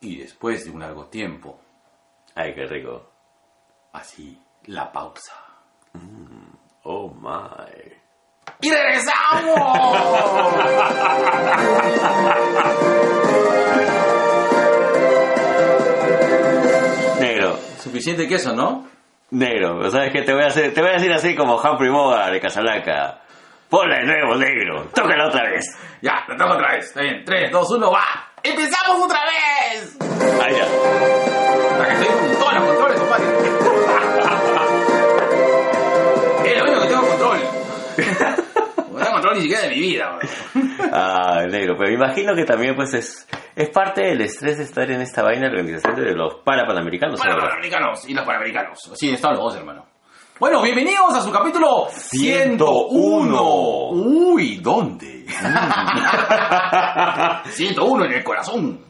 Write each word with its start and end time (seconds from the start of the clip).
Y 0.00 0.16
después 0.18 0.64
de 0.64 0.70
un 0.70 0.80
largo 0.80 1.06
tiempo, 1.06 1.60
Ay, 2.34 2.54
qué 2.54 2.66
rico. 2.66 3.10
así, 3.92 4.38
la 4.64 4.92
pausa. 4.92 5.32
Oh 6.82 7.08
my. 7.14 7.92
¡Y 8.60 8.70
regresamos! 8.70 9.56
Negro, 17.20 17.56
Suficiente 17.78 18.28
queso, 18.28 18.54
¿no? 18.54 18.84
negro. 19.30 19.90
¿Sabes 19.90 20.12
qué? 20.12 20.22
Te 20.22 20.32
voy 20.32 20.42
a 20.44 20.46
hacer, 20.46 20.72
te 20.72 20.80
voy 20.80 20.90
a 20.90 20.94
decir 20.94 21.12
así 21.12 21.34
como 21.34 21.56
Humphrey 21.56 21.90
Bogart 21.90 22.32
de 22.32 22.40
Casablanca. 22.40 23.20
Ponla 23.68 23.96
de 23.98 24.04
nuevo, 24.06 24.36
negro. 24.36 24.84
Tócala 24.94 25.26
otra 25.28 25.50
vez. 25.50 25.64
Ya, 26.00 26.24
lo 26.28 26.36
toco 26.36 26.54
otra 26.54 26.72
vez. 26.76 26.86
Está 26.86 27.00
bien. 27.02 27.24
3, 27.24 27.50
2, 27.50 27.70
1, 27.72 27.90
va. 27.90 28.04
¡Empezamos 28.48 29.04
otra 29.04 29.20
vez! 29.24 29.96
Ahí 30.40 30.54
ya. 30.54 30.66
Para 31.78 31.88
que 31.88 31.94
estoy 31.94 32.08
con 32.16 32.30
todos 32.38 32.54
los 32.54 32.64
controles, 32.64 33.00
compadre. 33.00 33.24
Es 36.46 36.56
lo 36.58 36.64
único 36.64 36.80
que 36.82 36.88
tengo 36.88 37.06
control. 37.08 37.38
No 38.92 38.98
tengo 39.02 39.12
control 39.12 39.34
ni 39.34 39.40
siquiera 39.42 39.62
de 39.62 39.68
mi 39.68 39.80
vida, 39.80 40.16
bro. 40.16 40.28
Ah, 40.92 41.44
negro. 41.50 41.74
Pero 41.76 41.90
me 41.90 41.94
imagino 41.96 42.34
que 42.34 42.44
también 42.44 42.74
pues 42.76 42.94
es, 42.94 43.26
es 43.54 43.68
parte 43.68 44.00
del 44.02 44.20
estrés 44.22 44.56
de 44.58 44.64
estar 44.64 44.90
en 44.90 45.02
esta 45.02 45.22
vaina 45.22 45.48
de 45.48 45.52
la 45.54 45.60
organización 45.60 45.96
de 45.96 46.14
los 46.14 46.36
parapanamericanos. 46.36 47.20
Para 47.20 47.36
panamericanos 47.36 48.08
y 48.08 48.14
los 48.14 48.24
panamericanos. 48.24 48.90
Sí, 48.94 49.10
están 49.10 49.32
los 49.32 49.40
dos, 49.40 49.56
hermano. 49.56 49.84
Bueno, 50.38 50.62
bienvenidos 50.62 51.14
a 51.14 51.20
su 51.20 51.30
capítulo 51.30 51.88
101. 51.90 53.88
Uy, 53.90 54.56
¿dónde? 54.62 55.15
101 57.50 58.04
en 58.06 58.12
el 58.12 58.24
corazón. 58.24 58.80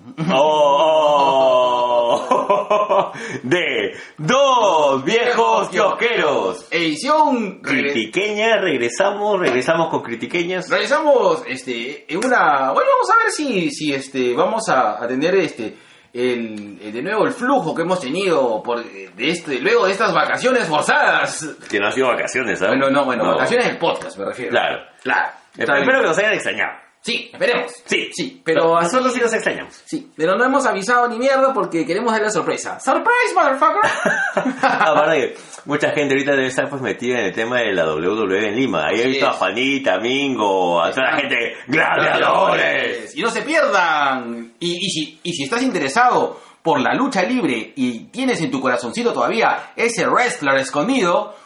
Oh, 2.19 3.13
de 3.43 3.95
dos 4.19 5.05
viejos 5.05 5.69
kiosqueros. 5.69 6.67
Edición. 6.71 7.61
Critiqueña, 7.61 8.57
regresamos, 8.59 9.39
regresamos 9.39 9.89
con 9.91 10.03
critiqueñas. 10.03 10.69
Realizamos 10.71 11.43
este 11.47 12.11
en 12.13 12.19
una. 12.25 12.73
Bueno, 12.73 12.91
vamos 12.93 13.11
a 13.11 13.23
ver 13.25 13.33
si, 13.33 13.71
si 13.71 13.93
este 13.93 14.35
vamos 14.35 14.69
a 14.69 15.03
atender 15.03 15.35
este 15.37 15.77
el, 16.13 16.79
el- 16.83 16.93
de 16.93 17.03
nuevo 17.03 17.27
el 17.27 17.33
flujo 17.33 17.75
que 17.75 17.83
hemos 17.83 18.01
tenido 18.01 18.63
por 18.63 18.83
de 18.83 19.31
este 19.31 19.61
luego 19.61 19.87
de 19.87 19.93
estas 19.93 20.15
vacaciones 20.15 20.67
forzadas. 20.67 21.47
Que 21.69 21.79
no 21.79 21.89
ha 21.89 21.93
sido 21.93 22.09
vacaciones, 22.09 22.59
¿sabes? 22.59 22.79
Bueno, 22.79 22.91
no, 22.91 23.05
bueno, 23.05 23.25
vacaciones 23.27 23.67
del 23.67 23.79
podcast 23.79 24.19
me 24.19 24.25
refiero. 24.25 24.51
Claro. 24.53 24.79
Claro. 25.03 25.29
Bien. 25.57 25.71
Espero 25.71 26.01
que 26.01 26.07
nos 26.07 26.19
hayan 26.19 26.33
extrañado. 26.35 26.87
Sí, 27.01 27.31
esperemos. 27.33 27.73
Sí, 27.85 28.11
Sí, 28.13 28.43
pero 28.45 28.77
a 28.77 28.83
nosotros 28.83 29.13
sí 29.13 29.21
nos 29.21 29.33
extrañamos. 29.33 29.81
Sí, 29.85 30.11
pero 30.17 30.37
no 30.37 30.45
hemos 30.45 30.67
avisado 30.67 31.07
ni 31.09 31.19
mierda 31.19 31.53
porque 31.55 31.87
queremos 31.87 32.11
darle 32.11 32.27
la 32.27 32.33
sorpresa. 32.33 32.81
¡Surprise, 32.81 33.33
motherfucker! 33.33 33.91
Aparte, 34.63 35.37
mucha 35.67 35.91
gente 35.93 36.15
ahorita 36.15 36.33
debe 36.33 36.47
estar 36.49 36.69
pues 36.69 36.83
metida 36.83 37.21
en 37.21 37.27
el 37.27 37.33
tema 37.33 37.61
de 37.61 37.73
la 37.75 37.85
WWE 37.95 38.49
en 38.49 38.57
Lima. 38.57 38.87
Ahí 38.89 39.03
he 39.03 39.07
visto 39.07 39.29
a. 39.29 39.33
Juanita, 39.35 39.99
Mingo, 40.01 40.83
a 40.83 40.91
toda 40.91 41.13
la 41.13 41.17
gente, 41.19 41.55
gladiadores. 41.69 43.17
Y 43.17 43.23
no 43.23 43.31
se 43.31 43.43
pierdan. 43.43 44.55
Y, 44.59 44.73
y 44.73 44.91
si, 44.91 45.21
y 45.23 45.33
si 45.33 45.45
estás 45.45 45.63
interesado 45.63 46.41
por 46.63 46.81
la 46.81 46.93
lucha 46.95 47.23
libre 47.23 47.73
y 47.77 48.07
tienes 48.07 48.41
en 48.41 48.51
tu 48.51 48.61
corazoncito 48.61 49.13
todavía 49.13 49.71
ese 49.77 50.07
wrestler 50.09 50.57
escondido, 50.57 51.37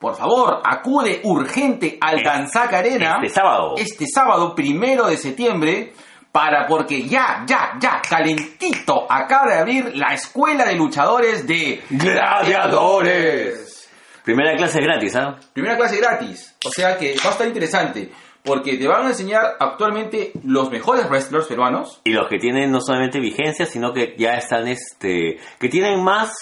por 0.00 0.16
favor, 0.16 0.60
acude 0.64 1.20
urgente 1.24 1.96
al 2.00 2.18
Es- 2.18 2.24
Danzac 2.24 2.72
Arena 2.72 3.18
Este 3.22 3.28
sábado. 3.40 3.74
este 3.76 4.06
sábado 4.06 4.54
primero 4.54 5.06
de 5.06 5.16
septiembre 5.16 5.92
para 6.32 6.66
porque 6.66 7.02
ya, 7.02 7.44
ya, 7.46 7.72
ya, 7.80 8.00
calentito, 8.08 9.04
acaba 9.10 9.52
de 9.52 9.58
abrir 9.58 9.96
la 9.96 10.14
escuela 10.14 10.64
de 10.64 10.74
luchadores 10.76 11.46
de 11.46 11.82
Gladiadores. 11.90 13.88
Primera 14.24 14.56
clase 14.56 14.80
gratis, 14.80 15.16
¿ah? 15.16 15.38
Primera 15.52 15.76
clase 15.76 15.96
gratis. 15.96 16.54
O 16.64 16.70
sea 16.70 16.96
que 16.96 17.14
va 17.24 17.30
a 17.30 17.32
estar 17.32 17.46
interesante. 17.46 18.10
Porque 18.42 18.78
te 18.78 18.88
van 18.88 19.04
a 19.04 19.08
enseñar 19.08 19.42
actualmente 19.58 20.32
los 20.44 20.70
mejores 20.70 21.08
wrestlers 21.10 21.46
peruanos. 21.46 22.00
Y 22.04 22.12
los 22.12 22.26
que 22.28 22.38
tienen 22.38 22.70
no 22.70 22.80
solamente 22.80 23.20
vigencia, 23.20 23.66
sino 23.66 23.92
que 23.92 24.14
ya 24.16 24.34
están, 24.34 24.66
este, 24.66 25.36
que 25.58 25.68
tienen 25.68 26.02
más, 26.02 26.32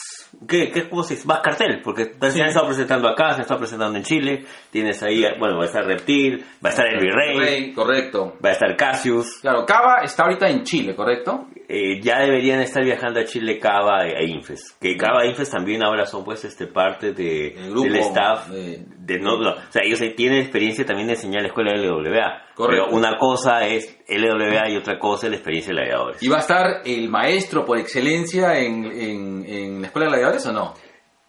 ¿qué, 0.46 0.70
qué 0.70 0.88
cómo 0.88 1.02
se 1.02 1.14
dice? 1.14 1.26
Más 1.26 1.40
cartel, 1.40 1.80
porque 1.82 2.12
se 2.30 2.42
han 2.42 2.48
estado 2.48 2.66
presentando 2.66 3.08
acá, 3.08 3.30
se 3.30 3.34
han 3.36 3.40
estado 3.42 3.60
presentando 3.60 3.96
en 3.96 4.04
Chile, 4.04 4.44
tienes 4.70 5.02
ahí, 5.02 5.24
bueno, 5.38 5.56
va 5.56 5.62
a 5.64 5.66
estar 5.66 5.84
Reptil, 5.84 6.44
va 6.64 6.68
a 6.68 6.72
estar 6.72 6.86
el 6.86 7.00
Virrey, 7.00 7.38
Rey, 7.38 7.72
correcto. 7.72 8.36
va 8.44 8.50
a 8.50 8.52
estar 8.52 8.76
Cassius, 8.76 9.38
Claro, 9.40 9.64
Cava 9.66 10.02
está 10.04 10.24
ahorita 10.24 10.48
en 10.48 10.62
Chile, 10.64 10.94
¿correcto? 10.94 11.46
eh, 11.70 12.00
ya 12.00 12.20
deberían 12.20 12.60
estar 12.60 12.82
viajando 12.82 13.20
a 13.20 13.24
Chile 13.24 13.58
Cava 13.58 14.06
e 14.06 14.24
Infes, 14.26 14.76
que 14.80 14.96
Cava 14.96 15.24
e 15.24 15.28
Infes 15.30 15.50
también 15.50 15.82
ahora 15.82 16.06
son 16.06 16.24
pues 16.24 16.44
este 16.44 16.66
parte 16.66 17.12
de, 17.12 17.48
El 17.48 17.70
grupo 17.70 17.88
del 17.88 17.96
staff, 17.96 18.48
de- 18.48 18.84
de 19.08 19.18
no, 19.18 19.34
o 19.36 19.54
sea, 19.70 19.82
ellos 19.82 20.00
tienen 20.16 20.40
experiencia 20.40 20.84
también 20.84 21.08
de 21.08 21.14
enseñar 21.14 21.42
la 21.42 21.48
escuela 21.48 21.72
de 21.72 21.78
LWA, 21.86 22.42
Correcto. 22.54 22.86
pero 22.86 22.96
una 22.96 23.16
cosa 23.16 23.66
es 23.66 23.98
LWA 24.08 24.68
y 24.70 24.76
otra 24.76 24.98
cosa 24.98 25.26
es 25.26 25.30
la 25.30 25.36
experiencia 25.36 25.72
de 25.74 25.80
gladiadores. 25.80 26.22
¿Y 26.22 26.28
va 26.28 26.36
a 26.36 26.40
estar 26.40 26.66
el 26.84 27.08
maestro 27.08 27.64
por 27.64 27.78
excelencia 27.78 28.58
en, 28.58 28.84
en, 28.84 29.44
en 29.46 29.80
la 29.80 29.86
escuela 29.86 30.06
de 30.06 30.10
gladiadores 30.10 30.46
o 30.46 30.52
no? 30.52 30.74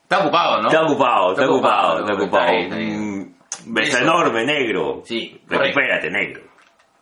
Está 0.04 0.20
ocupado, 0.20 0.62
¿no? 0.62 0.68
Está 0.68 0.82
ocupado, 0.84 1.32
está 1.32 1.50
ocupado, 1.50 2.00
está 2.00 2.14
ocupado. 2.14 2.58
está 2.58 2.76
Beso 3.66 3.98
Eso. 3.98 4.04
enorme, 4.04 4.46
negro. 4.46 5.02
Sí. 5.06 5.40
Recupérate, 5.48 6.10
negro. 6.10 6.44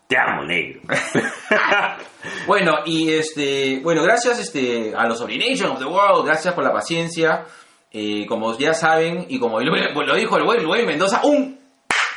Te 0.07 0.17
amo, 0.17 0.43
negro. 0.43 0.81
Bueno, 2.45 2.79
y 2.85 3.11
este, 3.11 3.79
bueno, 3.83 4.03
gracias 4.03 4.39
este, 4.39 4.93
a 4.95 5.05
los 5.07 5.21
Orination 5.21 5.71
of 5.71 5.79
the 5.79 5.85
World, 5.85 6.25
gracias 6.25 6.53
por 6.53 6.63
la 6.63 6.73
paciencia. 6.73 7.45
Eh, 7.91 8.25
como 8.27 8.57
ya 8.57 8.73
saben, 8.73 9.25
y 9.29 9.39
como 9.39 9.59
lo, 9.59 10.15
dijo 10.15 10.37
el 10.37 10.43
buen 10.43 10.63
Luis 10.63 10.85
Mendoza, 10.85 11.21
un 11.23 11.57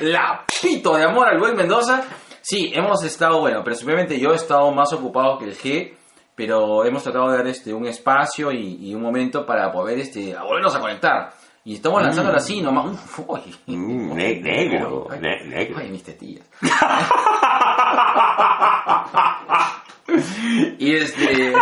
lapito 0.00 0.96
de 0.96 1.04
amor 1.04 1.28
al 1.28 1.38
buen 1.38 1.56
Mendoza. 1.56 2.02
Sí, 2.42 2.72
hemos 2.74 3.04
estado, 3.04 3.40
bueno, 3.40 3.62
presumiblemente 3.62 4.18
yo 4.18 4.32
he 4.32 4.36
estado 4.36 4.70
más 4.72 4.92
ocupado 4.92 5.38
que 5.38 5.44
el 5.44 5.56
G, 5.56 5.94
pero 6.34 6.84
hemos 6.84 7.02
tratado 7.02 7.30
de 7.30 7.36
dar 7.38 7.46
este, 7.46 7.72
un 7.72 7.86
espacio 7.86 8.50
y, 8.50 8.78
y 8.88 8.94
un 8.94 9.02
momento 9.02 9.46
para 9.46 9.70
poder 9.70 9.98
este, 9.98 10.34
a 10.36 10.42
volvernos 10.42 10.74
a 10.74 10.80
conectar. 10.80 11.32
Y 11.62 11.74
estamos 11.74 12.02
lanzándolo 12.02 12.38
así 12.38 12.62
nomás. 12.62 12.86
Uf, 12.86 13.20
uy. 13.28 13.40
Mm, 13.66 14.14
ne- 14.14 14.40
negro, 14.40 15.06
Ay, 15.10 15.20
ne- 15.20 15.44
negro. 15.44 15.76
Ay, 15.78 15.90
mis 15.90 16.02
tetillas. 16.02 16.46
y 20.78 20.94
este. 20.94 21.52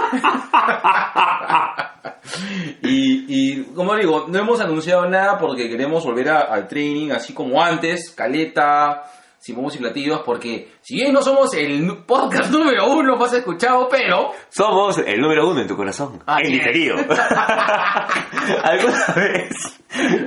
y, 2.83 3.25
y, 3.29 3.65
como 3.75 3.95
digo, 3.97 4.27
no 4.29 4.39
hemos 4.39 4.61
anunciado 4.61 5.09
nada 5.09 5.39
porque 5.39 5.69
queremos 5.69 6.05
volver 6.05 6.29
a- 6.31 6.41
al 6.43 6.69
training 6.69 7.11
así 7.11 7.33
como 7.33 7.63
antes, 7.63 8.11
caleta, 8.11 9.05
sin 9.39 9.55
bombos 9.57 9.77
y 9.77 9.79
platillos, 9.79 10.21
porque 10.25 10.69
si 10.83 10.97
bien 10.97 11.13
no 11.13 11.23
somos 11.23 11.55
el 11.55 11.99
podcast 12.07 12.51
número 12.51 12.89
uno 12.91 13.17
más 13.17 13.33
escuchado, 13.33 13.89
pero. 13.91 14.33
Somos 14.51 14.99
el 14.99 15.21
número 15.21 15.49
uno 15.49 15.61
en 15.61 15.67
tu 15.69 15.77
corazón. 15.77 16.23
Ah, 16.27 16.39
el 16.43 16.51
diferido. 16.53 16.97
¿Alguna 18.65 19.07
vez? 19.17 19.55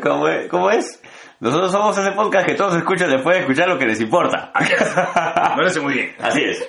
¿Cómo 0.02 0.28
es? 0.28 0.50
¿Cómo 0.50 0.70
es? 0.72 1.02
Nosotros 1.42 1.72
somos 1.72 1.98
ese 1.98 2.12
podcast 2.12 2.46
que 2.48 2.54
todos 2.54 2.76
escuchan 2.76 3.10
después 3.10 3.36
de 3.36 3.42
escuchar 3.42 3.68
lo 3.68 3.80
que 3.80 3.88
les 3.88 4.00
importa. 4.00 4.52
Así 4.54 4.74
es. 4.74 4.96
Me 4.96 5.56
parece 5.56 5.80
muy 5.80 5.94
bien. 5.96 6.16
Así 6.20 6.40
es. 6.44 6.68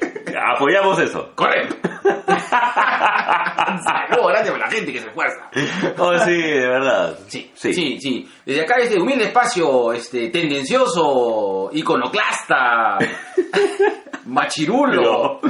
Apoyamos 0.56 0.98
eso. 0.98 1.30
Correcto. 1.34 1.76
Saludos 3.84 4.28
grande 4.32 4.50
para 4.50 4.64
la 4.66 4.70
gente 4.70 4.92
que 4.92 4.98
se 5.00 5.08
esfuerza. 5.08 5.50
Oh, 5.98 6.18
sí, 6.20 6.32
de 6.40 6.66
verdad. 6.68 7.18
Sí, 7.28 7.50
sí, 7.54 8.00
sí, 8.00 8.28
Desde 8.46 8.62
acá, 8.62 8.76
este 8.80 8.98
humilde 8.98 9.26
espacio, 9.26 9.92
este, 9.92 10.30
tendencioso, 10.30 11.68
iconoclasta, 11.72 12.96
machirulo, 14.26 15.40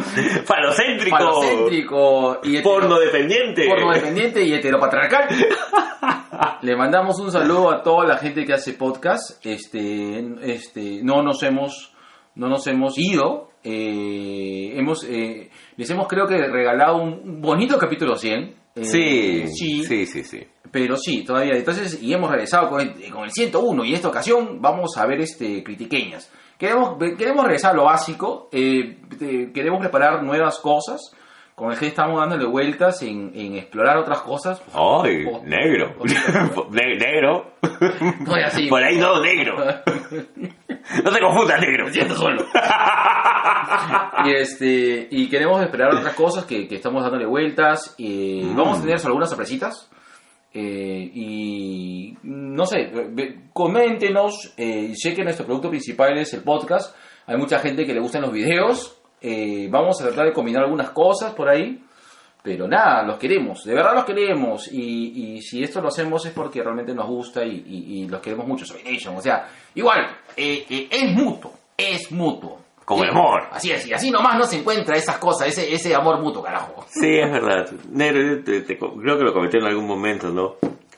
Falocéntrico. 0.45 1.17
falocéntrico 1.17 2.41
y 2.43 2.61
Porno 2.61 2.99
dependiente. 2.99 3.69
porno 3.69 3.93
dependiente 3.93 4.43
y 4.43 4.53
heteropatriarcal. 4.55 5.29
Le 6.63 6.77
mandamos 6.77 7.19
un 7.19 7.31
saludo 7.31 7.71
a 7.73 7.83
toda 7.83 8.07
la 8.07 8.17
gente 8.19 8.45
que 8.45 8.53
hace 8.55 8.73
podcast. 8.75 9.12
Este, 9.43 10.25
este, 10.43 11.01
no 11.03 11.23
nos 11.23 11.43
hemos, 11.43 11.95
no 12.35 12.49
nos 12.49 12.67
hemos 12.67 12.99
ido. 12.99 13.51
Eh, 13.65 14.73
hemos, 14.77 15.05
eh, 15.05 15.51
les 15.77 15.91
hemos 15.91 16.09
creo 16.09 16.27
que 16.27 16.37
regalado 16.39 16.97
un 16.97 17.41
bonito 17.41 17.79
capítulo 17.79 18.17
100. 18.17 18.55
Eh, 18.75 18.85
Sí, 18.85 19.45
sí, 19.49 19.85
sí, 19.85 20.07
sí, 20.07 20.25
sí. 20.25 20.47
pero 20.71 20.97
sí, 20.97 21.25
todavía. 21.25 21.55
Entonces, 21.57 22.03
y 22.03 22.13
hemos 22.13 22.31
regresado 22.31 22.71
con 22.71 22.81
el, 22.81 23.11
con 23.13 23.25
el 23.25 23.31
101 23.31 23.85
y 23.85 23.89
en 23.91 23.95
esta 23.95 24.09
ocasión 24.09 24.61
vamos 24.63 24.97
a 24.97 25.07
ver 25.07 25.21
este 25.21 25.63
critiqueñas. 25.63 26.31
Queremos, 26.59 26.97
queremos 27.19 27.45
regresar 27.45 27.73
a 27.73 27.77
lo 27.77 27.85
básico, 27.85 28.49
eh, 28.53 28.99
queremos 29.53 29.81
preparar 29.81 30.23
nuevas 30.23 30.59
cosas. 30.61 31.01
Con 31.55 31.71
el 31.71 31.79
que 31.79 31.87
estamos 31.89 32.19
dándole 32.19 32.47
vueltas 32.47 33.03
en, 33.03 33.31
en 33.35 33.57
explorar 33.57 33.99
otras 33.99 34.23
cosas. 34.23 34.61
Ay, 34.73 35.25
Oh, 35.31 35.43
negro. 35.45 35.95
Ne- 36.71 36.97
negro. 36.97 37.53
No 38.27 38.35
así. 38.35 38.67
Por 38.71 38.83
ahí 38.83 38.97
no, 38.99 39.21
negro. 39.23 39.57
No 41.05 41.13
te 41.13 41.21
confundas, 41.21 41.61
negro. 41.61 41.87
Me 41.87 41.93
siento 41.93 42.15
solo. 42.17 42.45
y 44.25 44.33
este 44.35 45.07
y 45.11 45.29
queremos 45.29 45.63
esperar 45.63 45.95
otras 45.95 46.15
cosas 46.15 46.45
que, 46.45 46.67
que 46.67 46.75
estamos 46.77 47.03
dándole 47.03 47.27
vueltas 47.27 47.95
y 47.99 48.43
Mm. 48.45 48.57
vamos 48.57 48.79
a 48.79 48.81
tener 48.83 48.99
algunas 49.05 49.29
sorpresitas 49.29 49.89
Eh, 50.55 51.11
y 51.15 52.17
no 52.25 52.67
sé 52.67 52.91
coméntenos 53.55 54.53
eh, 54.59 54.93
sé 54.97 55.15
que 55.15 55.25
nuestro 55.25 55.47
producto 55.47 55.71
principal 55.71 56.19
es 56.19 56.35
el 56.35 56.43
podcast 56.43 56.95
hay 57.27 57.37
mucha 57.39 57.59
gente 57.61 57.87
que 57.87 57.95
le 57.95 58.01
gustan 58.01 58.23
los 58.23 58.33
videos 58.33 59.01
eh, 59.23 59.69
vamos 59.71 60.01
a 60.01 60.05
tratar 60.07 60.27
de 60.27 60.33
combinar 60.33 60.65
algunas 60.65 60.91
cosas 60.91 61.33
por 61.35 61.49
ahí 61.49 61.83
pero 62.45 62.67
nada, 62.67 63.05
los 63.05 63.19
queremos, 63.19 63.63
de 63.65 63.73
verdad 63.73 63.95
los 63.95 64.05
queremos. 64.05 64.67
Y, 64.73 65.37
y 65.37 65.43
si 65.43 65.63
esto 65.63 65.81
lo 65.81 65.87
hacemos 65.87 66.27
es 66.27 66.33
porque 66.33 66.61
realmente 66.61 66.93
nos 66.93 67.07
gusta 67.07 67.45
y, 67.45 67.63
y- 67.65 68.01
y 68.03 68.09
los 68.09 68.21
queremos 68.21 68.49
mucho, 68.49 68.65
Soy 68.67 68.83
Nation. 68.83 69.17
O 69.17 69.21
sea, 69.23 69.47
igual, 69.77 70.01
eh, 70.37 70.67
eh, 70.69 70.89
es 70.91 71.13
mutuo, 71.13 71.53
es 71.77 72.11
mutuo. 72.11 72.59
Como 72.85 73.05
el 73.05 73.11
amor. 73.11 73.45
Así 73.53 73.71
es, 73.71 73.87
y 73.87 73.93
así 73.93 74.11
nomás 74.11 74.37
no 74.37 74.43
se 74.45 74.57
encuentra 74.59 74.97
esas 74.97 75.19
cosas, 75.19 75.47
ese, 75.47 75.73
ese 75.73 75.95
amor 75.95 76.21
mutuo, 76.21 76.43
carajo. 76.43 76.85
Sí, 76.89 77.17
es 77.17 77.31
verdad. 77.31 77.71
Negro, 77.93 78.43
te- 78.43 78.63
te- 78.63 78.77
creo 78.77 79.17
que 79.19 79.23
lo 79.25 79.33
comenté 79.33 79.59
en 79.59 79.67
algún 79.67 79.87
momento, 79.87 80.31
¿no? 80.31 80.57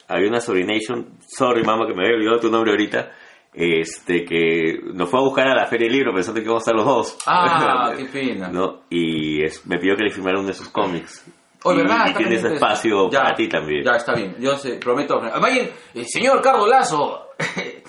Había 0.09 0.31
una 0.31 0.41
Sobrination, 0.41 1.07
sorry 1.27 1.63
mamá 1.63 1.87
que 1.87 1.93
me 1.93 2.05
había 2.07 2.17
olvidado 2.17 2.41
tu 2.41 2.51
nombre 2.51 2.71
ahorita, 2.71 3.11
este, 3.55 4.25
que 4.25 4.81
nos 4.93 5.09
fue 5.09 5.21
a 5.21 5.23
buscar 5.23 5.47
a 5.49 5.55
la 5.55 5.67
Feria 5.67 5.87
del 5.87 5.97
Libro 5.97 6.13
pensando 6.13 6.41
que 6.41 6.45
íbamos 6.45 6.63
a 6.63 6.71
estar 6.71 6.75
los 6.75 6.85
dos. 6.85 7.19
Ah, 7.27 7.93
qué 7.99 8.05
pena. 8.07 8.49
¿No? 8.49 8.81
Y 8.91 9.43
es- 9.45 9.65
me 9.67 9.79
pidió 9.79 9.97
que 9.97 10.05
le 10.05 10.11
firmara 10.11 10.39
uno 10.39 10.49
de 10.49 10.55
sus 10.55 10.69
cómics. 10.69 11.25
Oye, 11.67 11.81
y, 11.81 11.83
¿verdad? 11.83 12.09
y 12.11 12.15
tienes 12.15 12.45
espacio 12.45 13.09
Ya, 13.11 13.23
para 13.23 13.35
ti 13.35 13.49
también. 13.49 13.83
Ya, 13.85 13.93
está 13.97 14.13
bien, 14.15 14.37
yo 14.39 14.55
se, 14.59 14.75
prometo. 14.75 15.19
Vayan, 15.19 15.71
el 15.95 16.07
señor 16.07 16.43
Carlos 16.43 16.69
Lazo, 16.69 17.21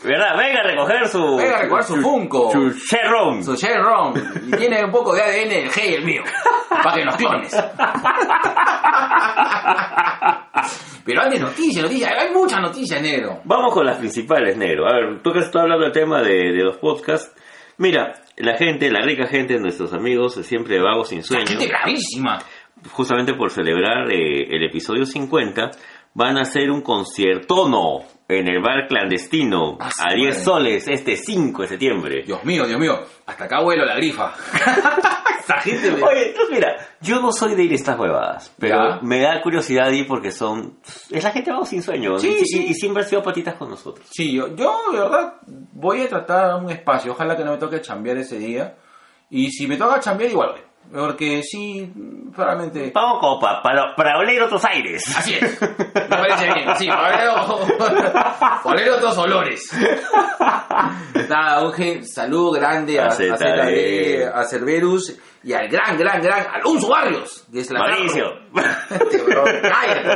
¿Verdad? 0.04 0.38
Venga 0.38 0.60
a 0.60 0.64
recoger 0.64 1.08
su... 1.08 1.36
Venga 1.38 1.58
a 1.58 1.62
recoger 1.64 1.84
su 1.84 1.96
Funko. 2.02 2.52
Su 2.52 2.70
Sherron. 2.72 3.44
su 3.44 3.56
Ron, 3.56 4.14
y 4.48 4.52
tiene 4.58 4.84
un 4.86 4.92
poco 4.92 5.14
de 5.14 5.22
ADN 5.22 5.50
del 5.50 5.70
G 5.72 5.90
y 5.90 5.94
el 5.96 6.06
mío, 6.06 6.24
para 6.70 6.96
que 6.96 7.06
nos 7.06 7.16
clones. 7.16 7.54
Pero 11.06 11.22
hay 11.22 11.30
de 11.32 11.40
noticias, 11.40 11.84
noticias, 11.84 12.12
hay 12.18 12.34
muchas 12.34 12.60
noticias, 12.60 13.02
negro. 13.02 13.42
Vamos 13.46 13.74
con 13.74 13.86
las 13.86 13.98
principales, 13.98 14.58
negro. 14.58 14.88
A 14.88 14.94
ver, 14.94 15.22
tú 15.22 15.32
que 15.32 15.40
estás 15.40 15.62
hablando 15.62 15.84
del 15.84 15.94
tema 15.94 16.22
de, 16.22 16.34
de 16.52 16.64
los 16.64 16.78
podcasts. 16.78 17.32
Mira, 17.78 18.14
la 18.38 18.58
gente, 18.58 18.90
la 18.90 19.02
rica 19.02 19.28
gente, 19.28 19.60
nuestros 19.60 19.94
amigos, 19.94 20.34
siempre 20.46 20.80
vagos 20.82 21.10
sin 21.10 21.22
sueño, 21.24 21.46
Gente 21.46 21.68
gravísima. 21.68 22.40
justamente 22.92 23.34
por 23.36 23.52
celebrar 23.52 24.12
eh, 24.12 24.48
el 24.50 24.64
episodio 24.64 25.06
50, 25.06 25.72
van 26.16 26.38
a 26.38 26.42
hacer 26.42 26.72
un 26.72 26.82
conciertono 26.82 28.00
en 28.28 28.48
el 28.48 28.60
bar 28.62 28.88
clandestino 28.88 29.78
Ah, 29.80 29.92
sí, 29.92 30.02
a 30.04 30.16
10 30.16 30.28
madre. 30.30 30.44
soles 30.44 30.88
este 30.88 31.16
5 31.16 31.62
de 31.62 31.68
septiembre. 31.68 32.24
Dios 32.26 32.44
mío, 32.44 32.66
Dios 32.66 32.80
mío, 32.80 33.00
hasta 33.28 33.44
acá 33.44 33.62
vuelo 33.62 33.86
la 33.86 33.96
grifa. 33.96 34.34
Esa 35.40 35.58
gente 35.62 35.92
me... 35.92 36.02
Oye, 36.02 36.30
entonces 36.30 36.56
mira, 36.56 36.76
yo 37.02 37.20
no 37.22 37.32
soy 37.32 37.54
de 37.54 37.64
ir 37.64 37.72
a 37.72 37.76
estas 37.76 38.00
huevadas, 38.00 38.52
pero 38.58 38.76
Ya. 38.96 39.00
me 39.04 39.20
da 39.22 39.40
curiosidad 39.44 39.92
ir 39.92 40.08
porque 40.08 40.32
son... 40.32 40.80
Es 41.12 41.24
la 41.24 41.30
gente 41.32 41.52
vago 41.52 41.66
sin 41.68 41.84
sueño 41.84 42.18
Sí, 42.18 42.36
y, 42.42 42.46
sí. 42.46 42.66
y- 42.66 42.72
y 42.72 42.74
siempre 42.74 43.04
han 43.04 43.10
sido 43.10 43.22
patitas 43.22 43.54
con 43.56 43.70
nosotros. 43.70 44.08
Sí, 44.10 44.34
yo, 44.34 44.56
yo 44.56 44.76
de 44.92 45.00
verdad 45.00 45.36
voy 45.74 46.02
a 46.02 46.10
tratar 46.10 46.56
un 46.56 46.72
espacio, 46.72 47.12
ojalá 47.12 47.38
que 47.38 47.44
no 47.44 47.52
me 47.52 47.58
toque 47.60 47.80
chambear 47.82 48.18
ese 48.18 48.40
día. 48.40 48.76
Y 49.30 49.52
si 49.52 49.68
me 49.68 49.78
toca 49.78 50.00
chambear, 50.00 50.32
igual. 50.32 50.56
Porque 50.94 51.42
sí, 51.44 51.92
realmente... 52.36 52.92
Vamos 52.94 53.20
como 53.20 53.40
pa- 53.40 53.62
para, 53.62 53.94
para 53.96 54.18
oler 54.18 54.42
otros 54.44 54.64
aires. 54.66 55.04
Así 55.18 55.34
es. 55.34 55.62
Me 55.62 55.68
parece 56.08 56.54
bien. 56.54 56.70
Sí, 56.78 56.88
para 56.88 57.34
oler, 57.34 57.70
oler 58.64 58.90
otros 58.92 59.18
olores. 59.18 59.70
Nada, 61.30 61.64
un 61.66 61.74
gen- 61.74 62.06
saludo 62.08 62.52
grande 62.52 63.00
a, 63.00 63.06
A 63.06 63.08
a, 63.08 63.12
ZD. 63.12 64.24
A 64.34 64.44
Cerberus 64.46 65.18
y 65.44 65.54
al 65.54 65.68
gran, 65.68 65.98
gran, 65.98 66.22
gran 66.22 66.48
Alonso 66.54 66.88
Barrios. 66.90 67.46
Que 67.52 67.60
es 67.62 67.72
la 67.72 67.80
Mauricio. 67.80 68.32
Cállate. 69.34 70.16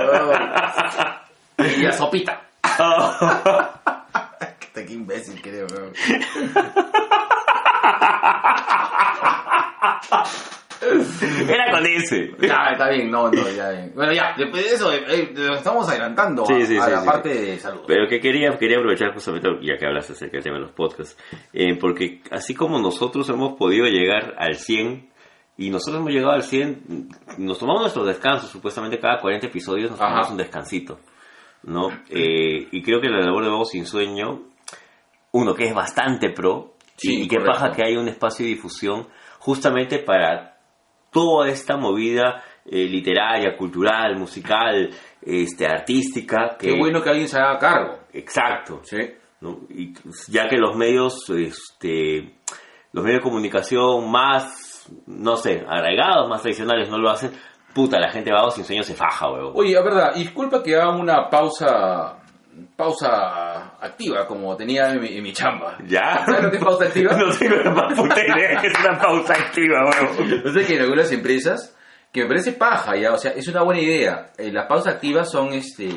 Y 1.77 1.85
a 1.85 1.91
Sopita. 1.91 2.41
Qué 4.73 4.93
imbécil 4.93 5.41
creo, 5.41 5.67
weón. 5.67 5.91
Era 10.81 11.71
con 11.71 11.85
ese. 11.85 12.31
Ya, 12.39 12.69
está 12.71 12.89
bien, 12.89 13.11
no, 13.11 13.29
no, 13.29 13.49
ya. 13.49 13.69
bien. 13.71 13.91
Bueno, 13.93 14.13
ya, 14.13 14.33
después 14.37 14.63
de 14.63 14.75
eso, 14.75 14.93
eh, 14.93 15.03
eh, 15.09 15.33
nos 15.35 15.57
estamos 15.57 15.89
adelantando 15.89 16.45
Sí, 16.45 16.53
a, 16.53 16.65
sí, 16.65 16.77
a 16.77 16.85
sí, 16.85 16.91
la 16.91 17.03
parte 17.03 17.29
de 17.29 17.59
salud. 17.59 17.81
Pero 17.85 18.07
que 18.07 18.19
quería, 18.21 18.57
quería 18.57 18.77
aprovechar 18.77 19.13
justamente, 19.13 19.49
ya 19.61 19.75
que 19.77 19.85
hablas 19.85 20.09
acerca 20.09 20.37
del 20.37 20.43
tema 20.43 20.55
de 20.55 20.61
los 20.61 20.71
podcasts, 20.71 21.17
eh, 21.53 21.75
porque 21.77 22.21
así 22.31 22.55
como 22.55 22.79
nosotros 22.79 23.27
hemos 23.29 23.57
podido 23.57 23.85
llegar 23.87 24.35
al 24.37 24.55
100, 24.55 25.09
y 25.57 25.69
nosotros 25.69 25.99
hemos 25.99 26.13
llegado 26.13 26.31
al 26.31 26.43
100, 26.43 27.09
nos 27.39 27.59
tomamos 27.59 27.81
nuestros 27.81 28.07
descansos, 28.07 28.49
supuestamente 28.49 28.99
cada 28.99 29.19
40 29.19 29.47
episodios 29.47 29.91
nos 29.91 29.99
Ajá. 29.99 30.09
tomamos 30.09 30.31
un 30.31 30.37
descansito, 30.37 30.99
¿no? 31.63 31.89
Eh, 32.09 32.69
y 32.71 32.81
creo 32.81 33.01
que 33.01 33.09
la 33.09 33.19
labor 33.19 33.43
de 33.43 33.49
Vagos 33.49 33.71
Sin 33.71 33.85
Sueño, 33.85 34.43
uno 35.33 35.53
que 35.53 35.65
es 35.65 35.75
bastante 35.75 36.29
pro, 36.29 36.75
Sí, 36.99 37.23
y, 37.23 37.27
qué 37.27 37.37
correcto. 37.37 37.59
paja 37.59 37.75
que 37.75 37.83
hay 37.83 37.95
un 37.95 38.07
espacio 38.07 38.45
de 38.45 38.51
difusión 38.51 39.07
justamente 39.39 39.99
para 39.99 40.57
toda 41.11 41.49
esta 41.49 41.77
movida 41.77 42.43
eh, 42.65 42.85
literaria, 42.85 43.55
cultural, 43.57 44.17
musical, 44.17 44.89
este, 45.21 45.65
artística. 45.65 46.55
Que, 46.59 46.67
Qué 46.67 46.77
bueno 46.77 47.01
que 47.01 47.09
alguien 47.09 47.27
se 47.27 47.37
haga 47.37 47.57
cargo. 47.57 47.99
Exacto. 48.13 48.81
Sí. 48.83 48.97
¿no? 49.41 49.61
Y 49.69 49.93
ya 50.27 50.47
que 50.47 50.57
los 50.57 50.75
medios, 50.75 51.29
este, 51.29 52.35
los 52.91 53.03
medios 53.03 53.21
de 53.21 53.23
comunicación 53.23 54.11
más, 54.11 54.87
no 55.07 55.35
sé, 55.35 55.65
arraigados, 55.67 56.29
más 56.29 56.41
tradicionales 56.41 56.89
no 56.89 56.97
lo 56.97 57.09
hacen, 57.09 57.31
puta, 57.73 57.99
la 57.99 58.11
gente 58.11 58.31
va 58.31 58.49
sin 58.51 58.65
sueño 58.65 58.83
se 58.83 58.95
faja, 58.95 59.31
huevón. 59.31 59.53
Oye, 59.55 59.73
la 59.73 59.81
verdad, 59.81 60.15
disculpa 60.15 60.61
que 60.61 60.75
haga 60.75 60.95
una 60.95 61.29
pausa 61.29 62.18
pausa 62.79 63.75
activa 63.81 64.25
como 64.25 64.55
tenía 64.55 64.89
en 64.93 65.01
mi, 65.01 65.17
en 65.17 65.21
mi 65.21 65.33
chamba. 65.33 65.77
¿Ya? 65.85 66.23
¿Sabes 66.25 66.43
lo 66.43 66.49
que 66.49 66.55
es 66.55 66.63
pausa 66.63 66.85
activa? 66.85 67.11
no 67.17 67.29
tengo 67.37 67.55
la 67.57 67.71
más 67.71 67.93
puta 67.93 68.21
idea 68.25 68.61
que 68.61 68.67
es 68.67 68.73
una 68.79 68.97
pausa 68.97 69.33
activa, 69.33 69.85
huevón. 69.85 70.43
No 70.45 70.53
sé 70.53 70.65
que 70.65 70.75
en 70.75 70.83
algunas 70.83 71.11
empresas, 71.11 71.75
que 72.13 72.21
me 72.21 72.29
parece 72.29 72.53
paja, 72.53 72.95
ya, 72.95 73.11
o 73.11 73.17
sea, 73.17 73.31
es 73.31 73.45
una 73.49 73.63
buena 73.63 73.81
idea. 73.81 74.31
Eh, 74.37 74.49
las 74.53 74.65
pausas 74.67 74.93
activas 74.95 75.29
son 75.29 75.51
este 75.51 75.89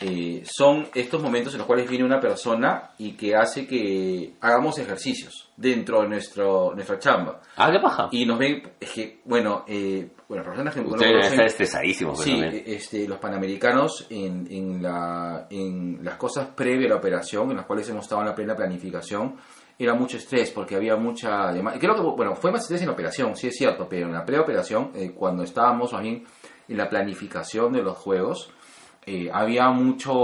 eh, 0.00 0.42
son 0.44 0.88
estos 0.94 1.22
momentos 1.22 1.52
en 1.52 1.58
los 1.58 1.66
cuales 1.66 1.88
viene 1.88 2.04
una 2.04 2.18
persona 2.18 2.90
y 2.98 3.12
que 3.12 3.36
hace 3.36 3.66
que 3.66 4.34
hagamos 4.40 4.78
ejercicios 4.78 5.50
dentro 5.56 6.02
de 6.02 6.08
nuestro 6.08 6.72
nuestra 6.74 6.98
chamba. 6.98 7.40
Ah, 7.56 7.70
qué 7.70 7.80
paja. 7.80 8.08
Y 8.10 8.24
nos 8.24 8.38
ven, 8.38 8.62
es 8.80 8.90
que, 8.90 9.20
bueno, 9.24 9.64
eh, 9.68 10.08
bueno, 10.34 10.44
personas 10.44 10.74
que 10.74 10.80
Ustedes 10.80 11.38
estresadísimos, 11.38 12.20
Sí, 12.20 12.40
eh, 12.42 12.64
este, 12.66 13.06
los 13.06 13.18
panamericanos 13.18 14.06
en, 14.10 14.46
en, 14.50 14.82
la, 14.82 15.46
en 15.50 16.00
las 16.02 16.16
cosas 16.16 16.48
previas 16.48 16.86
a 16.86 16.94
la 16.94 16.96
operación, 16.96 17.50
en 17.50 17.56
las 17.58 17.66
cuales 17.66 17.88
hemos 17.88 18.04
estado 18.04 18.22
en 18.22 18.28
la 18.28 18.34
plena 18.34 18.56
planificación, 18.56 19.36
era 19.78 19.94
mucho 19.94 20.16
estrés 20.16 20.50
porque 20.50 20.76
había 20.76 20.96
mucha 20.96 21.52
demanda. 21.52 21.78
Creo 21.78 21.94
que, 21.94 22.00
bueno, 22.02 22.34
fue 22.34 22.52
más 22.52 22.62
estrés 22.62 22.82
en 22.82 22.88
la 22.88 22.94
operación, 22.94 23.36
sí 23.36 23.48
es 23.48 23.56
cierto, 23.56 23.86
pero 23.88 24.06
en 24.06 24.12
la 24.12 24.24
preoperación, 24.24 24.90
eh, 24.94 25.12
cuando 25.12 25.42
estábamos 25.42 25.92
más 25.92 26.02
bien 26.02 26.24
en 26.68 26.76
la 26.76 26.88
planificación 26.88 27.72
de 27.72 27.82
los 27.82 27.96
juegos, 27.96 28.50
eh, 29.06 29.28
había 29.32 29.68
mucho 29.70 30.14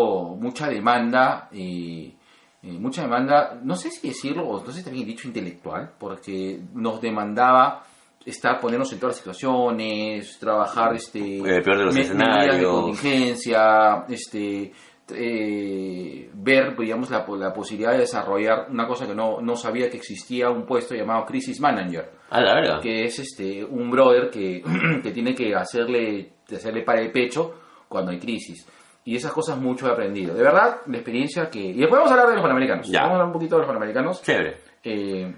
mucha 0.41 0.69
demanda 0.69 1.49
y 1.53 2.15
eh, 2.63 2.73
mucha 2.79 3.03
demanda, 3.03 3.59
no 3.63 3.77
sé 3.77 3.91
si 3.91 4.09
decirlo, 4.09 4.49
o 4.49 4.65
no 4.65 4.73
sé 4.73 4.79
si 4.79 4.85
también 4.85 5.07
dicho 5.07 5.29
intelectual, 5.29 5.93
porque 5.99 6.61
nos 6.75 7.01
demandaba 7.01 7.85
estar, 8.25 8.61
ponernos 8.61 8.93
en 8.93 8.99
todas 9.01 9.15
las 9.15 9.19
situaciones, 9.19 10.39
trabajar 10.39 10.95
este 10.95 11.39
El 11.39 11.63
peor 11.63 11.79
de 11.79 11.85
los 11.85 11.95
me- 11.95 12.01
medidas 12.01 12.17
de 12.17 12.25
escenarios. 12.25 12.73
contingencia, 12.73 14.05
este 14.09 14.73
eh, 15.13 16.31
ver 16.35 16.77
digamos 16.77 17.11
la, 17.11 17.25
la 17.37 17.53
posibilidad 17.53 17.93
de 17.93 17.99
desarrollar 17.99 18.67
una 18.71 18.87
cosa 18.87 19.07
que 19.07 19.15
no, 19.15 19.41
no 19.41 19.57
sabía 19.57 19.91
que 19.91 19.97
existía 19.97 20.51
un 20.51 20.65
puesto 20.65 20.95
llamado 20.95 21.25
crisis 21.27 21.61
manager 21.61 22.11
Ah, 22.31 22.41
la 22.41 22.55
verga. 22.55 22.81
que 22.81 23.05
es 23.05 23.19
este 23.19 23.65
un 23.65 23.91
brother 23.91 24.31
que, 24.31 24.63
que 25.03 25.11
tiene 25.11 25.35
que 25.35 25.55
hacerle 25.55 26.35
hacerle 26.53 26.83
para 26.83 27.01
el 27.01 27.11
pecho 27.11 27.55
cuando 27.89 28.11
hay 28.13 28.19
crisis 28.21 28.67
y 29.05 29.17
esas 29.17 29.33
cosas 29.33 29.59
mucho 29.59 29.89
he 29.89 29.91
aprendido 29.91 30.35
de 30.35 30.43
verdad 30.43 30.79
la 30.87 30.97
experiencia 30.97 31.49
que 31.51 31.59
y 31.61 31.75
después 31.79 31.99
vamos 31.99 32.11
a 32.11 32.15
hablar 32.15 32.29
de 32.29 32.35
los 32.35 32.43
panamericanos 32.43 32.89
Ya. 32.89 33.01
vamos 33.01 33.11
a 33.11 33.15
hablar 33.15 33.27
un 33.29 33.33
poquito 33.33 33.55
de 33.57 33.61
los 33.63 33.67
panamericanos 33.67 34.23
Chévere. 34.23 34.59
eh, 34.85 35.35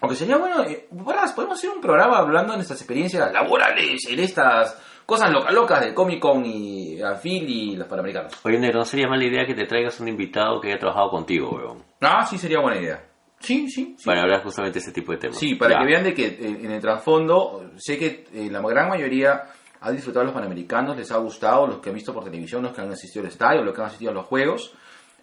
aunque 0.00 0.16
sería 0.16 0.36
bueno, 0.36 0.62
eh, 0.64 0.88
podemos 1.34 1.58
hacer 1.58 1.70
un 1.70 1.80
programa 1.80 2.18
hablando 2.18 2.52
de 2.52 2.58
nuestras 2.58 2.80
experiencias 2.80 3.32
laborales 3.32 4.06
en 4.08 4.18
estas 4.20 4.80
cosas 5.06 5.30
locas 5.32 5.54
locas 5.54 5.80
del 5.80 5.94
Comic 5.94 6.20
Con 6.20 6.44
y 6.44 7.00
a 7.00 7.14
Phil 7.14 7.48
y 7.48 7.76
los 7.76 7.86
Panamericanos. 7.86 8.32
Oye, 8.44 8.58
Negro, 8.58 8.80
¿no 8.80 8.84
sería 8.84 9.06
mala 9.08 9.24
idea 9.24 9.46
que 9.46 9.54
te 9.54 9.64
traigas 9.66 9.98
un 10.00 10.08
invitado 10.08 10.60
que 10.60 10.68
haya 10.68 10.78
trabajado 10.78 11.10
contigo, 11.10 11.50
weón? 11.50 11.84
Ah, 12.00 12.26
sí, 12.26 12.36
sería 12.38 12.60
buena 12.60 12.80
idea. 12.80 13.04
Sí, 13.38 13.68
sí, 13.68 13.94
sí. 13.98 14.04
Para 14.06 14.22
hablar 14.22 14.42
justamente 14.42 14.78
de 14.78 14.82
ese 14.82 14.92
tipo 14.92 15.12
de 15.12 15.18
temas. 15.18 15.38
Sí, 15.38 15.54
para 15.54 15.74
Ya. 15.74 15.78
que 15.80 15.84
vean 15.86 16.04
de 16.04 16.14
que 16.14 16.26
eh, 16.26 16.58
en 16.62 16.70
el 16.72 16.80
trasfondo, 16.80 17.70
sé 17.76 17.98
que 17.98 18.24
eh, 18.32 18.48
la 18.50 18.60
gran 18.62 18.88
mayoría 18.88 19.42
ha 19.80 19.90
disfrutado 19.92 20.24
los 20.24 20.34
Panamericanos, 20.34 20.96
les 20.96 21.12
ha 21.12 21.18
gustado, 21.18 21.66
los 21.66 21.78
que 21.78 21.90
han 21.90 21.94
visto 21.94 22.12
por 22.12 22.24
televisión, 22.24 22.62
los 22.62 22.72
que 22.72 22.80
han 22.80 22.90
asistido 22.90 23.24
al 23.24 23.30
estadio, 23.30 23.62
los 23.62 23.74
que 23.74 23.80
han 23.82 23.86
asistido 23.88 24.10
a 24.10 24.14
los 24.14 24.26
juegos. 24.26 24.74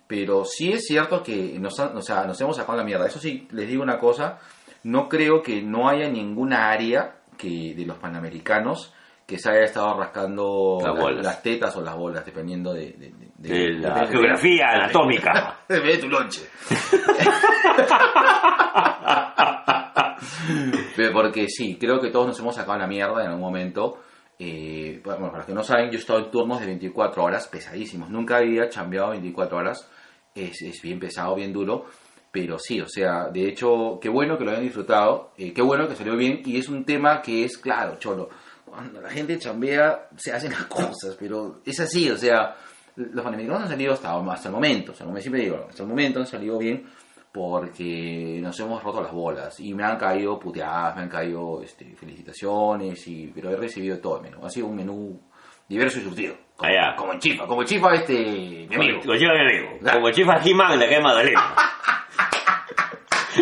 Pero 0.07 0.43
sí 0.45 0.71
es 0.73 0.85
cierto 0.85 1.23
que 1.23 1.57
nos, 1.59 1.79
han- 1.79 1.95
o 1.97 2.01
sea, 2.01 2.25
nos 2.25 2.39
hemos 2.41 2.55
sacado 2.57 2.77
la 2.77 2.83
mierda. 2.83 3.07
Eso 3.07 3.19
sí, 3.19 3.47
les 3.51 3.67
digo 3.67 3.81
una 3.83 3.97
cosa, 3.99 4.39
no 4.83 5.07
creo 5.09 5.41
que 5.41 5.61
no 5.61 5.87
haya 5.89 6.09
ninguna 6.09 6.69
área 6.69 7.15
que 7.37 7.73
de 7.75 7.85
los 7.85 7.97
panamericanos 7.97 8.93
que 9.25 9.39
se 9.39 9.49
haya 9.49 9.63
estado 9.63 9.97
rascando 9.97 10.79
Las 11.23 11.41
tetas 11.41 11.75
o 11.77 11.81
las 11.81 11.95
bolas, 11.95 12.25
dependiendo 12.25 12.73
de, 12.73 12.91
de- 12.91 13.13
de- 13.37 13.49
De 13.49 13.69
la 13.79 14.01
de- 14.01 14.07
geografía 14.07 14.65
anatómica. 14.73 15.59
De 15.69 15.97
tu 15.97 16.09
lonche. 16.09 16.41
Porque 21.13 21.47
sí, 21.49 21.77
creo 21.79 21.99
que 21.99 22.09
todos 22.11 22.27
nos 22.27 22.39
hemos 22.39 22.55
sacado 22.55 22.77
la 22.77 22.87
mierda 22.87 23.21
en 23.23 23.27
algún 23.29 23.41
momento. 23.41 23.99
Eh, 24.45 24.99
bueno, 25.05 25.27
para 25.27 25.37
los 25.37 25.45
que 25.45 25.53
no 25.53 25.63
saben, 25.63 25.89
yo 25.89 25.97
he 25.97 26.01
estado 26.01 26.19
en 26.19 26.29
turnos 26.29 26.59
de 26.59 26.65
24 26.65 27.23
horas 27.23 27.47
pesadísimos. 27.47 28.09
Nunca 28.09 28.37
había 28.37 28.67
chambeado 28.67 29.11
24 29.11 29.57
horas. 29.57 29.87
Es, 30.35 30.61
es 30.61 30.81
bien 30.81 30.99
pesado, 30.99 31.35
bien 31.35 31.53
duro. 31.53 31.85
Pero 32.29 32.59
sí, 32.59 32.81
o 32.81 32.87
sea, 32.89 33.29
de 33.29 33.47
hecho, 33.47 33.99
qué 34.01 34.09
bueno 34.09 34.37
que 34.37 34.43
lo 34.43 34.51
hayan 34.51 34.63
disfrutado. 34.63 35.31
eh, 35.37 35.53
qué 35.53 35.61
bueno 35.61 35.87
que 35.87 35.95
salió 35.95 36.17
bien. 36.17 36.41
Y 36.43 36.57
es 36.57 36.67
un 36.67 36.83
tema 36.83 37.21
que 37.21 37.45
es, 37.45 37.57
claro, 37.57 37.97
cholo. 37.99 38.29
Cuando 38.65 38.99
la 38.99 39.09
gente 39.09 39.37
chambea, 39.39 40.09
se 40.17 40.33
hacen 40.33 40.51
las 40.51 40.65
cosas. 40.65 41.15
Pero 41.17 41.61
es 41.65 41.79
así, 41.79 42.09
o 42.09 42.17
sea, 42.17 42.57
los 42.97 43.23
panamericanos 43.23 43.63
han 43.63 43.69
salido 43.69 43.93
hasta, 43.93 44.13
hasta 44.13 44.49
el 44.49 44.55
momento. 44.55 44.91
O 44.91 44.95
sea, 44.95 45.05
como 45.05 45.19
siempre 45.21 45.43
digo, 45.43 45.67
hasta 45.69 45.83
el 45.83 45.89
momento 45.89 46.19
han 46.19 46.27
salido 46.27 46.57
bien 46.57 46.85
porque 47.33 48.37
nos 48.41 48.57
hemos 48.59 48.83
roto 48.83 49.01
las 49.01 49.11
bolas 49.11 49.59
y 49.59 49.73
me 49.73 49.83
han 49.83 49.97
caído 49.97 50.37
puteadas, 50.39 50.95
me 50.95 51.01
han 51.01 51.09
caído 51.09 51.61
este, 51.63 51.95
felicitaciones, 51.95 53.07
y, 53.07 53.31
pero 53.33 53.49
he 53.49 53.55
recibido 53.57 53.97
todo 53.99 54.17
el 54.17 54.21
menú. 54.23 54.45
Ha 54.45 54.49
sido 54.51 54.67
un 54.67 54.75
menú 54.75 55.19
diverso 55.67 55.97
y 55.97 56.03
surtido. 56.03 56.35
Como, 56.55 56.69
Allá. 56.71 56.95
como 56.95 57.13
en 57.13 57.19
Chifa, 57.19 57.47
como 57.47 57.61
en 57.63 57.67
Chifa 57.67 57.93
este, 57.95 58.67
mi 58.69 58.75
amigo. 58.75 58.99
Como 59.01 59.15
chifa 59.17 59.33
mi 59.33 59.39
amigo. 59.41 59.79
Claro. 59.81 59.99
Como 59.99 60.11
chifa 60.11 60.37
He-Man 60.45 60.83
acá 60.83 60.95
en 60.95 61.03
Magdalena. 61.03 61.55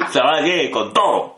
Se 0.10 0.22
va 0.22 0.38
a 0.38 0.72
con 0.72 0.94
todo. 0.94 1.36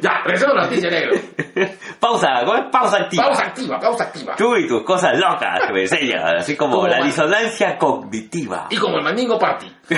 Ya, 0.00 0.20
regresamos 0.24 0.54
a 0.56 0.60
la 0.60 0.64
noticia 0.66 0.88
negro. 0.90 1.16
Pausa, 1.98 2.28
¿cómo 2.44 2.54
es? 2.56 2.64
Pausa 2.70 2.96
activa. 2.98 3.24
Pausa 3.24 3.42
activa, 3.46 3.80
pausa 3.80 4.04
activa. 4.04 4.36
Tú 4.36 4.54
y 4.56 4.68
tus 4.68 4.84
cosas 4.84 5.18
locas 5.18 5.60
que 5.66 5.72
me 5.72 5.82
enseñas, 5.82 6.22
así 6.38 6.56
como, 6.56 6.76
Como 6.76 6.86
la 6.86 6.98
man- 6.98 7.06
disonancia 7.08 7.76
cognitiva. 7.76 8.68
Y 8.70 8.76
como 8.76 8.98
el 8.98 9.02
mandingo 9.02 9.36
party. 9.40 9.66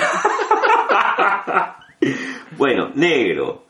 Bueno, 2.56 2.90
negro. 2.94 3.64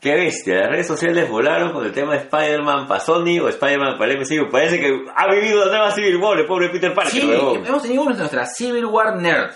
Qué 0.00 0.14
bestia, 0.14 0.56
las 0.60 0.70
redes 0.70 0.86
sociales 0.86 1.28
volaron 1.28 1.72
con 1.72 1.84
el 1.84 1.92
tema 1.92 2.12
de 2.12 2.18
Spider-Man 2.18 2.86
para 2.86 3.00
Sony 3.00 3.40
o 3.42 3.48
Spider-Man 3.48 3.98
para 3.98 4.12
el 4.12 4.18
MCU. 4.18 4.50
Parece 4.50 4.78
que 4.78 5.04
ha 5.14 5.34
vivido 5.34 5.62
una 5.62 5.70
nueva 5.70 5.90
Civil 5.90 6.16
War, 6.18 6.38
el 6.38 6.46
pobre 6.46 6.68
Peter 6.68 6.94
Parker. 6.94 7.12
Sí, 7.12 7.30
hemos 7.66 7.82
tenido 7.82 8.04
nuestra 8.04 8.46
Civil 8.46 8.84
War 8.84 9.16
Nerd. 9.16 9.52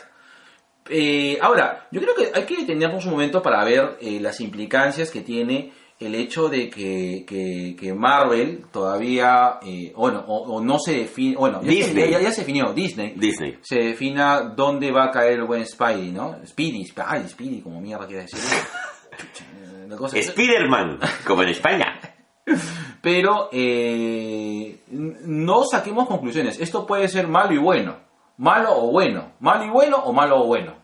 Eh, 0.88 1.38
ahora, 1.40 1.86
yo 1.92 2.00
creo 2.00 2.14
que 2.14 2.32
hay 2.34 2.44
que 2.46 2.56
detenernos 2.56 3.04
un 3.04 3.12
momento 3.12 3.42
para 3.42 3.64
ver 3.64 3.98
eh, 4.00 4.18
las 4.20 4.40
implicancias 4.40 5.10
que 5.10 5.20
tiene 5.20 5.72
el 6.00 6.14
hecho 6.14 6.48
de 6.48 6.70
que, 6.70 7.24
que- 7.26 7.76
que 7.78 7.92
Marvel 7.94 8.64
todavía, 8.72 9.58
eh, 9.62 9.92
bueno, 9.94 10.24
o, 10.26 10.56
o 10.56 10.60
no 10.64 10.78
se 10.78 10.94
define, 10.94 11.36
bueno, 11.36 11.60
ya 11.62 11.68
se, 11.70 11.74
Disney. 11.76 12.10
ya- 12.10 12.20
ya 12.20 12.32
se 12.32 12.40
definió, 12.40 12.72
Disney, 12.72 13.12
Disney. 13.16 13.58
se 13.62 13.76
defina 13.80 14.40
dónde 14.56 14.90
va 14.90 15.04
a 15.04 15.10
caer 15.10 15.34
el 15.40 15.44
buen 15.44 15.66
Spidey, 15.66 16.10
¿no? 16.10 16.38
Speedy, 16.46 16.82
Sp- 16.88 17.04
ay, 17.06 17.28
Speedy, 17.28 17.60
como 17.60 17.80
mierda 17.80 18.06
quiere 18.06 18.22
decir. 18.22 18.40
Spider-Man, 20.14 20.98
como 21.26 21.42
en 21.42 21.48
España. 21.50 22.00
pero 23.02 23.48
eh, 23.52 24.80
no 24.90 25.64
saquemos 25.70 26.06
conclusiones. 26.08 26.58
Esto 26.60 26.86
puede 26.86 27.08
ser 27.08 27.28
malo 27.28 27.52
y 27.52 27.58
bueno. 27.58 27.96
Malo 28.38 28.72
o 28.74 28.90
bueno. 28.90 29.32
Malo 29.40 29.64
y 29.64 29.68
bueno 29.70 29.98
o 29.98 30.12
malo 30.12 30.40
o 30.42 30.46
bueno. 30.46 30.74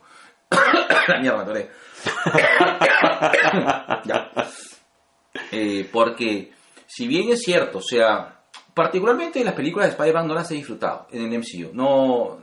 La 1.08 1.18
mierda, 1.20 1.38
me 1.38 1.42
atoré. 1.44 1.70
Ya. 4.04 4.30
Eh, 5.52 5.88
porque, 5.92 6.50
si 6.86 7.06
bien 7.06 7.30
es 7.30 7.42
cierto, 7.42 7.78
o 7.78 7.82
sea, 7.82 8.40
particularmente 8.74 9.42
las 9.44 9.54
películas 9.54 9.86
de 9.88 9.92
Spider-Man 9.92 10.28
no 10.28 10.34
las 10.34 10.50
he 10.50 10.54
disfrutado 10.54 11.06
en 11.10 11.22
el 11.32 11.38
MCU. 11.38 11.70
No, 11.72 12.38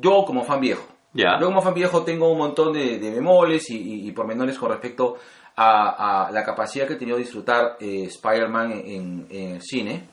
yo 0.00 0.24
como 0.24 0.44
fan 0.44 0.60
viejo. 0.60 0.86
Ya. 1.12 1.38
Yo 1.40 1.46
como 1.46 1.60
fan 1.60 1.74
viejo 1.74 2.02
tengo 2.04 2.30
un 2.30 2.38
montón 2.38 2.72
de, 2.72 2.98
de 2.98 3.10
bemoles 3.10 3.68
y, 3.70 3.76
y- 3.76 4.08
y 4.08 4.12
pormenores 4.12 4.56
con 4.58 4.70
respecto 4.70 5.16
a, 5.56 6.26
a 6.26 6.30
la 6.30 6.44
capacidad 6.44 6.86
que 6.86 6.92
he 6.94 6.96
tenido 6.96 7.16
de 7.16 7.24
disfrutar 7.24 7.76
eh, 7.80 8.04
Spider-Man 8.04 8.72
en, 8.72 9.26
en 9.28 9.50
el 9.56 9.62
cine. 9.62 10.04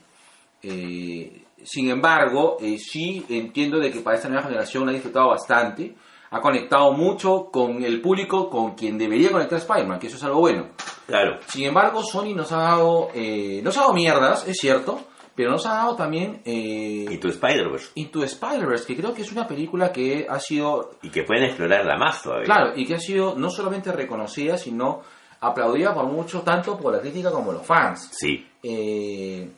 Eh, 0.62 1.44
sin 1.62 1.88
embargo, 1.90 2.56
eh, 2.60 2.78
sí 2.78 3.24
entiendo 3.28 3.78
de 3.78 3.90
que 3.92 4.00
para 4.00 4.16
esta 4.16 4.28
nueva 4.28 4.44
generación 4.44 4.84
la 4.84 4.90
ha 4.90 4.94
disfrutado 4.94 5.28
bastante. 5.28 5.94
Ha 6.30 6.40
conectado 6.40 6.92
mucho 6.92 7.48
con 7.50 7.82
el 7.82 8.00
público 8.00 8.50
con 8.50 8.74
quien 8.74 8.98
debería 8.98 9.30
conectar 9.30 9.58
Spider-Man, 9.58 9.98
que 9.98 10.08
eso 10.08 10.16
es 10.16 10.24
algo 10.24 10.40
bueno. 10.40 10.68
Claro. 11.06 11.38
Sin 11.46 11.64
embargo, 11.64 12.02
Sony 12.02 12.34
nos 12.34 12.52
ha 12.52 12.58
dado, 12.58 13.08
eh, 13.14 13.60
nos 13.62 13.76
ha 13.78 13.80
dado 13.80 13.94
mierdas, 13.94 14.46
es 14.46 14.58
cierto, 14.58 15.00
pero 15.34 15.52
nos 15.52 15.64
ha 15.66 15.74
dado 15.74 15.96
también 15.96 16.42
eh, 16.44 17.18
tu 17.20 17.28
Spider-Verse. 17.28 17.92
Into 17.94 18.24
Spider-Verse, 18.24 18.86
que 18.86 18.96
creo 18.96 19.14
que 19.14 19.22
es 19.22 19.32
una 19.32 19.46
película 19.46 19.92
que 19.92 20.26
ha 20.28 20.38
sido 20.40 20.90
Y 21.00 21.10
que 21.10 21.22
pueden 21.22 21.44
explorarla 21.44 21.96
más 21.96 22.22
todavía. 22.22 22.44
Claro, 22.44 22.72
y 22.76 22.84
que 22.84 22.96
ha 22.96 23.00
sido 23.00 23.36
no 23.36 23.48
solamente 23.48 23.92
reconocida, 23.92 24.58
sino 24.58 25.00
aplaudida 25.40 25.94
por 25.94 26.06
mucho, 26.06 26.42
tanto 26.42 26.76
por 26.76 26.92
la 26.92 27.00
crítica 27.00 27.30
como 27.30 27.52
los 27.52 27.64
fans. 27.64 28.10
Sí. 28.12 28.44
Eh, 28.62 29.48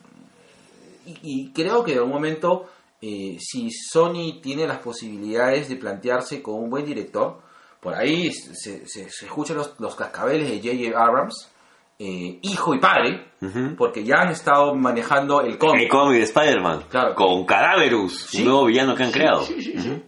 y, 1.07 1.17
y 1.23 1.51
creo 1.51 1.83
que 1.83 1.93
en 1.93 1.97
algún 1.97 2.13
momento, 2.13 2.67
eh, 3.01 3.37
si 3.39 3.69
Sony 3.71 4.39
tiene 4.41 4.67
las 4.67 4.77
posibilidades 4.79 5.67
de 5.69 5.75
plantearse 5.75 6.41
con 6.41 6.55
un 6.55 6.69
buen 6.69 6.85
director, 6.85 7.41
por 7.79 7.95
ahí 7.95 8.31
se, 8.31 8.85
se- 8.85 9.09
se 9.09 9.25
escuchan 9.25 9.57
los, 9.57 9.73
los 9.79 9.95
cascabeles 9.95 10.49
de 10.49 10.57
J.J. 10.59 11.03
Abrams, 11.03 11.49
eh, 11.97 12.39
hijo 12.41 12.73
y 12.75 12.79
padre, 12.79 13.25
Ujú. 13.41 13.75
porque 13.77 14.03
ya 14.03 14.15
han 14.21 14.29
estado 14.29 14.73
manejando 14.75 15.41
el 15.41 15.57
cómic. 15.57 15.83
El 15.83 15.89
cómic 15.89 16.17
de 16.17 16.23
Spider-Man. 16.23 16.83
Claro. 16.89 17.15
Con 17.15 17.45
Cadaverus, 17.45 18.25
Sí. 18.29 18.39
un 18.39 18.45
nuevo 18.45 18.65
villano 18.65 18.95
que 18.95 19.03
han 19.03 19.11
Sí, 19.11 19.19
creado. 19.19 19.43
sí, 19.43 19.61
sí, 19.61 19.73
sí. 19.79 20.03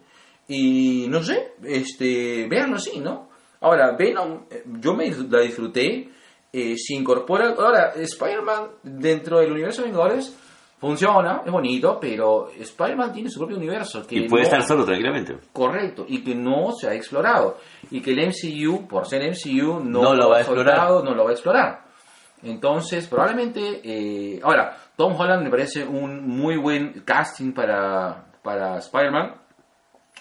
Y 0.48 1.08
no 1.08 1.24
sé, 1.24 1.54
este, 1.64 2.48
véanlo 2.50 2.76
así, 2.78 3.00
¿no? 3.00 3.30
Ahora, 3.62 3.96
Venom, 3.98 4.44
eh, 4.52 4.64
yo 4.82 4.94
me 4.94 5.10
la 5.30 5.40
disfruté, 5.42 6.10
eh, 6.52 6.76
se 6.78 6.94
incorpora, 6.96 7.50
ahora, 7.58 7.94
Spider-Man 7.96 8.68
dentro 8.84 9.40
del 9.40 9.52
universo 9.52 9.82
de 9.82 9.88
Vengadores 9.88 10.36
funciona, 10.84 11.42
es 11.46 11.52
bonito, 11.52 11.98
pero 12.00 12.50
Spider-Man 12.50 13.14
tiene 13.14 13.30
su 13.30 13.40
propio 13.40 13.56
universo. 13.58 14.06
Que 14.06 14.18
Y 14.18 14.28
puede 14.28 14.44
no- 14.44 14.50
estar 14.50 14.64
solo 14.64 14.84
tranquilamente. 14.84 15.38
Correcto, 15.54 16.06
y 16.08 16.22
que 16.24 16.36
no 16.36 16.74
se 16.74 16.90
ha 16.90 16.94
explorado. 16.94 17.58
Y 17.90 18.02
que 18.02 18.12
el 18.12 18.20
MCU, 18.20 18.86
por 18.88 19.08
ser 19.08 19.22
MCU, 19.24 19.80
no, 19.80 20.02
No 20.02 20.14
lo 20.14 20.30
va 20.30 20.38
a 20.38 20.40
explorar. 20.42 20.90
no 21.04 21.16
lo 21.16 21.24
va 21.24 21.30
a 21.30 21.34
explorar. 21.34 21.80
Entonces, 22.44 23.08
probablemente. 23.08 23.80
eh, 23.84 24.40
ahora, 24.44 24.76
Tom 24.98 25.14
Holland 25.18 25.44
me 25.44 25.50
parece 25.50 25.86
un 25.86 26.28
muy 26.28 26.58
buen 26.58 27.02
casting 27.06 27.54
para, 27.54 28.26
para 28.44 28.78
Spider-Man. 28.80 29.36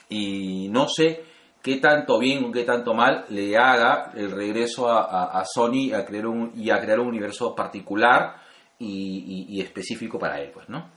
Y 0.09 0.69
no 0.71 0.87
sé 0.88 1.25
qué 1.62 1.76
tanto 1.78 2.19
bien 2.19 2.45
o 2.45 2.52
qué 2.52 2.64
tanto 2.64 2.95
mal 2.95 3.25
le 3.31 3.57
haga 3.57 4.12
el 4.14 4.31
regreso 4.31 4.88
a, 4.88 5.02
a- 5.02 5.40
a 5.40 5.45
Sony 5.45 5.92
a 5.95 6.04
crear 6.04 6.26
un, 6.26 6.52
y 6.54 6.71
a 6.71 6.78
crear 6.81 7.00
un 7.00 7.09
universo 7.09 7.54
particular 7.54 8.37
y, 8.79 9.47
y- 9.49 9.57
y 9.57 9.61
específico 9.61 10.19
para 10.19 10.41
él, 10.41 10.50
pues, 10.52 10.69
¿no? 10.69 10.91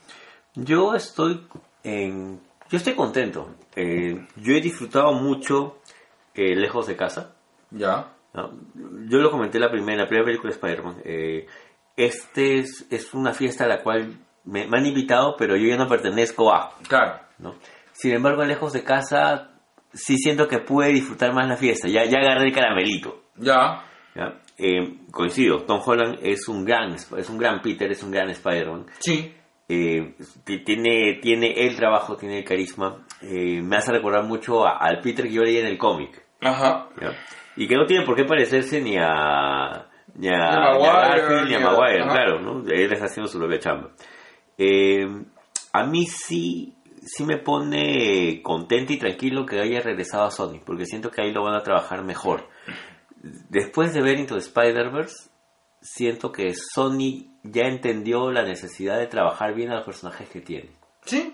Yo 0.55 0.96
estoy 0.96 1.46
en... 1.84 2.39
Yo 2.70 2.77
estoy 2.77 2.94
contento. 2.96 3.55
Eh, 3.75 4.25
yo 4.38 4.53
he 4.55 4.62
disfrutado 4.62 5.13
mucho 5.13 5.79
eh, 6.34 6.55
Lejos 6.55 6.88
de 6.88 6.96
Casa. 6.96 7.36
Ya. 7.72 8.12
¿no? 8.34 8.51
Yo 9.08 9.20
lo 9.20 9.29
comenté 9.29 9.58
en 9.58 9.63
la 9.63 9.70
primera, 9.72 10.03
la 10.03 10.08
primera 10.08 10.25
película 10.25 10.50
de 10.51 10.55
Spider-Man. 10.55 10.96
Eh, 11.05 11.46
este 11.96 12.60
es, 12.60 12.88
es 12.89 13.13
una 13.13 13.34
fiesta 13.34 13.65
a 13.65 13.67
la 13.67 13.84
cual 13.84 14.17
me, 14.46 14.67
me 14.67 14.79
han 14.79 14.86
invitado, 14.86 15.36
pero 15.38 15.55
yo 15.55 15.67
ya 15.67 15.77
no 15.77 15.88
pertenezco 15.88 16.51
a. 16.53 16.75
Claro. 16.88 17.20
¿no? 17.38 17.55
Sin 17.94 18.13
embargo, 18.13 18.44
Lejos 18.44 18.74
de 18.74 18.84
Casa 18.84 19.51
sí 19.94 20.17
siento 20.17 20.48
que 20.48 20.58
pude 20.60 20.88
disfrutar 20.89 21.34
más 21.34 21.48
la 21.48 21.58
fiesta. 21.58 21.88
Ya, 21.88 22.03
ya 22.05 22.17
agarré 22.20 22.48
el 22.50 22.53
caramelito. 22.55 23.25
Ya. 23.38 23.84
¿ya? 24.15 24.41
Eh, 24.58 25.00
coincido, 25.12 25.64
Tom 25.64 25.82
Holland 25.86 26.20
es 26.22 26.48
un 26.48 26.64
gran, 26.64 26.94
es 26.96 27.30
un 27.30 27.38
gran 27.38 27.62
Peter, 27.62 27.92
es 27.92 28.02
un 28.04 28.12
gran 28.12 28.30
Spider-Man. 28.30 28.86
Sí. 29.00 29.34
Eh, 29.68 30.14
tiene, 30.64 31.20
tiene 31.22 31.54
el 31.66 31.76
trabajo, 31.76 32.16
tiene 32.16 32.38
el 32.40 32.44
carisma. 32.46 33.06
Eh, 33.22 33.62
me 33.62 33.78
hace 33.78 33.92
recordar 33.92 34.24
mucho 34.24 34.66
a- 34.66 34.78
al 34.78 35.00
Peter 35.02 35.26
que 35.26 35.34
yo 35.34 35.42
leí 35.44 35.58
en 35.58 35.66
el 35.66 35.78
cómic. 35.78 36.24
Ajá. 36.42 36.88
¿ya? 37.02 37.12
Y 37.58 37.68
que 37.68 37.76
no 37.76 37.86
tiene 37.86 38.06
por 38.06 38.16
qué 38.16 38.26
parecerse 38.26 38.80
ni 38.82 38.96
a, 38.98 39.88
ni 40.16 40.28
a, 40.28 40.32
Ni 40.32 40.36
a 40.38 40.38
ni 40.38 40.56
a 40.56 40.60
Maguire, 40.60 40.92
Garfield, 40.92 41.48
ni 41.50 41.56
a 41.56 41.58
ni 41.60 41.64
a- 41.64 41.70
Maguire, 41.72 42.02
ajá. 42.04 42.12
claro, 42.12 42.40
¿no? 42.42 42.64
Él 42.70 42.94
está 42.94 43.06
haciendo 43.06 43.28
su 43.30 43.40
propia 43.40 43.60
chamba. 43.60 43.90
A 45.74 45.84
mí 45.86 46.06
sí, 46.06 46.74
sí 47.02 47.26
me 47.26 47.38
pone 47.38 48.42
contento 48.42 48.94
y 48.94 48.98
tranquilo 48.98 49.46
que 49.46 49.60
haya 49.60 49.82
regresado 49.82 50.26
a 50.26 50.32
Sony, 50.32 50.60
porque 50.66 50.86
siento 50.86 51.12
que 51.12 51.22
ahí 51.22 51.32
lo 51.34 51.44
van 51.44 51.56
a 51.56 51.64
trabajar 51.64 52.04
mejor. 52.04 52.48
Después 53.50 53.94
de 53.94 54.01
ver 54.01 54.20
Into 54.20 54.36
the 54.36 54.41
Spider-Verse, 54.41 55.29
siento 55.82 56.32
que 56.32 56.53
Sony 56.53 57.27
ya 57.44 57.63
entendió 57.63 58.32
la 58.32 58.44
necesidad 58.44 58.98
de 59.00 59.08
trabajar 59.08 59.53
bien 59.53 59.72
a 59.72 59.75
los 59.75 59.86
personajes 59.86 60.29
que 60.29 60.41
tiene. 60.41 60.70
Sí. 61.05 61.34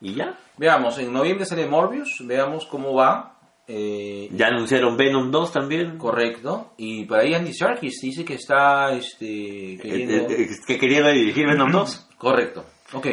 ¿Y 0.00 0.14
ya? 0.14 0.36
Veamos, 0.58 0.98
en 0.98 1.12
noviembre 1.12 1.44
sale 1.44 1.66
Morbius, 1.66 2.22
veamos 2.24 2.66
cómo 2.66 2.94
va. 2.94 3.38
Eh, 3.68 4.28
Ya 4.32 4.48
anunciaron 4.48 4.96
Venom 4.96 5.30
2 5.30 5.52
también. 5.52 5.96
Correcto. 5.98 6.72
Y 6.76 7.04
por 7.04 7.18
ahí 7.20 7.34
Andy 7.34 7.52
Serkis 7.54 8.00
dice 8.02 8.24
que 8.24 8.34
está 8.34 8.92
este, 8.92 9.74
Eh, 9.74 9.78
queriendo... 9.80 10.28
eh, 10.34 10.48
que 10.66 10.78
quería 10.78 11.06
dirigir 11.08 11.46
Venom 11.46 11.70
2. 11.72 12.08
Correcto. 12.18 12.64
Ok. 12.92 13.06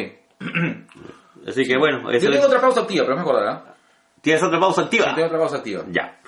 Así 1.46 1.64
que 1.64 1.76
bueno, 1.78 2.10
eso 2.10 2.26
Yo 2.26 2.30
tengo 2.32 2.42
es- 2.44 2.48
otra 2.48 2.60
pausa 2.60 2.80
activa, 2.80 3.04
pero 3.04 3.16
me 3.16 3.22
acordará. 3.22 3.74
¿tienes 4.20 4.42
otra 4.42 4.60
pausa 4.60 4.82
Sí, 4.82 4.84
activa? 4.86 5.14
tengo 5.14 5.26
otra 5.28 5.38
pausa 5.38 5.56
activa. 5.58 5.84
Ya. 5.90 6.19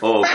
Ok. 0.00 0.26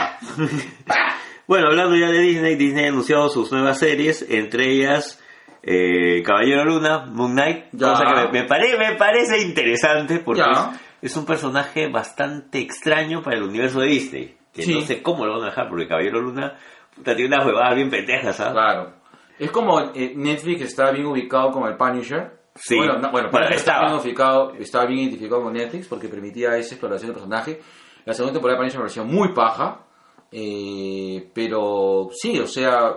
bueno, 1.48 1.68
hablando 1.68 1.96
ya 1.96 2.08
de 2.10 2.20
Disney, 2.22 2.56
Disney 2.56 2.86
ha 2.86 2.90
anunciado 2.90 3.30
sus 3.30 3.52
nuevas 3.52 3.80
series, 3.80 4.26
entre 4.30 4.70
ellas 4.72 5.22
eh, 5.64 6.24
Caballero 6.24 6.64
Luna, 6.66 7.06
Moon 7.08 7.32
Knight, 7.34 7.66
Ya. 7.74 7.90
cosa 7.90 8.06
que 8.06 8.14
me, 8.16 8.42
me 8.42 8.48
pare- 8.48 8.78
me 8.78 8.96
parece 8.96 9.42
interesante 9.42 10.20
porque 10.20 10.42
es, 10.42 11.12
es 11.12 11.18
un 11.18 11.26
personaje 11.26 11.90
bastante 11.90 12.60
extraño 12.60 13.22
para 13.22 13.38
el 13.38 13.44
universo 13.44 13.82
de 13.82 13.88
Disney. 13.88 14.36
Que 14.54 14.64
Sí. 14.64 14.74
no 14.74 14.82
sé 14.82 15.02
cómo 15.02 15.26
lo 15.26 15.34
van 15.34 15.44
a 15.44 15.46
dejar, 15.48 15.70
porque 15.70 15.88
Caballero 15.88 16.22
Luna 16.22 16.56
puta, 16.96 17.16
tiene 17.16 17.36
unas 17.36 17.46
huevadas 17.46 17.76
bien 17.76 17.90
pendejas, 17.90 18.36
¿sabes? 18.36 18.54
Claro. 18.54 18.94
Es 19.38 19.52
como 19.52 19.80
eh, 19.94 20.14
Netflix 20.16 20.62
está 20.62 20.92
bien 20.92 21.06
ubicado 21.06 21.52
con 21.52 21.68
el 21.70 21.78
Punisher. 21.78 22.40
Sí. 22.56 22.76
Bueno, 22.76 22.94
no, 22.94 23.12
bueno, 23.12 23.30
Bueno, 23.30 23.30
Punisher 23.32 23.54
está 23.56 23.72
estaba. 23.74 23.88
bien, 23.90 24.00
ubicado, 24.02 24.54
estaba 24.60 24.86
bien 24.86 25.00
identificado 25.02 25.44
con 25.44 25.54
Netflix 25.54 25.88
porque 25.88 26.08
permitía 26.10 26.58
esa 26.58 26.74
exploración 26.76 27.08
del 27.12 27.14
personaje. 27.16 27.62
La 28.10 28.16
segunda 28.16 28.34
temporada 28.34 28.58
de 28.58 28.64
Punisher 28.64 28.80
me 28.80 28.84
pareció 28.86 29.06
muy 29.06 29.34
paja. 29.36 29.82
eh, 30.32 31.30
pero 31.32 32.10
sí, 32.12 32.40
o 32.40 32.48
sea, 32.48 32.96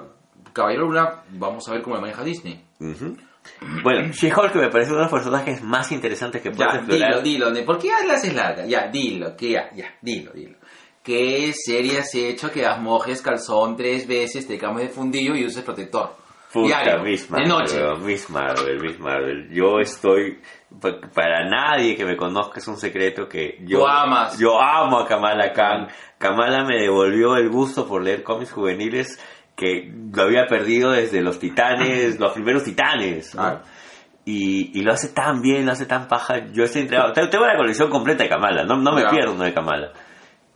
Caballero 0.55 0.85
Luna, 0.87 1.23
vamos 1.33 1.69
a 1.69 1.73
ver 1.73 1.83
cómo 1.83 1.97
lo 1.97 2.01
maneja 2.03 2.25
Disney. 2.25 2.65
Bueno, 3.83 4.11
She-Hulk 4.13 4.55
me 4.55 4.71
parece 4.71 4.91
uno 4.93 5.01
de 5.01 5.05
los 5.05 5.13
personajes 5.13 5.63
más 5.63 5.93
interesantes 5.93 6.41
que 6.41 6.51
puedes 6.51 6.73
Ya, 6.73 6.79
explorar. 6.79 7.23
dilo, 7.23 7.51
dilo. 7.51 7.67
¿Por 7.67 7.79
qué 7.79 7.91
la 8.07 8.15
haces 8.15 8.35
larga? 8.35 8.65
Ya, 8.67 8.89
dilo, 8.89 9.37
que 9.37 9.51
ya, 9.51 9.71
ya, 9.75 9.95
dilo, 10.01 10.33
dilo. 10.33 10.57
¿Qué 11.03 11.53
serie 11.55 11.99
has 11.99 12.15
hecho 12.15 12.51
que 12.51 12.63
las 12.63 12.81
mojes 12.81 13.21
calzón 13.21 13.77
tres 13.77 14.07
veces, 14.07 14.47
te 14.47 14.57
cambies 14.57 14.89
de 14.89 14.95
fundillo 14.95 15.35
y 15.35 15.45
uses 15.45 15.63
protector? 15.63 16.15
Puta, 16.53 16.99
Miss 17.03 17.27
de 17.27 17.33
Marvel, 17.33 17.49
noche. 17.49 17.77
weón, 17.83 18.05
Miss 18.07 18.31
Marvel, 18.31 18.81
Miss 18.81 18.99
Marvel. 19.01 19.49
Yo 19.51 19.79
estoy, 19.81 20.39
pa- 20.81 21.01
para 21.15 21.49
nadie 21.49 21.97
que 21.97 22.05
me 22.05 22.17
conozca 22.17 22.59
es 22.61 22.69
un 22.69 22.77
secreto 22.77 23.29
que 23.29 23.59
yo, 23.63 23.79
Tú 23.81 23.87
amas. 23.87 24.39
yo 24.39 24.61
amo 24.61 24.99
a 25.01 25.07
Kamala 25.09 25.53
Khan. 25.53 25.89
Kamala 26.19 26.65
me 26.65 26.79
devolvió 26.81 27.37
el 27.37 27.49
gusto 27.49 27.89
por 27.89 28.03
leer 28.03 28.23
cómics 28.23 28.53
juveniles 28.53 29.19
que 29.57 29.93
lo 30.15 30.23
había 30.23 30.47
perdido 30.47 30.91
desde 30.93 31.21
los 31.23 31.39
titanes, 31.39 32.19
los 32.21 32.33
primeros 32.33 32.65
titanes. 32.65 33.37
Y, 34.25 34.79
y 34.79 34.83
lo 34.83 34.93
hace 34.93 35.09
tan 35.09 35.43
bien, 35.43 35.67
lo 35.67 35.73
hace 35.73 35.87
tan 35.87 36.07
paja. 36.07 36.47
Yo 36.53 36.63
estoy 36.65 36.83
entregado. 36.83 37.13
Tengo 37.13 37.45
la 37.47 37.57
colección 37.57 37.91
completa 37.91 38.23
de 38.23 38.29
Kamala, 38.29 38.65
no, 38.65 38.77
no 38.77 38.93
me 38.93 39.03
Ya. 39.03 39.09
pierdo 39.11 39.35
de 39.43 39.53
Kamala. 39.53 39.93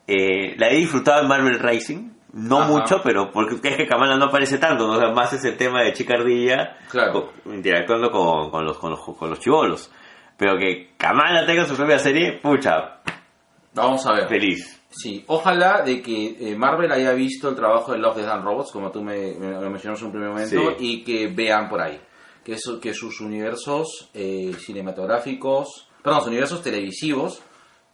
Eh, 0.07 0.55
la 0.57 0.69
he 0.69 0.76
disfrutado 0.76 1.23
en 1.23 1.29
Marvel 1.29 1.59
Racing, 1.59 2.11
no 2.37 2.59
Ajá. 2.61 2.69
mucho, 2.71 3.00
pero 3.02 3.31
porque 3.33 3.57
es 3.71 3.76
que 3.76 3.87
Kamala 3.87 4.16
no 4.16 4.26
aparece 4.26 4.59
tanto, 4.59 4.87
¿no? 4.87 4.93
O 4.95 4.99
sea, 5.00 5.11
más 5.11 5.33
es 5.33 5.45
el 5.45 5.57
tema 5.57 5.83
de 5.83 5.93
Chicardilla 5.95 6.76
Claro. 6.90 7.33
interactuando 7.47 8.11
con, 8.11 8.50
con 8.50 8.64
los, 8.64 8.78
con 8.78 8.90
los 8.90 9.00
con 9.00 9.31
los 9.31 9.40
chivolos. 9.40 9.90
Pero 10.37 10.59
que 10.59 10.90
Kamala 10.97 11.47
tenga 11.47 11.64
su 11.64 11.75
propia 11.75 11.99
serie, 11.99 12.38
pucha, 12.43 13.00
Vamos 13.75 14.07
a 14.07 14.12
ver. 14.12 14.28
feliz. 14.28 14.83
Sí, 14.90 15.23
ojalá 15.26 15.83
de 15.83 16.00
que 16.00 16.37
eh, 16.40 16.57
Marvel 16.57 16.90
haya 16.93 17.12
visto 17.12 17.49
el 17.50 17.55
trabajo 17.57 17.93
de 17.93 17.99
Love, 17.99 18.16
Death 18.16 18.28
and 18.31 18.45
Robots, 18.45 18.73
como 18.73 18.90
tú 18.90 19.02
me, 19.02 19.35
lo 19.35 19.69
mencionaste 19.71 20.05
en 20.05 20.07
un 20.07 20.12
primer 20.12 20.28
momento, 20.31 20.71
Sí. 20.71 20.75
y 20.78 21.05
que 21.05 21.28
vean 21.28 21.69
por 21.69 21.81
ahí. 21.83 22.00
Que, 22.45 22.52
eso, 22.55 22.81
que 22.81 22.95
sus 22.95 23.21
universos 23.21 24.09
eh, 24.14 24.52
cinematográficos, 24.59 25.88
perdón, 26.02 26.21
sus 26.21 26.28
universos 26.28 26.62
televisivos 26.62 27.43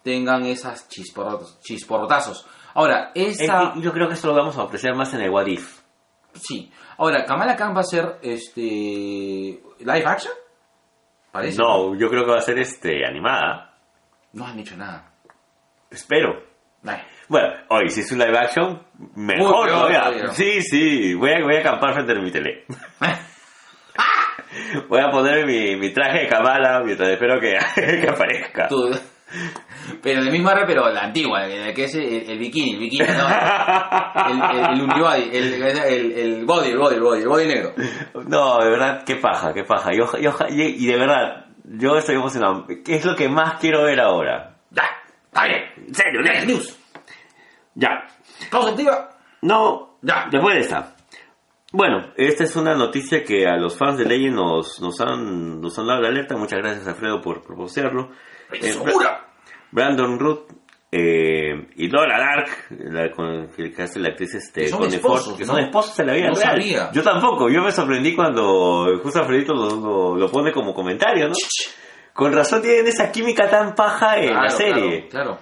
tengan 0.03 0.45
esas 0.47 0.89
chisporrotas- 0.89 1.59
chisporrotazos. 1.63 2.47
Ahora, 2.75 3.11
esa... 3.15 3.75
Yo 3.77 3.93
creo 3.93 4.09
que 4.09 4.15
esto 4.15 4.29
lo 4.29 4.35
vamos 4.35 4.57
a 4.59 4.63
apreciar 4.63 4.95
más 4.95 5.13
en 5.15 5.23
el 5.23 5.31
What 5.31 5.47
If. 5.47 5.81
Sí. 6.35 6.71
Ahora, 6.99 7.25
Kamala 7.25 7.57
Khan 7.57 7.75
va 7.77 7.81
a 7.81 7.85
ser 7.85 8.19
este 8.23 8.61
live 9.81 10.07
action? 10.07 10.33
Parece. 11.31 11.59
No, 11.59 11.95
yo 11.99 12.09
creo 12.09 12.25
que 12.25 12.31
va 12.33 12.39
a 12.39 12.43
ser 12.43 12.59
este 12.59 13.07
animada. 13.07 13.75
No 14.33 14.47
han 14.47 14.57
dicho 14.57 14.77
nada. 14.77 15.13
Espero. 15.91 16.43
Ay. 16.85 17.01
Bueno, 17.29 17.49
hoy 17.69 17.89
si 17.91 18.01
es 18.01 18.11
un 18.13 18.19
live 18.19 18.37
action, 18.39 18.83
mejor 19.15 19.69
Uy. 19.71 20.29
Sí, 20.33 20.63
sí, 20.63 21.15
voy 21.15 21.31
a, 21.31 21.43
voy 21.45 21.57
a 21.57 21.61
acampar 21.61 21.95
frente 21.95 22.13
a 22.13 22.17
mi 22.17 22.31
tele. 22.31 22.65
voy 24.89 25.01
a 25.01 25.11
poner 25.11 25.47
mi, 25.47 25.77
mi 25.77 25.91
traje 25.93 26.21
de 26.23 26.29
Kamala 26.29 26.83
mientras 26.85 27.09
espero 27.11 27.41
que, 27.41 27.57
que 28.01 28.09
aparezca. 28.09 28.69
Tú- 28.69 28.91
Pero 30.03 30.23
de 30.25 30.31
misma 30.31 30.55
red, 30.55 30.65
pero 30.67 30.89
la 30.91 31.03
antigua, 31.05 31.45
el 31.47 31.75
que 31.75 31.85
es 31.85 31.95
el, 31.95 32.31
el 32.31 32.39
bikini, 32.39 32.75
el 32.75 32.79
bikini, 32.79 33.05
no, 33.07 33.29
el, 34.27 34.59
el, 34.59 34.65
el 34.75 34.83
unibody, 34.83 35.23
el, 35.33 35.63
el, 35.63 36.13
el 36.13 36.45
body, 36.45 36.71
el 36.71 36.79
body, 36.79 36.95
el 36.97 37.03
body, 37.03 37.23
el 37.23 37.29
body 37.29 37.47
negro. 37.47 37.75
No, 38.29 38.59
de 38.59 38.71
verdad, 38.71 39.03
qué 39.05 39.17
paja, 39.17 39.53
qué 39.53 39.65
paja. 39.65 39.91
Y, 40.51 40.87
de 40.87 40.97
verdad, 40.97 41.47
yo 41.65 41.97
estoy 41.97 42.17
emocionado. 42.17 42.67
¿Qué 42.85 42.97
es 42.97 43.05
lo 43.05 43.17
que 43.17 43.29
más 43.29 43.55
quiero 43.59 43.85
ver 43.85 44.01
ahora? 44.01 44.57
Ya, 44.71 44.85
está 45.27 45.47
bien. 45.47 45.63
En 45.89 45.95
serio, 45.95 46.21
news. 46.47 46.79
Ya. 47.75 48.07
Pausa 48.51 48.71
activa. 48.71 49.09
No, 49.41 49.97
Ya. 50.03 50.27
después 50.31 50.55
de 50.55 50.61
esta. 50.61 50.92
Bueno, 51.73 52.13
esta 52.17 52.45
es 52.45 52.55
una 52.57 52.75
noticia 52.75 53.25
que 53.25 53.47
a 53.47 53.57
los 53.57 53.77
fans 53.77 53.97
de 53.99 54.05
Legend 54.05 54.37
nos, 54.37 54.81
nos, 54.81 55.01
han, 55.01 55.61
nos 55.61 55.79
han 55.79 55.87
dado 55.87 56.03
la 56.03 56.09
alerta. 56.09 56.37
Muchas 56.37 56.59
gracias, 56.59 56.87
Alfredo, 56.87 57.21
por, 57.21 57.43
postearlo. 57.43 58.11
Eh. 58.53 58.75
Brandon 59.71 60.19
Root 60.19 60.53
eh, 60.91 61.69
y 61.77 61.89
Laura 61.89 62.19
Dark, 62.19 62.49
la, 62.91 63.11
con, 63.11 63.49
que 63.49 63.83
hace 63.83 63.99
la 63.99 64.09
actriz 64.11 64.35
este, 64.35 64.69
son 64.69 64.81
Connie 64.81 64.97
esposos, 64.97 65.29
Ford, 65.29 65.39
que 65.39 65.45
¿no? 65.47 65.53
son 65.55 65.63
esposos 65.63 65.99
en 66.01 66.07
la 66.09 66.13
vida 66.13 66.29
No 66.29 66.35
real. 66.35 66.51
sabía. 66.51 66.91
Yo 66.93 67.03
tampoco, 67.03 67.49
yo 67.49 67.63
me 67.63 67.73
sorprendí 67.73 68.15
cuando 68.15 68.87
justo 69.03 69.21
Alfredito 69.21 69.55
lo, 69.55 69.71
lo, 69.77 70.17
lo 70.17 70.31
pone 70.31 70.53
como 70.53 70.75
comentario, 70.75 71.29
¿no? 71.29 71.35
Con 72.13 72.35
razón 72.35 72.61
tienen 72.61 72.87
esa 72.87 73.11
química 73.11 73.49
tan 73.49 73.75
paja 73.75 74.19
en 74.19 74.35
la 74.35 74.41
Claro, 74.41 74.51
serie. 74.51 75.09
Claro, 75.09 75.39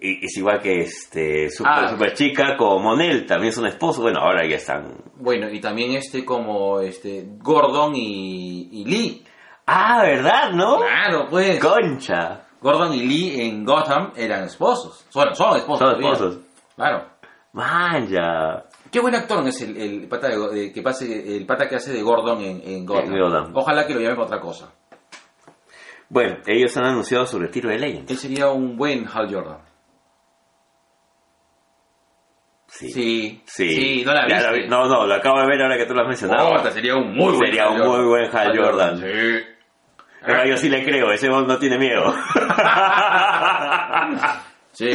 Y 0.00 0.24
es 0.24 0.36
igual 0.36 0.60
que 0.60 0.80
este 0.80 1.48
Super, 1.50 1.72
Ah. 1.74 1.88
Super 1.90 2.12
Chica 2.14 2.56
con 2.56 2.82
Monel, 2.82 3.26
también 3.26 3.52
son 3.52 3.66
esposos. 3.66 4.02
Bueno, 4.02 4.20
ahora 4.20 4.46
ya 4.48 4.56
están. 4.56 4.94
Bueno, 5.16 5.48
y 5.50 5.60
también 5.60 5.92
este 5.92 6.24
como 6.24 6.80
este 6.80 7.24
Gordon 7.38 7.94
y, 7.96 8.68
y 8.72 8.84
Lee. 8.84 9.24
Ah, 9.66 10.02
¿verdad, 10.02 10.52
no? 10.52 10.78
Claro, 10.78 11.26
pues. 11.30 11.58
Concha. 11.60 12.42
Gordon 12.60 12.92
y 12.94 13.02
Lee 13.06 13.40
en 13.42 13.64
Gotham 13.64 14.12
eran 14.16 14.44
esposos. 14.44 15.06
Bueno, 15.14 15.34
son 15.34 15.56
esposos. 15.56 15.78
Son 15.78 15.88
todavía. 15.98 16.12
esposos. 16.12 16.38
Claro. 16.76 17.06
Vaya. 17.52 18.64
Qué 18.90 19.00
buen 19.00 19.14
actor 19.14 19.46
es 19.48 19.60
el, 19.62 19.76
el 19.76 20.08
pata 20.08 20.28
de, 20.28 20.36
de- 20.54 20.72
que 20.72 20.82
pase 20.82 21.36
el 21.36 21.46
pata 21.46 21.68
que 21.68 21.76
hace 21.76 21.92
de 21.92 22.02
Gordon 22.02 22.40
en, 22.42 22.60
en 22.64 22.86
Gotham. 22.86 23.52
Ojalá 23.54 23.86
que 23.86 23.94
lo 23.94 24.00
llame 24.00 24.14
para 24.14 24.26
otra 24.26 24.40
cosa. 24.40 24.72
Bueno, 26.08 26.38
ellos 26.46 26.76
han 26.76 26.84
anunciado 26.86 27.24
su 27.26 27.38
retiro 27.38 27.70
de 27.70 27.78
Legends. 27.78 28.10
Él 28.10 28.18
sería 28.18 28.50
un 28.50 28.76
buen 28.76 29.06
Hal 29.06 29.32
Jordan. 29.32 29.58
Sí. 32.70 32.88
Sí. 32.90 33.42
Sí. 33.46 34.02
no 34.06 34.14
la 34.14 34.24
viste. 34.26 34.52
vi- 34.52 34.68
No, 34.68 34.86
no, 34.86 35.06
lo 35.06 35.14
acabo 35.14 35.40
de 35.40 35.46
ver 35.48 35.62
ahora 35.62 35.76
que 35.76 35.86
tú 35.86 35.92
lo 35.94 36.00
has 36.02 36.06
mencionado. 36.08 36.56
Puta, 36.56 36.70
sería 36.70 36.94
un 36.96 37.12
muy 37.14 37.32
buen 37.34 37.46
Sería 37.50 37.68
un 37.68 37.78
muy 37.78 38.04
buen 38.06 38.34
Hal 38.36 38.56
Jordan. 38.56 38.96
Sí. 38.98 39.44
Pero 40.24 40.44
yo 40.46 40.56
sí 40.56 40.68
le 40.68 40.84
creo, 40.84 41.10
ese 41.12 41.28
hombre 41.28 41.54
no 41.54 41.58
tiene 41.58 41.78
miedo. 41.78 42.14
Sí. 44.72 44.88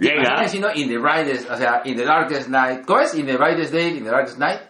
Imagínate 0.00 0.44
¿ah? 0.44 0.48
si 0.48 0.58
no, 0.58 0.68
in 0.74 0.88
the 0.88 0.98
brightest, 0.98 1.48
o 1.50 1.56
sea, 1.56 1.82
in 1.84 1.96
the 1.96 2.04
darkest 2.04 2.48
night. 2.48 2.84
¿Cómo 2.86 3.00
es? 3.00 3.14
In 3.14 3.26
the 3.26 3.36
brightest 3.36 3.72
day, 3.72 3.96
in 3.98 4.02
the 4.04 4.10
darkest 4.10 4.38
night. 4.38 4.60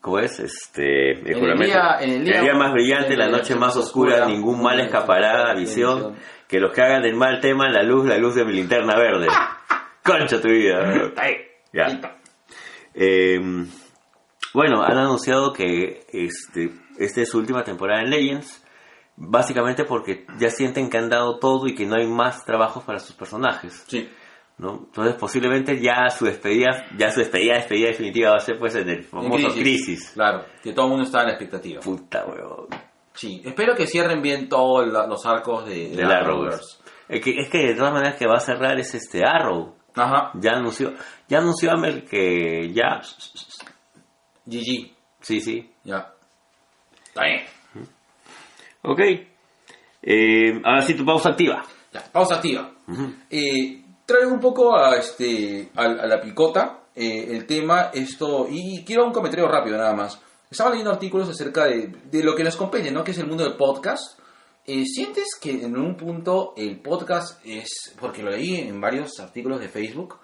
¿Cómo 0.00 0.18
es? 0.18 0.40
Este, 0.40 1.12
el 1.12 1.28
el 1.28 1.34
juramento. 1.38 1.64
día- 1.66 1.96
en 2.00 2.10
el 2.12 2.24
día- 2.24 2.54
más 2.54 2.72
brillante, 2.72 3.12
en 3.12 3.18
la 3.18 3.24
el 3.26 3.32
noche 3.32 3.52
día 3.54 3.60
más 3.60 3.76
oscura, 3.76 4.14
oscura, 4.16 4.26
ningún 4.32 4.62
mal 4.62 4.80
escapará 4.80 5.50
a 5.50 5.54
visión. 5.54 6.16
Que 6.48 6.58
los 6.60 6.72
que 6.72 6.80
hagan 6.82 7.04
el 7.04 7.14
mal 7.14 7.40
teman 7.40 7.72
la 7.72 7.82
luz, 7.82 8.06
la 8.06 8.16
luz 8.18 8.34
de 8.34 8.44
mi 8.44 8.52
linterna 8.54 8.96
verde. 8.96 9.26
Concha 10.06 10.40
tu 10.40 10.48
vida. 10.48 11.12
Ya. 11.72 11.88
Eh, 12.94 13.38
bueno, 14.54 14.82
han 14.82 14.96
anunciado 14.96 15.52
que 15.52 16.06
este, 16.10 16.70
esta 16.98 17.20
es 17.20 17.28
su 17.28 17.36
última 17.36 17.64
temporada 17.64 18.00
en 18.00 18.08
Legends. 18.08 18.64
Básicamente 19.16 19.84
porque 19.84 20.24
ya 20.38 20.48
sienten 20.48 20.88
que 20.88 20.96
han 20.96 21.10
dado 21.10 21.38
todo 21.38 21.66
y 21.66 21.74
que 21.74 21.84
no 21.84 21.96
hay 21.96 22.06
más 22.06 22.46
trabajos 22.46 22.84
para 22.84 22.98
sus 22.98 23.14
personajes. 23.14 23.84
Sí. 23.88 24.08
¿no? 24.58 24.84
Entonces 24.86 25.14
posiblemente 25.16 25.80
ya 25.80 26.08
su 26.08 26.24
despedida, 26.24 26.86
ya 26.96 27.10
su 27.10 27.20
despedida, 27.20 27.56
despedida 27.56 27.88
definitiva 27.88 28.30
va 28.30 28.36
a 28.36 28.40
ser 28.40 28.58
pues 28.58 28.74
en 28.74 28.88
el 28.88 29.04
famoso 29.04 29.48
crisis. 29.50 30.12
Claro, 30.14 30.46
que 30.62 30.72
todo 30.72 30.86
el 30.86 30.90
mundo 30.90 31.04
está 31.04 31.20
en 31.20 31.26
la 31.26 31.32
expectativa. 31.32 31.80
Puta 31.80 32.24
weón. 32.26 32.68
Sí, 33.12 33.42
espero 33.44 33.74
que 33.74 33.86
cierren 33.86 34.20
bien 34.20 34.48
todos 34.48 34.86
los 34.86 35.26
arcos 35.26 35.66
de, 35.66 35.88
de 35.90 36.04
Arrowverse. 36.04 36.78
Es 37.08 37.22
que, 37.22 37.30
es 37.38 37.48
que 37.48 37.58
de 37.58 37.74
todas 37.74 37.92
maneras 37.92 38.16
que 38.16 38.26
va 38.26 38.36
a 38.36 38.40
cerrar 38.40 38.78
es 38.78 38.94
este 38.94 39.24
Arrow. 39.24 39.75
Ajá, 39.96 40.30
Ya 40.34 40.52
anunció, 40.52 40.94
ya 41.28 41.38
anunció 41.38 41.72
Amel 41.72 42.04
que 42.04 42.72
ya, 42.72 43.00
GG, 44.44 44.90
sí, 45.20 45.40
sí. 45.40 45.72
ya. 45.84 46.12
Está 47.08 47.22
bien. 47.24 47.42
Ok. 48.82 49.00
Eh, 50.02 50.60
ahora 50.64 50.82
sí 50.82 50.94
tu 50.94 51.04
pausa 51.04 51.30
activa. 51.30 51.64
Ya, 51.92 52.04
pausa 52.12 52.36
activa. 52.36 52.70
Eh, 53.30 53.82
traigo 54.04 54.32
un 54.32 54.40
poco 54.40 54.76
a, 54.76 54.96
este, 54.96 55.70
a, 55.74 55.82
a 55.84 56.06
la 56.06 56.20
picota 56.20 56.80
eh, 56.94 57.26
el 57.30 57.46
tema, 57.46 57.90
esto, 57.92 58.46
y 58.48 58.84
quiero 58.84 59.06
un 59.06 59.12
comentario 59.12 59.48
rápido 59.48 59.76
nada 59.76 59.94
más. 59.94 60.20
Estaba 60.48 60.70
leyendo 60.70 60.92
artículos 60.92 61.28
acerca 61.28 61.64
de, 61.64 61.88
de 62.04 62.22
lo 62.22 62.36
que 62.36 62.44
nos 62.44 62.56
compete, 62.56 62.90
¿no? 62.92 63.02
Que 63.02 63.10
es 63.10 63.18
el 63.18 63.26
mundo 63.26 63.42
del 63.44 63.56
podcast. 63.56 64.18
Eh, 64.66 64.84
¿Sientes 64.84 65.28
que 65.40 65.64
en 65.64 65.76
un 65.76 65.96
punto 65.96 66.52
el 66.56 66.80
podcast 66.80 67.40
es, 67.46 67.94
porque 68.00 68.22
lo 68.22 68.30
leí 68.30 68.56
en 68.56 68.80
varios 68.80 69.20
artículos 69.20 69.60
de 69.60 69.68
Facebook, 69.68 70.18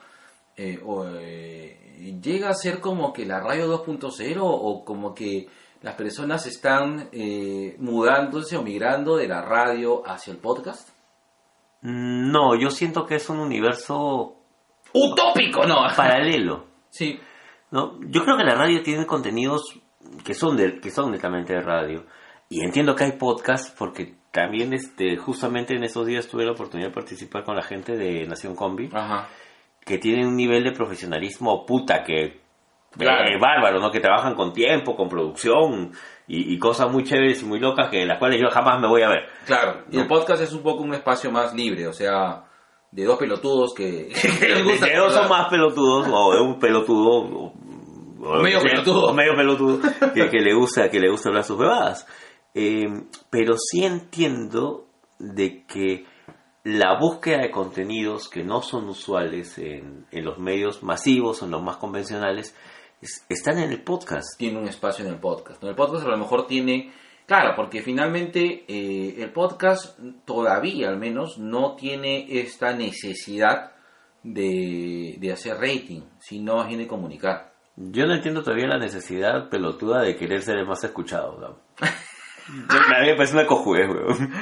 eh, 0.57 0.81
o, 0.85 1.07
eh, 1.07 2.19
llega 2.21 2.49
a 2.51 2.55
ser 2.55 2.81
como 2.81 3.13
que 3.13 3.25
la 3.25 3.41
radio 3.41 3.69
2.0 3.69 4.41
o 4.43 4.85
como 4.85 5.15
que 5.15 5.47
las 5.81 5.95
personas 5.95 6.47
están 6.47 7.09
mudándose 7.79 8.57
o 8.57 8.63
migrando 8.63 9.17
de 9.17 9.29
la 9.29 9.43
radio 9.43 10.03
hacia 10.07 10.33
el 10.33 10.39
podcast? 10.39 10.89
Mm, 11.83 12.31
No, 12.31 12.55
yo 12.55 12.71
siento 12.71 13.07
que 13.07 13.17
es 13.17 13.29
un 13.29 13.39
universo 13.39 14.37
Utópico, 14.95 15.65
¿no? 15.67 15.77
paralelo. 15.97 16.67
Sí, 16.91 17.19
¿no? 17.71 17.99
Yo 18.09 18.25
creo 18.25 18.37
que 18.37 18.45
la 18.45 18.55
radio 18.55 18.83
tiene 18.83 19.07
contenidos 19.07 19.81
que 20.25 20.35
son 20.35 20.57
de, 20.57 20.81
que 20.81 20.91
son 20.91 21.11
netamente 21.11 21.55
de 21.55 21.61
radio. 21.61 22.05
Y 22.49 22.63
entiendo 22.63 22.95
que 22.95 23.05
hay 23.05 23.13
podcasts 23.13 23.75
porque 23.77 24.15
también 24.33 24.73
este, 24.73 25.17
justamente 25.17 25.75
en 25.77 25.85
esos 25.85 26.05
días 26.07 26.27
tuve 26.27 26.45
la 26.45 26.53
oportunidad 26.53 26.89
de 26.89 26.95
participar 26.95 27.45
con 27.45 27.55
la 27.55 27.63
gente 27.63 27.97
de 27.97 28.27
Nación 28.27 28.57
Combi, 28.57 28.89
ajá. 28.93 29.29
que 29.85 29.99
tienen 29.99 30.27
un 30.27 30.37
nivel 30.37 30.65
de 30.65 30.73
profesionalismo 30.73 31.65
puta 31.65 32.03
que 32.03 32.41
Claro. 32.99 33.25
eh, 33.27 33.39
bárbaro, 33.41 33.81
¿no? 33.81 33.91
Que 33.91 34.01
trabajan 34.01 34.35
con 34.35 34.53
tiempo, 34.53 34.95
con 34.97 35.09
producción 35.09 35.93
y, 36.29 36.53
y 36.55 36.59
cosas 36.59 36.91
muy 36.93 37.05
chéveres 37.05 37.43
y 37.43 37.47
muy 37.47 37.59
locas 37.59 37.89
que 37.89 38.05
las 38.05 38.19
cuales 38.19 38.39
yo 38.39 38.49
jamás 38.51 38.81
me 38.81 38.87
voy 38.89 39.01
a 39.03 39.09
ver. 39.09 39.21
Claro, 39.47 39.85
y 39.91 39.99
el 39.99 40.07
podcast 40.07 40.43
es 40.43 40.53
un 40.53 40.63
poco 40.63 40.83
un 40.83 40.93
espacio 40.93 41.31
más 41.31 41.55
libre, 41.55 41.87
o 41.87 41.93
sea, 41.95 42.45
de 42.91 43.05
dos 43.05 43.19
pelotudos 43.19 43.73
que, 43.75 44.09
que 44.41 44.47
les 44.49 44.63
gusta 44.65 44.87
De 44.87 44.97
dos 44.97 45.15
son 45.15 45.27
más 45.31 45.49
pelotudos 45.49 46.07
o 46.13 46.35
de 46.35 46.41
un 46.43 46.59
pelotudo 46.59 47.53
o, 48.25 48.43
Medio 48.43 48.61
pelotudo. 48.61 49.13
medio 49.15 49.35
pelotudo 49.35 49.81
que, 50.15 50.29
que 50.29 50.39
le 50.39 50.55
gusta 50.55 50.89
que 50.91 51.01
le 51.01 51.11
gusta 51.11 51.31
hablar 51.31 51.43
sus 51.45 51.59
bebadas 51.59 52.07
Eh, 52.55 52.85
pero 53.31 53.55
sí 53.57 53.85
entiendo 53.85 54.87
de 55.19 55.65
que 55.67 56.05
la 56.65 56.99
búsqueda 56.99 57.39
de 57.39 57.51
contenidos 57.51 58.29
que 58.29 58.45
no 58.45 58.63
son 58.63 58.89
usuales 58.89 59.59
en, 59.59 60.07
en 60.11 60.25
los 60.25 60.39
medios 60.39 60.83
masivos 60.83 61.43
o 61.43 61.47
en 61.47 61.51
los 61.53 61.63
más 61.63 61.77
convencionales 61.79 62.55
es- 63.01 63.25
están 63.29 63.59
en 63.59 63.71
el 63.73 63.83
podcast 63.83 64.39
tiene 64.39 64.59
un 64.59 64.69
espacio 64.69 65.05
en 65.05 65.13
el 65.15 65.19
podcast. 65.19 65.63
¿no? 65.63 65.69
El 65.71 65.75
podcast 65.75 66.07
a 66.07 66.11
lo 66.11 66.19
mejor 66.19 66.47
tiene, 66.47 66.93
claro, 67.27 67.55
porque 67.57 67.83
finalmente 67.83 68.65
eh, 68.69 69.15
el 69.23 69.33
podcast 69.33 69.99
todavía 70.25 70.89
al 70.89 70.99
menos 70.99 71.39
no 71.39 71.75
tiene 71.75 72.27
esta 72.41 72.73
necesidad 72.77 73.73
de, 74.23 75.17
de 75.19 75.33
hacer 75.33 75.57
rating, 75.57 76.03
sino 76.21 76.57
más 76.57 76.69
bien 76.69 76.79
de 76.81 76.87
comunicar. 76.87 77.51
yo 77.77 78.07
no 78.07 78.15
entiendo 78.15 78.43
todavía 78.45 78.69
la 78.69 78.79
necesidad 78.79 79.49
pelotuda 79.49 80.03
de 80.03 80.15
querer 80.17 80.43
ser 80.43 80.59
el 80.59 80.67
más 80.67 80.85
escuchado 80.85 81.39
¿no? 81.41 81.59
A 82.49 83.01
mí 83.01 83.07
me 83.09 83.15
parece 83.17 83.35
una 83.35 83.47
cojudez 83.47 83.89
weón. 83.89 84.33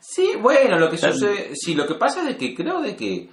Sí, 0.00 0.32
bueno, 0.40 0.78
lo 0.78 0.90
que 0.90 0.96
sucede, 1.12 1.50
sí, 1.54 1.74
lo 1.74 1.86
que 1.86 1.94
pasa 1.94 2.20
es 2.20 2.26
de 2.28 2.36
que 2.36 2.54
creo 2.54 2.80
de 2.80 2.94
que 2.96 3.28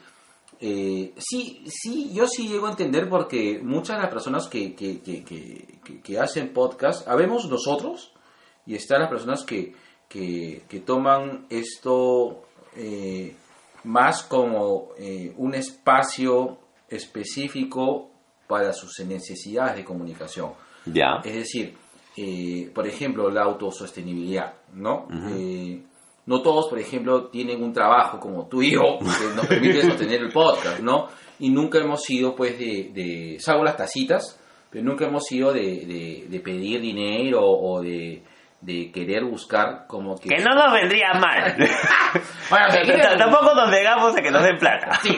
eh, 0.59 1.13
sí, 1.17 1.63
sí, 1.67 2.11
yo 2.13 2.25
sí 2.27 2.47
llego 2.47 2.67
a 2.67 2.71
entender 2.71 3.09
porque 3.09 3.59
muchas 3.61 3.97
de 3.97 4.03
las 4.03 4.11
personas 4.11 4.47
que, 4.47 4.73
que, 4.75 5.01
que, 5.01 5.23
que, 5.23 5.79
que- 5.83 6.01
que 6.01 6.19
hacen 6.19 6.53
podcast, 6.53 7.07
habemos 7.07 7.49
nosotros 7.49 8.13
y 8.65 8.75
están 8.75 9.01
las 9.01 9.09
personas 9.09 9.43
que, 9.43 9.73
que, 10.07 10.63
que 10.69 10.79
toman 10.79 11.45
esto 11.49 12.43
eh, 12.77 13.35
más 13.83 14.23
como 14.23 14.89
eh, 14.97 15.33
un 15.37 15.53
espacio 15.55 16.57
específico 16.87 18.09
para 18.47 18.73
sus 18.73 18.99
necesidades 19.05 19.75
de 19.77 19.83
comunicación. 19.85 20.51
ya 20.85 21.21
Es 21.23 21.33
decir, 21.35 21.75
eh, 22.17 22.69
por 22.73 22.87
ejemplo, 22.87 23.29
la 23.29 23.43
autosostenibilidad, 23.43 24.53
¿no? 24.73 25.07
Eh, 25.31 25.81
no 26.25 26.41
todos, 26.41 26.67
por 26.69 26.79
ejemplo, 26.79 27.25
tienen 27.27 27.63
un 27.63 27.73
trabajo 27.73 28.19
como 28.19 28.47
tú 28.47 28.61
y 28.61 28.71
yo 28.71 28.99
que 28.99 29.35
nos 29.35 29.45
permite 29.47 29.81
sostener 29.87 30.21
el 30.21 30.31
podcast, 30.31 30.79
¿no? 30.79 31.07
Y 31.39 31.49
nunca 31.49 31.79
hemos 31.79 32.03
sido, 32.03 32.35
pues, 32.35 32.57
de, 32.59 32.91
de 32.93 33.37
salvo 33.39 33.63
las 33.63 33.75
tacitas, 33.77 34.39
pero 34.69 34.83
nunca 34.85 35.05
hemos 35.05 35.25
sido 35.25 35.51
de, 35.51 35.85
de- 35.85 36.25
de 36.29 36.39
pedir 36.39 36.79
dinero 36.81 37.41
o 37.43 37.81
de, 37.81 38.23
de 38.61 38.91
querer 38.91 39.23
buscar 39.25 39.85
como 39.87 40.15
que... 40.17 40.29
que 40.29 40.41
no 40.43 40.55
nos 40.55 40.71
vendría 40.71 41.13
mal 41.19 41.55
Bueno, 42.49 42.71
si 42.71 42.77
quieren- 42.79 43.17
Tampoco 43.17 43.53
nos 43.55 43.69
negamos 43.69 44.15
a 44.15 44.21
que 44.21 44.31
nos 44.31 44.43
den 44.43 44.57
plata. 44.57 44.99
Sí, 45.03 45.17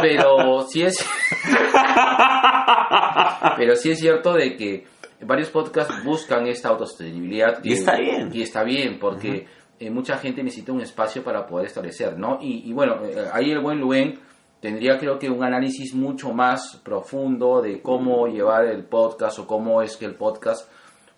pero 0.00 0.62
sí 0.68 0.82
es 0.82 1.04
pero 3.56 3.74
sí 3.76 3.90
es 3.90 3.98
cierto 3.98 4.32
de 4.34 4.56
que 4.56 4.86
varios 5.22 5.50
podcasts 5.50 6.02
buscan 6.04 6.46
esta 6.46 6.68
autosostenibilidad 6.70 7.60
Y 7.62 7.72
está 7.74 7.96
bien. 7.96 8.30
y 8.32 8.42
está 8.42 8.62
bien 8.64 8.98
porque 8.98 9.46
eh, 9.78 9.90
mucha 9.90 10.16
gente 10.18 10.42
necesita 10.42 10.72
un 10.72 10.80
espacio 10.80 11.22
para 11.22 11.46
poder 11.46 11.66
establecer 11.66 12.18
no 12.18 12.38
y, 12.40 12.68
y 12.68 12.72
bueno 12.72 13.04
eh, 13.04 13.26
ahí 13.32 13.50
el 13.50 13.60
buen 13.60 13.78
Luen 13.80 14.18
tendría 14.60 14.98
creo 14.98 15.18
que 15.18 15.28
un 15.30 15.44
análisis 15.44 15.94
mucho 15.94 16.32
más 16.32 16.80
profundo 16.84 17.60
de 17.62 17.82
cómo 17.82 18.26
llevar 18.26 18.64
el 18.66 18.84
podcast 18.84 19.38
o 19.38 19.46
cómo 19.46 19.82
es 19.82 19.96
que 19.96 20.06
el 20.06 20.14
podcast 20.14 20.70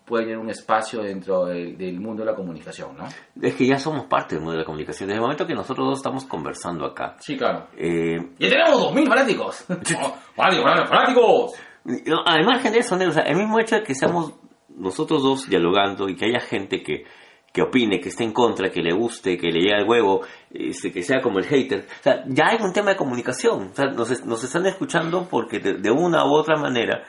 puede 0.05 0.23
tener 0.23 0.39
un 0.39 0.49
espacio 0.49 1.03
dentro 1.03 1.45
del, 1.45 1.77
del 1.77 1.99
mundo 1.99 2.23
de 2.23 2.31
la 2.31 2.35
comunicación 2.35 2.97
no 2.97 3.05
Es 3.41 3.53
que 3.55 3.65
ya 3.67 3.77
somos 3.77 4.05
parte 4.07 4.35
del 4.35 4.39
mundo 4.43 4.53
de 4.53 4.59
la 4.59 4.65
comunicación. 4.65 5.07
Desde 5.07 5.17
el 5.17 5.21
momento 5.21 5.45
que 5.45 5.53
nosotros 5.53 5.87
dos 5.87 5.99
estamos 5.99 6.25
conversando 6.25 6.83
acá. 6.85 7.15
sí 7.19 7.37
claro 7.37 7.67
eh, 7.77 8.17
ya 8.39 8.49
tenemos 8.49 8.91
2.000 8.91 9.07
fanáticos 9.07 9.55
fanáticos 10.35 10.89
fanáticos 10.89 11.53
no, 11.83 12.23
además 12.25 12.63
de 12.63 12.79
eso, 12.79 12.97
¿no? 12.97 13.07
o 13.07 13.11
sea, 13.11 13.23
el 13.23 13.37
mismo 13.37 13.59
hecho 13.59 13.75
de 13.75 13.83
que 13.83 13.95
seamos 13.95 14.33
nosotros 14.69 15.23
dos 15.23 15.49
dialogando 15.49 16.07
y 16.07 16.15
que 16.15 16.25
haya 16.25 16.39
gente 16.39 16.81
que, 16.83 17.05
que 17.51 17.61
opine, 17.61 17.99
que 17.99 18.09
esté 18.09 18.23
en 18.23 18.31
contra, 18.31 18.69
que 18.69 18.81
le 18.81 18.93
guste, 18.93 19.37
que 19.37 19.47
le 19.47 19.59
llegue 19.59 19.75
al 19.75 19.87
huevo, 19.87 20.21
este, 20.51 20.91
que 20.91 21.03
sea 21.03 21.21
como 21.21 21.39
el 21.39 21.45
hater. 21.45 21.87
O 21.99 22.03
sea, 22.03 22.23
ya 22.27 22.47
hay 22.49 22.57
un 22.61 22.73
tema 22.73 22.91
de 22.91 22.95
comunicación. 22.95 23.69
O 23.71 23.75
sea, 23.75 23.85
nos, 23.87 24.25
nos 24.25 24.43
están 24.43 24.65
escuchando 24.65 25.27
porque 25.29 25.59
de, 25.59 25.73
de 25.73 25.91
una 25.91 26.25
u 26.25 26.33
otra 26.33 26.57
manera, 26.57 27.03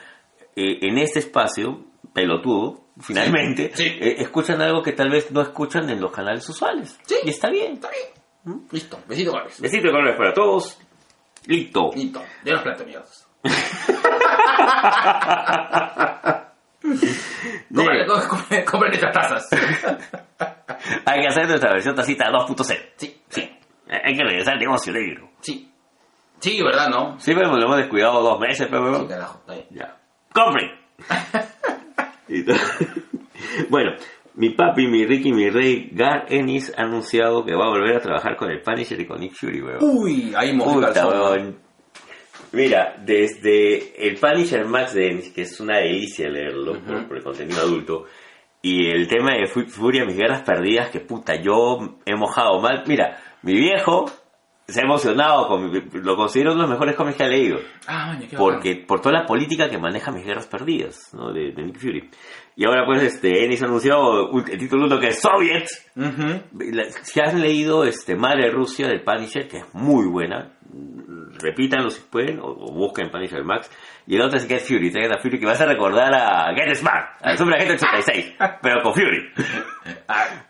eh, 0.56 0.78
en 0.82 0.98
este 0.98 1.20
espacio, 1.20 1.84
pelotudo, 2.12 2.86
finalmente, 3.00 3.70
sí. 3.74 3.84
eh, 3.84 4.16
escuchan 4.18 4.60
algo 4.62 4.82
que 4.82 4.92
tal 4.92 5.10
vez 5.10 5.30
no 5.30 5.40
escuchan 5.42 5.88
en 5.90 6.00
los 6.00 6.10
canales 6.10 6.48
usuales. 6.48 6.98
Sí. 7.06 7.16
Y 7.24 7.30
está 7.30 7.50
bien. 7.50 7.74
Está 7.74 7.90
bien. 7.90 8.64
Listo. 8.72 8.98
Besito. 9.06 9.32
Besito 9.58 9.86
de 9.86 9.92
colores 9.92 10.16
para 10.16 10.32
todos. 10.32 10.78
Listo. 11.46 11.90
Listo. 11.94 12.22
Ya 12.44 12.54
los 12.54 12.62
platos. 12.62 13.26
Cómprale, 17.74 18.06
cómprale, 18.06 18.64
cómprale 18.64 18.94
estas 18.94 19.12
tazas. 19.12 19.48
Hay 21.04 21.20
que 21.20 21.28
hacer 21.28 21.46
nuestra 21.48 21.72
versión 21.72 21.94
tacita 21.94 22.26
2.0. 22.30 22.78
Sí, 22.96 23.20
Sí. 23.28 23.50
Hay 23.88 24.16
que 24.16 24.22
regresar 24.24 24.54
al 24.54 24.60
negocio 24.60 24.92
negro. 24.92 25.28
sí. 25.40 25.66
Sí, 26.40 26.62
¿verdad, 26.62 26.88
no? 26.88 27.20
Sí, 27.20 27.34
pero 27.34 27.54
lo 27.54 27.62
hemos 27.66 27.76
descuidado 27.76 28.22
dos 28.22 28.40
meses, 28.40 28.66
pero... 28.70 29.00
Sí, 29.00 29.06
carajo. 29.08 29.40
Está 29.40 29.52
bien. 29.52 29.66
Ya. 29.72 29.96
¡Compre! 30.32 30.72
Y 32.28 32.42
to- 32.44 32.54
bueno, 33.68 33.90
mi 34.36 34.48
papi, 34.50 34.86
mi 34.86 35.04
Ricky, 35.04 35.32
mi 35.32 35.50
rey, 35.50 35.90
Gar 35.92 36.24
Ennis 36.30 36.72
ha 36.78 36.82
anunciado 36.84 37.44
que 37.44 37.54
va 37.54 37.66
a 37.66 37.68
volver 37.68 37.96
a 37.96 38.00
trabajar 38.00 38.36
con 38.36 38.50
el 38.50 38.62
Punisher 38.62 38.98
y 39.00 39.06
con 39.06 39.20
Nick 39.20 39.34
Fury, 39.34 39.60
weón. 39.60 39.78
Uy, 39.82 40.32
ahí 40.34 40.56
Puta, 40.56 40.92
calzón. 40.94 41.58
Mira, 42.52 42.96
desde 43.04 44.06
el 44.08 44.16
Punisher 44.16 44.64
Max 44.66 44.94
de 44.94 45.06
Ennis, 45.08 45.30
que 45.32 45.42
es 45.42 45.60
una 45.60 45.78
delicia 45.78 46.28
leerlo 46.28 46.80
por, 46.80 47.06
por 47.06 47.16
el 47.16 47.22
contenido 47.22 47.60
adulto, 47.60 48.06
y 48.62 48.90
el 48.90 49.06
tema 49.08 49.34
de 49.34 49.46
Fu- 49.46 49.66
Furia, 49.68 50.04
mis 50.04 50.16
guerras 50.16 50.42
perdidas, 50.42 50.90
que 50.90 51.00
puta, 51.00 51.34
yo 51.36 51.98
he 52.04 52.14
mojado 52.16 52.60
mal. 52.60 52.82
Mira, 52.86 53.18
mi 53.42 53.54
viejo 53.54 54.04
se 54.66 54.80
ha 54.80 54.84
emocionado, 54.84 55.48
con 55.48 55.70
mi- 55.70 55.80
lo 56.02 56.16
considero 56.16 56.52
uno 56.52 56.62
de 56.62 56.68
los 56.68 56.70
mejores 56.70 56.94
cómics 56.96 57.16
que 57.16 57.24
ha 57.24 57.28
leído. 57.28 57.58
Ah, 57.86 58.16
qué 58.20 58.36
Porque, 58.36 58.76
por 58.76 59.00
toda 59.00 59.20
la 59.20 59.26
política 59.26 59.68
que 59.70 59.78
maneja 59.78 60.10
mis 60.12 60.24
guerras 60.26 60.46
perdidas, 60.46 61.12
¿no? 61.14 61.32
De, 61.32 61.52
de 61.52 61.62
Nick 61.62 61.78
Fury. 61.78 62.10
Y 62.60 62.64
ahora 62.66 62.84
pues 62.84 63.02
este, 63.02 63.42
Ennis 63.42 63.62
anunció 63.62 64.28
un- 64.28 64.44
el 64.50 64.58
título 64.58 64.84
uno 64.84 65.00
que 65.00 65.08
es 65.08 65.20
Soviet. 65.22 65.66
Si 67.04 67.18
han 67.18 67.40
leído 67.40 67.84
este, 67.84 68.14
Madre 68.16 68.50
Rusia 68.50 68.86
del 68.86 69.00
Punisher, 69.02 69.48
que 69.48 69.58
es 69.60 69.64
muy 69.74 70.06
buena, 70.06 70.52
repítanlo 71.38 71.88
si 71.88 72.02
pueden, 72.02 72.38
o, 72.38 72.48
o 72.48 72.72
busquen 72.74 73.10
Punisher 73.10 73.42
Max. 73.44 73.70
Y 74.06 74.16
el 74.16 74.20
otro 74.20 74.36
es 74.36 74.46
Get 74.46 74.60
Fury, 74.60 74.90
traigan 74.90 75.16
a 75.18 75.22
Fury, 75.22 75.40
que 75.40 75.46
vas 75.46 75.60
a 75.62 75.64
recordar 75.64 76.12
a 76.14 76.54
Get 76.54 76.74
Smart, 76.74 77.16
al 77.22 77.38
Super 77.38 77.54
Agente 77.54 77.74
86, 77.82 78.34
pero 78.62 78.82
con 78.82 78.92
Fury. 78.92 79.30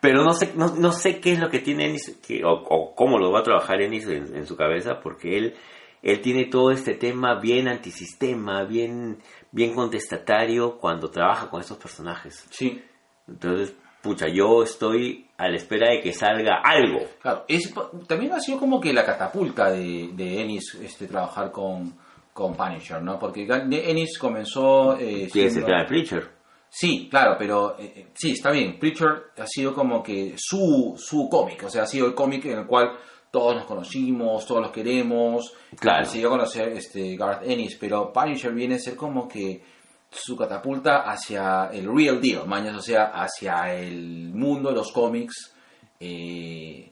Pero 0.00 0.24
no 0.24 0.32
sé, 0.32 0.52
no, 0.56 0.74
no 0.76 0.90
sé 0.90 1.20
qué 1.20 1.34
es 1.34 1.38
lo 1.38 1.48
que 1.48 1.60
tiene 1.60 1.86
Ennis, 1.86 2.18
que, 2.26 2.44
o, 2.44 2.50
o 2.52 2.94
cómo 2.96 3.18
lo 3.18 3.30
va 3.30 3.38
a 3.40 3.44
trabajar 3.44 3.80
Ennis 3.82 4.06
en, 4.08 4.34
en 4.34 4.46
su 4.46 4.56
cabeza, 4.56 4.98
porque 5.00 5.36
él, 5.38 5.54
él 6.02 6.20
tiene 6.22 6.46
todo 6.46 6.70
este 6.72 6.94
tema 6.94 7.38
bien 7.38 7.68
antisistema, 7.68 8.64
bien, 8.64 9.18
bien 9.52 9.74
contestatario 9.74 10.78
cuando 10.78 11.10
trabaja 11.10 11.50
con 11.50 11.60
estos 11.60 11.78
personajes. 11.78 12.46
Sí. 12.50 12.82
Entonces, 13.28 13.74
pucha, 14.02 14.26
yo 14.28 14.62
estoy 14.62 15.28
a 15.36 15.48
la 15.48 15.56
espera 15.56 15.90
de 15.90 16.00
que 16.00 16.12
salga 16.12 16.60
algo. 16.62 17.00
Claro, 17.20 17.44
es, 17.48 17.72
también 18.06 18.32
ha 18.32 18.40
sido 18.40 18.58
como 18.58 18.80
que 18.80 18.92
la 18.92 19.04
catapulta 19.04 19.70
de, 19.70 20.10
de 20.12 20.42
Ennis 20.42 20.74
este, 20.82 21.06
trabajar 21.06 21.50
con, 21.50 21.94
con 22.32 22.54
Punisher, 22.54 23.02
¿no? 23.02 23.18
Porque 23.18 23.46
Ennis 23.46 24.18
comenzó... 24.18 24.96
Eh, 24.96 25.28
Tienes 25.32 25.56
el 25.56 25.64
tema 25.64 25.82
de 25.82 25.88
Preacher. 25.88 26.40
Sí, 26.68 27.08
claro, 27.10 27.34
pero 27.36 27.76
eh, 27.78 27.92
eh, 27.96 28.06
sí, 28.14 28.32
está 28.32 28.52
bien. 28.52 28.78
Preacher 28.78 29.32
ha 29.38 29.46
sido 29.46 29.74
como 29.74 30.02
que 30.02 30.34
su, 30.36 30.94
su 30.96 31.28
cómic, 31.28 31.64
o 31.64 31.70
sea, 31.70 31.82
ha 31.82 31.86
sido 31.86 32.06
el 32.06 32.14
cómic 32.14 32.44
en 32.44 32.60
el 32.60 32.66
cual 32.66 32.96
todos 33.30 33.54
nos 33.56 33.64
conocimos, 33.64 34.44
todos 34.46 34.62
los 34.62 34.70
queremos. 34.72 35.52
Claro. 35.78 36.04
Se 36.04 36.18
dio 36.18 36.28
a 36.28 36.30
conocer 36.32 36.68
este, 36.68 37.16
Garth 37.16 37.42
Ennis, 37.48 37.76
pero 37.78 38.12
Punisher 38.12 38.52
viene 38.52 38.74
a 38.76 38.78
ser 38.78 38.96
como 38.96 39.28
que 39.28 39.62
su 40.10 40.36
catapulta 40.36 41.02
hacia 41.10 41.70
el 41.72 41.86
real 41.94 42.20
deal, 42.20 42.46
mañas, 42.46 42.76
o 42.76 42.82
sea, 42.82 43.12
hacia 43.14 43.72
el 43.74 44.30
mundo 44.34 44.70
de 44.70 44.74
los 44.74 44.90
cómics. 44.92 45.54
Eh, 46.00 46.90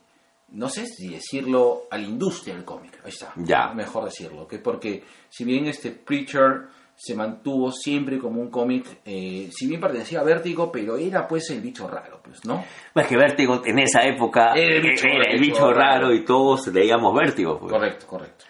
no 0.51 0.69
sé 0.69 0.87
si 0.87 1.09
decirlo 1.09 1.83
a 1.91 1.99
la 1.99 2.05
industria 2.07 2.55
del 2.55 2.65
cómic, 2.65 3.01
ahí 3.05 3.11
está, 3.11 3.33
Ya. 3.37 3.73
mejor 3.75 4.05
decirlo, 4.05 4.47
que 4.47 4.59
porque 4.59 5.03
si 5.29 5.45
bien 5.45 5.67
este 5.67 5.91
Preacher 5.91 6.69
se 7.01 7.15
mantuvo 7.15 7.71
siempre 7.71 8.19
como 8.19 8.41
un 8.41 8.51
cómic, 8.51 8.85
eh, 9.05 9.49
si 9.53 9.69
bien 9.69 9.81
pertenecía 9.81 10.19
a 10.19 10.25
Vértigo, 10.25 10.73
pero 10.73 10.97
era 10.97 11.29
pues 11.29 11.49
el 11.51 11.61
bicho 11.61 11.87
raro, 11.87 12.21
pues, 12.25 12.45
¿no? 12.45 12.65
Pues 12.93 13.07
que 13.07 13.17
Vértigo 13.17 13.63
en 13.65 13.79
esa 13.79 14.01
época 14.03 14.53
Era 14.57 14.75
el 14.77 14.83
bicho- 14.83 15.07
era 15.07 15.31
el 15.31 15.41
bicho 15.41 15.73
raro 15.73 16.07
raro. 16.09 16.13
y 16.15 16.25
todos 16.25 16.67
leíamos 16.69 17.15
Vértigo. 17.15 17.59
pues, 17.61 17.73
Correcto, 17.73 18.07
correcto. 18.09 18.45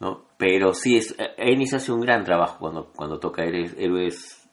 ¿no? 0.00 0.24
Pero 0.38 0.72
sí, 0.72 0.96
es, 0.96 1.14
eh, 1.18 1.34
Ennis 1.36 1.74
hace 1.74 1.92
un 1.92 2.00
gran 2.00 2.24
trabajo 2.24 2.56
cuando, 2.58 2.90
cuando 2.96 3.18
toca 3.18 3.44
héroes, 3.44 3.76
héroes 3.78 4.48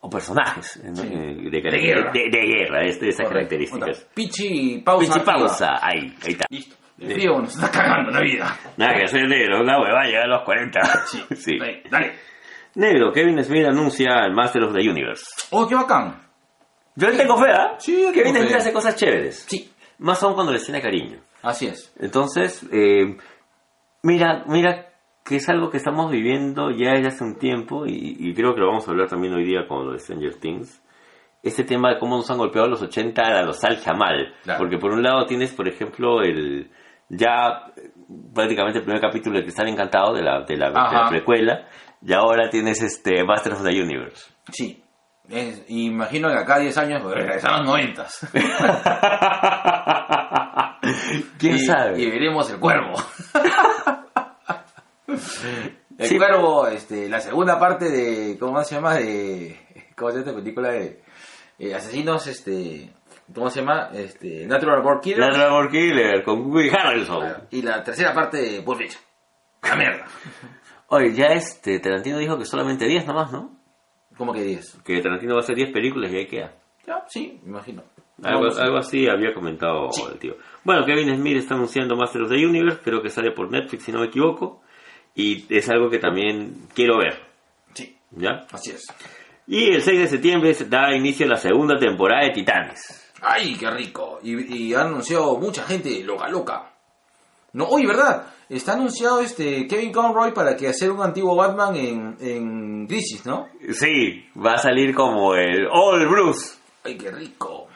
o 0.00 0.10
personajes 0.10 0.82
¿no? 0.84 0.96
Sí. 0.96 1.06
Eh, 1.12 1.36
de, 1.48 1.50
De 1.50 1.60
guerra. 1.60 2.10
de, 2.12 2.20
de 2.28 2.40
guerra, 2.44 2.82
es 2.84 2.98
de 2.98 3.08
esas 3.10 3.28
correcto. 3.28 3.50
características. 3.50 3.98
Otra, 4.00 4.14
Pichi, 4.14 4.78
pausa. 4.84 5.12
Pichi 5.14 5.24
pausa, 5.24 5.66
ahí, 5.80 6.12
ahí 6.26 6.32
está. 6.32 6.44
Listo. 6.50 6.74
El 6.98 7.12
frío 7.14 7.38
nos 7.38 7.54
está 7.54 7.70
cagando 7.70 8.10
la 8.10 8.20
vida. 8.20 8.54
Nada 8.76 8.94
que 8.98 9.04
hacer 9.04 9.26
negro, 9.28 9.60
una 9.62 9.80
hueva 9.80 10.04
llega 10.04 10.24
a 10.24 10.26
los 10.26 10.42
40. 10.44 10.80
Sí, 11.06 11.22
sí. 11.36 11.56
Dale, 11.58 11.82
dale. 11.88 12.12
Negro, 12.74 13.12
Kevin 13.12 13.42
Smith 13.44 13.66
anuncia 13.66 14.24
el 14.26 14.32
Master 14.32 14.62
of 14.64 14.72
the 14.72 14.88
Universe. 14.88 15.24
Oh, 15.50 15.66
qué 15.66 15.74
bacán. 15.74 16.22
Yo 16.96 17.08
le 17.08 17.16
tengo 17.16 17.36
fe, 17.36 17.50
¿ah? 17.52 17.74
Sí, 17.78 18.02
yo 18.02 18.12
Kevin 18.12 18.32
tengo 18.34 18.38
Smith 18.46 18.50
fe. 18.52 18.56
hace 18.58 18.72
cosas 18.72 18.96
chéveres. 18.96 19.46
Sí, 19.48 19.70
Más 19.98 20.22
aún 20.22 20.34
cuando 20.34 20.52
les 20.52 20.64
tiene 20.64 20.80
cariño. 20.80 21.18
así 21.42 21.66
es. 21.66 21.92
Entonces, 21.98 22.66
eh, 22.72 23.16
mira, 24.02 24.44
mira 24.46 24.86
que 25.24 25.36
es 25.36 25.48
algo 25.48 25.70
que 25.70 25.76
estamos 25.76 26.10
viviendo 26.10 26.70
ya 26.70 26.92
desde 26.92 27.08
hace 27.08 27.24
un 27.24 27.38
tiempo 27.38 27.86
y, 27.86 28.16
y 28.18 28.34
creo 28.34 28.54
que 28.54 28.60
lo 28.60 28.68
vamos 28.68 28.86
a 28.88 28.90
hablar 28.90 29.08
también 29.08 29.34
hoy 29.34 29.44
día 29.44 29.66
con 29.68 29.86
lo 29.86 29.92
de 29.92 29.98
Stranger 29.98 30.34
Things. 30.36 30.82
Este 31.42 31.64
tema 31.64 31.90
de 31.90 31.98
cómo 31.98 32.16
nos 32.16 32.30
han 32.30 32.38
golpeado 32.38 32.68
los 32.68 32.82
80 32.82 33.22
a 33.22 33.42
los 33.42 33.58
salcha 33.60 33.92
mal. 33.94 34.34
Claro. 34.42 34.58
Porque 34.58 34.78
por 34.78 34.92
un 34.92 35.02
lado 35.02 35.24
tienes, 35.26 35.52
por 35.52 35.68
ejemplo, 35.68 36.22
el 36.22 36.70
ya 37.08 37.72
eh, 37.76 37.90
prácticamente 38.34 38.78
el 38.78 38.84
primer 38.84 39.00
capítulo 39.00 39.36
de 39.38 39.42
Cristal 39.44 39.68
Encantado 39.68 40.14
de 40.14 40.22
la, 40.22 40.42
de 40.42 40.56
la, 40.56 40.68
de 40.68 40.74
la 40.74 41.06
precuela 41.08 41.66
y 42.02 42.12
ahora 42.12 42.48
tienes 42.50 42.80
este 42.82 43.24
Master 43.24 43.54
of 43.54 43.62
the 43.64 43.70
Universe. 43.82 44.30
Sí. 44.52 44.82
Es- 45.28 45.62
imagino 45.68 46.28
que 46.28 46.34
acá 46.38 46.58
10 46.58 46.76
años 46.78 47.02
regresaron 47.04 47.64
90. 47.66 48.06
¿Quién 51.38 51.56
y, 51.56 51.66
sabe? 51.66 52.00
Y 52.02 52.10
veremos 52.10 52.50
el 52.50 52.58
cuervo. 52.58 52.94
el 55.06 56.08
Sí. 56.08 56.16
cuervo, 56.18 56.66
este, 56.66 57.08
la 57.08 57.20
segunda 57.20 57.58
parte 57.58 57.90
de. 57.90 58.38
¿Cómo 58.38 58.62
se 58.64 58.74
llama? 58.74 58.94
De. 58.94 59.58
¿Cómo 59.96 60.10
se 60.10 60.18
llama 60.18 60.30
esta 60.30 60.40
película 60.40 60.70
de. 60.70 61.02
eh, 61.58 61.74
asesinos, 61.74 62.26
este. 62.26 62.90
¿Cómo 63.34 63.50
se 63.50 63.60
llama? 63.60 63.90
Este, 63.92 64.46
Natural 64.46 64.82
Born 64.82 65.00
Killers. 65.00 65.20
La 65.28 65.36
Dragon 65.38 65.68
Killer 65.68 66.24
con 66.24 66.50
Woody 66.50 66.70
Harrelson. 66.70 67.46
Y 67.50 67.62
la 67.62 67.82
tercera 67.84 68.12
parte 68.12 68.38
de 68.38 68.62
Fiction. 68.62 69.02
La 69.62 69.76
mierda. 69.76 70.04
Oye, 70.90 71.14
ya 71.14 71.26
este 71.28 71.78
Tarantino 71.78 72.18
dijo 72.18 72.36
que 72.38 72.44
solamente 72.44 72.86
10 72.86 73.06
nomás, 73.06 73.32
¿no? 73.32 73.56
¿Cómo 74.16 74.32
que 74.32 74.42
10? 74.42 74.78
Que 74.84 75.00
Tarantino 75.00 75.34
va 75.34 75.40
a 75.40 75.44
hacer 75.44 75.56
10 75.56 75.72
películas 75.72 76.12
y 76.12 76.16
ahí 76.16 76.26
queda. 76.26 76.52
Ya, 76.86 77.04
sí, 77.08 77.38
me 77.44 77.50
imagino. 77.50 77.82
Algo, 78.22 78.76
así 78.76 79.08
había 79.08 79.32
comentado 79.32 79.90
Sí. 79.92 80.02
el 80.12 80.18
tío. 80.18 80.36
Bueno, 80.64 80.84
Kevin 80.84 81.14
Smith 81.16 81.38
está 81.38 81.54
anunciando 81.54 81.96
Master 81.96 82.22
of 82.22 82.28
the 82.30 82.44
Universe, 82.44 82.80
creo 82.84 83.00
que 83.00 83.08
sale 83.08 83.30
por 83.32 83.50
Netflix 83.50 83.84
si 83.84 83.92
no 83.92 84.00
me 84.00 84.06
equivoco. 84.06 84.62
Y 85.14 85.46
es 85.54 85.68
algo 85.70 85.88
que 85.88 85.98
también 85.98 86.66
quiero 86.74 86.98
ver, 86.98 87.18
Sí, 87.72 87.96
¿ya? 88.10 88.46
así 88.52 88.72
es. 88.72 88.86
Y 89.46 89.70
el 89.72 89.82
6 89.82 89.98
de 90.00 90.06
septiembre 90.08 90.52
se 90.54 90.66
da 90.66 90.94
inicio 90.94 91.24
a 91.26 91.30
la 91.30 91.36
segunda 91.36 91.78
temporada 91.78 92.24
de 92.24 92.30
Titanes. 92.32 93.12
¡Ay, 93.22 93.56
qué 93.56 93.70
rico! 93.70 94.18
Y, 94.22 94.68
y 94.68 94.74
ha 94.74 94.82
anunciado 94.82 95.36
mucha 95.38 95.62
gente 95.64 96.02
loca, 96.04 96.28
loca. 96.28 96.70
No, 97.52 97.64
oye, 97.66 97.86
¿verdad? 97.86 98.26
Está 98.50 98.72
anunciado 98.72 99.20
este 99.20 99.66
Kevin 99.68 99.92
Conroy 99.92 100.32
para 100.32 100.56
que 100.56 100.66
hacer 100.68 100.90
un 100.90 101.00
antiguo 101.02 101.36
Batman 101.36 101.76
en, 101.76 102.16
en 102.20 102.86
Crisis, 102.88 103.24
¿no? 103.24 103.46
Sí, 103.72 104.26
va 104.36 104.54
a 104.54 104.58
salir 104.58 104.92
como 104.94 105.34
el 105.36 105.66
All 105.70 106.06
Bruce. 106.08 106.58
¡Ay, 106.84 106.98
qué 106.98 107.10
rico! 107.12 107.68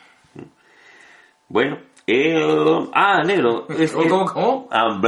Bueno, 1.48 1.78
eh, 2.06 2.86
ah, 2.92 3.22
negro. 3.24 3.66
es- 3.68 3.92
¿Cómo, 3.92 4.08
cómo, 4.08 4.26
cómo? 4.26 4.68
Ah. 4.70 4.98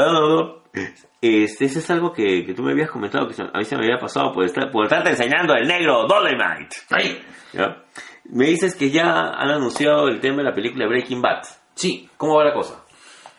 Este, 1.21 1.65
ese 1.65 1.79
es 1.81 1.91
algo 1.91 2.13
que, 2.13 2.45
que 2.45 2.55
tú 2.55 2.63
me 2.63 2.73
habías 2.73 2.91
comentado 2.91 3.27
que 3.27 3.35
a 3.43 3.59
mí 3.59 3.65
se 3.65 3.77
me 3.77 3.85
había 3.85 3.99
pasado 3.99 4.33
por, 4.33 4.45
estar, 4.45 4.71
por 4.71 4.85
estarte 4.85 5.11
enseñando 5.11 5.55
el 5.55 5.67
negro 5.67 6.07
Dolemite. 6.07 6.77
¡Ay! 6.91 7.19
¿ya? 7.53 7.83
Me 8.27 8.47
dices 8.47 8.75
que 8.77 8.91
ya 8.91 9.31
han 9.31 9.49
anunciado 9.51 10.09
el 10.09 10.21
tema 10.21 10.39
de 10.39 10.45
la 10.45 10.55
película 10.55 10.87
Breaking 10.87 11.23
Bad. 11.23 11.43
Sí, 11.75 12.09
¿Cómo 12.17 12.37
va 12.37 12.45
la 12.45 12.53
cosa? 12.55 12.85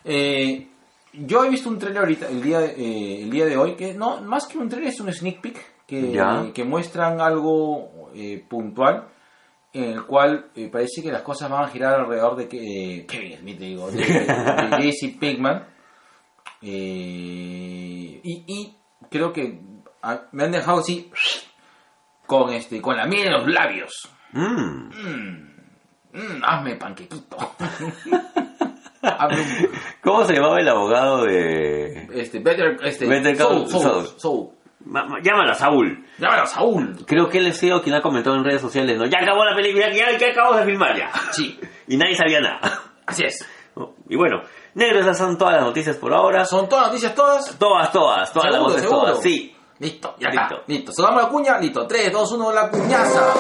eh, 0.03 0.67
yo 1.25 1.43
he 1.43 1.49
visto 1.49 1.69
un 1.69 1.79
trailer 1.79 1.99
ahorita, 1.99 2.27
el 2.29 2.41
día, 2.41 2.61
eh, 2.65 3.23
el 3.23 3.29
día 3.29 3.45
de 3.45 3.57
hoy, 3.57 3.75
que 3.75 3.93
no, 3.93 4.21
más 4.21 4.47
que 4.47 4.57
un 4.57 4.69
trailer 4.69 4.89
es 4.89 4.99
un 4.99 5.11
sneak 5.11 5.41
peek, 5.41 5.85
que, 5.87 6.51
que 6.53 6.63
muestran 6.63 7.21
algo 7.21 8.11
eh, 8.13 8.43
puntual, 8.47 9.07
en 9.73 9.83
el 9.91 10.05
cual 10.05 10.51
eh, 10.55 10.69
parece 10.71 11.01
que 11.01 11.11
las 11.11 11.21
cosas 11.21 11.49
van 11.49 11.63
a 11.63 11.67
girar 11.67 11.99
alrededor 11.99 12.35
de 12.35 12.47
que, 12.47 12.57
eh, 12.99 13.05
Kevin 13.05 13.37
Smith, 13.37 13.59
digo, 13.59 13.91
de, 13.91 14.03
de 14.03 14.77
Jesse 14.81 15.17
Pinkman. 15.19 15.67
Eh, 16.61 18.19
y, 18.23 18.43
y 18.47 18.77
creo 19.09 19.31
que 19.31 19.59
ah, 20.01 20.23
me 20.31 20.43
han 20.43 20.51
dejado 20.51 20.79
así, 20.79 21.11
con, 22.25 22.53
este, 22.53 22.81
con 22.81 22.97
la 22.97 23.05
miel 23.05 23.27
en 23.27 23.33
los 23.33 23.47
labios. 23.47 24.09
Mm. 24.33 24.89
Mm, 26.13 26.43
hazme 26.43 26.75
panquequito. 26.75 27.37
¿Cómo 30.03 30.23
se 30.25 30.33
llamaba 30.33 30.57
el 30.59 30.67
abogado 30.67 31.23
de...? 31.23 32.07
Este, 32.13 32.39
Better, 32.39 32.77
este, 32.83 33.05
Better 33.07 33.35
Saul, 33.35 33.67
Saul, 33.69 33.83
Saul. 33.83 34.07
Saul. 34.17 34.49
Ma- 34.85 35.05
ma- 35.05 35.19
Llámalo 35.21 35.51
a 35.51 35.55
Saúl. 35.55 36.05
Llámalo 36.17 36.43
a 36.43 36.45
Saúl. 36.45 36.95
Creo 37.05 37.27
que 37.29 37.39
él 37.39 37.47
es 37.47 37.57
sido 37.57 37.81
quien 37.81 37.95
ha 37.95 38.01
comentado 38.01 38.35
en 38.37 38.43
redes 38.45 38.61
sociales, 38.61 38.97
¿no? 38.97 39.05
Ya 39.05 39.19
acabó 39.21 39.43
la 39.43 39.55
película, 39.55 39.89
ya, 39.91 40.17
ya 40.17 40.27
acabamos 40.29 40.59
de 40.59 40.65
filmar 40.65 40.95
ya. 40.97 41.11
Sí, 41.31 41.59
Y 41.87 41.97
nadie 41.97 42.15
sabía 42.15 42.39
nada. 42.39 42.81
así 43.05 43.23
es. 43.25 43.45
Y 44.09 44.15
bueno, 44.15 44.41
negro, 44.73 44.99
esas 44.99 45.17
son 45.17 45.37
todas 45.37 45.55
las 45.55 45.63
noticias 45.63 45.95
por 45.97 46.13
ahora. 46.13 46.45
¿Son 46.45 46.67
todas 46.69 46.87
noticias 46.87 47.13
todas? 47.13 47.57
Todas, 47.59 47.91
todas, 47.91 48.31
todas 48.33 48.45
las 48.51 48.55
¿Seguro, 48.55 48.63
voces, 48.73 48.81
seguro? 48.81 49.01
todas. 49.07 49.21
Sí. 49.21 49.53
Listo, 49.79 50.15
ya 50.19 50.29
está. 50.29 50.41
Listo. 50.47 50.63
Listo. 50.67 50.91
Sonamos 50.93 51.23
la 51.23 51.29
cuña, 51.29 51.59
listo. 51.59 51.85
3, 51.85 52.11
2, 52.11 52.31
1, 52.31 52.51
la 52.53 52.69
cuñaza. 52.71 53.33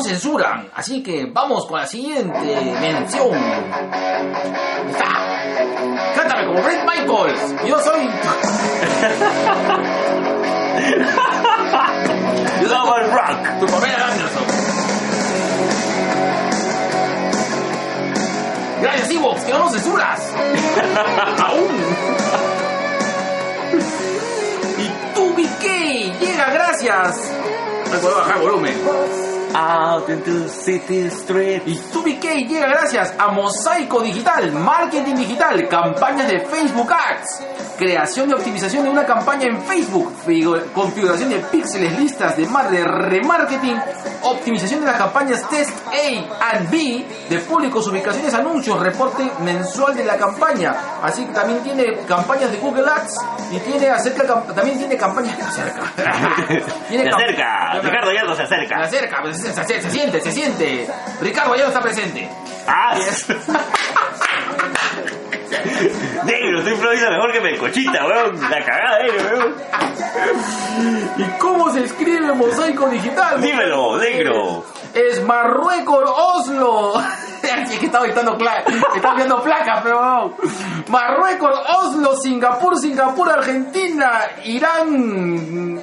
No 0.00 0.06
censuran, 0.06 0.70
así 0.74 1.02
que 1.02 1.26
vamos 1.26 1.66
con 1.66 1.78
la 1.78 1.86
siguiente 1.86 2.74
mención. 2.80 3.36
Cántame 6.16 6.46
como 6.46 6.62
Brett 6.62 6.82
Michaels. 6.86 7.54
Yo 7.66 7.78
soy. 7.80 8.08
Yo 12.62 12.68
soy 12.68 12.78
Double 12.78 13.08
Rock. 13.08 13.60
tu 13.60 13.66
Pamela 13.66 14.06
Anderson. 14.06 14.44
Gracias, 18.80 19.10
Evox, 19.10 19.42
que 19.44 19.52
no 19.52 19.58
nos 19.58 19.72
censuras. 19.72 20.20
Aún. 21.44 21.68
Y 24.78 24.88
tu 25.14 25.34
BK 25.34 25.64
llega, 26.20 26.50
gracias. 26.50 27.30
No 27.92 27.98
puedo 27.98 28.16
bajar 28.16 28.40
volumen. 28.40 29.29
Out 29.54 30.08
into 30.08 30.48
city 30.48 31.10
street. 31.10 31.62
Y 31.66 31.80
tu 31.92 32.02
BK 32.34 32.48
llega 32.48 32.66
gracias 32.68 33.14
a 33.18 33.28
Mosaico 33.28 34.00
Digital, 34.02 34.52
Marketing 34.52 35.14
Digital, 35.16 35.66
campañas 35.68 36.28
de 36.28 36.40
Facebook 36.40 36.92
Ads, 36.92 37.42
creación 37.78 38.30
y 38.30 38.32
optimización 38.34 38.84
de 38.84 38.90
una 38.90 39.04
campaña 39.04 39.46
en 39.46 39.60
Facebook, 39.62 40.12
figu- 40.26 40.62
configuración 40.72 41.30
de 41.30 41.38
píxeles, 41.40 41.98
listas 41.98 42.36
de 42.36 42.46
mar 42.46 42.70
de 42.70 42.84
remarketing, 42.84 43.76
optimización 44.22 44.80
de 44.80 44.86
las 44.86 44.96
campañas 44.96 45.48
Test 45.48 45.70
A 45.88 46.56
and 46.56 46.70
B 46.70 47.06
de 47.28 47.38
públicos, 47.40 47.86
ubicaciones, 47.88 48.32
anuncios, 48.34 48.78
reporte 48.80 49.28
mensual 49.40 49.94
de 49.96 50.04
la 50.04 50.16
campaña. 50.16 50.74
Así 51.02 51.24
que 51.24 51.32
también 51.32 51.60
tiene 51.62 51.96
campañas 52.06 52.50
de 52.52 52.58
Google 52.58 52.84
Ads 52.90 53.14
y 53.52 53.58
tiene 53.60 53.88
acerca 53.90 54.24
también 54.54 54.78
tiene 54.78 54.96
campañas 54.96 55.36
acerca. 55.48 55.82
Tiene 56.88 57.04
Se 57.04 57.08
acerca, 57.10 57.80
Ricardo 57.82 58.12
Llano 58.12 58.34
se 58.34 58.46
se 58.46 58.54
acerca. 58.54 58.82
acerca, 58.82 59.18
pues, 59.22 59.40
se, 59.40 59.52
se- 59.52 59.82
se 59.82 59.90
siente, 59.90 60.20
se 60.20 60.32
siente. 60.32 60.88
Ricardo 61.20 61.50
no 61.56 61.66
está 61.66 61.80
presente. 61.80 62.19
¡Ah! 62.66 62.96
Negro, 66.24 66.62
tú 66.62 66.68
improvisas 66.68 67.10
mejor 67.10 67.32
que 67.32 67.40
Melcochita, 67.40 68.06
weón. 68.06 68.40
La 68.40 68.64
cagada 68.64 68.98
de 68.98 69.06
él, 69.06 69.12
weón. 69.32 69.54
¿Y 71.16 71.24
cómo 71.38 71.72
se 71.72 71.84
escribe 71.84 72.32
mosaico 72.32 72.88
digital? 72.88 73.40
Dímelo, 73.40 73.98
negro. 73.98 74.64
Es 74.94 75.22
Marruecos 75.22 76.10
Oslo. 76.10 76.94
Así 77.62 77.78
que 77.78 77.86
estaba 77.86 78.04
dictando 78.04 78.38
estaba 78.94 79.14
viendo 79.14 79.42
placas, 79.42 79.80
pero 79.82 80.36
Marruecos, 80.88 81.58
Oslo, 81.82 82.16
Singapur, 82.16 82.78
Singapur, 82.78 83.30
Argentina, 83.30 84.22
Irán, 84.44 85.80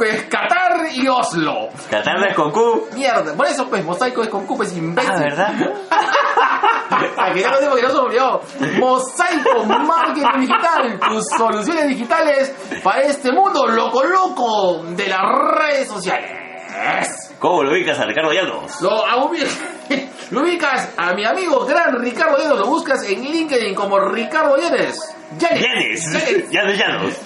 pues, 0.00 0.22
Qatar 0.24 0.86
y 0.94 1.06
Oslo. 1.08 1.68
Qatar 1.90 2.26
es 2.26 2.34
con 2.34 2.50
Q. 2.50 2.88
Mierda, 2.94 3.34
por 3.34 3.46
eso 3.46 3.68
pues 3.68 3.84
mosaico 3.84 4.22
es 4.22 4.28
con 4.30 4.46
Q, 4.46 4.56
pues 4.56 4.74
imbécil. 4.74 5.12
Ah, 5.12 5.20
¿verdad? 5.20 5.52
A 7.18 7.32
que 7.34 7.40
ya 7.40 7.50
lo 7.50 7.60
digo 7.60 7.74
que 7.76 7.82
no 7.82 7.90
se 7.90 7.98
olvidó. 7.98 8.40
Mosaico 8.78 9.64
Marketing 9.64 10.40
Digital, 10.40 11.00
tus 11.06 11.26
soluciones 11.36 11.88
digitales 11.88 12.54
para 12.82 13.02
este 13.02 13.30
mundo 13.30 13.66
loco 13.66 14.02
loco 14.04 14.84
de 14.84 15.06
las 15.06 15.20
redes 15.58 15.88
sociales. 15.88 17.30
¿Cómo 17.38 17.62
lo 17.62 17.72
ubicas 17.72 17.98
a 17.98 18.06
Ricardo 18.06 18.32
Llanos? 18.32 18.80
Lo, 18.80 19.04
lo 20.30 20.42
ubicas 20.42 20.94
a 20.96 21.12
mi 21.12 21.26
amigo 21.26 21.66
gran 21.66 22.00
Ricardo 22.00 22.38
Llanos, 22.38 22.58
lo 22.58 22.66
buscas 22.68 23.02
en 23.04 23.22
LinkedIn 23.22 23.74
como 23.74 23.98
Ricardo 24.00 24.56
Llanes. 24.56 24.98
Llanes. 25.38 26.06
Llanes. 26.10 26.50
Llanos 26.50 26.78
Llanos. 26.78 27.20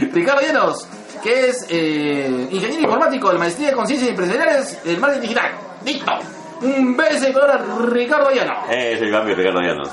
Ricardo 0.12 0.40
Llanos, 0.40 0.88
que 1.22 1.48
es 1.48 1.66
eh, 1.68 2.48
ingeniero 2.50 2.84
informático 2.84 3.32
de 3.32 3.38
maestría 3.38 3.68
de 3.68 3.74
conciencias 3.74 4.10
empresariales 4.10 4.84
del 4.84 4.98
marketing 4.98 5.22
digital. 5.22 5.52
Listo. 5.84 6.12
Un 6.62 6.96
beso 6.96 7.24
de 7.24 7.32
color 7.32 7.50
a 7.50 7.58
Ricardo 7.86 8.30
Llanos. 8.30 8.58
Eh, 8.70 8.96
soy 8.98 9.10
cambio 9.10 9.34
Ricardo 9.34 9.60
Llanos. 9.60 9.88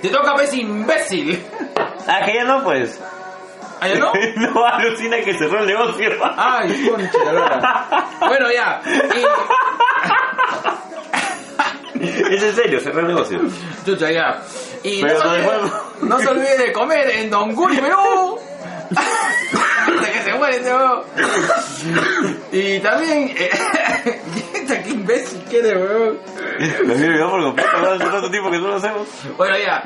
Te 0.00 0.08
toca 0.08 0.34
pues 0.34 0.54
imbécil. 0.54 1.44
Ah, 2.06 2.20
que 2.24 2.34
ya 2.34 2.44
no, 2.44 2.64
pues. 2.64 2.98
¿Ah, 3.80 3.88
ya 3.88 3.98
no? 3.98 4.12
no 4.36 4.66
alucina 4.66 5.18
que 5.20 5.34
cerró 5.34 5.60
el 5.60 5.66
negocio. 5.66 6.10
Ay, 6.36 6.88
concha 6.88 7.24
la 7.24 7.32
lora. 7.32 8.06
Bueno, 8.20 8.46
ya. 8.52 8.80
Es 12.30 12.42
en 12.42 12.54
serio, 12.54 12.80
cerró 12.80 13.00
el 13.00 13.08
negocio. 13.08 13.40
Chucha, 13.84 14.10
ya. 14.10 14.42
Y 14.82 15.02
Pero 15.02 15.14
no, 15.14 15.20
se 15.20 15.28
olvide, 15.28 15.70
no 16.02 16.18
se 16.18 16.28
olvide 16.28 16.58
de 16.58 16.72
comer 16.72 17.10
en 17.10 17.30
Don 17.30 17.54
Guri, 17.54 17.76
Perú. 17.76 18.38
Hasta 18.90 20.12
que 20.12 20.22
se 20.22 20.34
muere 20.34 20.56
este. 20.56 20.70
Y 22.52 22.80
también... 22.80 23.34
Eh, 23.36 23.50
Qué 24.84 24.90
imbécil 24.90 25.42
que 25.50 25.58
eres, 25.58 25.74
weón. 25.74 26.18
Me 26.86 26.94
olvidado 26.94 27.30
por 27.30 27.42
completo, 27.42 27.80
¿no? 27.80 27.88
hace 27.88 28.04
tanto 28.04 28.30
tiempo 28.30 28.50
que 28.50 28.58
no 28.58 28.68
lo 28.68 28.76
hacemos. 28.76 29.08
Bueno, 29.36 29.58
ya. 29.58 29.82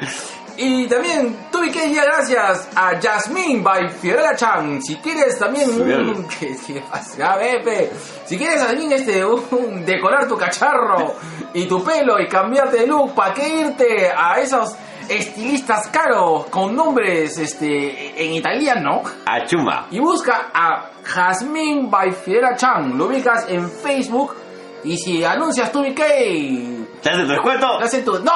Y 0.57 0.87
también 0.87 1.37
tuve 1.51 1.71
que 1.71 1.87
ir 1.87 2.01
gracias 2.01 2.69
a 2.77 2.93
Jasmine 3.01 3.61
by 3.63 3.89
Fiorella 3.89 4.37
Chan. 4.37 4.81
Si 4.81 4.97
quieres 4.97 5.39
también 5.39 5.69
un... 5.71 6.29
¿Qué, 6.29 6.57
qué 6.65 6.81
pasa? 6.89 7.33
A 7.33 7.37
ver, 7.37 7.63
pe. 7.65 7.91
Si 8.25 8.39
quieres 8.39 8.65
también 8.65 8.93
este, 8.93 9.25
un, 9.25 9.85
decorar 9.85 10.29
tu 10.29 10.37
cacharro 10.37 11.17
y 11.53 11.67
tu 11.67 11.83
pelo 11.83 12.21
y 12.21 12.29
cambiarte 12.29 12.79
de 12.79 12.87
look, 12.87 13.15
¿para 13.15 13.35
qué 13.35 13.49
irte 13.49 14.11
a 14.17 14.39
esos 14.41 14.77
estilistas 15.09 15.89
caros 15.89 16.47
con 16.47 16.75
nombres 16.77 17.37
este, 17.37 18.25
en 18.25 18.35
italiano? 18.35 19.03
A 19.27 19.45
Chuma. 19.45 19.89
Y 19.91 19.99
busca 19.99 20.51
a 20.55 20.91
Jasmine 21.03 21.89
by 21.91 22.13
Fiorella 22.13 22.55
Chan. 22.55 22.97
Lo 22.97 23.07
ubicas 23.07 23.47
en 23.49 23.69
Facebook. 23.69 24.37
Y 24.85 24.99
si 24.99 25.25
anuncias 25.25 25.73
tu 25.73 25.81
BK, 25.83 26.84
¿Te 27.05 27.11
hace 27.11 27.23
tu 27.25 27.29
descuento? 27.29 27.79
te 27.79 27.85
hacen 27.85 28.03
tu... 28.03 28.19
¡No! 28.21 28.33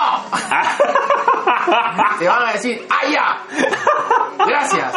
Te 2.19 2.29
van 2.29 2.49
a 2.49 2.53
decir, 2.53 2.87
¡ah, 2.91 3.07
ya! 3.11 3.39
Gracias. 4.47 4.93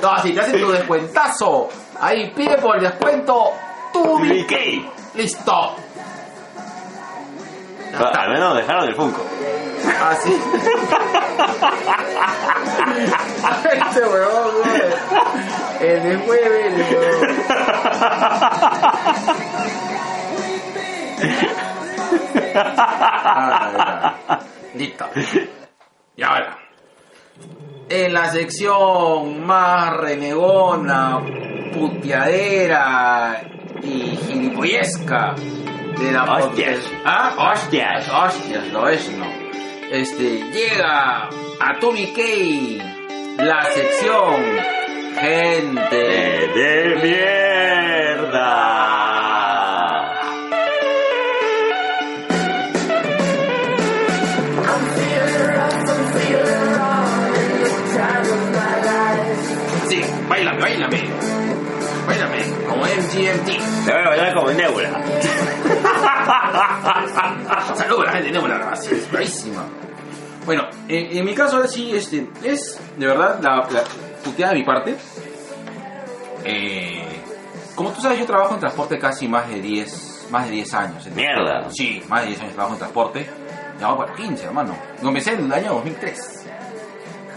No, 0.00 0.18
si 0.22 0.32
te 0.32 0.40
hacen 0.40 0.60
tu 0.60 0.70
descuentazo. 0.72 1.68
Ahí 2.00 2.32
pide 2.34 2.56
por 2.56 2.76
el 2.76 2.84
descuento 2.84 3.52
tu 3.92 4.18
BK. 4.18 4.52
Listo. 5.14 5.76
Ah. 7.96 8.12
Al 8.18 8.30
menos 8.30 8.56
dejaron 8.56 8.88
el 8.88 8.94
Funko. 8.96 9.22
Así. 10.08 10.34
este 13.86 14.00
huevón, 14.00 14.54
güey. 14.62 14.80
El 15.80 16.02
de 16.02 16.16
jueves, 16.24 16.74
el. 16.74 17.44
Ah, 22.54 24.14
ya. 24.28 24.40
Listo. 24.74 25.06
Y 26.16 26.22
ahora. 26.22 26.58
En 27.88 28.14
la 28.14 28.30
sección 28.30 29.44
más 29.46 29.96
renegona, 29.98 31.20
puteadera 31.72 33.42
y 33.82 34.16
gilipollesca 34.16 35.34
de 35.98 36.12
la 36.12 36.24
Hostias. 36.24 36.78
podcast- 36.78 37.02
¿Ah? 37.04 37.34
Hostias. 37.52 38.08
Hostias, 38.08 38.66
lo 38.72 38.88
es, 38.88 39.10
no. 39.12 39.26
Este, 39.90 40.40
llega 40.50 41.28
a 41.60 41.78
Tommy 41.80 42.12
K 42.12 42.22
la 43.44 43.64
sección 43.66 44.42
Gente 45.20 45.96
de 45.96 46.96
mierda. 47.02 48.83
MGMT. 63.34 63.84
Te 63.86 63.92
voy 63.92 64.02
a 64.02 64.08
bailar 64.08 64.34
como 64.34 64.50
Nebula. 64.50 64.90
Saludos 67.74 68.02
a 68.02 68.06
la 68.06 68.12
gente 68.12 68.26
de 68.28 68.32
Nebula, 68.32 68.58
gracias. 68.58 69.10
Bravísima. 69.10 69.64
Bueno, 70.46 70.64
en, 70.88 71.16
en 71.18 71.24
mi 71.24 71.34
caso 71.34 71.56
ahora 71.56 71.68
sí, 71.68 71.94
este, 71.94 72.28
es 72.42 72.78
de 72.96 73.06
verdad 73.06 73.38
la, 73.42 73.56
la 73.70 73.82
puteada 74.22 74.52
de 74.52 74.58
mi 74.58 74.64
parte. 74.64 74.96
Eh, 76.44 77.02
como 77.74 77.90
tú 77.90 78.00
sabes, 78.00 78.18
yo 78.18 78.26
trabajo 78.26 78.54
en 78.54 78.60
transporte 78.60 78.98
casi 78.98 79.26
más 79.26 79.48
de 79.48 79.60
10, 79.60 80.28
más 80.30 80.44
de 80.46 80.52
10 80.52 80.74
años. 80.74 81.06
Mierda. 81.14 81.68
Sí, 81.70 82.02
más 82.08 82.22
de 82.22 82.28
10 82.28 82.40
años 82.40 82.52
trabajo 82.54 82.74
en 82.74 82.78
transporte. 82.78 83.28
Ya 83.80 83.96
para 83.96 84.14
15, 84.14 84.44
hermano. 84.44 84.76
Comencé 85.02 85.32
en 85.32 85.46
el 85.46 85.52
año 85.52 85.72
2003. 85.74 86.43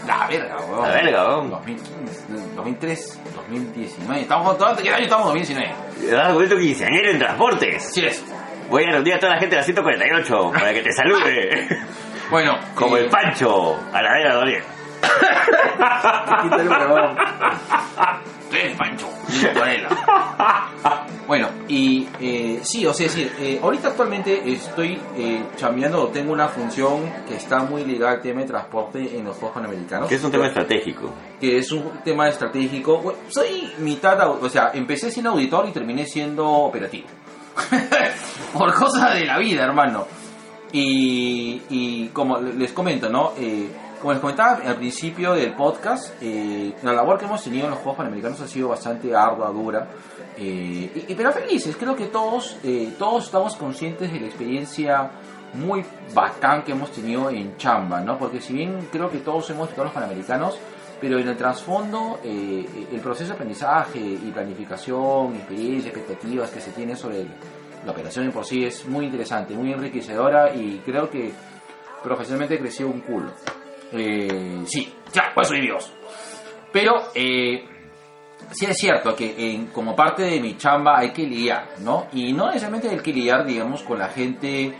La 0.08 0.26
verga, 0.26 0.56
weón. 0.56 0.88
La 0.88 0.94
verga, 0.94 1.28
weón. 1.28 1.50
2015, 1.50 2.54
2003, 2.56 3.20
2019. 3.36 4.22
Estamos, 4.22 4.56
¿qué 4.82 4.90
año 4.90 5.04
estamos? 5.04 5.26
2019. 5.26 5.74
¿Verdad? 6.10 6.32
Con 6.32 6.42
esto 6.42 6.56
quinceañero 6.56 7.10
en 7.10 7.18
transportes. 7.18 7.90
Sí 7.92 8.06
es. 8.06 8.24
Voy 8.70 8.84
a 8.84 8.92
reunir 8.92 9.14
a 9.14 9.18
toda 9.18 9.34
la 9.34 9.38
gente 9.38 9.56
de 9.56 9.60
la 9.60 9.64
148 9.64 10.50
para 10.52 10.72
que 10.72 10.80
te 10.82 10.92
salude. 10.92 11.68
Bueno, 12.30 12.58
Como 12.74 12.98
eh, 12.98 13.04
el 13.04 13.08
Pancho 13.08 13.80
a 13.90 14.02
la 14.02 14.12
vera 14.12 14.34
Doriel. 14.34 14.62
Sí, 18.50 18.58
Pancho. 18.76 19.08
Bueno, 21.28 21.50
y 21.68 22.08
eh, 22.18 22.60
sí, 22.62 22.86
o 22.86 22.94
sea, 22.94 23.06
es 23.06 23.14
decir, 23.14 23.30
eh, 23.38 23.60
ahorita 23.62 23.88
actualmente 23.88 24.50
estoy 24.50 24.98
eh, 25.14 25.44
chambeando, 25.56 26.08
tengo 26.08 26.32
una 26.32 26.48
función 26.48 27.02
que 27.28 27.36
está 27.36 27.58
muy 27.64 27.84
ligada 27.84 28.12
al 28.12 28.22
tema 28.22 28.40
de 28.40 28.46
transporte 28.46 29.14
en 29.14 29.26
los 29.26 29.36
Juegos 29.36 29.56
Panamericanos. 29.56 30.08
Que 30.08 30.14
es 30.14 30.24
un 30.24 30.30
tema 30.30 30.46
estratégico. 30.46 31.12
que 31.38 31.58
es 31.58 31.70
un 31.70 32.02
tema 32.02 32.30
estratégico. 32.30 33.02
Bueno, 33.02 33.18
soy 33.28 33.70
mitad, 33.80 34.26
o 34.26 34.48
sea, 34.48 34.70
empecé 34.72 35.10
siendo 35.10 35.32
auditor 35.32 35.68
y 35.68 35.72
terminé 35.72 36.06
siendo 36.06 36.48
operativo. 36.48 37.08
Por 38.54 38.72
cosas 38.72 39.12
de 39.12 39.26
la 39.26 39.36
vida, 39.36 39.64
hermano. 39.64 40.06
Y, 40.72 41.60
y 41.68 42.08
como 42.08 42.38
les 42.38 42.72
comento, 42.72 43.10
¿no? 43.10 43.34
Eh, 43.36 43.68
como 44.00 44.12
les 44.12 44.20
comentaba 44.20 44.60
al 44.64 44.76
principio 44.76 45.34
del 45.34 45.54
podcast, 45.54 46.14
eh, 46.20 46.72
la 46.82 46.92
labor 46.92 47.18
que 47.18 47.24
hemos 47.24 47.42
tenido 47.42 47.64
en 47.64 47.70
los 47.70 47.80
Juegos 47.80 47.96
Panamericanos 47.96 48.40
ha 48.40 48.46
sido 48.46 48.68
bastante 48.68 49.14
ardua, 49.14 49.50
dura, 49.50 49.88
eh, 50.36 51.06
y, 51.08 51.14
pero 51.14 51.32
felices. 51.32 51.76
Creo 51.76 51.96
que 51.96 52.06
todos, 52.06 52.56
eh, 52.62 52.94
todos 52.98 53.24
estamos 53.24 53.56
conscientes 53.56 54.12
de 54.12 54.20
la 54.20 54.26
experiencia 54.26 55.10
muy 55.54 55.84
bacán 56.14 56.62
que 56.62 56.72
hemos 56.72 56.92
tenido 56.92 57.30
en 57.30 57.56
Chamba, 57.56 58.00
¿no? 58.00 58.18
Porque 58.18 58.40
si 58.40 58.52
bien 58.52 58.88
creo 58.92 59.10
que 59.10 59.18
todos 59.18 59.48
hemos 59.50 59.68
estado 59.68 59.84
los 59.84 59.94
Panamericanos, 59.94 60.58
pero 61.00 61.18
en 61.18 61.28
el 61.28 61.36
trasfondo, 61.36 62.18
el 62.24 63.00
proceso 63.00 63.28
de 63.28 63.34
aprendizaje 63.34 64.00
y 64.00 64.30
planificación, 64.32 65.36
experiencia, 65.36 65.90
expectativas 65.90 66.50
que 66.50 66.60
se 66.60 66.72
tiene 66.72 66.96
sobre 66.96 67.24
la 67.86 67.92
operación 67.92 68.24
en 68.24 68.32
por 68.32 68.44
sí 68.44 68.64
es 68.64 68.84
muy 68.86 69.06
interesante, 69.06 69.54
muy 69.54 69.72
enriquecedora 69.72 70.52
y 70.52 70.82
creo 70.84 71.08
que 71.08 71.32
profesionalmente 72.02 72.58
creció 72.58 72.88
un 72.88 73.00
culo. 73.00 73.30
Eh, 73.92 74.62
sí, 74.66 74.92
ya, 75.12 75.32
pues 75.34 75.48
soy 75.48 75.60
Dios. 75.60 75.92
Pero 76.72 76.94
eh, 77.14 77.64
sí 78.50 78.66
es 78.66 78.76
cierto 78.76 79.14
que 79.14 79.52
en, 79.52 79.68
como 79.68 79.94
parte 79.94 80.22
de 80.22 80.40
mi 80.40 80.56
chamba 80.56 80.98
hay 80.98 81.12
que 81.12 81.22
lidiar, 81.22 81.68
¿no? 81.80 82.06
Y 82.12 82.32
no 82.32 82.46
necesariamente 82.46 82.90
hay 82.90 82.98
que 82.98 83.12
lidiar, 83.12 83.46
digamos, 83.46 83.82
con 83.82 83.98
la 83.98 84.08
gente 84.08 84.74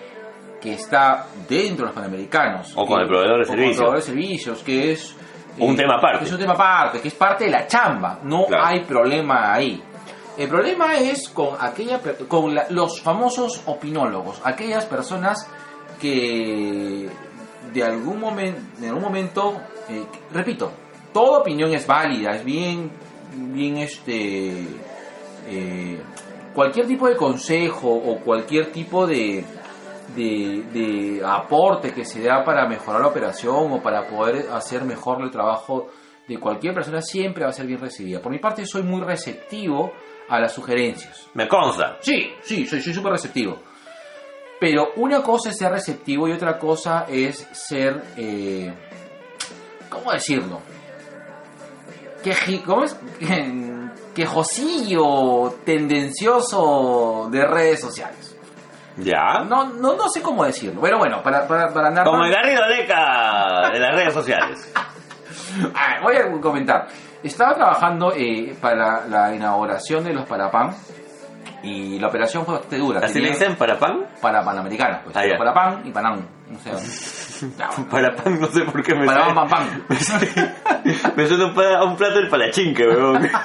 que 0.60 0.74
está 0.74 1.26
dentro 1.48 1.86
de 1.86 1.92
los 1.92 1.92
panamericanos. 1.92 2.72
O 2.76 2.84
con 2.84 3.00
el 3.00 3.08
proveedor 3.08 3.38
de 3.38 3.44
servicios. 3.44 3.48
Con 3.48 3.68
el 3.68 3.76
proveedor 3.76 3.96
de 3.96 4.02
servicios, 4.02 4.62
que 4.62 4.92
es... 4.92 5.16
un 5.58 5.76
tema 5.76 5.96
aparte. 5.96 6.24
Es 6.24 6.32
un 6.32 6.38
tema 6.38 6.54
aparte, 6.54 7.00
que 7.00 7.08
es 7.08 7.14
parte 7.14 7.44
de 7.44 7.50
la 7.50 7.66
chamba. 7.66 8.20
No 8.24 8.46
hay 8.60 8.80
problema 8.80 9.54
ahí. 9.54 9.82
El 10.36 10.48
problema 10.48 10.96
es 10.96 11.28
con 11.30 11.56
aquella 11.58 12.00
con 12.28 12.56
los 12.70 13.00
famosos 13.00 13.60
opinólogos, 13.66 14.40
aquellas 14.44 14.86
personas 14.86 15.50
que 16.00 17.08
de 17.72 17.82
algún 17.82 18.20
momento, 18.20 18.60
en 18.78 18.88
algún 18.88 19.02
momento, 19.02 19.60
eh, 19.88 20.04
repito, 20.32 20.72
toda 21.12 21.40
opinión 21.40 21.72
es 21.72 21.86
válida, 21.86 22.32
es 22.32 22.44
bien, 22.44 22.90
bien 23.32 23.78
este, 23.78 24.66
eh, 25.46 25.98
cualquier 26.54 26.86
tipo 26.86 27.08
de 27.08 27.16
consejo 27.16 27.88
o 27.88 28.20
cualquier 28.20 28.72
tipo 28.72 29.06
de, 29.06 29.44
de, 30.14 31.22
aporte 31.24 31.92
que 31.92 32.04
se 32.04 32.22
da 32.22 32.44
para 32.44 32.66
mejorar 32.68 33.00
la 33.02 33.08
operación 33.08 33.72
o 33.72 33.82
para 33.82 34.06
poder 34.06 34.48
hacer 34.52 34.84
mejor 34.84 35.22
el 35.22 35.30
trabajo 35.30 35.88
de 36.26 36.38
cualquier 36.38 36.74
persona 36.74 37.00
siempre 37.00 37.44
va 37.44 37.50
a 37.50 37.52
ser 37.52 37.66
bien 37.66 37.80
recibida. 37.80 38.20
Por 38.20 38.32
mi 38.32 38.38
parte 38.38 38.66
soy 38.66 38.82
muy 38.82 39.00
receptivo 39.00 39.92
a 40.28 40.38
las 40.38 40.52
sugerencias. 40.52 41.28
Me 41.34 41.48
consta. 41.48 41.98
Sí, 42.00 42.32
sí, 42.42 42.66
soy 42.66 42.82
súper 42.82 43.12
receptivo. 43.12 43.58
Pero 44.60 44.92
una 44.96 45.22
cosa 45.22 45.50
es 45.50 45.58
ser 45.58 45.72
receptivo 45.72 46.26
y 46.28 46.32
otra 46.32 46.58
cosa 46.58 47.06
es 47.08 47.46
ser, 47.52 48.02
eh, 48.16 48.72
¿cómo 49.88 50.12
decirlo? 50.12 50.60
Que, 52.22 52.62
¿Cómo 52.64 52.84
es? 52.84 52.98
Quejosillo 54.14 55.58
tendencioso 55.64 57.28
de 57.30 57.44
redes 57.44 57.80
sociales. 57.80 58.36
¿Ya? 58.96 59.44
No, 59.48 59.68
no, 59.68 59.94
no 59.94 60.08
sé 60.08 60.20
cómo 60.20 60.44
decirlo. 60.44 60.80
Pero 60.80 60.98
bueno, 60.98 61.22
para, 61.22 61.46
para, 61.46 61.72
para 61.72 61.90
narrar... 61.90 62.06
Como 62.06 62.24
el 62.24 62.32
Garrido 62.32 62.66
Leca 62.66 63.70
de 63.72 63.78
las 63.78 63.94
redes 63.94 64.12
sociales. 64.12 64.72
voy 66.02 66.16
a 66.16 66.40
comentar. 66.40 66.88
Estaba 67.22 67.54
trabajando 67.54 68.12
eh, 68.12 68.56
para 68.60 69.06
la 69.06 69.34
inauguración 69.34 70.04
de 70.04 70.14
los 70.14 70.28
Parapam 70.28 70.74
y 71.62 71.98
la 71.98 72.08
operación 72.08 72.44
fue 72.44 72.54
bastante 72.54 72.78
dura. 72.78 73.00
¿Así 73.02 73.20
le 73.20 73.30
dicen 73.30 73.56
para 73.56 73.78
pan? 73.78 74.06
Para 74.20 74.44
Panamericana, 74.44 75.00
pues. 75.02 75.16
Ah, 75.16 75.22
para 75.36 75.52
pan 75.52 75.82
y 75.84 75.90
panán. 75.90 76.26
O 76.54 76.58
sea, 76.58 76.74
para 77.90 78.14
pan, 78.14 78.40
no 78.40 78.46
sé 78.46 78.62
por 78.62 78.82
qué 78.82 78.94
me 78.94 79.06
Para 79.06 79.34
pan, 79.34 79.48
pan, 79.48 79.48
pan. 79.48 79.84
me 81.16 81.26
suena 81.26 81.46
un, 81.84 81.96
plato 81.96 82.14
del 82.14 82.28
palachinque, 82.28 82.86
weón. 82.86 83.28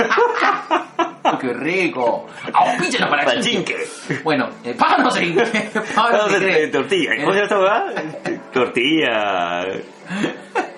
¡Qué 1.39 1.53
rico! 1.53 2.27
¡Auspíchalo 2.53 3.09
para 3.09 3.25
palachinque! 3.25 3.75
Bueno, 4.23 4.49
eh, 4.63 4.75
pan 4.77 5.03
no 5.03 5.09
sé. 5.09 5.33
Pan 5.95 6.11
no 6.13 6.29
sé. 6.29 6.67
Tortilla. 6.67 7.11
¿Cómo 7.19 7.33
se 7.33 7.45
llama 7.45 7.85
Tortilla. 8.53 9.65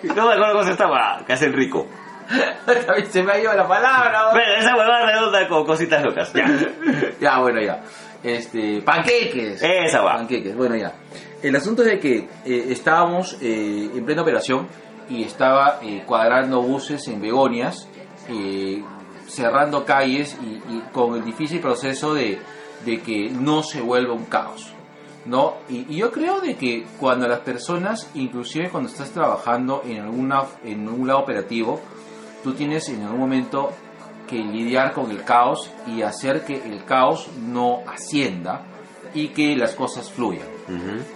No 0.04 0.28
me 0.28 0.34
acuerdo 0.34 0.52
cómo 0.54 0.64
se 0.64 0.72
estaba. 0.72 1.24
Que 1.26 1.34
hacen 1.34 1.54
rico. 1.54 1.88
Se 3.10 3.24
me 3.24 3.34
ha 3.34 3.40
ido 3.40 3.54
la 3.54 3.68
palabra. 3.68 4.32
Bueno, 4.32 4.54
esa 4.58 4.76
huevada 4.76 5.06
redonda 5.06 5.48
con 5.48 5.66
cositas 5.66 6.04
locas. 6.04 6.34
Ya. 6.34 6.48
ya, 7.20 7.40
bueno, 7.40 7.62
ya. 7.62 7.82
Este, 8.24 8.82
panqueques. 8.82 9.62
Esa 9.62 10.02
va. 10.02 10.18
Panqueques, 10.18 10.56
bueno, 10.56 10.76
ya. 10.76 10.94
El 11.42 11.56
asunto 11.56 11.84
es 11.84 11.90
de 11.90 12.00
que 12.00 12.18
eh, 12.46 12.66
estábamos 12.70 13.38
eh, 13.42 13.92
en 13.94 14.06
plena 14.06 14.24
operación 14.24 14.68
y 15.10 15.24
estaba 15.24 15.80
eh, 15.84 16.04
cuadrando 16.06 16.62
buses 16.62 17.08
en 17.08 17.22
Begonias, 17.22 17.88
cerrando 19.28 19.86
calles 19.86 20.36
y, 20.42 20.80
con 20.92 21.16
el 21.16 21.24
difícil 21.24 21.60
proceso 21.60 22.16
de, 22.16 22.40
de, 22.84 23.02
que 23.02 23.30
no 23.30 23.62
se 23.62 23.82
vuelva 23.82 24.14
un 24.14 24.26
caos. 24.26 24.74
¿no? 25.26 25.58
Y, 25.70 25.86
y, 25.94 25.98
yo 25.98 26.12
creo 26.12 26.40
de 26.40 26.56
que 26.56 26.86
cuando 27.00 27.28
las 27.28 27.42
personas, 27.42 28.10
inclusive 28.16 28.70
cuando 28.70 28.90
estás 28.90 29.12
trabajando 29.12 29.84
en, 29.86 30.02
alguna, 30.02 30.46
en 30.64 30.90
un 30.90 31.08
lado 31.08 31.20
operativo, 31.20 31.82
tú 32.46 32.54
tienes 32.54 32.88
en 32.90 33.02
algún 33.02 33.22
momento 33.22 33.72
que 34.28 34.38
lidiar 34.38 34.94
con 34.94 35.10
el 35.10 35.24
caos 35.24 35.72
y 35.88 36.04
hacer 36.04 36.46
que 36.46 36.54
el 36.56 36.86
caos 36.86 37.28
no 37.40 37.80
ascienda 37.88 38.62
y 39.16 39.30
que 39.30 39.56
las 39.56 39.74
cosas 39.74 40.12
fluyan. 40.12 40.46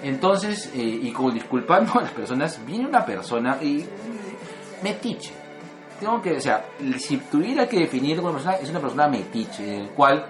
Entonces, 0.02 0.72
eh, 0.74 0.80
y 0.80 1.12
como 1.12 1.30
disculpando 1.30 1.94
a 2.00 2.02
las 2.02 2.12
personas, 2.14 2.60
viene 2.66 2.88
una 2.88 3.06
persona 3.06 3.60
y 3.62 3.86
metiche. 4.82 5.32
Tengo 6.00 6.20
que, 6.20 6.32
o 6.32 6.42
sea, 6.42 6.66
si 6.98 7.18
tuviera 7.18 7.68
que 7.68 7.78
definir 7.78 8.20
una 8.20 8.32
persona, 8.32 8.56
es 8.56 8.70
una 8.72 8.80
persona 8.80 9.08
metiche, 9.08 9.76
en 9.76 9.82
el 9.82 9.90
cual 9.90 10.26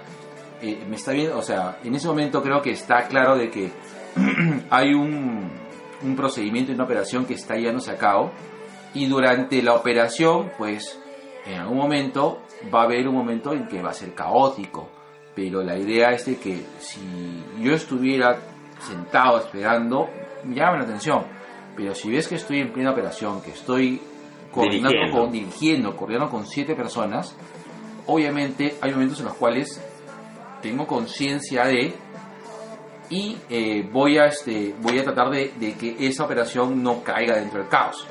eh, 0.60 0.84
me 0.86 0.96
está 0.96 1.12
viendo, 1.12 1.38
o 1.38 1.42
sea, 1.42 1.78
en 1.82 1.94
ese 1.94 2.08
momento 2.08 2.42
creo 2.42 2.60
que 2.60 2.72
está 2.72 3.06
claro 3.08 3.38
de 3.38 3.48
que 3.48 3.72
hay 4.70 4.92
un, 4.92 5.50
un 6.02 6.16
procedimiento 6.16 6.72
y 6.72 6.74
una 6.74 6.84
operación 6.84 7.24
que 7.24 7.34
está 7.34 7.54
llevándose 7.54 7.90
a 7.90 7.96
cabo 7.96 8.32
y 8.94 9.06
durante 9.06 9.62
la 9.62 9.74
operación, 9.74 10.50
pues 10.58 10.98
en 11.46 11.60
algún 11.60 11.78
momento 11.78 12.42
va 12.72 12.82
a 12.82 12.84
haber 12.84 13.08
un 13.08 13.14
momento 13.14 13.52
en 13.52 13.66
que 13.66 13.82
va 13.82 13.90
a 13.90 13.94
ser 13.94 14.14
caótico, 14.14 14.88
pero 15.34 15.62
la 15.62 15.78
idea 15.78 16.10
es 16.10 16.26
de 16.26 16.36
que 16.38 16.64
si 16.78 17.44
yo 17.60 17.72
estuviera 17.72 18.38
sentado 18.80 19.38
esperando, 19.38 20.08
me 20.44 20.56
llama 20.56 20.78
la 20.78 20.84
atención, 20.84 21.24
pero 21.76 21.94
si 21.94 22.10
ves 22.10 22.28
que 22.28 22.34
estoy 22.34 22.60
en 22.60 22.72
plena 22.72 22.90
operación, 22.90 23.40
que 23.42 23.52
estoy 23.52 24.00
coordinando 24.52 24.88
dirigiendo, 24.88 25.20
con, 25.20 25.32
dirigiendo 25.32 25.96
coordinando 25.96 26.30
con 26.30 26.46
siete 26.46 26.74
personas, 26.74 27.36
obviamente 28.06 28.76
hay 28.80 28.90
momentos 28.92 29.20
en 29.20 29.26
los 29.26 29.34
cuales 29.34 29.80
tengo 30.60 30.86
conciencia 30.86 31.64
de 31.64 31.94
y 33.08 33.36
eh, 33.48 33.88
voy 33.90 34.18
a 34.18 34.26
este 34.26 34.74
voy 34.80 34.98
a 34.98 35.04
tratar 35.04 35.30
de, 35.30 35.52
de 35.58 35.74
que 35.74 35.96
esa 36.06 36.24
operación 36.24 36.82
no 36.82 37.02
caiga 37.02 37.36
dentro 37.36 37.58
del 37.58 37.68
caos 37.68 38.06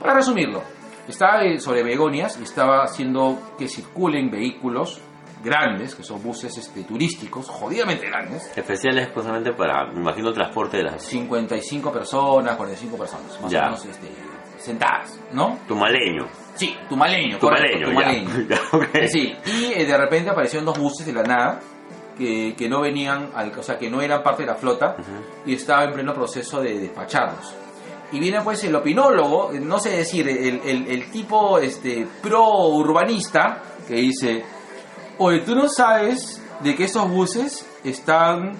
para 0.00 0.14
resumirlo, 0.14 0.62
estaba 1.08 1.42
sobre 1.58 1.82
Begonias 1.82 2.38
y 2.40 2.44
estaba 2.44 2.82
haciendo 2.84 3.38
que 3.58 3.68
circulen 3.68 4.30
vehículos 4.30 5.00
grandes, 5.44 5.94
que 5.94 6.02
son 6.02 6.22
buses 6.22 6.56
este, 6.56 6.82
turísticos, 6.84 7.48
jodidamente 7.48 8.06
grandes. 8.06 8.50
Especiales 8.56 9.10
justamente 9.14 9.52
para, 9.52 9.86
me 9.92 10.00
imagino, 10.00 10.28
el 10.28 10.34
transporte 10.34 10.78
de 10.78 10.84
las... 10.84 11.02
55 11.02 11.92
personas, 11.92 12.56
45 12.56 12.96
personas, 12.96 13.40
más 13.42 13.52
o 13.52 13.60
menos 13.60 13.84
este, 13.84 14.08
sentadas, 14.58 15.20
¿no? 15.32 15.58
Tumaleño. 15.68 16.26
Sí, 16.54 16.74
tumaleño, 16.88 17.38
tumaleño, 17.38 17.88
tumaleño. 17.88 18.30
Sí, 19.08 19.36
y 19.44 19.72
eh, 19.74 19.84
de 19.84 19.98
repente 19.98 20.30
aparecieron 20.30 20.64
dos 20.64 20.78
buses 20.78 21.04
de 21.04 21.12
la 21.12 21.22
nada, 21.22 21.60
que, 22.16 22.54
que 22.56 22.68
no 22.68 22.80
venían, 22.80 23.30
al, 23.34 23.52
o 23.58 23.62
sea, 23.62 23.76
que 23.76 23.90
no 23.90 24.00
eran 24.00 24.22
parte 24.22 24.44
de 24.44 24.46
la 24.46 24.54
flota, 24.54 24.96
y 25.44 25.54
estaba 25.54 25.84
en 25.84 25.92
pleno 25.92 26.14
proceso 26.14 26.62
de 26.62 26.78
despacharlos 26.78 27.54
y 28.14 28.20
viene 28.20 28.40
pues 28.42 28.62
el 28.62 28.76
opinólogo, 28.76 29.50
no 29.60 29.80
sé 29.80 29.90
decir, 29.90 30.28
el, 30.28 30.60
el, 30.64 31.10
tipo 31.10 31.58
este, 31.58 32.06
pro 32.22 32.68
urbanista 32.68 33.60
que 33.88 33.94
dice, 33.94 34.44
oye, 35.18 35.40
tú 35.40 35.56
no 35.56 35.68
sabes 35.68 36.40
de 36.60 36.76
que 36.76 36.84
esos 36.84 37.10
buses 37.10 37.66
están 37.82 38.52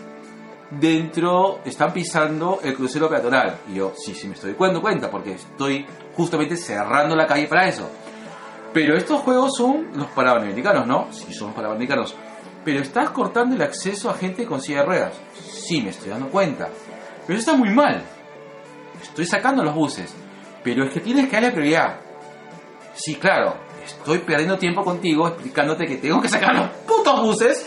dentro, 0.72 1.60
están 1.64 1.92
pisando 1.92 2.58
el 2.64 2.74
crucero 2.74 3.08
peatonal. 3.08 3.60
Y 3.70 3.74
yo, 3.74 3.92
sí, 3.96 4.12
sí, 4.12 4.26
me 4.26 4.34
estoy 4.34 4.56
dando 4.58 4.82
cuenta, 4.82 5.08
porque 5.08 5.34
estoy 5.34 5.86
justamente 6.16 6.56
cerrando 6.56 7.14
la 7.14 7.28
calle 7.28 7.46
para 7.46 7.68
eso. 7.68 7.88
Pero 8.72 8.96
estos 8.96 9.20
juegos 9.20 9.56
son 9.56 9.90
los 9.94 10.08
parabanamericanos, 10.08 10.84
¿no? 10.84 11.12
Sí, 11.12 11.32
son 11.32 11.48
los 11.48 11.54
parabanamericanos. 11.54 12.16
Pero 12.64 12.80
estás 12.80 13.10
cortando 13.10 13.54
el 13.54 13.62
acceso 13.62 14.10
a 14.10 14.14
gente 14.14 14.46
con 14.46 14.60
silla 14.60 14.80
de 14.80 14.86
ruedas. 14.86 15.20
Sí, 15.48 15.80
me 15.80 15.90
estoy 15.90 16.10
dando 16.10 16.28
cuenta. 16.28 16.70
Pero 17.24 17.38
eso 17.38 17.50
está 17.50 17.56
muy 17.56 17.70
mal 17.70 18.02
estoy 19.08 19.26
sacando 19.26 19.62
los 19.62 19.74
buses, 19.74 20.14
pero 20.62 20.84
es 20.84 20.90
que 20.90 21.00
tienes 21.00 21.28
que 21.28 21.36
darle 21.36 21.52
prioridad. 21.52 22.00
Sí, 22.94 23.16
claro, 23.16 23.56
estoy 23.84 24.18
perdiendo 24.18 24.58
tiempo 24.58 24.82
contigo 24.82 25.28
explicándote 25.28 25.86
que 25.86 25.96
tengo 25.96 26.20
que 26.20 26.28
sacar 26.28 26.54
los 26.54 26.68
putos 26.86 27.20
buses 27.20 27.66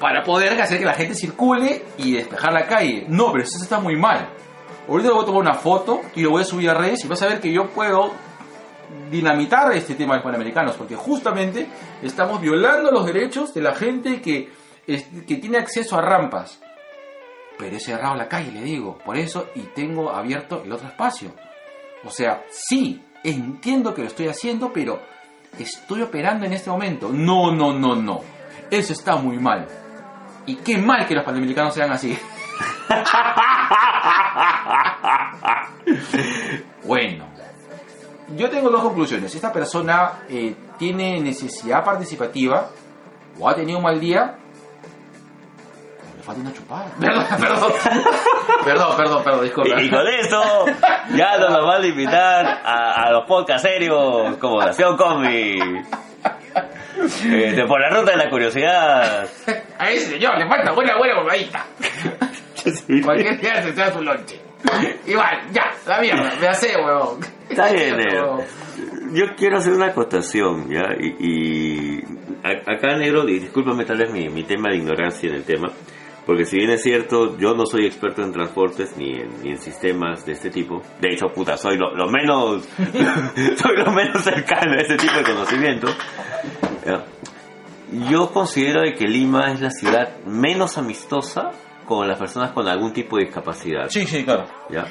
para 0.00 0.22
poder 0.22 0.60
hacer 0.60 0.78
que 0.78 0.84
la 0.84 0.94
gente 0.94 1.14
circule 1.14 1.84
y 1.98 2.12
despejar 2.12 2.52
la 2.52 2.66
calle. 2.66 3.06
No, 3.08 3.30
pero 3.32 3.44
eso 3.44 3.62
está 3.62 3.78
muy 3.78 3.96
mal. 3.96 4.30
Ahorita 4.88 5.08
le 5.08 5.14
voy 5.14 5.22
a 5.22 5.26
tomar 5.26 5.42
una 5.42 5.54
foto 5.54 6.00
y 6.16 6.22
lo 6.22 6.30
voy 6.30 6.42
a 6.42 6.44
subir 6.44 6.70
a 6.70 6.74
redes 6.74 7.04
y 7.04 7.08
vas 7.08 7.22
a 7.22 7.28
ver 7.28 7.40
que 7.40 7.52
yo 7.52 7.68
puedo 7.68 8.12
dinamitar 9.10 9.72
este 9.72 9.94
tema 9.94 10.14
de 10.14 10.18
los 10.18 10.24
panamericanos, 10.24 10.76
porque 10.76 10.96
justamente 10.96 11.66
estamos 12.02 12.40
violando 12.40 12.90
los 12.90 13.06
derechos 13.06 13.54
de 13.54 13.62
la 13.62 13.74
gente 13.74 14.20
que, 14.20 14.50
que 14.86 15.36
tiene 15.36 15.58
acceso 15.58 15.96
a 15.96 16.02
rampas. 16.02 16.60
Pero 17.58 17.76
he 17.76 17.80
cerrado 17.80 18.14
la 18.14 18.28
calle, 18.28 18.50
le 18.50 18.62
digo, 18.62 18.98
por 18.98 19.16
eso 19.16 19.48
y 19.54 19.60
tengo 19.74 20.10
abierto 20.10 20.62
el 20.64 20.72
otro 20.72 20.88
espacio. 20.88 21.32
O 22.04 22.10
sea, 22.10 22.42
sí, 22.50 23.02
entiendo 23.22 23.94
que 23.94 24.02
lo 24.02 24.08
estoy 24.08 24.28
haciendo, 24.28 24.72
pero 24.72 25.00
estoy 25.58 26.02
operando 26.02 26.46
en 26.46 26.52
este 26.52 26.70
momento. 26.70 27.10
No, 27.12 27.54
no, 27.54 27.72
no, 27.72 27.94
no. 27.94 28.20
Eso 28.70 28.92
está 28.92 29.16
muy 29.16 29.38
mal. 29.38 29.68
Y 30.46 30.56
qué 30.56 30.78
mal 30.78 31.06
que 31.06 31.14
los 31.14 31.24
panamericanos 31.24 31.74
sean 31.74 31.92
así. 31.92 32.18
bueno, 36.84 37.26
yo 38.36 38.50
tengo 38.50 38.70
dos 38.70 38.82
conclusiones. 38.82 39.34
Esta 39.34 39.52
persona 39.52 40.24
eh, 40.28 40.54
tiene 40.78 41.20
necesidad 41.20 41.84
participativa 41.84 42.70
o 43.38 43.48
ha 43.48 43.54
tenido 43.54 43.78
un 43.78 43.84
mal 43.84 44.00
día. 44.00 44.38
Falta 46.22 46.40
una 46.40 46.52
chupada. 46.52 46.86
Perdón, 47.00 47.24
perdón. 47.40 47.72
perdón, 48.64 48.96
perdón, 48.96 49.24
perdón, 49.24 49.42
disculpa. 49.44 49.80
Y, 49.82 49.90
con 49.90 50.06
eso 50.08 50.42
ya 51.14 51.36
no 51.38 51.48
nos 51.50 51.66
van 51.66 51.82
a 51.82 51.86
invitar 51.86 52.46
a, 52.64 53.04
a 53.06 53.12
los 53.12 53.26
podcasts 53.26 53.62
serios 53.68 54.36
como 54.38 54.60
Nación 54.60 54.96
Combi. 54.96 55.58
Este, 57.24 57.64
por 57.66 57.80
la 57.80 57.90
ruta 57.90 58.12
de 58.12 58.16
la 58.16 58.30
curiosidad. 58.30 59.26
A 59.78 59.90
ese 59.90 60.10
señor 60.12 60.38
le 60.38 60.46
falta 60.46 60.72
buena, 60.72 60.96
buena 60.96 61.14
colgadita. 61.16 61.64
Cualquier 63.04 63.40
día 63.40 63.62
se 63.62 63.74
sea 63.74 63.92
su 63.92 64.00
lonche. 64.02 64.40
Igual, 65.06 65.40
ya, 65.50 65.72
la 65.86 65.98
mierda, 66.00 66.30
me 66.40 66.46
hace, 66.48 66.76
huevón. 66.76 67.18
Está 67.48 67.72
bien, 67.72 67.96
negro. 67.96 68.36
huevón. 68.36 68.46
Yo 69.14 69.24
quiero 69.36 69.58
hacer 69.58 69.72
una 69.72 69.86
acotación, 69.86 70.70
¿ya? 70.70 70.84
Y, 70.98 71.16
y 71.18 72.04
a- 72.44 72.72
acá, 72.72 72.96
negro, 72.96 73.24
discúlpame 73.24 73.84
tal 73.84 73.98
vez 73.98 74.10
mi, 74.12 74.28
mi 74.28 74.44
tema 74.44 74.70
de 74.70 74.76
ignorancia 74.76 75.28
en 75.28 75.34
el 75.36 75.44
tema, 75.44 75.68
porque 76.26 76.44
si 76.44 76.56
bien 76.56 76.70
es 76.70 76.82
cierto, 76.82 77.36
yo 77.38 77.54
no 77.54 77.66
soy 77.66 77.86
experto 77.86 78.22
en 78.22 78.32
transportes 78.32 78.96
ni 78.96 79.10
en, 79.12 79.42
ni 79.42 79.50
en 79.50 79.58
sistemas 79.58 80.24
de 80.24 80.32
este 80.32 80.50
tipo. 80.50 80.80
De 81.00 81.08
hecho, 81.12 81.26
puta, 81.34 81.56
soy 81.56 81.76
lo, 81.76 81.94
lo 81.94 82.08
menos, 82.08 82.62
soy 83.56 83.76
lo 83.76 83.90
menos 83.92 84.22
cercano 84.22 84.72
a 84.72 84.82
ese 84.82 84.96
tipo 84.96 85.14
de 85.16 85.22
conocimiento. 85.24 85.88
Yo 88.08 88.30
considero 88.32 88.80
de 88.80 88.94
que 88.94 89.06
Lima 89.06 89.52
es 89.52 89.60
la 89.60 89.70
ciudad 89.70 90.16
menos 90.24 90.78
amistosa 90.78 91.50
con 91.84 92.08
las 92.08 92.18
personas 92.18 92.52
con 92.52 92.66
algún 92.66 92.92
tipo 92.92 93.16
de 93.18 93.24
discapacidad. 93.26 93.88
Sí, 93.88 94.06
sí, 94.06 94.24
claro. 94.24 94.46
¿ya? 94.70 94.86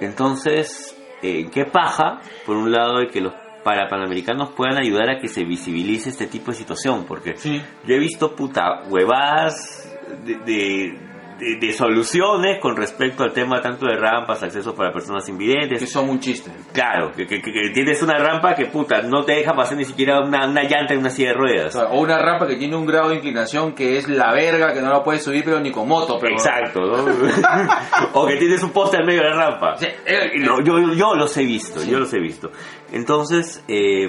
Entonces, 0.00 0.94
eh, 1.22 1.48
¿qué 1.50 1.64
paja? 1.64 2.20
Por 2.44 2.56
un 2.56 2.70
lado, 2.70 2.98
de 2.98 3.06
que 3.08 3.20
los 3.20 3.32
para 3.62 3.88
panamericanos 3.88 4.50
puedan 4.50 4.76
ayudar 4.76 5.08
a 5.08 5.18
que 5.18 5.26
se 5.28 5.42
visibilice 5.44 6.10
este 6.10 6.26
tipo 6.26 6.50
de 6.50 6.58
situación, 6.58 7.06
porque 7.08 7.34
Sí. 7.36 7.62
yo 7.86 7.94
he 7.94 7.98
visto 7.98 8.36
puta 8.36 8.82
huevadas 8.90 9.83
de, 10.24 10.34
de, 10.36 10.98
de- 11.38 11.56
de 11.60 11.72
soluciones 11.72 12.60
con 12.60 12.76
respecto 12.76 13.24
al 13.24 13.32
tema 13.32 13.60
tanto 13.60 13.86
de 13.86 13.96
rampas, 13.96 14.40
acceso 14.44 14.72
para 14.72 14.92
personas 14.92 15.28
invidentes. 15.28 15.80
Que 15.80 15.86
son 15.88 16.08
un 16.08 16.20
chiste. 16.20 16.52
Claro, 16.72 17.10
que, 17.10 17.26
que- 17.26 17.42
que- 17.42 17.70
tienes 17.74 18.00
una 18.02 18.16
rampa 18.18 18.54
que 18.54 18.66
puta 18.66 19.02
no 19.02 19.24
te 19.24 19.32
deja 19.32 19.52
pasar 19.52 19.76
ni 19.76 19.84
siquiera 19.84 20.20
una, 20.20 20.46
una 20.48 20.62
llanta 20.62 20.94
en 20.94 21.00
una 21.00 21.10
silla 21.10 21.30
de 21.30 21.34
ruedas. 21.34 21.74
O 21.74 22.00
una 22.00 22.18
rampa 22.18 22.46
que 22.46 22.54
tiene 22.56 22.76
un 22.76 22.86
grado 22.86 23.08
de 23.08 23.16
inclinación 23.16 23.74
que 23.74 23.98
es 23.98 24.08
la 24.08 24.32
verga, 24.32 24.72
que 24.72 24.80
no 24.80 24.90
la 24.90 25.02
puedes 25.02 25.24
subir, 25.24 25.42
pero 25.44 25.58
ni 25.58 25.72
con 25.72 25.88
moto. 25.88 26.18
Pero... 26.20 26.34
Exacto, 26.34 26.80
¿no? 26.80 27.04
o 28.14 28.26
que 28.26 28.36
tienes 28.36 28.62
un 28.62 28.70
poste 28.70 28.98
al 28.98 29.04
medio 29.04 29.22
de 29.22 29.30
la 29.30 29.50
rampa. 29.50 29.76
Sí, 29.76 29.86
eh, 30.06 30.30
No, 30.38 30.60
yo, 30.62 30.78
yo 30.94 31.14
los 31.16 31.36
he 31.36 31.42
visto, 31.44 31.82
yo 31.82 31.98
los 31.98 32.14
he 32.14 32.20
visto. 32.20 32.52
Entonces, 32.92 33.62
eh, 33.66 34.08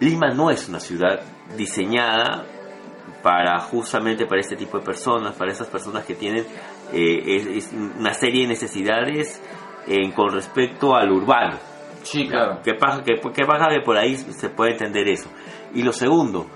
Lima 0.00 0.30
no 0.30 0.50
es 0.50 0.66
una 0.70 0.80
ciudad 0.80 1.20
diseñada 1.56 2.46
para 3.22 3.58
justamente 3.60 4.26
para 4.26 4.40
este 4.40 4.56
tipo 4.56 4.78
de 4.78 4.84
personas, 4.84 5.34
para 5.36 5.52
esas 5.52 5.68
personas 5.68 6.04
que 6.04 6.14
tienen 6.14 6.44
eh, 6.92 7.22
es- 7.36 7.46
es 7.46 7.72
una 7.72 8.12
serie 8.14 8.42
de 8.42 8.48
necesidades 8.48 9.40
en- 9.86 10.12
con 10.12 10.30
respecto 10.32 10.94
al 10.96 11.10
urbano. 11.12 11.58
Sí, 12.02 12.26
claro. 12.28 12.60
¿Qué 12.64 12.74
pasa? 12.74 13.02
¿Qué, 13.04 13.14
qué 13.34 13.44
pasa 13.44 13.68
que 13.70 13.80
por 13.84 13.96
ahí 13.96 14.16
se 14.16 14.48
puede 14.48 14.72
entender 14.72 15.06
eso? 15.08 15.28
Y 15.74 15.82
lo 15.82 15.92
segundo, 15.92 16.46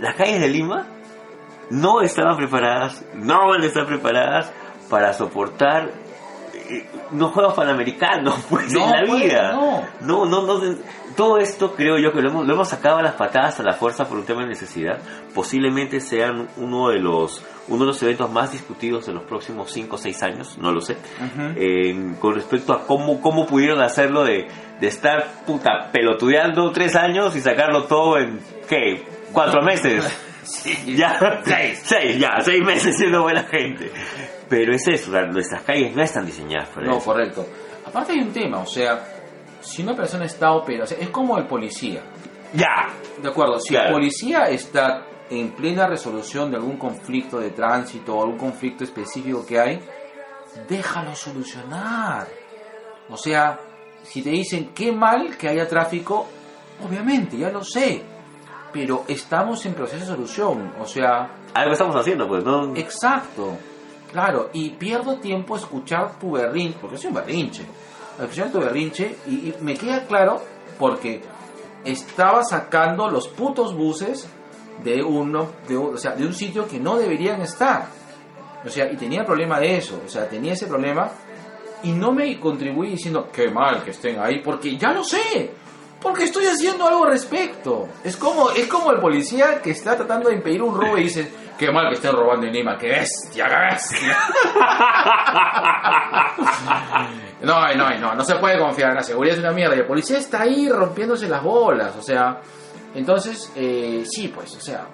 las 0.00 0.16
calles 0.16 0.40
de 0.40 0.48
Lima 0.48 0.86
no 1.70 2.00
estaban 2.02 2.36
preparadas, 2.36 3.04
no 3.14 3.48
van 3.48 3.62
a 3.62 3.66
estar 3.66 3.86
preparadas 3.86 4.52
para 4.90 5.12
soportar 5.12 5.90
eh, 6.70 6.86
unos 7.12 7.32
juegos 7.32 7.54
panamericanos, 7.54 8.34
pues 8.48 8.72
No, 8.72 8.84
en 8.84 8.90
la 8.90 9.06
pues, 9.06 9.22
vida. 9.24 9.52
no. 9.52 9.84
no, 10.00 10.24
no, 10.26 10.42
no, 10.58 10.76
todo 11.16 11.38
esto 11.38 11.74
creo 11.74 11.98
yo 11.98 12.12
que 12.12 12.22
lo 12.22 12.30
hemos, 12.30 12.46
lo 12.46 12.54
hemos 12.54 12.68
sacado 12.68 12.98
a 12.98 13.02
las 13.02 13.14
patadas 13.14 13.58
a 13.60 13.62
la 13.64 13.72
fuerza 13.74 14.04
por 14.06 14.16
un 14.18 14.24
tema 14.24 14.42
de 14.42 14.48
necesidad. 14.48 14.98
Posiblemente 15.34 16.00
sean 16.00 16.48
uno 16.56 16.88
de 16.90 16.98
los 17.00 17.44
uno 17.68 17.80
de 17.80 17.86
los 17.86 18.02
eventos 18.02 18.30
más 18.32 18.50
discutidos 18.52 19.06
en 19.08 19.14
los 19.14 19.24
próximos 19.24 19.70
5 19.70 19.94
o 19.94 19.98
6 19.98 20.22
años, 20.24 20.58
no 20.58 20.72
lo 20.72 20.80
sé, 20.80 20.96
eh, 21.56 22.14
con 22.18 22.34
respecto 22.34 22.72
a 22.72 22.84
cómo, 22.84 23.20
cómo 23.20 23.46
pudieron 23.46 23.80
hacerlo 23.80 24.24
de, 24.24 24.48
de 24.80 24.86
estar 24.88 25.44
puta 25.46 25.90
pelotudeando 25.92 26.72
tres 26.72 26.96
años 26.96 27.36
y 27.36 27.40
sacarlo 27.40 27.84
todo 27.84 28.18
en, 28.18 28.40
¿qué? 28.68 29.04
¿Cuatro 29.32 29.62
meses? 29.62 30.04
ya, 30.86 31.40
Seis. 31.44 31.80
seis, 31.84 32.18
ya, 32.18 32.40
seis 32.40 32.64
meses 32.64 32.96
siendo 32.96 33.22
buena 33.22 33.44
gente. 33.44 33.92
Pero 34.50 34.74
es 34.74 34.86
eso, 34.88 35.10
la- 35.12 35.26
nuestras 35.26 35.62
calles 35.62 35.96
no 35.96 36.02
están 36.02 36.26
diseñadas 36.26 36.68
para 36.68 36.86
No, 36.86 36.98
eso. 36.98 37.04
correcto. 37.06 37.46
Aparte 37.86 38.12
hay 38.12 38.18
un 38.18 38.32
tema, 38.32 38.58
o 38.58 38.66
sea, 38.66 39.02
si 39.62 39.82
una 39.82 39.94
persona 39.96 40.26
está 40.26 40.52
operada, 40.52 40.84
o 40.84 40.86
sea, 40.88 40.98
es 40.98 41.08
como 41.08 41.38
el 41.38 41.46
policía. 41.46 42.02
Ya, 42.52 42.88
De 43.22 43.28
acuerdo, 43.28 43.58
si 43.60 43.68
Claro. 43.70 43.88
el 43.88 43.94
policía 43.94 44.48
está 44.50 45.06
en 45.30 45.50
plena 45.52 45.86
resolución 45.86 46.50
de 46.50 46.56
algún 46.56 46.76
conflicto 46.78 47.38
de 47.38 47.50
tránsito 47.50 48.16
o 48.16 48.22
algún 48.22 48.38
conflicto 48.38 48.82
específico 48.84 49.46
que 49.46 49.58
hay, 49.60 49.80
déjalo 50.68 51.14
solucionar. 51.14 52.26
O 53.08 53.16
sea, 53.16 53.58
si 54.02 54.22
te 54.22 54.30
dicen 54.30 54.70
qué 54.74 54.90
mal 54.90 55.36
que 55.36 55.48
haya 55.48 55.68
tráfico, 55.68 56.26
obviamente, 56.84 57.36
ya 57.36 57.50
lo 57.50 57.62
sé. 57.62 58.02
Pero 58.72 59.04
estamos 59.08 59.64
en 59.66 59.74
proceso 59.74 60.00
de 60.00 60.06
solución. 60.06 60.72
O 60.80 60.86
sea, 60.86 61.28
algo 61.54 61.72
estamos 61.72 61.94
haciendo, 61.96 62.26
pues, 62.26 62.42
¿no? 62.44 62.74
Exacto, 62.74 63.56
claro, 64.10 64.50
y 64.52 64.70
pierdo 64.70 65.18
tiempo 65.18 65.56
escuchar 65.56 66.18
tu 66.18 66.32
berrinche, 66.32 66.78
porque 66.80 66.96
soy 66.96 67.08
un 67.08 67.14
berrinche, 67.14 67.64
escuchar 68.20 68.50
tu 68.50 68.60
berrinche 68.60 69.16
y, 69.26 69.54
me 69.60 69.74
queda 69.74 70.06
claro 70.06 70.42
porque 70.78 71.22
estaba 71.84 72.42
sacando 72.44 73.08
los 73.08 73.28
putos 73.28 73.74
buses 73.74 74.28
de 74.82 75.02
uno, 75.02 75.48
de, 75.68 75.76
o 75.76 75.96
sea, 75.96 76.12
de 76.12 76.26
un 76.26 76.34
sitio 76.34 76.66
que 76.66 76.78
no 76.78 76.96
deberían 76.96 77.40
estar, 77.42 77.86
o 78.64 78.68
sea, 78.68 78.90
y 78.90 78.96
tenía 78.96 79.20
el 79.20 79.26
problema 79.26 79.58
de 79.58 79.76
eso, 79.76 80.00
o 80.04 80.08
sea, 80.08 80.28
tenía 80.28 80.52
ese 80.52 80.66
problema 80.66 81.10
y 81.82 81.92
no 81.92 82.12
me 82.12 82.38
contribuí 82.38 82.90
diciendo 82.90 83.28
qué 83.32 83.50
mal 83.50 83.82
que 83.82 83.90
estén 83.90 84.18
ahí, 84.18 84.40
porque 84.42 84.76
ya 84.76 84.92
lo 84.92 85.04
sé. 85.04 85.50
Porque 86.00 86.24
estoy 86.24 86.46
haciendo 86.46 86.86
algo 86.86 87.04
al 87.04 87.10
respecto. 87.10 87.86
Es 88.02 88.16
como, 88.16 88.50
es 88.50 88.66
como 88.68 88.90
el 88.90 89.00
policía 89.00 89.60
que 89.60 89.70
está 89.70 89.96
tratando 89.96 90.30
de 90.30 90.36
impedir 90.36 90.62
un 90.62 90.74
robo 90.74 90.96
y 90.96 91.04
dice, 91.04 91.30
qué 91.60 91.70
mal 91.70 91.88
que 91.90 91.96
estén 91.96 92.12
robando 92.12 92.46
en 92.46 92.52
Lima, 92.54 92.78
qué 92.78 92.88
bestia, 92.88 93.46
qué 93.46 93.56
bestia. 93.70 94.16
No, 97.42 97.72
no, 97.74 97.90
no, 97.98 98.14
no 98.14 98.24
se 98.24 98.36
puede 98.36 98.58
confiar, 98.58 98.94
la 98.94 99.02
seguridad 99.02 99.34
es 99.36 99.40
una 99.40 99.52
mierda. 99.52 99.74
Y 99.74 99.78
el 99.80 99.86
policía 99.86 100.18
está 100.18 100.42
ahí 100.42 100.68
rompiéndose 100.68 101.26
las 101.28 101.42
bolas, 101.42 101.96
o 101.96 102.02
sea. 102.02 102.38
Entonces, 102.94 103.50
eh, 103.56 104.02
sí, 104.04 104.28
pues, 104.28 104.54
o 104.56 104.60
sea, 104.60 104.86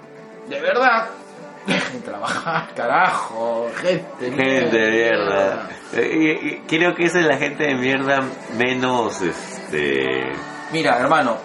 de 0.49 0.61
verdad, 0.61 1.07
dejen 1.67 2.03
trabajar, 2.03 2.69
carajo, 2.75 3.69
gente. 3.81 4.31
Gente 4.31 4.79
de 4.79 4.91
mierda. 4.91 5.69
Eh, 5.95 6.63
creo 6.69 6.95
que 6.95 7.05
esa 7.05 7.19
es 7.21 7.27
la 7.27 7.37
gente 7.37 7.65
de 7.65 7.75
mierda 7.75 8.21
menos, 8.57 9.21
este... 9.23 10.33
Mira, 10.73 10.99
hermano, 11.01 11.37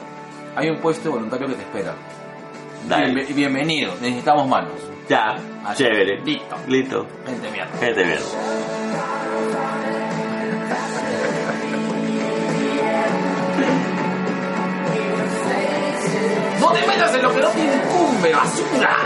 hay 0.56 0.70
un 0.70 0.80
puesto 0.80 1.06
de 1.06 1.10
voluntario 1.16 1.48
que 1.48 1.54
te 1.56 1.62
espera. 1.64 1.96
Dale. 2.88 3.08
Bienve- 3.14 3.34
bienvenido, 3.34 3.94
necesitamos 4.02 4.48
manos. 4.48 4.74
Ya, 5.12 5.36
Así, 5.66 5.84
chévere. 5.84 6.22
listo. 6.24 6.56
Listo. 6.70 7.06
Gente 7.26 7.52
mierda. 7.52 7.78
Gente 7.82 8.06
mierda. 8.06 8.26
No 16.60 16.72
te 16.72 16.88
metas 16.88 17.16
en 17.16 17.22
lo 17.24 17.34
que 17.34 17.42
no 17.42 17.48
te 17.50 17.60
incumbe, 17.60 18.32
basura. 18.34 18.98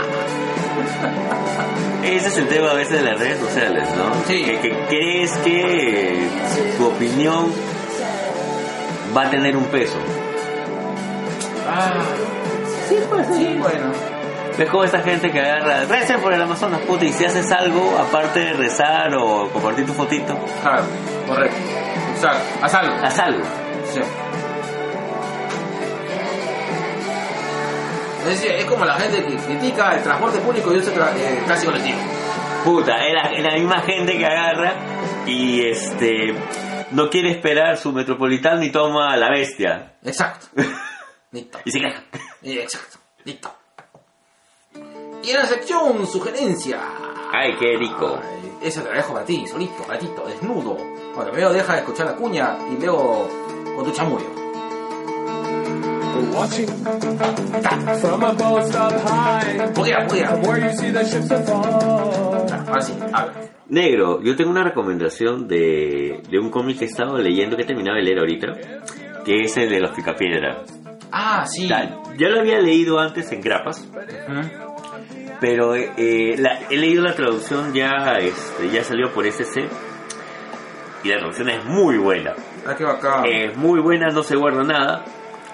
Ese 2.04 2.28
es 2.28 2.36
el 2.38 2.48
tema 2.48 2.70
a 2.70 2.74
veces 2.74 3.02
de 3.02 3.02
las 3.10 3.18
redes 3.18 3.40
sociales, 3.40 3.84
¿no? 3.96 4.12
Sí. 4.26 4.44
Que, 4.44 4.60
que 4.60 4.86
crees 4.88 5.32
que 5.38 6.28
tu 6.76 6.86
opinión 6.86 7.52
va 9.16 9.22
a 9.26 9.30
tener 9.30 9.56
un 9.56 9.64
peso. 9.64 9.98
Ah, 11.68 11.92
sí, 12.88 12.96
pues 13.10 13.26
sí, 13.34 13.56
bueno. 13.58 14.15
Es 14.58 14.70
como 14.70 14.84
esa 14.84 15.00
gente 15.00 15.30
que 15.30 15.38
agarra, 15.40 15.84
recen 15.84 16.20
por 16.20 16.32
el 16.32 16.40
Amazonas, 16.40 16.80
puta, 16.80 17.04
y 17.04 17.12
si 17.12 17.24
haces 17.24 17.50
algo, 17.52 17.96
aparte 17.98 18.40
de 18.40 18.52
rezar 18.54 19.14
o 19.14 19.50
compartir 19.50 19.84
tu 19.84 19.92
fotito, 19.92 20.38
Claro, 20.62 20.84
correcto. 21.26 21.56
Exacto, 22.14 22.44
haz 22.62 22.74
algo. 22.74 22.94
haz 23.04 23.18
algo. 23.18 23.44
Sí. 23.92 24.00
Es 28.28 28.42
es 28.42 28.64
como 28.64 28.84
la 28.84 28.94
gente 28.94 29.24
que 29.24 29.36
critica 29.36 29.94
el 29.94 30.02
transporte 30.02 30.38
público 30.40 30.72
y 30.72 30.78
usa 30.78 30.92
eh, 31.16 31.42
taxi 31.46 31.66
colectivo. 31.66 31.98
Puta, 32.64 33.06
es 33.06 33.14
la, 33.14 33.22
es 33.32 33.42
la 33.44 33.52
misma 33.52 33.80
gente 33.82 34.18
que 34.18 34.26
agarra 34.26 34.72
y 35.26 35.62
este 35.68 36.34
no 36.90 37.08
quiere 37.08 37.30
esperar 37.30 37.76
su 37.76 37.92
metropolitano 37.92 38.62
y 38.64 38.70
toma 38.72 39.16
la 39.16 39.30
bestia. 39.30 39.92
Exacto. 40.02 40.46
Listo. 41.30 41.58
Y 41.64 41.70
se 41.70 41.78
queja. 41.78 42.02
Exacto. 42.42 42.98
Listo. 43.24 43.54
Y 45.26 45.30
en 45.30 45.36
la 45.36 45.46
sección 45.46 46.06
sugerencia. 46.06 46.78
Ay, 47.32 47.54
qué 47.58 47.76
rico. 47.76 48.18
Ay, 48.22 48.52
Eso 48.62 48.82
te 48.82 48.90
lo 48.90 48.94
dejo 48.94 49.12
para 49.12 49.24
ti, 49.24 49.44
solito, 49.46 49.84
gatito, 49.88 50.24
desnudo. 50.26 50.76
Cuando 51.14 51.32
veo 51.32 51.52
deja 51.52 51.72
de 51.74 51.78
escuchar 51.80 52.06
la 52.06 52.14
cuña 52.16 52.56
y 52.72 52.80
luego 52.80 53.28
con 53.74 53.84
tu 53.84 53.90
chamullo. 53.92 54.26
Watching 56.32 56.66
from 58.00 58.24
a 58.24 58.32
boat 58.32 58.74
up 58.74 58.92
high, 59.08 59.72
Pudiera, 59.74 60.06
pudiera. 60.06 60.34
where 60.46 60.60
you 60.60 60.76
see 60.76 60.92
the 60.92 61.02
ships. 61.04 61.30
Ahora 61.30 62.80
sí, 62.82 62.92
habla. 63.12 63.32
Negro, 63.68 64.22
yo 64.22 64.36
tengo 64.36 64.50
una 64.50 64.62
recomendación 64.62 65.48
de, 65.48 66.22
de 66.30 66.38
un 66.38 66.50
cómic 66.50 66.78
que 66.78 66.84
he 66.84 66.88
estado 66.88 67.16
leyendo, 67.18 67.56
que 67.56 67.62
he 67.62 67.66
terminado 67.66 67.96
de 67.96 68.02
leer 68.02 68.18
ahorita, 68.18 68.52
que 69.24 69.40
es 69.42 69.56
el 69.56 69.70
de 69.70 69.80
los 69.80 69.90
Picapiedra. 69.92 70.62
Ah, 71.10 71.46
sí. 71.46 71.66
Ya, 71.68 72.28
lo 72.28 72.40
había 72.40 72.58
leído 72.60 72.98
antes 72.98 73.30
en 73.32 73.40
grapas, 73.40 73.80
Ujú. 73.80 74.65
Pero 75.40 75.74
eh, 75.74 76.34
la- 76.38 76.60
he 76.70 76.76
leído 76.76 77.02
la 77.02 77.14
traducción 77.14 77.72
ya, 77.74 78.14
este, 78.20 78.70
ya 78.70 78.82
salió 78.84 79.12
por 79.12 79.26
SC 79.26 79.68
y 81.04 81.08
la 81.08 81.16
traducción 81.18 81.48
es 81.50 81.64
muy 81.64 81.98
buena. 81.98 82.34
Ah, 82.66 82.74
qué 82.76 82.84
bacán. 82.84 83.24
Es 83.26 83.56
muy 83.56 83.80
buena, 83.80 84.08
no 84.08 84.22
se 84.22 84.36
guarda 84.36 84.62
nada. 84.64 85.04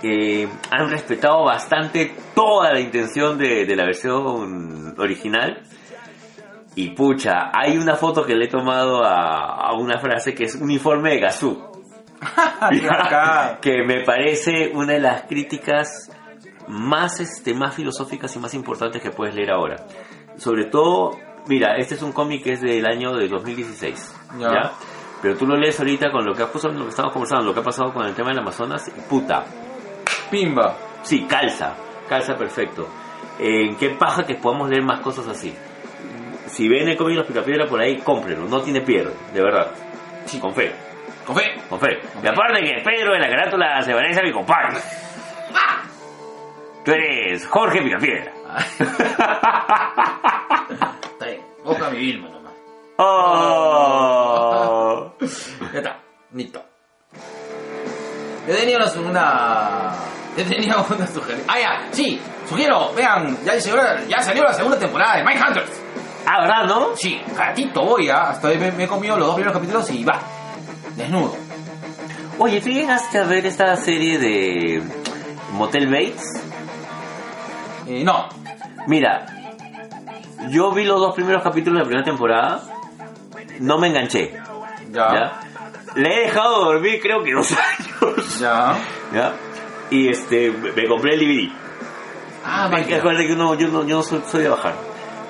Eh, 0.03 0.49
han 0.71 0.91
respetado 0.91 1.45
bastante 1.45 2.15
toda 2.35 2.73
la 2.73 2.81
intención 2.81 3.39
de, 3.39 3.65
de 3.67 3.77
la 3.77 3.85
versión 3.85 4.95
original. 4.99 5.63
Y 6.75 6.91
pucha, 6.91 7.51
hay 7.53 7.77
una 7.77 7.97
foto 7.97 8.25
que 8.25 8.35
le 8.35 8.47
he 8.47 8.49
tomado 8.49 9.05
a, 9.05 9.69
a 9.69 9.75
una 9.75 9.99
frase 9.99 10.35
que 10.35 10.45
es 10.45 10.55
uniforme 10.55 11.11
de 11.11 11.21
Gazú. 11.21 11.63
que 13.61 13.83
me 13.85 14.05
parece 14.05 14.71
una 14.73 14.95
de 14.95 15.01
las 15.01 15.23
críticas 15.25 16.11
más, 16.73 17.21
este, 17.21 17.55
más 17.55 17.75
filosóficas 17.75 18.35
y 18.35 18.39
más 18.39 18.55
importantes 18.55 19.03
que 19.03 19.11
puedes 19.11 19.35
leer 19.35 19.51
ahora. 19.53 19.77
Sobre 20.37 20.65
todo, 20.67 21.11
mira, 21.47 21.77
este 21.77 21.95
es 21.95 22.03
un 22.03 22.13
cómic 22.13 22.43
que 22.43 22.53
es 22.55 22.61
del 22.63 22.87
año 22.87 23.13
de 23.15 23.29
2016, 23.29 24.15
Ya. 24.39 24.49
¿ya? 24.53 24.73
Pero 25.21 25.37
tú 25.37 25.47
lo 25.47 25.57
lees 25.57 25.79
ahorita 25.79 26.11
con 26.11 26.25
lo 26.25 26.35
que 26.35 26.43
ha 26.43 26.47
puesto, 26.51 26.69
lo 26.69 26.85
que 26.85 26.91
estamos 26.91 27.13
conversando, 27.13 27.45
lo 27.45 27.55
que 27.55 27.61
ha 27.61 27.63
pasado 27.63 27.93
con 27.93 28.05
el 28.07 28.15
tema 28.15 28.31
del 28.31 28.41
Amazonas, 28.41 28.89
y 28.89 29.01
puta, 29.03 29.45
Pimba. 30.31 30.77
sí, 31.03 31.27
calza, 31.29 31.77
calza 32.09 32.35
perfecto. 32.37 32.89
¿En 33.39 33.77
qué 33.77 33.91
paja 33.91 34.25
que 34.25 34.35
podamos 34.35 34.69
leer 34.69 34.83
más 34.83 35.01
cosas 35.01 35.29
así? 35.29 35.55
Si 36.49 36.69
ven 36.69 36.89
el 36.89 36.97
cómic 36.97 37.13
de 37.13 37.19
Los 37.19 37.27
Picapiedra 37.27 37.67
por 37.69 37.81
ahí, 37.81 37.99
cómprenlo, 37.99 38.47
no 38.49 38.61
tiene 38.63 38.81
pierde, 38.81 39.15
de 39.33 39.41
verdad. 39.43 39.71
Sí. 40.25 40.41
Con 40.41 40.53
fe. 40.55 40.73
Con 41.27 41.37
fe. 41.37 41.45
Con 41.69 41.79
fe. 41.79 42.01
Y 42.23 42.27
aparte 42.27 42.61
que 42.63 42.83
Pedro 42.85 43.13
de 43.13 43.21
la 43.21 43.29
carátula 43.29 43.81
se 43.83 43.93
parece 43.93 44.21
a 44.21 44.23
mi 44.25 44.33
compadre. 44.33 44.79
Tú 46.85 46.91
eres 46.91 47.47
Jorge 47.47 47.81
Picapiedra. 47.83 48.33
Está 51.13 51.27
bien. 51.27 51.43
Busca 51.65 51.91
mi 51.91 51.99
Vilma 51.99 52.29
nomás. 52.29 52.53
Oh. 52.99 55.13
Ya 55.73 55.79
está. 55.79 56.01
Listo. 56.33 56.61
Yo 58.49 58.57
tenía 58.57 58.79
una... 58.79 58.91
una... 59.09 59.93
Yo 60.37 60.45
tenía 60.45 60.77
una 60.77 61.07
sugerencia. 61.07 61.53
Ah, 61.53 61.61
ya. 61.61 61.89
Sí. 61.93 62.21
Sugiero. 62.49 62.93
Vean. 62.95 63.39
Ya 63.45 63.61
salió, 63.61 63.81
ya 64.09 64.21
salió 64.23 64.43
la 64.43 64.53
segunda 64.53 64.77
temporada 64.79 65.19
de 65.19 65.25
Mindhunters. 65.25 65.71
Ah, 66.27 66.41
¿verdad, 66.41 66.65
no? 66.67 66.97
Sí. 66.97 67.21
Gatito 67.37 67.83
voy, 67.85 68.09
¿ah? 68.09 68.31
Hasta 68.31 68.49
hoy 68.49 68.59
me, 68.59 68.73
me 68.73 68.85
he 68.85 68.89
comido 68.89 69.17
los 69.17 69.27
dos 69.27 69.37
primeros 69.37 69.55
capítulos 69.55 69.89
y 69.91 70.03
va. 70.03 70.19
Desnudo. 70.97 71.37
Oye, 72.39 72.61
¿tú 72.61 72.71
llegaste 72.71 73.19
a 73.19 73.25
ver 73.25 73.47
esta 73.47 73.77
serie 73.77 74.19
de 74.19 74.83
Motel 75.53 75.87
Bates? 75.87 76.42
Eh, 77.87 78.03
no. 78.05 78.29
Mira, 78.87 79.27
yo 80.51 80.73
vi 80.73 80.85
los 80.85 81.01
dos 81.01 81.15
primeros 81.15 81.43
capítulos 81.43 81.79
de 81.79 81.81
la 81.81 81.87
primera 81.87 82.05
temporada. 82.05 82.63
No 83.61 83.79
me 83.79 83.89
enganché. 83.89 84.33
Ya. 84.91 85.13
¿Ya? 85.15 85.41
Le 85.95 86.09
he 86.09 86.21
dejado 86.27 86.65
dormir 86.65 87.01
creo 87.03 87.23
que 87.23 87.33
dos 87.33 87.53
años. 88.03 88.39
Ya. 88.41 88.77
¿Ya? 89.15 89.33
Y 89.91 90.09
este, 90.09 90.51
me 90.51 90.87
compré 90.89 91.15
el 91.15 91.21
DVD. 91.21 91.53
Ah, 92.45 92.69
Hay 92.73 92.85
que 92.85 93.01
uno, 93.01 93.55
yo 93.55 93.69
no, 93.69 93.85
yo 93.85 93.97
no 93.97 94.03
soy, 94.03 94.23
soy 94.27 94.43
de 94.43 94.49
bajar. 94.49 94.75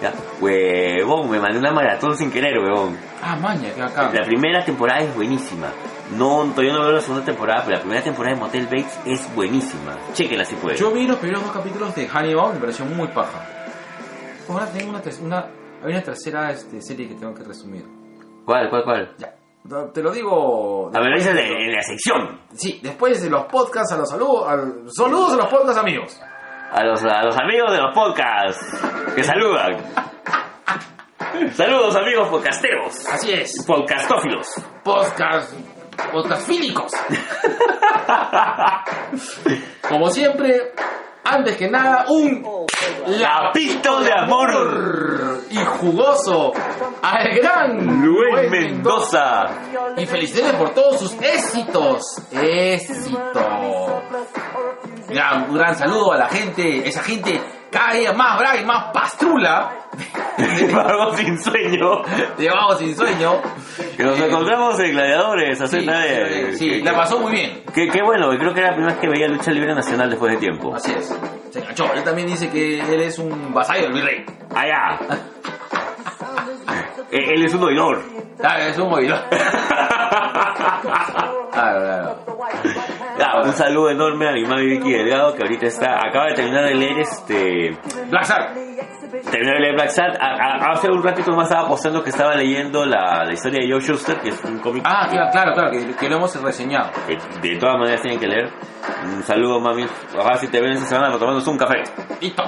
Ya, 0.01 0.13
huevón, 0.41 1.31
me 1.31 1.39
mandé 1.39 1.59
una 1.59 1.73
maratón 1.73 2.17
sin 2.17 2.31
querer, 2.31 2.59
huevón. 2.59 2.97
Ah, 3.23 3.37
maña, 3.37 3.69
qué 3.75 3.81
bacán. 3.83 4.13
La 4.15 4.25
primera 4.25 4.65
temporada 4.65 5.01
es 5.01 5.15
buenísima. 5.15 5.69
No, 6.17 6.45
todavía 6.51 6.73
no 6.75 6.81
veo 6.83 6.93
la 6.93 7.01
segunda 7.01 7.25
temporada, 7.25 7.63
pero 7.65 7.77
la 7.77 7.83
primera 7.83 8.03
temporada 8.03 8.35
de 8.35 8.41
Motel 8.41 8.65
Bates 8.67 8.99
es 9.07 9.35
buenísima. 9.35 9.97
Chequenla 10.13 10.45
si 10.45 10.55
pueden. 10.57 10.79
Yo 10.79 10.91
vi 10.93 11.07
los 11.07 11.17
primeros 11.19 11.43
dos 11.45 11.53
capítulos 11.53 11.95
de 11.95 12.07
Hannibal, 12.09 12.55
me 12.55 12.61
pareció 12.61 12.85
muy 12.85 13.09
paja. 13.09 13.45
Ahora 14.49 14.67
tengo 14.67 14.91
una, 14.91 15.03
una 15.23 15.47
hay 15.85 15.91
una 15.93 16.03
tercera 16.03 16.51
este, 16.51 16.81
serie 16.83 17.09
que 17.09 17.15
tengo 17.15 17.35
que 17.35 17.43
resumir. 17.45 17.85
¿Cuál, 18.45 18.69
cuál, 18.71 18.85
cuál? 18.85 19.15
Ya. 19.19 19.35
Te 19.93 20.03
lo 20.03 20.11
digo. 20.11 20.91
A 20.93 21.01
ver, 21.01 21.15
dices 21.17 21.35
de 21.35 21.73
la 21.75 21.83
sección. 21.83 22.41
Sí, 22.55 22.81
después 22.83 23.23
de 23.23 23.31
los 23.31 23.45
podcasts, 23.47 23.93
a 23.93 23.97
los 23.99 24.09
saludos, 24.11 24.49
al- 24.49 24.85
saludos 24.91 25.33
a 25.35 25.37
los 25.37 25.47
podcasts 25.47 25.79
amigos. 25.81 26.21
A 26.73 26.83
los, 26.85 27.03
a 27.05 27.23
los 27.23 27.37
amigos 27.39 27.71
de 27.71 27.79
los 27.79 27.95
podcasts 27.95 28.81
que 29.15 29.23
saludan. 29.23 29.77
Saludos 31.55 31.97
amigos 31.97 32.29
podcasteros. 32.29 33.07
Así 33.11 33.33
es, 33.33 33.65
Podcastófilos. 33.67 34.49
podcast, 34.85 35.53
podcast 36.13 36.47
fílicos. 36.47 36.93
Como 39.89 40.11
siempre, 40.11 40.73
antes 41.25 41.57
que 41.57 41.69
nada, 41.71 42.07
un 42.09 42.67
Lapito 43.07 44.01
de 44.01 44.13
amor. 44.13 45.41
y 45.51 45.57
jugoso 45.57 46.53
al 47.03 47.35
gran 47.37 48.03
Luis 48.03 48.51
Mendoza. 48.51 49.45
Y 49.97 50.07
felicidades 50.07 50.55
por 50.55 50.71
todos 50.71 50.99
sus 51.01 51.13
éxitos. 51.21 52.03
Éxito. 52.33 54.03
Un 55.49 55.55
gran 55.55 55.77
saludo 55.77 56.13
a 56.13 56.17
la 56.17 56.29
gente, 56.29 56.89
esa 56.89 57.03
gente 57.03 57.41
cada 57.73 57.95
día 57.95 58.13
más 58.13 58.39
brava 58.39 58.57
y 58.59 58.65
más 58.65 58.93
pastrula. 58.93 59.73
Vago 60.73 61.17
sin 61.17 61.41
sueño. 61.43 62.03
Llevamos 62.39 62.79
sin 62.79 62.95
sueño. 62.97 63.41
Que 63.97 64.05
nos 64.05 64.19
Eh, 64.19 64.27
encontramos 64.27 64.79
en 64.81 64.93
Gladiadores 64.93 65.61
hace 65.61 65.81
Sí, 65.81 65.87
nadie. 65.87 66.55
sí, 66.57 66.81
la 66.83 66.95
pasó 66.95 67.19
muy 67.19 67.33
bien. 67.33 67.63
Qué, 67.75 67.89
qué 67.89 68.03
bueno, 68.03 68.29
creo 68.39 68.55
que 68.55 68.61
era 68.61 68.69
la 68.71 68.75
primera 68.77 68.93
vez 68.95 69.01
que 69.03 69.09
veía 69.09 69.29
lucha 69.29 69.51
libre 69.51 69.75
nacional 69.75 70.09
después 70.11 70.33
de 70.33 70.39
tiempo. 70.39 70.75
Así 70.75 70.93
es. 70.93 71.15
Se 71.51 71.59
enganchó. 71.59 71.93
Él 71.95 72.05
también 72.05 72.29
dice 72.29 72.49
que 72.51 72.81
él 72.81 73.01
es 73.01 73.19
un 73.19 73.53
vasallo 73.53 73.83
del 73.85 73.93
virrey. 73.95 74.25
Allá. 74.55 74.99
Él 77.13 77.45
es 77.45 77.55
un 77.55 77.63
oidor. 77.65 78.03
Ah, 78.43 78.59
es 78.61 78.79
un 78.79 78.93
oído. 78.93 79.17
Claro, 81.53 81.81
claro. 81.81 82.19
Ah, 83.21 83.43
un 83.45 83.53
saludo 83.53 83.91
enorme 83.91 84.27
a 84.29 84.33
mi 84.33 84.45
mami 84.47 84.67
Vicky 84.69 84.91
Delgado 84.93 85.35
que 85.35 85.43
ahorita 85.43 85.67
está, 85.67 85.97
acaba 86.09 86.29
de 86.29 86.35
terminar 86.35 86.65
de 86.65 86.75
leer 86.75 86.99
este, 87.01 87.77
Black 88.09 88.25
Shark. 88.27 88.55
terminó 89.31 89.53
de 89.53 89.61
leer 89.61 89.75
Black 89.75 89.91
Sat. 89.91 90.17
A- 90.19 90.35
a- 90.35 90.73
Hace 90.73 90.91
un 90.91 91.03
ratito 91.03 91.31
más 91.33 91.49
estaba 91.51 91.69
postando 91.69 92.03
que 92.03 92.09
estaba 92.11 92.35
leyendo 92.35 92.87
la, 92.87 93.25
la 93.25 93.33
historia 93.35 93.61
de 93.61 93.71
Joe 93.71 93.81
Schuster, 93.83 94.17
que 94.21 94.31
es 94.31 94.43
un 94.45 94.59
cómic 94.61 94.83
Ah, 94.87 95.07
claro, 95.11 95.31
claro, 95.31 95.53
claro, 95.53 95.71
que, 95.71 95.95
que 95.95 96.09
lo 96.09 96.17
hemos 96.17 96.35
reseñado. 96.43 96.91
que 97.07 97.19
de 97.49 97.57
todas 97.59 97.77
maneras 97.79 98.01
tienen 98.01 98.19
que 98.19 98.27
leer. 98.29 98.51
Un 99.05 99.23
saludo 99.23 99.61
mami, 99.61 99.87
ojalá 100.19 100.39
si 100.39 100.49
te 100.49 100.61
ven 100.61 100.73
esta 100.73 100.87
semana 100.87 101.13
tomándonos 101.13 101.47
un 101.47 101.59
café. 101.59 101.83
Listo. 102.21 102.43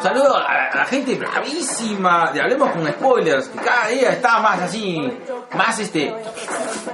Saludo 0.00 0.36
a 0.36 0.40
la, 0.40 0.68
a 0.72 0.76
la 0.76 0.84
gente 0.84 1.14
bravísima 1.16 2.30
de 2.32 2.40
Hablemos 2.42 2.70
con 2.70 2.86
Spoilers, 2.86 3.48
que 3.48 3.58
cada 3.58 3.88
día 3.88 4.09
está 4.12 4.40
más 4.40 4.60
así, 4.62 5.00
más 5.56 5.78
este, 5.78 6.14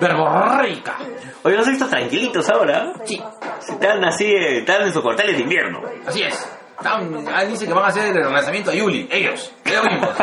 verborreica. 0.01 0.97
Oye, 1.43 1.57
los 1.57 1.67
he 1.67 1.71
visto 1.71 1.87
tranquilitos 1.89 2.49
ahora. 2.51 2.93
Sí, 3.05 3.23
Están 3.69 4.05
así, 4.05 4.33
están 4.35 4.83
en 4.83 4.93
sus 4.93 5.03
cuarteles 5.03 5.37
de 5.37 5.43
invierno. 5.43 5.81
así 6.07 6.23
es. 6.23 6.49
Están- 6.79 7.27
ah, 7.35 7.45
dice 7.45 7.67
que 7.67 7.73
van 7.73 7.85
a 7.85 7.89
hacer 7.89 8.15
el 8.17 8.33
lanzamiento 8.33 8.71
de 8.71 8.77
Yuli, 8.79 9.09
ellos, 9.11 9.53
ellos 9.65 9.85
mismos. 9.85 10.11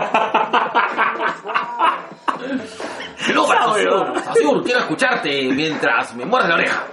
Sosur. 3.17 4.21
Sosur, 4.33 4.63
quiero 4.63 4.79
escucharte 4.81 5.43
mientras 5.51 6.13
me 6.15 6.25
muerdes 6.25 6.49
la 6.49 6.55
oreja. 6.55 6.83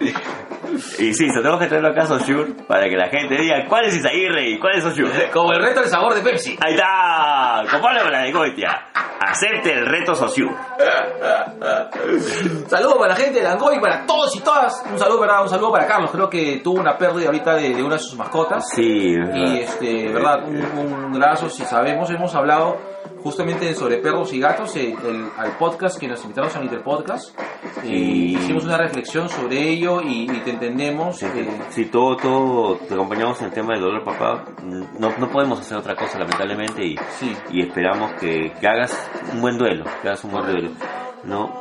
Y 0.98 1.14
sí, 1.14 1.28
so 1.28 1.40
tenemos 1.40 1.60
que 1.60 1.66
traerlo 1.66 1.90
acá 1.90 2.02
a 2.02 2.06
Sosur 2.06 2.54
para 2.66 2.88
que 2.88 2.96
la 2.96 3.08
gente 3.08 3.36
diga 3.36 3.64
cuál 3.68 3.84
es 3.86 3.96
Isaguirre 3.96 4.50
y 4.50 4.58
cuál 4.58 4.76
es 4.76 4.84
Sosur. 4.84 5.08
Como 5.32 5.52
el 5.52 5.62
reto 5.62 5.80
del 5.80 5.90
sabor 5.90 6.14
de 6.14 6.20
Pepsi. 6.22 6.56
Ahí 6.64 6.74
está, 6.74 7.64
compadre 7.70 8.04
de 8.04 8.10
la 8.10 8.22
negocia. 8.22 8.86
Acepte 9.20 9.72
el 9.72 9.86
reto 9.86 10.14
Sosur. 10.14 10.50
Saludos 12.68 12.94
para 12.98 13.08
la 13.08 13.16
gente 13.16 13.38
de 13.38 13.44
Langoy, 13.44 13.80
para 13.80 14.04
todos 14.06 14.34
y 14.36 14.40
todas. 14.40 14.82
Un 14.90 14.98
saludo 14.98 15.20
para, 15.20 15.42
un 15.42 15.48
saludo 15.48 15.72
para 15.72 15.86
Carlos. 15.86 16.10
Creo 16.10 16.28
que 16.28 16.60
tuvo 16.62 16.80
una 16.80 16.96
pérdida 16.96 17.26
ahorita 17.26 17.54
de, 17.54 17.74
de 17.74 17.82
una 17.82 17.94
de 17.96 18.00
sus 18.00 18.16
mascotas. 18.16 18.64
Sí, 18.74 19.14
Y 19.34 19.60
este, 19.60 20.08
verdad, 20.12 20.44
un, 20.46 20.56
un 20.76 21.12
graso, 21.12 21.48
si 21.48 21.64
sabemos, 21.64 22.10
hemos 22.10 22.34
hablado 22.34 22.76
justamente 23.26 23.74
sobre 23.74 23.98
perros 23.98 24.32
y 24.32 24.38
gatos 24.38 24.76
eh, 24.76 24.94
el- 25.04 25.26
al 25.36 25.56
podcast 25.58 25.98
que 25.98 26.06
nos 26.06 26.22
invitaron 26.22 26.48
a 26.54 26.60
Little 26.60 26.78
Podcast. 26.80 27.36
Eh, 27.82 27.88
Y- 27.88 28.36
Hicimos 28.36 28.64
una 28.64 28.78
reflexión 28.78 29.28
sobre 29.28 29.60
ello 29.68 30.00
y, 30.00 30.30
y 30.30 30.40
te 30.44 30.50
entendemos. 30.50 31.16
Sí, 31.18 31.26
eh, 31.26 31.48
sí, 31.70 31.86
todo, 31.86 32.16
todo, 32.16 32.76
te 32.76 32.94
acompañamos 32.94 33.40
en 33.40 33.46
el 33.48 33.52
tema 33.52 33.72
del 33.72 33.82
dolor, 33.82 34.04
papá. 34.04 34.44
No, 34.62 35.10
no 35.18 35.28
podemos 35.28 35.58
hacer 35.58 35.76
otra 35.76 35.96
cosa, 35.96 36.20
lamentablemente, 36.20 36.84
y, 36.86 36.96
Sí. 37.18 37.34
y 37.50 37.62
esperamos 37.62 38.12
que, 38.20 38.52
que 38.60 38.68
hagas 38.68 38.96
un 39.32 39.40
buen 39.40 39.58
duelo, 39.58 39.84
que 40.02 40.08
hagas 40.08 40.22
un 40.22 40.30
buen 40.30 40.44
duelo. 40.46 40.70
¿No? 41.26 41.60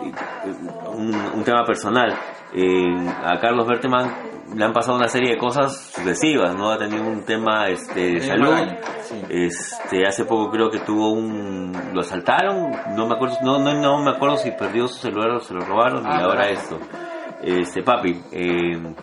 Un, 0.91 1.13
un 1.16 1.43
tema 1.43 1.63
personal. 1.66 2.13
Eh, 2.53 3.09
a 3.24 3.38
Carlos 3.39 3.68
Berteman 3.68 4.13
le 4.55 4.63
han 4.63 4.72
pasado 4.72 4.95
una 4.97 5.07
serie 5.09 5.32
de 5.32 5.38
cosas 5.38 5.91
sucesivas, 5.93 6.55
¿no? 6.55 6.70
Ha 6.70 6.78
tenido 6.78 7.03
un 7.05 7.26
tema 7.26 7.68
este, 7.68 8.13
de 8.13 8.22
salud. 8.22 8.53
sí. 9.01 9.22
Este, 9.30 10.05
hace 10.07 10.24
poco 10.26 10.49
creo 10.51 10.70
que 10.70 10.80
tuvo 10.80 11.11
un... 11.11 11.74
Lo 11.93 12.01
asaltaron, 12.01 12.72
no 12.95 13.07
me 13.07 13.16
acuerdo, 13.16 13.36
no, 13.43 13.59
no, 13.59 13.74
no 13.74 14.03
me 14.03 14.11
acuerdo 14.11 14.38
si 14.38 14.51
perdió 14.51 14.88
su 14.88 14.99
celular 15.01 15.32
o 15.32 15.39
se 15.39 15.53
lo 15.53 15.61
robaron, 15.61 16.05
Ah, 16.05 16.18
y 16.20 16.24
ahora 16.24 16.43
carajo. 16.45 16.53
esto. 16.61 16.80
Este, 17.41 17.84
papi, 17.84 18.22
eh, 18.32 18.93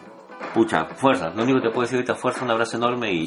pucha, 0.55 0.85
fuerza. 0.87 1.31
Lo 1.31 1.43
único 1.43 1.61
que 1.61 1.69
te 1.69 1.71
puedo 1.71 1.83
decir 1.83 1.97
ahorita, 1.97 2.15
fuerza, 2.15 2.45
un 2.45 2.51
abrazo 2.51 2.77
enorme 2.77 3.13
y, 3.13 3.27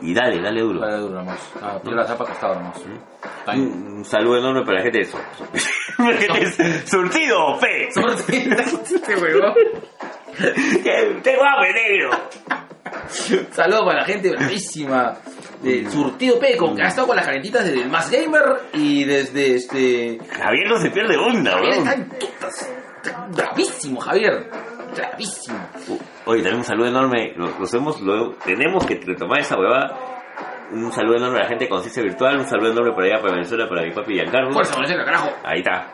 Sí, 0.00 0.14
dale, 0.14 0.40
dale 0.40 0.60
duro. 0.60 0.80
Vale, 0.80 0.96
duro 0.98 1.14
nomás. 1.14 1.38
Ah, 1.62 1.78
pero 1.82 1.96
la 1.96 2.04
zapa 2.04 2.24
tostado 2.24 2.54
nomás. 2.54 2.78
Está 2.78 3.52
Un, 3.52 4.04
saludo 4.04 4.38
enorme 4.38 4.62
para 4.64 4.78
la 4.78 4.82
gente 4.82 4.98
de 4.98 5.04
de 6.64 6.86
Surtido, 6.86 7.58
fe. 7.58 7.88
Este 7.88 9.16
huevón. 9.16 9.54
Que 10.82 11.20
Tengo 11.22 11.42
hambre, 11.44 11.72
negro. 11.72 12.10
Saludos 13.50 13.84
para 13.84 14.00
la 14.00 14.04
gente 14.04 14.30
bravísima 14.30 15.14
de 15.62 15.90
Surtido 15.90 16.38
Peco, 16.38 16.74
que 16.74 16.82
ha 16.82 16.88
estado 16.88 17.08
con 17.08 17.16
las 17.16 17.26
calentitas 17.26 17.64
desde 17.64 17.82
el 17.82 17.90
Más 17.90 18.10
Gamer 18.10 18.42
y 18.72 19.04
desde 19.04 19.56
este. 19.56 20.18
Javier 20.30 20.68
no 20.68 20.78
se 20.78 20.90
pierde 20.90 21.16
onda, 21.16 21.52
Javier 21.52 22.08
tutas. 22.18 22.70
Está 23.02 23.26
Bravísimo, 23.32 24.00
Javier. 24.00 24.50
Bravísimo. 24.94 25.58
Oye, 26.28 26.42
también 26.42 26.58
un 26.58 26.64
saludo 26.64 26.88
enorme. 26.88 27.32
Lo, 27.36 27.46
los 27.58 27.72
hemos, 27.74 28.00
lo- 28.00 28.32
tenemos 28.44 28.84
que 28.86 28.96
retomar 29.04 29.40
esa 29.40 29.58
huevada. 29.58 29.96
Un 30.70 30.92
saludo 30.92 31.16
enorme 31.16 31.38
a 31.38 31.42
la 31.44 31.48
gente 31.48 31.64
de 31.64 31.70
Conciencia 31.70 32.02
Virtual. 32.02 32.36
Un 32.38 32.44
saludo 32.46 32.70
enorme 32.72 32.92
para 32.92 33.06
allá, 33.06 33.20
para 33.20 33.32
Venezuela, 33.32 33.66
para 33.68 33.82
mi 33.82 33.90
papi 33.92 34.14
Giancarlo. 34.14 34.52
Fuerza, 34.52 34.74
Venezuela, 34.76 35.04
carajo. 35.04 35.30
Ahí 35.42 35.60
está. 35.60 35.92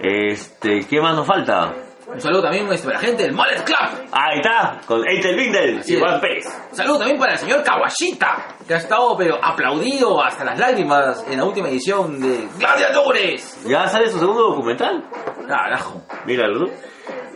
Este, 0.00 0.86
¿qué 0.88 1.00
más 1.00 1.16
nos 1.16 1.26
falta? 1.26 1.72
Un 2.06 2.20
saludo 2.20 2.42
también 2.42 2.66
para 2.66 2.92
la 2.92 2.98
gente 2.98 3.22
del 3.22 3.32
Mullet 3.32 3.64
Club. 3.64 4.08
Ahí 4.12 4.40
está, 4.40 4.80
con 4.86 5.06
Eitel 5.08 5.36
Bindel 5.36 5.82
y. 5.86 5.98
Juan 5.98 6.20
Pérez. 6.20 6.44
Un 6.70 6.76
saludo 6.76 6.98
también 6.98 7.18
para 7.18 7.32
el 7.32 7.38
señor 7.38 7.62
Kawashita, 7.62 8.56
que 8.66 8.74
ha 8.74 8.76
estado 8.76 9.16
pero 9.16 9.38
aplaudido 9.42 10.22
hasta 10.22 10.44
las 10.44 10.58
lágrimas 10.58 11.24
en 11.30 11.38
la 11.38 11.44
última 11.44 11.68
edición 11.68 12.20
de 12.20 12.46
Gladiadores. 12.58 13.64
Ya 13.66 13.86
sale 13.88 14.08
su 14.08 14.18
segundo 14.18 14.50
documental. 14.50 15.04
Carajo. 15.48 16.02
Míralo. 16.26 16.66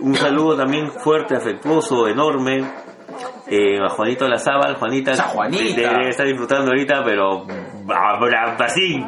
Un 0.01 0.15
saludo 0.15 0.57
también 0.57 0.93
fuerte, 0.93 1.35
afectuoso, 1.35 2.07
enorme. 2.07 2.59
Eh, 3.51 3.79
a 3.83 3.89
Juanito 3.89 4.29
Lazábal, 4.29 4.77
Juanita. 4.77 5.15
Juanita. 5.23 5.81
Debe 5.81 6.11
estar 6.11 6.27
disfrutando 6.27 6.71
ahorita, 6.71 7.03
pero. 7.05 7.47
Así. 7.89 9.03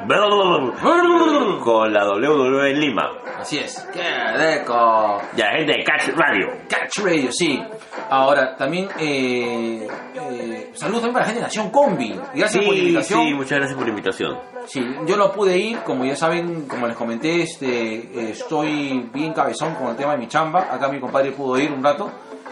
Con 1.62 1.92
la 1.92 2.08
WWE 2.08 2.70
en 2.70 2.80
Lima. 2.80 3.10
Así 3.38 3.58
es. 3.58 3.86
Qué 3.92 4.00
rico. 4.00 5.20
Y 5.36 5.40
la 5.40 5.50
gente 5.52 5.72
de 5.72 5.84
Catch 5.84 6.08
Radio. 6.16 6.48
Catch 6.68 6.98
Radio, 7.04 7.30
sí. 7.32 7.62
Ahora, 8.08 8.56
también 8.56 8.88
eh, 8.98 9.86
eh, 10.14 10.70
saludos 10.74 11.02
también 11.02 11.12
para 11.12 11.24
la 11.24 11.26
gente 11.26 11.40
de 11.40 11.46
Nación 11.46 11.70
Combi. 11.70 12.18
Gracias 12.34 12.64
por 12.64 12.74
la 12.74 12.80
invitación. 12.80 13.20
sí, 13.20 13.34
muchas 13.34 13.58
gracias 13.58 13.76
por 13.76 13.84
la 13.84 13.90
invitación. 13.90 14.38
Sí, 14.66 14.80
yo 15.06 15.16
no 15.16 15.32
pude 15.32 15.56
ir, 15.58 15.78
como 15.80 16.04
ya 16.04 16.16
saben, 16.16 16.66
como 16.66 16.86
les 16.86 16.96
comenté, 16.96 17.42
este, 17.42 17.66
eh, 17.66 18.30
estoy 18.30 19.10
bien 19.12 19.32
cabezón 19.32 19.74
con 19.74 19.88
el 19.88 19.96
tema 19.96 20.12
de 20.12 20.18
mi 20.18 20.28
chamba. 20.28 20.68
Acá 20.72 20.88
mi 20.88 21.00
compadre 21.00 21.32
pudo 21.32 21.58
ir 21.58 21.72
un 21.72 21.82
rato 21.82 22.10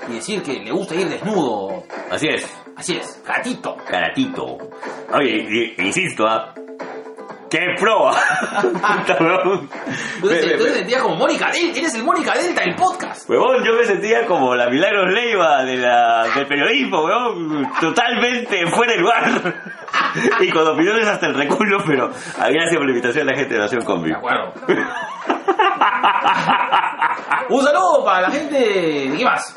y 0.09 0.13
decir 0.15 0.43
que 0.43 0.55
le 0.61 0.71
gusta 0.71 0.95
ir 0.95 1.09
desnudo. 1.09 1.83
Así 2.11 2.29
es, 2.29 2.47
Así 2.77 2.97
es, 2.97 3.23
gatito. 3.27 3.77
caratito. 3.89 4.59
Oye, 5.13 5.75
insisto, 5.79 6.25
¿ah? 6.27 6.55
¡Qué 7.51 7.61
pro! 7.81 8.11
Tú 10.21 10.29
te, 10.29 10.59
tú 10.59 10.65
te 10.65 10.75
sentías 10.75 11.01
como 11.03 11.17
Mónica 11.17 11.51
Delta, 11.51 11.79
eres 11.79 11.95
el 11.95 12.05
Mónica 12.05 12.35
Delta 12.35 12.61
del 12.61 12.75
podcast. 12.75 13.29
Huevón, 13.31 13.65
yo 13.65 13.73
me 13.73 13.85
sentía 13.85 14.27
como 14.27 14.55
la 14.55 14.69
Milagros 14.69 15.11
Leiva 15.15 15.65
de 15.65 15.79
la, 15.79 16.27
del 16.35 16.47
periodismo, 16.47 17.05
huevón, 17.05 17.67
totalmente 17.81 18.67
fuera 18.67 18.93
de 18.93 18.99
lugar. 18.99 19.55
Y 20.41 20.51
con 20.51 20.67
opiniones 20.67 21.07
hasta 21.07 21.27
el 21.27 21.35
reculo, 21.35 21.79
pero 21.87 22.11
ah, 22.39 22.49
gracias 22.51 22.77
por 22.77 22.85
la 22.85 22.91
invitación 22.91 23.29
a 23.29 23.33
la 23.33 23.39
gente 23.39 23.55
de 23.55 23.61
Nación 23.61 23.85
Combi. 23.85 24.11
De 24.11 24.17
acuerdo. 24.17 24.53
Un 27.51 27.65
saludo 27.65 28.05
para 28.05 28.23
la 28.23 28.31
gente 28.31 29.13
qué 29.17 29.25
más. 29.25 29.55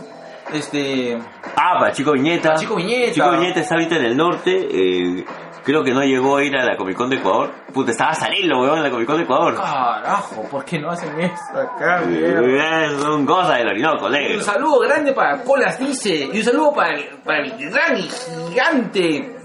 Este, 0.53 1.17
Ah, 1.55 1.75
para 1.79 1.91
Chico 1.91 2.11
Viñeta. 2.13 2.55
Chico 2.55 2.75
Viñeta. 2.75 3.13
Chico 3.13 3.31
Viñeta 3.31 3.59
está 3.61 3.75
ahorita 3.75 3.95
en 3.97 4.05
el 4.05 4.17
norte. 4.17 4.67
eh, 4.71 5.25
creo 5.63 5.83
que 5.83 5.91
no 5.93 6.01
llegó 6.03 6.37
a 6.37 6.43
ir 6.43 6.55
a 6.57 6.65
la 6.65 6.75
Comic 6.75 6.97
Con 6.97 7.09
de 7.09 7.17
Ecuador. 7.17 7.51
Puta, 7.73 7.91
estaba 7.91 8.13
saliendo, 8.15 8.59
huevón, 8.59 8.77
en 8.79 8.83
la 8.83 8.89
Comic 8.89 9.05
Con 9.07 9.17
de 9.17 9.23
Ecuador. 9.23 9.55
carajo, 9.55 10.41
¿por 10.49 10.65
qué 10.65 10.79
no 10.79 10.89
hacen 10.89 11.19
esto 11.21 11.59
acá? 11.59 12.01
Eh, 12.09 12.89
Son 12.99 13.25
cosas 13.25 13.57
del 13.59 13.67
Orinoco, 13.67 14.09
negro. 14.09 14.37
Un 14.37 14.43
saludo 14.43 14.79
grande 14.79 15.13
para 15.13 15.41
Colas 15.43 15.77
Dice 15.79 16.29
y 16.33 16.37
un 16.39 16.43
saludo 16.43 16.73
para 16.73 16.95
el, 16.95 17.05
para 17.23 17.39
el 17.43 17.69
gran 17.71 17.97
y 17.97 18.09
gigante 18.09 19.35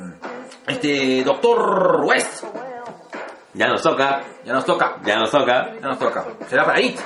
este 0.66 1.22
Doctor 1.22 2.00
West. 2.04 2.44
Ya 3.54 3.68
nos 3.68 3.82
toca, 3.82 4.20
Ya 4.44 4.52
nos 4.52 4.64
toca, 4.64 4.96
ya 5.04 5.16
nos 5.18 5.30
toca. 5.30 5.72
ya 5.80 5.88
nos 5.88 5.98
toca. 5.98 6.24
Será 6.48 6.64
para 6.64 6.80
IT. 6.80 6.98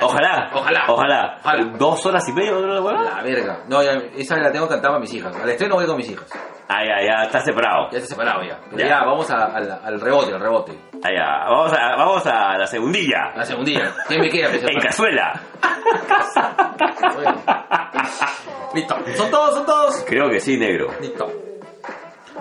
Ojalá, 0.00 0.50
Ojalá. 0.54 0.84
ojalá. 0.88 1.38
Ojalá. 1.42 1.64
Dos 1.78 2.04
horas 2.06 2.28
y 2.28 2.32
media, 2.32 2.52
¿no? 2.52 2.92
La 2.92 3.22
verga. 3.22 3.60
No, 3.68 3.82
ya, 3.82 3.92
esa 4.16 4.36
la 4.36 4.52
tengo 4.52 4.68
cantada 4.68 4.90
para 4.94 5.00
mis 5.00 5.12
hijas. 5.14 5.34
Al 5.36 5.48
estreno 5.48 5.76
voy 5.76 5.86
con 5.86 5.96
mis 5.96 6.10
hijas. 6.10 6.26
Ah, 6.68 6.82
ya, 6.84 7.02
ya, 7.06 7.22
está 7.24 7.40
separado. 7.40 7.88
Ya 7.90 7.98
está 7.98 8.10
separado 8.10 8.42
ya. 8.42 8.58
Pero 8.70 8.78
Ya. 8.82 8.88
ya, 8.88 9.04
vamos 9.04 9.30
a- 9.30 9.46
al- 9.46 9.80
al 9.84 10.00
rebote, 10.00 10.34
al 10.34 10.40
rebote. 10.40 10.78
Ah, 11.02 11.08
ya. 11.14 11.48
Vamos 11.48 11.72
a, 11.72 11.96
vamos 11.96 12.26
a 12.26 12.58
la 12.58 12.66
segundilla. 12.66 13.32
La 13.34 13.44
segundilla. 13.44 13.90
¿Quién 14.06 14.20
me 14.20 14.28
queda? 14.28 14.48
En 14.52 14.80
cazuela. 14.80 15.40
Listo. 18.74 18.96
Son 19.16 19.30
todos, 19.30 19.54
son 19.54 19.66
todos. 19.66 20.04
Creo 20.06 20.28
que 20.30 20.40
sí, 20.40 20.58
negro. 20.58 20.88
Listo. 21.00 21.26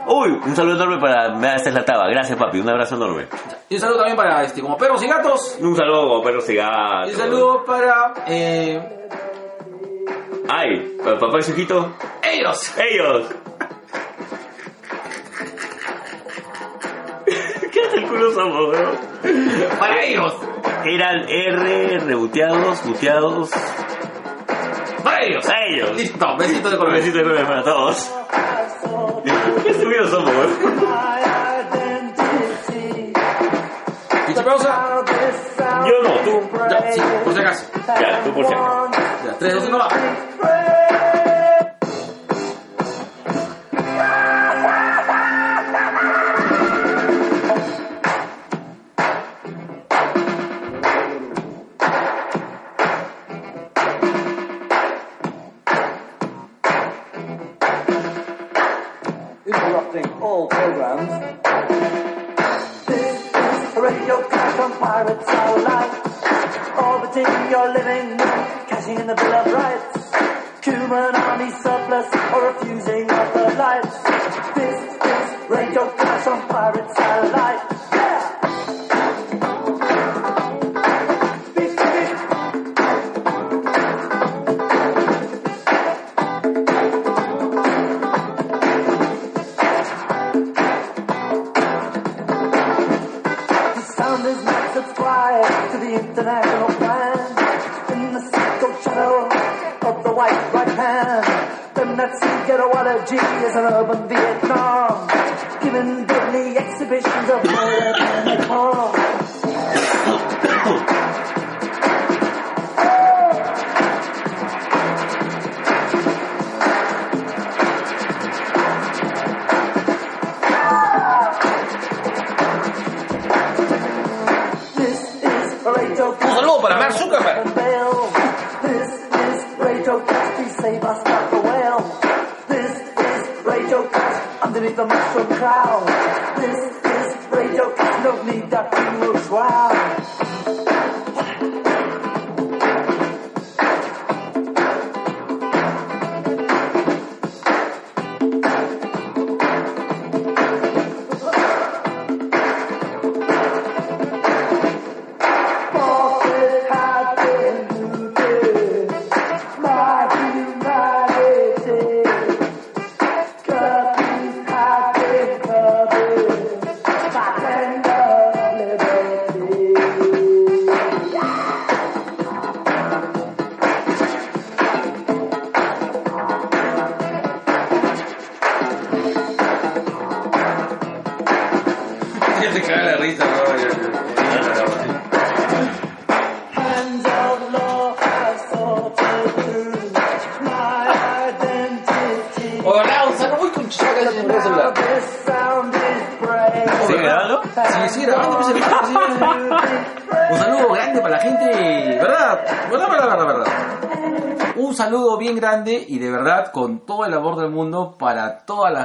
Uy, 0.08 0.40
un 0.46 0.56
saludo 0.56 0.76
enorme 0.76 1.00
para... 1.00 1.30
Me 1.36 1.56
esta 1.56 1.70
es 1.70 1.76
la 1.76 1.86
taba. 1.86 2.08
Gracias, 2.10 2.38
papi. 2.38 2.60
Un 2.60 2.70
abrazo 2.70 2.96
enorme. 2.96 3.28
Y 3.70 3.76
un 3.76 3.82
saludo 3.82 3.98
también 3.98 4.18
para, 4.18 4.44
este, 4.44 4.62
como 4.62 4.78
perros 4.78 5.02
y 5.04 5.08
gatos. 5.08 5.58
Un 5.60 5.76
saludo, 5.76 6.22
perros 6.24 6.50
y 6.50 6.54
Y 6.54 6.56
gatos. 6.56 7.12
un 7.12 7.18
saludo 7.18 7.66
para, 7.66 8.14
eh, 8.28 9.08
Ay, 10.50 10.96
para 11.04 11.20
papá 11.20 11.40
y 11.40 11.42
su 11.44 11.52
hijito. 11.52 11.94
ellos. 12.24 12.74
Ellos. 12.78 13.28
¿Qué 17.72 17.82
hace 17.82 17.98
el 17.98 18.08
culo 18.08 18.32
somos, 18.32 18.70
weón? 18.70 18.98
Para 19.80 20.04
ellos. 20.04 20.34
Eran 20.86 21.28
R, 21.28 22.00
reboteados, 22.00 22.84
buteados. 22.86 23.50
Para 25.08 25.24
ellos. 25.24 25.50
A 25.50 25.54
ellos. 25.66 25.96
Listo. 25.96 26.38
Besito 26.38 26.70
de 26.70 26.76
Un 26.76 26.80
color. 26.80 26.94
besito 26.96 27.20
enorme 27.20 27.46
para 27.46 27.64
todos. 27.64 28.12
Qué 29.64 29.70
estúpidos 29.72 30.10
somos, 30.10 30.32
weón. 30.32 30.50
Ficha 34.28 34.44
pausa. 34.44 35.04
Yo 35.86 36.04
no, 36.04 36.14
tú. 36.20 36.50
Ya, 36.70 36.92
sí, 36.92 37.02
por 37.24 37.34
si 37.34 37.40
acaso. 37.40 37.66
Ya, 37.88 38.24
tú 38.24 38.34
por 38.34 38.46
si 38.48 38.54
acaso. 38.54 38.90
Ya, 39.26 39.34
3, 39.40 39.54
2, 39.54 39.68
1, 39.68 39.78
va. 39.78 39.88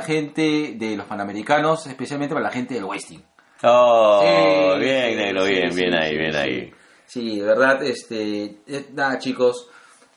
Gente 0.03 0.75
de 0.77 0.97
los 0.97 1.07
Panamericanos, 1.07 1.87
especialmente 1.87 2.35
para 2.35 2.45
la 2.47 2.53
gente 2.53 2.75
del 2.75 2.85
Westing. 2.85 3.23
Oh, 3.65 4.21
Sí, 4.23 4.81
bien, 4.85 5.11
sí, 5.11 5.17
negro, 5.17 5.45
bien, 5.45 5.73
sí, 5.73 5.81
bien 5.81 5.95
ahí, 5.95 6.17
bien 6.19 6.37
ahí. 6.37 6.73
Sí, 7.07 7.39
de 7.41 7.47
verdad, 7.47 7.83
este, 7.83 8.59
eh, 8.67 8.87
nada 8.93 9.19
chicos, 9.19 9.69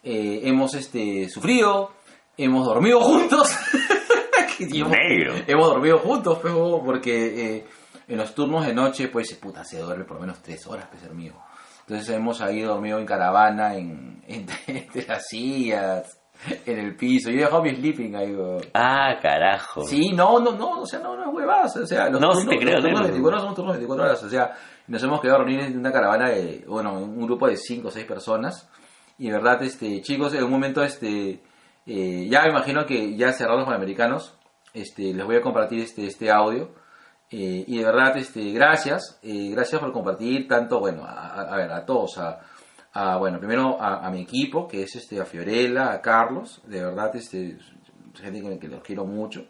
eh, 0.04 0.42
hemos 0.44 0.74
este, 0.74 1.30
sufrido, 1.30 1.92
hemos 2.38 2.66
dormido 2.66 3.00
juntos. 3.02 3.56
Hemos- 4.60 4.90
Negro. 4.92 5.36
Hemos 5.48 5.68
dormido 5.68 5.98
juntos, 6.00 6.40
pero 6.42 6.82
porque 6.84 7.56
eh, 7.58 7.66
en 8.08 8.18
los 8.18 8.34
turnos 8.34 8.66
de 8.66 8.74
noche, 8.74 9.10
pues, 9.10 9.34
puta, 9.36 9.64
se 9.66 9.80
duerme 9.80 10.06
por 10.06 10.16
lo 10.16 10.22
menos 10.22 10.42
tres 10.42 10.66
horas, 10.68 10.88
pues, 10.90 11.04
amigo. 11.04 11.44
Entonces 11.82 12.10
hemos 12.16 12.40
ahí 12.42 12.62
dormido 12.62 12.98
en 13.00 13.06
caravana, 13.06 13.76
en, 13.76 14.24
entre, 14.28 14.56
entre 14.68 15.06
las 15.06 15.28
sillas, 15.28 16.18
en 16.66 16.80
el 16.80 16.96
piso. 16.96 17.30
Yo 17.30 17.38
he 17.38 17.42
dejado 17.42 17.64
mi 17.64 17.76
sleeping 17.76 18.16
ahí, 18.16 18.34
weón. 18.36 18.62
Ah, 18.74 19.18
carajo. 19.22 19.84
Sí, 19.86 20.12
no, 20.14 20.40
no, 20.40 20.52
no, 20.54 20.82
o 20.82 20.86
sea, 20.86 21.00
no, 21.00 21.16
no 21.16 21.30
es 21.30 21.36
huevadas, 21.36 21.76
o 21.78 21.86
sea, 21.88 22.10
los 22.10 22.20
No, 22.22 22.34
sí 22.34 22.46
turnos, 22.46 22.54
te 22.56 22.60
creo, 22.66 22.74
los 22.76 22.84
turnos 22.84 23.02
negro. 23.02 23.14
24 23.14 23.28
horas 23.30 23.42
son 23.46 23.56
turnos 23.56 23.74
24 23.74 24.04
horas, 24.06 24.24
o 24.24 24.30
sea, 24.30 24.52
nos 24.88 25.04
hemos 25.04 25.22
quedado 25.22 25.40
reunidos 25.40 25.66
en 25.68 25.78
una 25.80 25.92
caravana 25.92 26.30
de, 26.30 26.64
bueno, 26.68 26.94
un 27.00 27.26
grupo 27.26 27.48
de 27.48 27.58
5 27.58 27.88
o 27.88 27.92
6 27.92 28.06
personas, 28.06 28.70
y 29.18 29.28
de 29.28 29.34
verdad, 29.34 29.62
este, 29.64 30.02
chicos, 30.02 30.34
en 30.34 30.44
un 30.44 30.52
momento, 30.52 30.84
este, 30.84 31.42
eh, 31.86 32.28
ya 32.30 32.44
me 32.44 32.50
imagino 32.50 32.86
que 32.86 33.16
ya 33.16 33.32
cerrados 33.32 33.64
con 33.66 33.74
americanos, 33.74 34.38
este, 34.74 35.14
les 35.14 35.26
voy 35.26 35.38
a 35.38 35.42
compartir 35.42 35.80
este, 35.80 36.06
este 36.06 36.30
audio, 36.32 36.70
eh, 37.32 37.64
y 37.66 37.78
de 37.80 37.84
verdad, 37.86 38.16
este, 38.18 38.52
gracias, 38.52 39.20
eh, 39.24 39.50
gracias 39.52 39.82
por 39.82 39.92
compartir 39.92 40.48
tanto, 40.48 40.80
bueno, 40.80 41.04
a, 41.06 41.12
a- 41.30 41.54
a 41.54 41.58
ver, 41.58 41.72
a 41.72 41.86
todos, 41.86 42.18
a, 42.20 42.40
a, 42.96 43.18
bueno, 43.18 43.40
primero 43.40 43.80
a, 43.80 44.08
a 44.08 44.10
mi 44.10 44.22
equipo, 44.22 44.68
que 44.68 44.84
es 44.84 44.96
este, 44.96 45.20
a 45.20 45.26
Fiorella, 45.26 45.92
a 45.92 46.02
Carlos, 46.02 46.62
de 46.66 46.82
verdad, 46.82 47.14
este, 47.16 47.58
gente 48.14 48.42
con 48.42 48.52
la 48.52 48.58
que 48.58 48.70
los 48.70 48.82
quiero 48.82 49.06
mucho, 49.06 49.48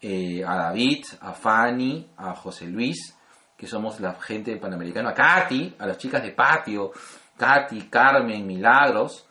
eh, 0.00 0.42
a 0.42 0.56
David, 0.56 1.04
a 1.20 1.34
Fanny, 1.34 2.08
a 2.16 2.34
José 2.34 2.66
Luis, 2.66 3.14
que 3.58 3.66
somos 3.66 4.00
la 4.00 4.14
gente 4.14 4.52
del 4.52 4.58
Panamericano, 4.60 5.10
a 5.10 5.14
Katy, 5.14 5.74
a 5.78 5.86
las 5.86 5.98
chicas 5.98 6.22
de 6.22 6.30
patio, 6.30 6.92
Katy, 7.36 7.88
Carmen, 7.90 8.46
Milagros, 8.46 9.26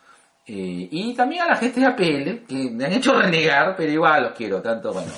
eh, 0.45 0.87
y 0.91 1.15
también 1.15 1.41
a 1.41 1.47
la 1.47 1.55
gente 1.55 1.79
de 1.79 1.87
APL, 1.87 2.45
que 2.45 2.69
me 2.71 2.85
han 2.85 2.93
hecho 2.93 3.19
renegar, 3.19 3.75
pero 3.75 3.91
igual 3.91 4.23
los 4.23 4.33
quiero, 4.33 4.61
tanto, 4.61 4.93
bueno, 4.93 5.11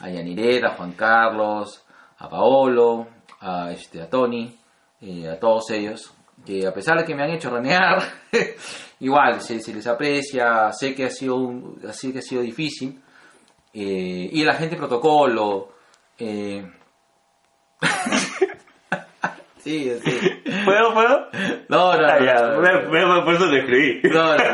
a 0.00 0.10
Yaniret, 0.10 0.62
a 0.64 0.74
Juan 0.74 0.92
Carlos, 0.92 1.86
a 2.18 2.28
Paolo, 2.28 3.06
a, 3.40 3.72
este, 3.72 4.02
a 4.02 4.10
Tony, 4.10 4.54
eh, 5.00 5.26
a 5.30 5.38
todos 5.38 5.70
ellos, 5.70 6.12
que 6.44 6.66
a 6.66 6.72
pesar 6.72 6.98
de 6.98 7.04
que 7.04 7.14
me 7.14 7.22
han 7.22 7.30
hecho 7.30 7.50
renegar, 7.50 8.02
igual 9.00 9.40
se, 9.40 9.60
se 9.60 9.72
les 9.74 9.86
aprecia, 9.86 10.72
sé 10.72 10.94
que 10.94 11.04
ha 11.06 11.10
sido, 11.10 11.36
un, 11.36 11.80
sé 11.92 12.12
que 12.12 12.18
ha 12.20 12.22
sido 12.22 12.42
difícil, 12.42 13.00
eh, 13.74 14.28
y 14.32 14.44
la 14.44 14.54
gente 14.54 14.76
protocolo, 14.76 15.72
eh, 16.18 16.64
sí, 19.58 19.92
sí, 20.04 20.18
¿Puedo, 20.64 20.94
puedo? 20.94 21.26
no, 21.68 21.94
no, 21.94 22.00
no, 22.00 22.06
Ah, 22.08 22.18
ya, 22.24 22.34
no, 22.34 22.54
no, 22.54 22.60
me- 22.62 22.88
me- 22.88 23.06
me- 23.06 23.22
por 23.22 23.34
eso 23.34 23.46
lo 23.46 23.56
escribí. 23.56 24.00
no, 24.08 24.36
no. 24.36 24.42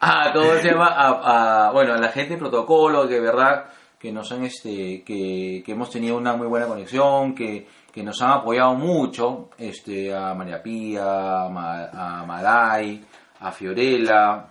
ah, 0.00 0.30
¿cómo 0.32 0.52
se 0.54 0.70
llama? 0.70 0.88
A, 0.88 1.68
a- 1.68 1.72
bueno, 1.72 1.94
a 1.94 1.98
la 1.98 2.08
gente 2.08 2.34
de 2.34 2.38
protocolo, 2.38 3.08
que 3.08 3.20
verdad 3.20 3.66
que 3.98 4.12
nos 4.12 4.30
han 4.32 4.44
este 4.44 5.02
que, 5.04 5.62
que 5.64 5.72
hemos 5.72 5.90
tenido 5.90 6.16
una 6.16 6.36
muy 6.36 6.46
buena 6.46 6.66
conexión, 6.66 7.34
que, 7.34 7.66
que 7.98 8.04
nos 8.04 8.20
han 8.22 8.30
apoyado 8.32 8.74
mucho, 8.74 9.50
este 9.58 10.14
a 10.14 10.34
María 10.34 10.62
Pía, 10.62 11.44
a, 11.44 11.48
Ma- 11.48 11.90
a 11.92 12.24
Maday, 12.26 13.04
a 13.40 13.52
Fiorella, 13.52 14.46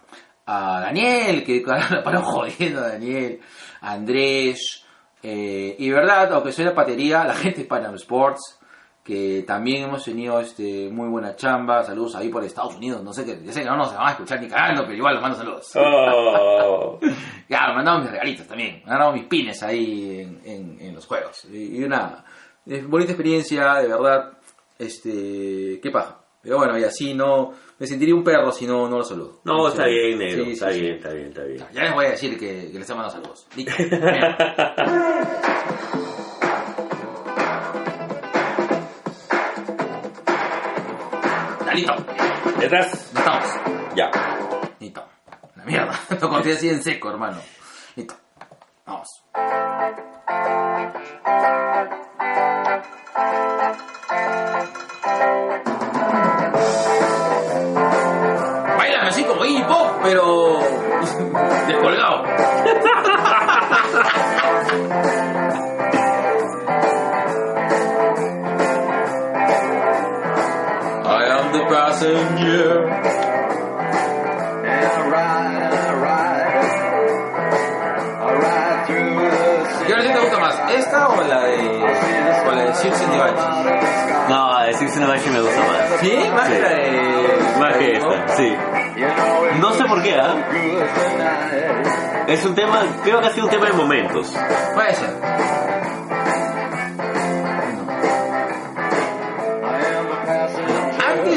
a 0.46 0.80
Daniel, 0.82 1.44
que 1.44 1.64
la 1.66 2.04
paró 2.04 2.22
jodiendo 2.22 2.80
a 2.82 2.90
Daniel, 2.90 3.40
a 3.82 3.94
Andrés, 3.94 4.84
eh, 5.24 5.76
y 5.80 5.90
verdad, 5.90 6.32
aunque 6.34 6.52
soy 6.52 6.66
la 6.66 6.76
patería, 6.76 7.24
la 7.24 7.34
gente 7.34 7.62
de 7.62 7.68
Panam 7.68 7.96
Sports, 7.96 8.60
que 9.04 9.44
también 9.48 9.84
hemos 9.86 10.04
tenido 10.04 10.38
este 10.42 10.90
muy 10.92 11.08
buena 11.08 11.34
chamba, 11.36 11.82
saludos 11.84 12.16
ahí 12.18 12.28
por 12.28 12.44
Estados 12.44 12.76
Unidos, 12.76 13.02
no 13.04 13.14
sé 13.14 13.24
que, 13.26 13.42
ya 13.42 13.54
sé 13.54 13.62
que 13.62 13.66
no 13.70 13.78
nos 13.78 13.94
van 13.96 14.08
a 14.08 14.12
escuchar 14.12 14.42
ni 14.42 14.50
cagando, 14.50 14.84
pero 14.84 14.96
igual 14.98 15.14
les 15.14 15.22
mando 15.22 15.38
saludos. 15.38 15.72
Oh. 15.76 17.00
Ya, 17.50 17.68
me 17.70 17.76
mandaron 17.76 18.02
mis 18.02 18.12
regalitos 18.12 18.46
también, 18.46 18.82
me 18.84 18.90
mandaron 18.92 19.14
mis 19.16 19.24
pines 19.24 19.64
ahí 19.64 20.20
en, 20.20 20.42
en- 20.44 20.78
en 20.82 20.94
los 20.96 21.06
juegos. 21.06 21.46
Y, 21.46 21.78
y 21.78 21.84
una 21.86 22.26
bonita 22.88 23.12
experiencia, 23.12 23.76
de 23.76 23.88
verdad, 23.88 24.38
este, 24.78 25.80
qué 25.82 25.92
paja. 25.92 26.22
Pero 26.42 26.58
bueno, 26.58 26.78
y 26.78 26.84
así 26.84 27.14
no, 27.14 27.54
me 27.78 27.88
sentiría 27.88 28.16
un 28.16 28.24
perro 28.24 28.52
si 28.52 28.66
no, 28.66 28.88
no 28.88 28.98
lo 28.98 29.04
saludo. 29.04 29.42
No, 29.44 29.68
está 29.68 29.86
bien, 29.86 30.18
negro. 30.18 30.46
sí, 30.46 30.52
está 30.52 30.72
sí, 30.72 30.82
bien, 30.82 30.94
sí. 30.94 30.98
está 30.98 31.14
bien, 31.14 31.28
está 31.28 31.44
bien. 31.44 31.66
Ya 31.74 31.84
les 31.84 31.94
voy 31.94 32.06
a 32.06 32.12
decir 32.12 32.40
que, 32.40 32.72
que 32.72 32.80
les 32.80 32.90
mandado 32.90 33.12
saludos. 33.12 33.48
Listo. 33.56 33.74
Listo. 41.78 41.94
¿Estás? 42.60 43.14
Ya 43.14 43.20
estamos. 43.20 43.46
Ya. 43.96 44.12
Listo. 44.80 45.06
La 45.56 45.64
mierda. 45.64 46.00
Lo 46.22 46.30
conté 46.30 46.54
así 46.54 46.70
en 46.70 46.82
seco, 46.82 47.12
hermano. 47.12 47.40
Listo. 47.96 48.16
Vamos. 48.86 49.24
O 82.90 82.92
la 82.92 82.94
de 82.94 82.94
Six 82.94 83.02
and 83.04 83.12
the 83.12 83.18
Banshees? 83.20 84.30
No, 84.30 84.60
de 84.66 84.74
Six 84.74 84.92
and 84.98 85.02
the 85.02 85.08
Banshees 85.12 85.34
me 85.34 85.42
gusta 85.42 85.60
más. 85.60 86.00
¿Sí? 86.00 86.18
Más 86.36 86.48
que 86.50 86.60
la 86.60 86.70
de... 86.70 87.60
Más 87.60 87.78
que 87.78 87.92
esta, 87.98 88.28
sí. 88.36 88.56
No 89.60 89.72
sé 89.74 89.86
por 89.86 90.02
qué, 90.04 90.16
¿ah? 90.16 90.36
Es 92.28 92.46
un 92.46 92.56
tema, 92.56 92.82
creo 93.04 93.20
que 93.22 93.28
ha 93.28 93.32
sido 93.32 93.46
un 93.46 93.52
tema 93.52 93.66
de 93.68 93.74
momentos. 93.74 94.36
Puede 94.76 94.94
ser. 94.96 95.10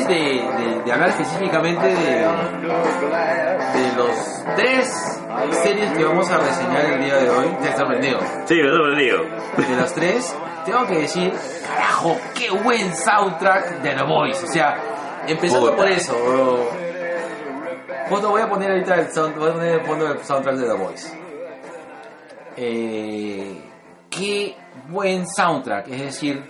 De, 0.09 0.15
de- 0.15 0.83
de 0.85 0.93
hablar 0.93 1.11
específicamente 1.11 1.87
de, 1.87 1.95
de 1.95 3.93
los 3.97 4.45
tres 4.57 5.21
series 5.63 5.93
que 5.93 6.05
vamos 6.05 6.29
a 6.31 6.39
reseñar 6.39 6.85
el 6.87 7.05
día 7.05 7.17
de 7.17 7.31
hoy, 7.31 7.47
te 7.63 7.69
he 7.69 7.77
sorprendido. 7.77 8.19
Sí, 8.47 8.55
me 8.57 8.69
he 8.69 8.71
sorprendido. 8.71 9.23
De 9.57 9.77
las 9.77 9.95
tres, 9.95 10.37
tengo 10.65 10.87
que 10.87 10.99
decir, 11.01 11.33
carajo, 11.67 12.17
qué 12.35 12.51
buen 12.51 12.95
soundtrack 12.95 13.83
de 13.83 13.95
The 13.95 14.03
Voice. 14.03 14.45
O 14.45 14.49
sea, 14.49 14.77
empezando 15.27 15.71
Puta. 15.71 15.77
por 15.77 15.91
eso, 15.91 16.13
bro. 16.19 16.69
Foto, 18.09 18.31
voy 18.31 18.43
a 18.43 18.49
poner 18.49 18.71
ahorita 18.73 18.95
el 18.97 19.13
sound, 19.13 19.37
voy 19.37 19.51
a 19.51 19.53
poner 19.53 19.75
el 19.75 19.87
fondo 19.87 20.09
del 20.09 20.19
soundtrack 20.25 20.57
de 20.57 20.67
The 20.67 20.75
Voice. 20.75 21.21
Eh, 22.57 23.61
qué 24.11 24.57
buen 24.89 25.27
soundtrack, 25.29 25.89
es 25.89 26.01
decir, 26.01 26.45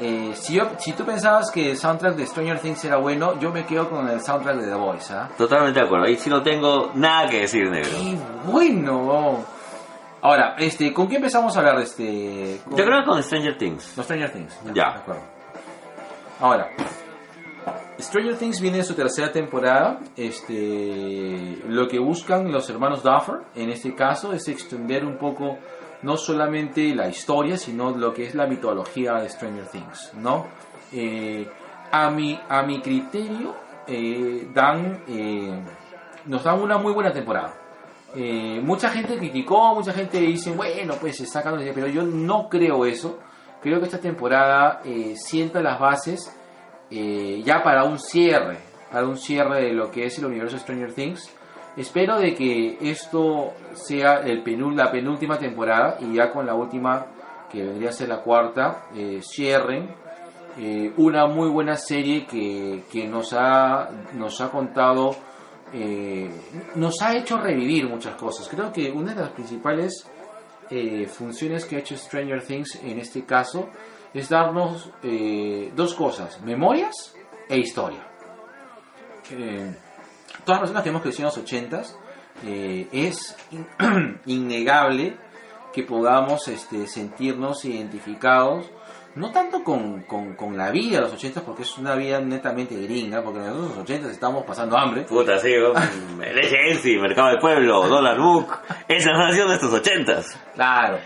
eh, 0.00 0.32
si, 0.34 0.54
yo, 0.54 0.68
si 0.78 0.92
tú 0.92 1.04
pensabas 1.04 1.50
que 1.50 1.70
el 1.70 1.76
soundtrack 1.76 2.14
de 2.14 2.26
Stranger 2.26 2.60
Things 2.60 2.84
era 2.84 2.98
bueno, 2.98 3.38
yo 3.40 3.50
me 3.50 3.64
quedo 3.64 3.88
con 3.90 4.08
el 4.08 4.20
soundtrack 4.20 4.56
de 4.58 4.66
The 4.68 4.74
Voice, 4.74 5.12
¿ah? 5.12 5.28
Totalmente 5.36 5.80
de 5.80 5.86
acuerdo. 5.86 6.06
Ahí 6.06 6.16
sí 6.16 6.30
no 6.30 6.42
tengo 6.42 6.92
nada 6.94 7.28
que 7.28 7.40
decir, 7.40 7.68
negro. 7.68 7.90
¡Qué 7.90 8.16
bueno! 8.44 9.44
Ahora, 10.20 10.56
este, 10.58 10.92
¿con 10.92 11.08
qué 11.08 11.16
empezamos 11.16 11.56
a 11.56 11.60
hablar? 11.60 11.78
Este, 11.80 12.60
con- 12.64 12.76
Yo 12.76 12.84
creo 12.84 13.00
que 13.00 13.06
con 13.06 13.22
Stranger 13.22 13.56
Things. 13.56 13.96
Los 13.96 14.04
Stranger 14.06 14.30
Things. 14.32 14.58
Ya. 14.74 14.92
De 14.92 14.98
acuerdo. 15.00 15.22
Ahora, 16.40 16.68
Stranger 18.00 18.36
Things 18.36 18.60
viene 18.60 18.78
en 18.78 18.84
su 18.84 18.94
tercera 18.94 19.30
temporada. 19.32 20.00
Este, 20.16 21.58
lo 21.68 21.86
que 21.88 21.98
buscan 21.98 22.50
los 22.50 22.68
hermanos 22.70 23.02
Duffer, 23.02 23.40
en 23.54 23.70
este 23.70 23.94
caso, 23.94 24.32
es 24.32 24.48
extender 24.48 25.04
un 25.04 25.18
poco 25.18 25.58
no 26.02 26.16
solamente 26.16 26.94
la 26.94 27.08
historia, 27.08 27.56
sino 27.56 27.90
lo 27.90 28.12
que 28.14 28.24
es 28.26 28.34
la 28.34 28.46
mitología 28.46 29.14
de 29.14 29.28
Stranger 29.28 29.66
Things, 29.66 30.12
¿no? 30.14 30.46
Eh, 30.92 31.48
a 31.90 32.10
mi 32.10 32.38
a 32.48 32.62
mi 32.62 32.80
criterio 32.80 33.54
eh, 33.86 34.48
dan 34.54 35.02
eh, 35.08 35.60
nos 36.26 36.44
dan 36.44 36.60
una 36.60 36.78
muy 36.78 36.92
buena 36.92 37.12
temporada. 37.12 37.52
Eh, 38.14 38.60
mucha 38.62 38.88
gente 38.88 39.18
criticó, 39.18 39.74
mucha 39.74 39.92
gente 39.92 40.18
dice, 40.18 40.50
bueno, 40.52 40.94
pues 41.00 41.16
se 41.16 41.24
está 41.24 41.42
sacando, 41.42 41.62
pero 41.74 41.88
yo 41.88 42.02
no 42.02 42.48
creo 42.48 42.84
eso. 42.86 43.18
Creo 43.60 43.78
que 43.80 43.86
esta 43.86 43.98
temporada 43.98 44.80
eh, 44.84 45.14
sienta 45.16 45.60
las 45.60 45.78
bases 45.78 46.34
eh, 46.90 47.42
ya 47.44 47.62
para 47.62 47.84
un 47.84 47.98
cierre, 47.98 48.58
para 48.90 49.06
un 49.06 49.16
cierre 49.16 49.62
de 49.64 49.72
lo 49.72 49.90
que 49.90 50.06
es 50.06 50.18
el 50.18 50.26
universo 50.26 50.58
Stranger 50.58 50.94
Things. 50.94 51.30
Espero 51.76 52.18
de 52.18 52.34
que 52.34 52.78
esto 52.80 53.52
sea 53.74 54.22
la 54.22 54.90
penúltima 54.90 55.38
temporada 55.38 55.98
y 56.00 56.14
ya 56.14 56.32
con 56.32 56.46
la 56.46 56.54
última, 56.54 57.06
que 57.50 57.62
vendría 57.62 57.90
a 57.90 57.92
ser 57.92 58.08
la 58.08 58.22
cuarta, 58.22 58.86
cierren 59.20 59.94
una 60.96 61.26
muy 61.28 61.48
buena 61.48 61.76
serie 61.76 62.26
que, 62.26 62.82
que 62.90 63.06
nos, 63.06 63.32
ha, 63.32 63.90
nos 64.14 64.40
ha 64.40 64.50
contado, 64.50 65.14
eh, 65.72 66.30
nos 66.76 67.00
ha 67.02 67.16
hecho 67.16 67.38
revivir 67.38 67.88
muchas 67.88 68.14
cosas. 68.16 68.48
Creo 68.48 68.72
que 68.72 68.90
una 68.90 69.14
de 69.14 69.20
las 69.22 69.30
principales 69.30 70.06
eh, 70.70 71.06
funciones 71.06 71.64
que 71.64 71.76
ha 71.76 71.78
hecho 71.80 71.96
Stranger 71.96 72.42
Things 72.44 72.76
en 72.82 72.98
este 72.98 73.24
caso 73.24 73.68
es 74.14 74.28
darnos 74.28 74.90
eh, 75.02 75.72
dos 75.74 75.94
cosas, 75.94 76.40
memorias 76.42 77.14
e 77.48 77.58
historia. 77.58 78.04
Todas 80.44 80.46
las 80.46 80.58
personas 80.60 80.82
que 80.82 80.88
hemos 80.88 81.02
crecido 81.02 81.28
en 81.28 81.34
los 81.34 81.44
80s, 81.44 81.94
eh, 82.44 82.88
es 82.92 83.36
in- 83.50 84.20
innegable 84.26 85.16
que 85.72 85.82
podamos 85.82 86.48
este, 86.48 86.86
sentirnos 86.86 87.64
identificados, 87.64 88.70
no 89.14 89.30
tanto 89.32 89.64
con, 89.64 90.02
con, 90.02 90.34
con 90.34 90.56
la 90.56 90.70
vida 90.70 90.96
de 90.98 91.02
los 91.02 91.14
80s, 91.22 91.42
porque 91.42 91.62
es 91.62 91.76
una 91.78 91.94
vida 91.94 92.20
netamente 92.20 92.74
gringa, 92.80 93.22
porque 93.22 93.40
nosotros 93.40 93.76
los 93.78 93.88
80s 93.88 94.10
estamos 94.10 94.44
pasando 94.44 94.76
hambre. 94.78 95.02
Puta, 95.02 95.38
sí, 95.38 95.50
Leche 96.18 96.98
Mercado 97.00 97.28
del 97.30 97.38
Pueblo, 97.38 97.88
Dollar 97.88 98.18
Book. 98.18 98.58
Esa 98.86 99.12
nación 99.12 99.48
de 99.48 99.54
estos 99.54 99.72
ochentas. 99.72 100.38
Claro, 100.54 100.98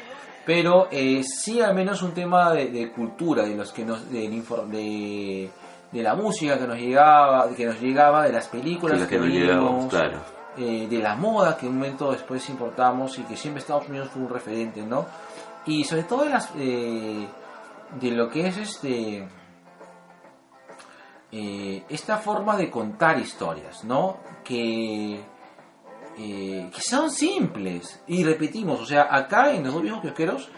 pero 0.44 0.88
eh, 0.90 1.22
sí 1.22 1.60
al 1.60 1.74
menos 1.74 2.02
un 2.02 2.12
tema 2.12 2.52
de, 2.52 2.66
de 2.70 2.90
cultura, 2.90 3.44
de 3.44 3.54
los 3.54 3.72
que 3.72 3.84
nos, 3.84 4.10
infor- 4.10 4.66
de, 4.66 5.50
de 5.90 6.02
la 6.02 6.14
música 6.14 6.58
que 6.58 6.66
nos 6.66 6.78
llegaba, 6.78 7.48
que 7.54 7.66
nos 7.66 7.80
llegaba, 7.80 8.24
de 8.24 8.32
las 8.32 8.48
películas 8.48 9.00
que, 9.02 9.06
que 9.06 9.18
nos 9.18 9.28
vimos, 9.28 9.86
claro. 9.90 10.18
eh, 10.58 10.86
de 10.90 10.98
la 10.98 11.14
moda 11.16 11.56
que 11.56 11.66
un 11.66 11.76
momento 11.76 12.12
después 12.12 12.48
importamos 12.50 13.18
y 13.18 13.22
que 13.22 13.36
siempre 13.36 13.60
Estados 13.60 13.88
Unidos 13.88 14.08
fue 14.12 14.22
un 14.22 14.28
referente, 14.28 14.82
¿no? 14.82 15.06
Y 15.64 15.84
sobre 15.84 16.02
todo 16.02 16.24
de 16.24 16.30
las 16.30 16.50
eh, 16.58 17.26
de 18.00 18.10
lo 18.10 18.28
que 18.28 18.46
es 18.46 18.56
este 18.56 19.28
eh, 21.30 21.84
esta 21.88 22.18
forma 22.18 22.56
de 22.56 22.70
contar 22.70 23.18
historias, 23.18 23.84
¿no? 23.84 24.18
Que 24.44 25.20
eh, 26.18 26.70
que 26.74 26.80
son 26.80 27.10
simples. 27.10 28.02
Y 28.06 28.22
repetimos, 28.24 28.80
o 28.80 28.86
sea, 28.86 29.08
acá 29.14 29.52
en 29.52 29.64
los 29.64 29.72
dos 29.72 29.82
viejos 29.82 30.02
kiosqueros 30.02 30.50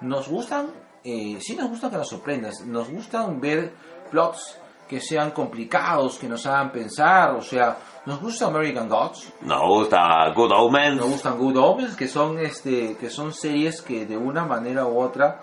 nos 0.00 0.28
gustan, 0.28 0.68
eh, 1.04 1.38
sí 1.40 1.54
nos 1.54 1.68
gusta 1.68 1.90
que 1.90 1.96
nos 1.96 2.08
sorprendas, 2.08 2.64
nos 2.66 2.88
gustan 2.88 3.40
ver 3.40 3.74
plots 4.10 4.58
que 4.88 5.00
sean 5.00 5.30
complicados, 5.30 6.18
que 6.18 6.28
nos 6.28 6.44
hagan 6.46 6.70
pensar, 6.72 7.34
o 7.34 7.40
sea, 7.40 7.78
nos 8.04 8.20
gusta 8.20 8.46
American 8.46 8.88
Gods, 8.88 9.32
Nos 9.42 9.62
gusta 9.62 9.98
Good 10.34 10.52
Omens. 10.52 10.96
nos 10.96 11.10
gustan 11.10 11.38
Good 11.38 11.56
Omens, 11.56 11.96
que 11.96 12.08
son 12.08 12.38
este, 12.38 12.96
que 12.96 13.08
son 13.08 13.32
series 13.32 13.80
que 13.80 14.06
de 14.06 14.16
una 14.16 14.44
manera 14.44 14.86
u 14.86 14.98
otra 14.98 15.40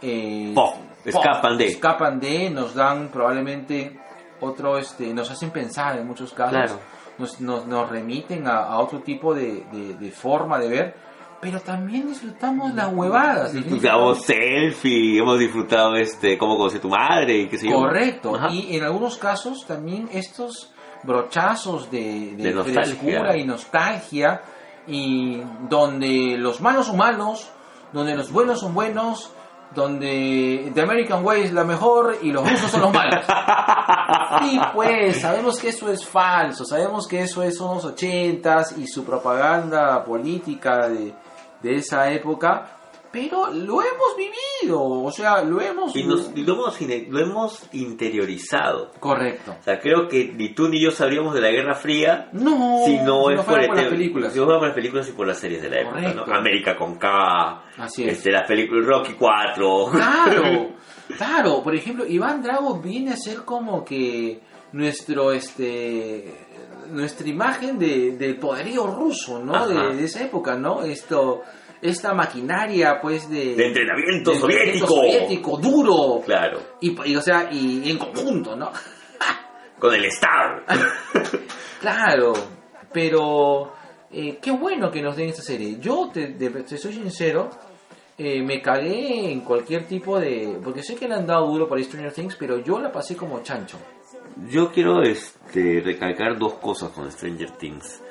eh, 0.00 0.54
escapan 1.10 1.58
de. 1.58 1.66
escapan 1.66 2.20
de, 2.20 2.50
nos 2.50 2.74
dan 2.74 3.08
probablemente 3.08 3.98
otro, 4.40 4.78
este, 4.78 5.12
nos 5.14 5.30
hacen 5.30 5.50
pensar 5.50 5.98
en 5.98 6.06
muchos 6.06 6.32
casos, 6.32 6.52
Claro. 6.52 6.78
nos, 7.18 7.40
nos, 7.40 7.66
nos 7.66 7.88
remiten 7.90 8.46
a, 8.46 8.58
a 8.64 8.78
otro 8.78 9.00
tipo 9.00 9.34
de, 9.34 9.64
de- 9.72 9.94
de 9.94 10.10
forma 10.12 10.58
de 10.58 10.68
ver, 10.68 10.94
pero 11.40 11.60
también 11.60 12.06
disfrutamos 12.08 12.74
las 12.74 12.92
huevadas. 12.92 13.52
Disfrutamos 13.54 14.22
selfie, 14.22 15.18
hemos 15.18 15.38
disfrutado 15.38 15.94
este, 15.96 16.36
cómo 16.38 16.56
conocí 16.56 16.78
tu 16.78 16.88
madre 16.88 17.38
y 17.38 17.48
qué 17.48 17.58
sé 17.58 17.68
yo. 17.68 17.76
Correcto, 17.76 18.34
Ajá. 18.36 18.48
y 18.52 18.76
en 18.76 18.84
algunos 18.84 19.18
casos 19.18 19.64
también 19.66 20.08
estos 20.12 20.72
brochazos 21.04 21.90
de, 21.90 22.34
de, 22.36 22.42
De 22.44 22.54
nostalgia. 22.54 22.84
frescura 22.96 23.36
y 23.36 23.44
nostalgia, 23.44 24.42
y 24.86 25.40
donde 25.68 26.36
los 26.38 26.60
malos 26.60 26.86
son 26.86 26.96
malos, 26.96 27.50
donde 27.92 28.16
los 28.16 28.30
buenos 28.32 28.60
son 28.60 28.74
buenos, 28.74 29.32
donde 29.74 30.70
The 30.74 30.82
American 30.82 31.24
Way 31.24 31.42
es 31.42 31.52
la 31.52 31.64
mejor 31.64 32.18
y 32.22 32.32
los 32.32 32.48
rusos 32.48 32.70
son 32.70 32.80
los 32.82 32.92
malos. 32.92 33.24
Sí, 34.40 34.58
pues, 34.74 35.20
sabemos 35.20 35.58
que 35.58 35.68
eso 35.68 35.90
es 35.90 36.06
falso, 36.06 36.64
sabemos 36.64 37.06
que 37.06 37.22
eso 37.22 37.42
es, 37.42 37.56
son 37.56 37.76
los 37.76 37.84
ochentas 37.84 38.76
y 38.76 38.86
su 38.86 39.04
propaganda 39.04 40.02
política 40.04 40.88
de, 40.88 41.14
de 41.62 41.76
esa 41.76 42.10
época, 42.10 42.77
pero 43.12 43.46
lo 43.52 43.80
hemos 43.80 44.16
vivido, 44.16 44.82
o 44.82 45.10
sea, 45.12 45.42
lo 45.42 45.60
hemos... 45.60 45.94
Y, 45.96 46.04
nos- 46.04 46.30
y 46.34 46.42
lo, 46.44 46.54
hemos, 46.54 46.80
lo 47.08 47.18
hemos 47.20 47.62
interiorizado. 47.72 48.90
Correcto. 49.00 49.56
O 49.58 49.62
sea, 49.62 49.78
creo 49.80 50.08
que 50.08 50.32
ni 50.36 50.50
tú 50.50 50.68
ni 50.68 50.80
yo 50.80 50.90
sabríamos 50.90 51.34
de 51.34 51.40
la 51.40 51.50
Guerra 51.50 51.74
Fría 51.74 52.28
No, 52.32 52.82
si 52.84 52.96
no 52.98 53.30
es 53.30 53.40
por, 53.42 53.58
el 53.60 53.66
por 53.66 53.76
las 53.76 53.84
tema- 53.86 53.96
películas. 53.96 54.32
Si 54.32 54.38
no 54.38 54.46
por 54.46 54.62
las 54.62 54.74
películas 54.74 55.08
y 55.08 55.12
por 55.12 55.26
las 55.26 55.38
series 55.38 55.62
de 55.62 55.70
la 55.70 55.80
época. 55.80 56.00
¿no? 56.00 56.24
América 56.34 56.76
con 56.76 56.96
K, 56.98 57.62
Así 57.78 58.04
es. 58.04 58.18
este, 58.18 58.30
las 58.30 58.46
películas 58.46 58.86
Rocky 58.86 59.14
4. 59.18 59.86
Claro, 59.92 60.68
claro. 61.16 61.62
Por 61.62 61.74
ejemplo, 61.74 62.06
Iván 62.06 62.42
Drago 62.42 62.78
viene 62.80 63.12
a 63.12 63.16
ser 63.16 63.38
como 63.44 63.84
que 63.84 64.40
nuestro, 64.72 65.32
este, 65.32 66.34
nuestra 66.90 67.26
imagen 67.28 67.78
de, 67.78 68.12
del 68.16 68.36
poderío 68.36 68.86
ruso, 68.86 69.38
¿no? 69.38 69.66
De 69.66 70.04
esa 70.04 70.22
época, 70.24 70.56
¿no? 70.56 70.82
Esto, 70.82 71.42
esta 71.82 72.14
maquinaria, 72.14 72.98
pues, 73.00 73.28
de... 73.28 73.54
De 73.54 73.66
entrenamiento 73.66 74.30
de 74.32 74.36
entrenamiento 74.36 74.86
soviético. 74.86 74.86
soviético, 74.86 75.56
duro. 75.58 76.22
Claro, 76.24 76.60
Y, 76.80 76.96
y, 77.10 77.16
o 77.16 77.20
sea, 77.22 77.48
y 77.50 77.90
en 77.90 77.98
conjunto, 77.98 78.56
¿no? 78.56 78.70
con 79.78 79.94
el 79.94 80.04
Star. 80.06 80.64
Claro, 81.80 82.32
pero 82.92 83.72
eh, 84.10 84.38
qué 84.42 84.50
bueno 84.50 84.90
que 84.90 85.00
nos 85.00 85.16
den 85.16 85.28
esta 85.28 85.42
serie. 85.42 85.78
Yo, 85.78 86.10
te 86.12 86.76
soy 86.76 86.92
sincero, 86.92 87.50
eh, 88.16 88.42
me 88.42 88.60
cagué 88.60 89.30
en 89.30 89.42
cualquier 89.42 89.86
tipo 89.86 90.18
de... 90.18 90.58
Porque 90.64 90.82
sé 90.82 90.96
que 90.96 91.06
le 91.06 91.14
han 91.14 91.24
dado 91.26 91.46
duro 91.46 91.68
para 91.68 91.80
Stranger 91.80 92.12
Things, 92.12 92.34
pero 92.34 92.58
yo 92.58 92.80
la 92.80 92.90
pasé 92.90 93.14
como 93.14 93.44
chancho. 93.44 93.78
Yo 94.50 94.72
quiero 94.72 95.02
este, 95.02 95.80
recalcar 95.84 96.36
dos 96.36 96.54
cosas 96.54 96.90
con 96.90 97.10
Stranger 97.12 97.52
Things. 97.52 98.02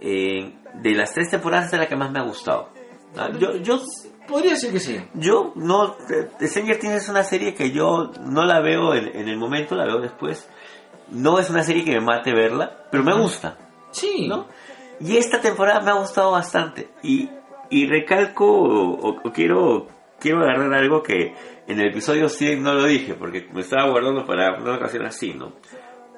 Eh, 0.00 0.52
de 0.74 0.94
las 0.94 1.12
tres 1.12 1.30
temporadas 1.30 1.72
es 1.72 1.78
la 1.80 1.88
que 1.88 1.96
más 1.96 2.12
me 2.12 2.20
ha 2.20 2.24
gustado. 2.24 2.70
Ah, 3.16 3.30
Yo, 3.38 3.56
yo, 3.56 3.80
Podría 4.28 4.52
decir 4.52 4.72
que 4.72 4.80
sí. 4.80 5.00
yo 5.14 5.52
no... 5.54 5.94
eh, 6.10 6.46
Stranger 6.48 6.78
Things 6.78 6.94
es 6.94 7.08
una 7.08 7.22
serie 7.22 7.54
que 7.54 7.70
yo 7.70 8.10
no 8.24 8.44
la 8.44 8.60
veo 8.60 8.92
en, 8.94 9.14
en 9.16 9.28
el 9.28 9.36
momento, 9.36 9.74
la 9.76 9.84
veo 9.84 10.00
después. 10.00 10.48
No 11.10 11.38
es 11.38 11.48
una 11.50 11.62
serie 11.62 11.84
que 11.84 11.92
me 11.92 12.00
mate 12.00 12.32
verla, 12.34 12.86
pero 12.90 13.04
me 13.04 13.14
gusta. 13.14 13.56
Sí. 13.92 14.26
¿no? 14.28 14.46
Y 15.00 15.16
esta 15.16 15.40
temporada 15.40 15.80
me 15.80 15.90
ha 15.92 15.94
gustado 15.94 16.32
bastante. 16.32 16.88
Y, 17.04 17.28
y 17.70 17.86
recalco 17.86 18.44
o, 18.46 19.08
o 19.22 19.32
quiero, 19.32 19.86
quiero 20.18 20.40
agarrar 20.42 20.74
algo 20.74 21.02
que 21.04 21.34
en 21.68 21.80
el 21.80 21.88
episodio 21.90 22.28
100 22.28 22.62
no 22.62 22.74
lo 22.74 22.84
dije, 22.84 23.14
porque 23.14 23.48
me 23.52 23.60
estaba 23.60 23.88
guardando 23.90 24.24
para 24.26 24.56
una 24.60 24.74
ocasión 24.74 25.06
así, 25.06 25.32
¿no? 25.34 25.52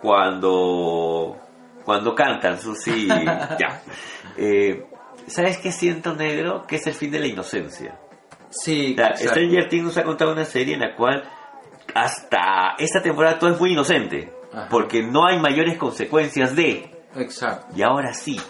Cuando, 0.00 1.36
cuando 1.84 2.14
cantan, 2.14 2.58
Susi, 2.58 3.06
ya. 3.06 3.82
Eh, 4.40 4.86
¿Sabes 5.28 5.58
qué 5.58 5.72
siento 5.72 6.14
negro? 6.14 6.66
Que 6.66 6.76
es 6.76 6.86
el 6.86 6.94
fin 6.94 7.10
de 7.10 7.20
la 7.20 7.26
inocencia. 7.26 7.98
Sí, 8.50 8.94
O 8.94 8.96
sea. 8.96 9.16
Stranger 9.16 9.68
Things 9.68 9.84
nos 9.84 9.96
ha 9.98 10.04
contado 10.04 10.32
una 10.32 10.44
serie 10.44 10.74
en 10.74 10.80
la 10.80 10.94
cual 10.96 11.22
hasta 11.94 12.74
esta 12.78 13.02
temporada 13.02 13.38
todo 13.38 13.50
es 13.50 13.60
muy 13.60 13.72
inocente, 13.72 14.32
Ajá. 14.52 14.68
porque 14.70 15.02
no 15.02 15.26
hay 15.26 15.38
mayores 15.38 15.76
consecuencias 15.76 16.54
de... 16.54 16.90
Exacto. 17.16 17.74
Y 17.76 17.82
ahora 17.82 18.12
sí. 18.12 18.40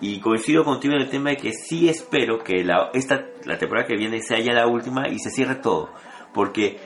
Y 0.00 0.20
coincido 0.20 0.64
contigo 0.64 0.94
en 0.94 1.02
el 1.02 1.10
tema 1.10 1.30
de 1.30 1.36
que 1.36 1.52
sí 1.52 1.88
espero 1.88 2.38
que 2.38 2.64
la, 2.64 2.90
esta, 2.94 3.24
la 3.44 3.58
temporada 3.58 3.86
que 3.86 3.96
viene 3.96 4.20
sea 4.20 4.38
ya 4.40 4.52
la 4.52 4.66
última 4.66 5.08
y 5.08 5.18
se 5.18 5.30
cierre 5.30 5.56
todo. 5.56 5.90
Porque 6.32 6.78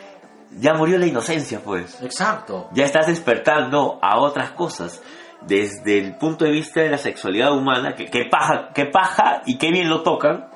ya 0.58 0.74
murió 0.74 0.98
la 0.98 1.06
inocencia, 1.06 1.60
pues. 1.64 2.00
Exacto. 2.02 2.68
Ya 2.72 2.84
estás 2.84 3.06
despertando 3.06 3.98
a 4.02 4.18
otras 4.20 4.50
cosas. 4.52 5.02
Desde 5.42 5.98
el 5.98 6.16
punto 6.16 6.44
de 6.44 6.50
vista 6.50 6.80
de 6.80 6.90
la 6.90 6.98
sexualidad 6.98 7.56
humana, 7.56 7.94
que, 7.94 8.06
que 8.06 8.24
paja, 8.24 8.70
que 8.74 8.86
paja 8.86 9.42
y 9.46 9.56
qué 9.56 9.70
bien 9.70 9.88
lo 9.88 10.02
tocan. 10.02 10.48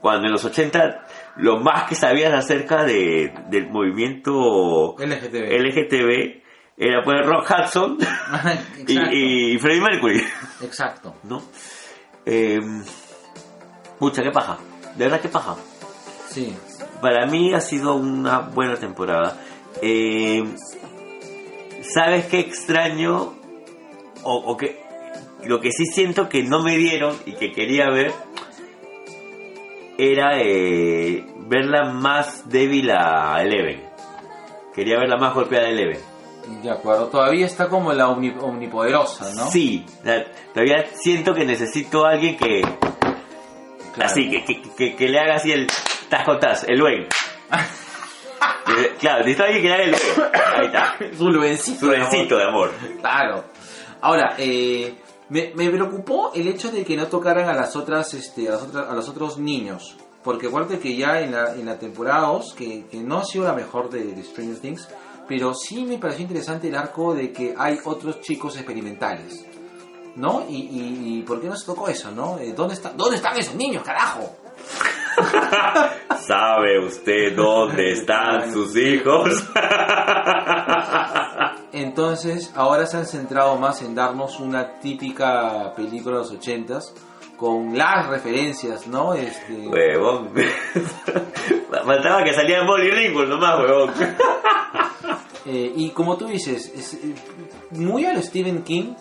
Cuando 0.00 0.26
en 0.26 0.32
los 0.32 0.44
80 0.44 1.04
lo 1.36 1.58
más 1.60 1.88
que 1.88 1.94
sabías 1.94 2.32
acerca 2.32 2.84
de, 2.84 3.32
del 3.48 3.68
movimiento 3.68 4.94
LGTB. 4.98 5.50
LGTB 5.60 6.42
era 6.78 7.02
pues 7.02 7.26
Rock 7.26 7.50
Hudson 7.50 7.98
y, 8.86 9.54
y 9.54 9.58
Freddie 9.58 9.80
Mercury. 9.80 10.22
Exacto. 10.62 11.14
¿no? 11.24 11.42
Eh, 12.24 12.60
pucha, 13.98 14.22
qué 14.22 14.30
paja. 14.30 14.58
De 14.96 15.04
verdad, 15.04 15.20
qué 15.20 15.28
paja. 15.28 15.56
Sí. 16.28 16.54
Para 17.00 17.26
mí 17.26 17.54
ha 17.54 17.60
sido 17.60 17.94
una 17.94 18.40
buena 18.40 18.76
temporada. 18.76 19.38
Eh, 19.80 20.44
¿Sabes 21.82 22.26
qué 22.26 22.40
extraño? 22.40 23.35
O, 24.26 24.52
o 24.52 24.56
que 24.56 24.80
lo 25.44 25.60
que 25.60 25.70
sí 25.70 25.86
siento 25.86 26.28
que 26.28 26.42
no 26.42 26.62
me 26.62 26.76
dieron 26.76 27.16
y 27.26 27.34
que 27.34 27.52
quería 27.52 27.88
ver 27.90 28.12
era 29.98 30.38
eh, 30.40 31.24
verla 31.46 31.84
más 31.90 32.48
débil 32.48 32.90
a 32.90 33.42
Eleven. 33.42 33.82
Quería 34.74 34.98
verla 34.98 35.16
más 35.16 35.32
golpeada 35.34 35.66
a 35.66 35.70
Eleven. 35.70 35.98
De 36.62 36.70
acuerdo. 36.70 37.06
Todavía 37.08 37.46
está 37.46 37.68
como 37.68 37.92
la 37.92 38.06
omni- 38.08 38.36
omnipoderosa, 38.40 39.32
¿no? 39.34 39.50
Sí, 39.50 39.84
todavía 40.52 40.86
siento 40.94 41.34
que 41.34 41.44
necesito 41.44 42.04
a 42.06 42.10
alguien 42.10 42.36
que, 42.36 42.60
Claro. 43.94 44.10
Así, 44.12 44.28
que, 44.28 44.44
que, 44.44 44.62
que, 44.76 44.94
que 44.96 45.08
le 45.08 45.18
haga 45.18 45.36
así 45.36 45.50
el 45.52 45.66
tasco 46.10 46.38
tas, 46.38 46.64
el 46.68 46.78
Luen. 46.78 47.06
Eh, 48.68 48.96
claro, 48.98 49.20
necesito 49.20 49.44
a 49.44 49.46
alguien 49.46 49.62
que 49.62 49.68
le 49.68 49.74
haga 49.74 49.84
el. 49.84 49.94
Ahí 50.56 50.66
está. 50.66 50.96
Su 51.16 51.30
luencito. 51.30 51.78
Su 51.80 51.88
bencito 51.88 52.36
de 52.36 52.44
amor. 52.44 52.72
Claro. 53.00 53.44
Ahora, 54.00 54.34
eh, 54.38 54.94
me, 55.28 55.52
me 55.54 55.70
preocupó 55.70 56.32
el 56.34 56.48
hecho 56.48 56.70
de 56.70 56.84
que 56.84 56.96
no 56.96 57.06
tocaran 57.06 57.48
a 57.48 57.54
las 57.54 57.76
otras, 57.76 58.14
este, 58.14 58.48
a, 58.48 58.52
las 58.52 58.62
otras, 58.62 58.88
a 58.88 58.94
los 58.94 59.08
otros 59.08 59.38
niños. 59.38 59.96
Porque 60.22 60.48
acuérdate 60.48 60.78
que 60.78 60.96
ya 60.96 61.20
en 61.20 61.32
la, 61.32 61.54
en 61.54 61.66
la 61.66 61.78
temporada 61.78 62.28
2, 62.28 62.54
que, 62.54 62.86
que 62.86 62.98
no 62.98 63.18
ha 63.18 63.24
sido 63.24 63.44
la 63.44 63.52
mejor 63.52 63.90
de, 63.90 64.12
de 64.12 64.24
Stranger 64.24 64.58
Things, 64.58 64.88
pero 65.28 65.54
sí 65.54 65.84
me 65.84 65.98
pareció 65.98 66.22
interesante 66.22 66.68
el 66.68 66.76
arco 66.76 67.14
de 67.14 67.32
que 67.32 67.54
hay 67.56 67.78
otros 67.84 68.20
chicos 68.20 68.56
experimentales. 68.56 69.44
¿No? 70.16 70.46
Y, 70.48 70.56
y, 70.56 71.18
y 71.18 71.22
¿por 71.22 71.40
qué 71.40 71.46
no 71.46 71.56
se 71.56 71.66
tocó 71.66 71.88
eso, 71.88 72.10
no? 72.10 72.38
Eh, 72.38 72.54
¿Dónde, 72.54 72.74
está, 72.74 72.90
¿Dónde 72.90 73.16
están 73.16 73.38
esos 73.38 73.54
niños, 73.54 73.84
carajo? 73.84 74.34
¿Sabe 76.26 76.84
usted 76.84 77.36
dónde 77.36 77.92
están 77.92 78.52
sus 78.52 78.74
hijos? 78.76 79.48
Entonces, 81.72 82.52
ahora 82.54 82.86
se 82.86 82.96
han 82.96 83.06
centrado 83.06 83.56
más 83.56 83.82
en 83.82 83.94
darnos 83.94 84.40
una 84.40 84.78
típica 84.80 85.72
película 85.74 86.16
de 86.16 86.22
los 86.22 86.30
ochentas 86.32 86.94
con 87.36 87.76
las 87.76 88.06
referencias, 88.08 88.86
¿no? 88.86 89.12
Este, 89.14 89.68
Huevón. 89.68 90.30
Faltaba 91.84 92.24
que 92.24 92.32
saliera 92.32 92.64
Molly 92.64 92.90
Ringwald 92.90 93.28
nomás, 93.28 93.58
huevón. 93.60 93.90
eh, 95.44 95.72
y 95.76 95.90
como 95.90 96.16
tú 96.16 96.26
dices, 96.26 96.72
es, 96.74 96.94
eh, 96.94 97.14
muy 97.72 98.04
a 98.06 98.12
lo 98.14 98.22
Stephen 98.22 98.62
King, 98.62 98.94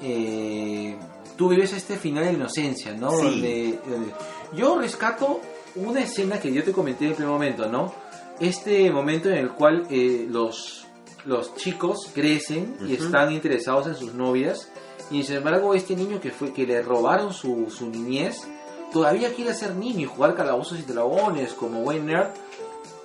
eh, 0.00 0.96
tú 1.36 1.48
vives 1.50 1.72
este 1.72 1.96
final 1.96 2.24
de 2.24 2.32
inocencia, 2.32 2.92
¿no? 2.94 3.10
Sí. 3.10 3.24
Donde, 3.24 3.78
donde- 3.86 4.12
yo 4.54 4.78
rescato 4.78 5.40
una 5.76 6.00
escena 6.00 6.38
que 6.40 6.52
yo 6.52 6.62
te 6.64 6.72
comenté 6.72 7.04
en 7.04 7.10
el 7.10 7.16
primer 7.16 7.32
momento, 7.32 7.66
¿no? 7.68 7.92
Este 8.40 8.90
momento 8.90 9.28
en 9.28 9.36
el 9.36 9.50
cual 9.50 9.86
eh, 9.90 10.26
los, 10.28 10.81
los 11.24 11.54
chicos 11.54 12.10
crecen 12.14 12.76
y 12.86 12.94
están 12.94 13.32
interesados 13.32 13.86
en 13.86 13.94
sus 13.94 14.14
novias 14.14 14.70
y 15.10 15.22
sin 15.22 15.36
embargo 15.36 15.74
este 15.74 15.94
niño 15.94 16.20
que 16.20 16.30
fue 16.30 16.52
que 16.52 16.66
le 16.66 16.82
robaron 16.82 17.32
su, 17.32 17.70
su 17.70 17.88
niñez 17.88 18.46
todavía 18.92 19.32
quiere 19.32 19.54
ser 19.54 19.74
niño 19.76 20.00
y 20.00 20.04
jugar 20.06 20.34
calabozos 20.34 20.78
y 20.78 20.82
dragones 20.82 21.52
como 21.52 21.80
buen 21.82 22.06
nerd 22.06 22.30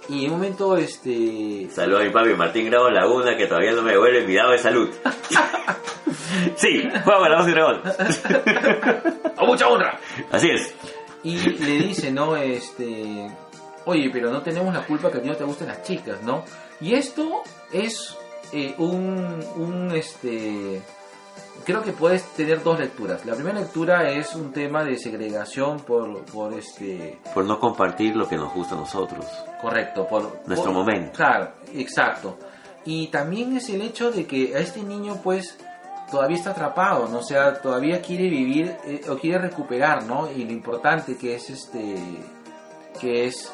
y 0.10 0.26
en 0.26 0.32
un 0.32 0.38
momento 0.38 0.78
este 0.78 1.68
Saludos 1.70 2.02
a 2.02 2.06
mi 2.06 2.12
papi 2.12 2.34
Martín 2.34 2.68
Grabo 2.68 2.90
Laguna, 2.90 3.36
que 3.36 3.46
todavía 3.46 3.74
no 3.74 3.82
me 3.82 3.92
devuelve 3.92 4.26
mi 4.26 4.36
dado 4.36 4.52
de 4.52 4.58
salud. 4.58 4.90
sí, 6.56 6.88
juego 7.04 7.20
voz 7.20 7.48
y 7.48 7.52
dragón. 7.52 7.82
¡a 9.36 9.46
mucha 9.46 9.68
honra! 9.68 10.00
Así 10.32 10.50
es. 10.50 10.74
Y 11.24 11.38
le 11.38 11.88
dice, 11.88 12.12
¿no? 12.12 12.38
Este, 12.38 13.28
oye, 13.86 14.10
pero 14.12 14.32
no 14.32 14.42
tenemos 14.42 14.74
la 14.74 14.86
culpa 14.86 15.12
que 15.12 15.18
a 15.18 15.22
ti 15.22 15.28
no 15.28 15.36
te 15.36 15.44
gusten 15.44 15.68
las 15.68 15.84
chicas, 15.84 16.22
¿no? 16.24 16.46
Y 16.82 16.94
esto 16.94 17.44
es 17.72 18.16
eh, 18.54 18.76
un, 18.78 19.44
un, 19.58 19.92
este, 19.96 20.82
creo 21.66 21.82
que 21.84 21.92
puedes 21.92 22.24
tener 22.34 22.62
dos 22.64 22.80
lecturas. 22.80 23.26
La 23.26 23.34
primera 23.36 23.60
lectura 23.60 24.10
es 24.12 24.36
un 24.36 24.52
tema 24.54 24.84
de 24.84 24.98
segregación 24.98 25.80
por, 25.80 26.24
por 26.26 26.54
este, 26.54 27.20
Por 27.34 27.46
no 27.46 27.60
compartir 27.60 28.16
lo 28.16 28.28
que 28.28 28.38
nos 28.38 28.54
gusta 28.54 28.76
a 28.76 28.78
nosotros. 28.80 29.26
correcto, 29.62 30.08
por 30.08 30.42
Nuestro 30.48 30.72
por- 30.72 30.74
momento. 30.86 31.14
Claro, 31.14 31.52
exacto. 31.74 32.38
Y 32.86 33.08
también 33.08 33.58
es 33.58 33.70
el 33.70 33.82
hecho 33.82 34.12
de 34.12 34.26
que 34.26 34.56
a 34.56 34.60
este 34.60 34.82
niño, 34.82 35.20
pues, 35.24 35.58
todavía 36.10 36.38
está 36.38 36.52
atrapado, 36.52 37.08
¿no? 37.10 37.18
O 37.20 37.24
sea, 37.24 37.60
todavía 37.62 38.02
quiere 38.02 38.30
vivir 38.30 38.78
eh, 38.86 39.02
o 39.10 39.18
quiere 39.18 39.40
recuperar, 39.40 40.04
¿no? 40.04 40.32
Y 40.32 40.46
lo 40.46 40.54
importante 40.54 41.18
que 41.18 41.36
es 41.36 41.50
este, 41.50 41.96
que 43.02 43.26
es 43.26 43.52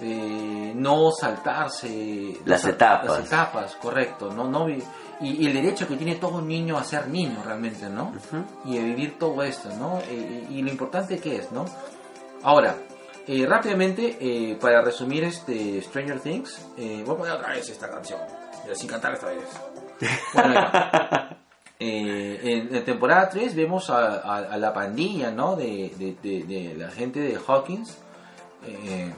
eh, 0.00 0.72
no 0.74 1.10
saltarse 1.12 2.38
Las 2.44 2.64
etapas. 2.64 3.06
las 3.18 3.26
etapas, 3.26 3.76
correcto, 3.76 4.30
no, 4.32 4.44
no 4.48 4.68
y, 4.68 4.82
y 5.20 5.46
el 5.46 5.52
derecho 5.54 5.86
que 5.86 5.96
tiene 5.96 6.16
todo 6.16 6.40
niño 6.42 6.76
a 6.76 6.84
ser 6.84 7.08
niño 7.08 7.42
realmente, 7.44 7.88
¿no? 7.88 8.12
Y 8.64 8.78
a 8.78 8.82
vivir 8.82 9.18
todo 9.18 9.42
esto, 9.42 9.68
¿no? 9.78 9.98
Eh, 10.08 10.46
y, 10.50 10.62
lo 10.62 10.70
importante 10.70 11.18
que 11.18 11.36
es, 11.36 11.52
¿no? 11.52 11.64
Ahora, 12.42 12.76
eh, 13.26 13.46
rápidamente, 13.46 14.18
eh, 14.20 14.56
para 14.60 14.82
resumir 14.82 15.24
este 15.24 15.80
Stranger 15.82 16.20
Things, 16.20 16.60
eh, 16.76 17.02
voy 17.06 17.14
a 17.14 17.18
poner 17.18 17.32
otra 17.34 17.48
vez 17.50 17.68
esta 17.70 17.88
canción, 17.88 18.18
sin 18.74 18.88
cantar 18.88 19.14
esta 19.14 19.28
vez. 19.28 19.44
Bueno, 20.34 20.60
en, 21.78 22.74
en 22.74 22.84
temporada 22.84 23.28
3 23.28 23.54
vemos 23.54 23.90
a, 23.90 24.16
a- 24.16 24.36
a 24.52 24.56
la 24.58 24.72
pandilla, 24.72 25.30
¿no? 25.30 25.56
De, 25.56 25.92
de- 25.96 26.16
de- 26.22 26.42
de 26.44 26.74
la 26.74 26.90
gente 26.90 27.20
de 27.20 27.38
Hawkins, 27.46 27.96
eh, 28.66 29.12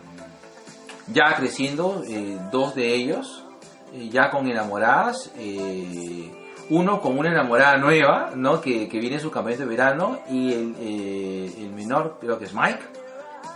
ya 1.09 1.35
creciendo, 1.37 2.03
eh, 2.09 2.39
dos 2.51 2.74
de 2.74 2.95
ellos, 2.95 3.45
eh, 3.93 4.09
ya 4.11 4.31
con 4.31 4.49
enamoradas, 4.49 5.31
eh, 5.37 6.31
uno 6.70 7.01
con 7.01 7.19
una 7.19 7.31
enamorada 7.31 7.77
nueva, 7.77 8.33
¿no? 8.35 8.61
Que, 8.61 8.89
que 8.89 8.99
viene 8.99 9.16
en 9.16 9.23
su 9.23 9.31
campamento 9.31 9.65
de 9.65 9.69
verano 9.69 10.20
y 10.28 10.53
el, 10.53 10.74
eh, 10.81 11.55
el 11.59 11.70
menor, 11.70 12.19
creo 12.20 12.39
que 12.39 12.47
es 12.47 12.55
Mike. 12.55 12.81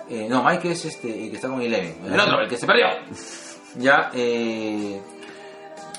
Eh, 0.09 0.27
no, 0.29 0.43
Mike 0.43 0.73
es 0.73 0.85
este, 0.85 1.25
el 1.25 1.31
que 1.31 1.37
está 1.37 1.49
con 1.49 1.61
Eleven. 1.61 1.97
El 2.05 2.19
otro, 2.19 2.41
el 2.41 2.49
que 2.49 2.57
se 2.57 2.67
perdió. 2.67 2.87
Ya, 3.77 4.11
eh, 4.15 5.01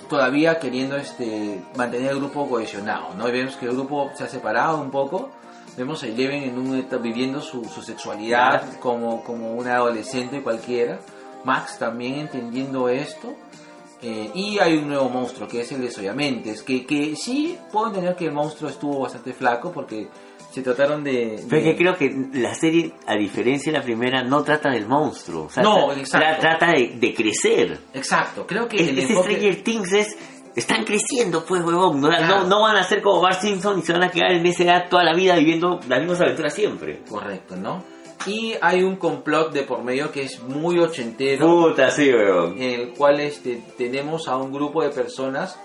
todavía 0.10 0.60
queriendo 0.60 0.98
este, 0.98 1.64
mantener 1.78 2.12
el 2.12 2.18
grupo 2.18 2.50
cohesionado, 2.50 3.14
¿no? 3.16 3.30
Y 3.30 3.32
vemos 3.32 3.56
que 3.56 3.66
el 3.66 3.72
grupo 3.72 4.12
se 4.14 4.26
ha 4.26 4.28
separado 4.28 4.82
un 4.82 4.92
poco. 4.92 5.32
Vemos 5.78 6.04
a 6.04 6.08
Eleven 6.08 6.44
en 6.44 6.58
un 6.58 6.86
viviendo 7.02 7.40
su, 7.40 7.64
su 7.64 7.82
sexualidad 7.82 8.78
como, 8.80 9.24
como 9.24 9.54
una 9.54 9.76
adolescente 9.76 10.44
cualquiera. 10.44 11.00
Max 11.44 11.78
también 11.80 12.16
entendiendo 12.20 12.90
esto. 12.90 13.34
Eh, 14.04 14.32
y 14.34 14.58
hay 14.58 14.78
un 14.78 14.88
nuevo 14.88 15.10
monstruo 15.10 15.48
que 15.48 15.62
es 15.62 15.72
el 15.72 15.82
de 15.82 15.92
Soyamentes. 15.92 16.64
Que, 16.64 16.86
que 16.86 17.16
sí 17.16 17.58
puedo 17.72 17.88
entender 17.88 18.16
que 18.16 18.26
el 18.26 18.32
monstruo 18.32 18.70
estuvo 18.70 19.00
bastante 19.00 19.32
flaco 19.34 19.72
porque 19.72 20.08
se 20.52 20.62
trataron 20.64 21.04
de. 21.04 21.44
Pero 21.48 21.64
de- 21.64 21.72
que 21.72 21.78
creo 21.78 21.96
que 21.96 22.28
la 22.34 22.56
serie, 22.56 22.94
a 23.06 23.16
diferencia 23.16 23.72
de 23.72 23.78
la 23.78 23.84
primera, 23.84 24.24
no 24.24 24.42
trata 24.44 24.72
del 24.72 24.88
monstruo. 24.88 25.44
O 25.46 25.50
sea, 25.50 25.62
No, 25.62 25.92
exacto. 25.94 26.28
tra- 26.28 26.40
trata 26.40 26.72
de, 26.72 26.96
de 27.00 27.14
crecer. 27.14 27.80
Exacto, 27.94 28.48
creo 28.48 28.68
que 28.68 28.78
Es- 28.78 28.88
el 28.90 28.98
Ese 29.00 29.14
enfoque- 29.14 29.34
Stranger 29.36 29.64
Things 29.64 29.94
es... 29.94 30.18
Están 30.54 30.84
creciendo, 30.84 31.46
pues, 31.46 31.64
huevón. 31.64 32.02
No, 32.02 32.10
Claro. 32.10 32.40
no, 32.40 32.44
no 32.48 32.62
van 32.64 32.76
a 32.76 32.84
ser 32.84 33.02
como 33.02 33.22
Bart 33.22 33.40
Simpson 33.40 33.80
y 33.80 33.84
se 33.84 33.94
van 33.94 34.04
a 34.04 34.10
quedar 34.12 34.34
en 34.34 34.46
esa 34.46 34.64
edad 34.64 34.90
toda 34.90 35.02
la 35.06 35.14
vida 35.14 35.36
viviendo 35.38 35.80
las 35.88 36.00
mismas 36.02 36.20
aventuras 36.20 36.54
siempre. 36.54 37.04
Correcto, 37.08 37.56
¿no? 37.56 37.82
Y 38.28 38.56
hay 38.62 38.84
un 38.84 38.98
complot 38.98 39.52
de 39.52 39.64
por 39.64 39.84
medio 39.84 40.12
que 40.12 40.24
es 40.24 40.42
muy 40.44 40.80
ochentero. 40.80 41.48
Puta, 41.48 41.90
sí, 41.92 42.12
huevón. 42.12 42.54
en 42.62 42.80
el 42.82 42.90
cual 42.94 43.20
este, 43.20 43.62
tenemos 43.78 44.28
a 44.28 44.38
un 44.38 44.52
grupo 44.54 44.84
de 44.84 44.90
personas 44.90 45.58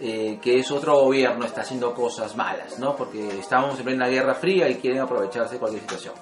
eh, 0.00 0.38
que 0.40 0.58
es 0.58 0.70
otro 0.70 0.96
gobierno, 0.98 1.44
está 1.44 1.60
haciendo 1.60 1.92
cosas 1.94 2.34
malas, 2.36 2.78
¿no? 2.78 2.96
Porque 2.96 3.38
estamos 3.38 3.78
en 3.78 3.84
plena 3.84 4.08
Guerra 4.08 4.34
Fría 4.34 4.68
y 4.68 4.76
quieren 4.76 5.00
aprovecharse 5.00 5.54
de 5.54 5.58
cualquier 5.60 5.82
situación. 5.82 6.14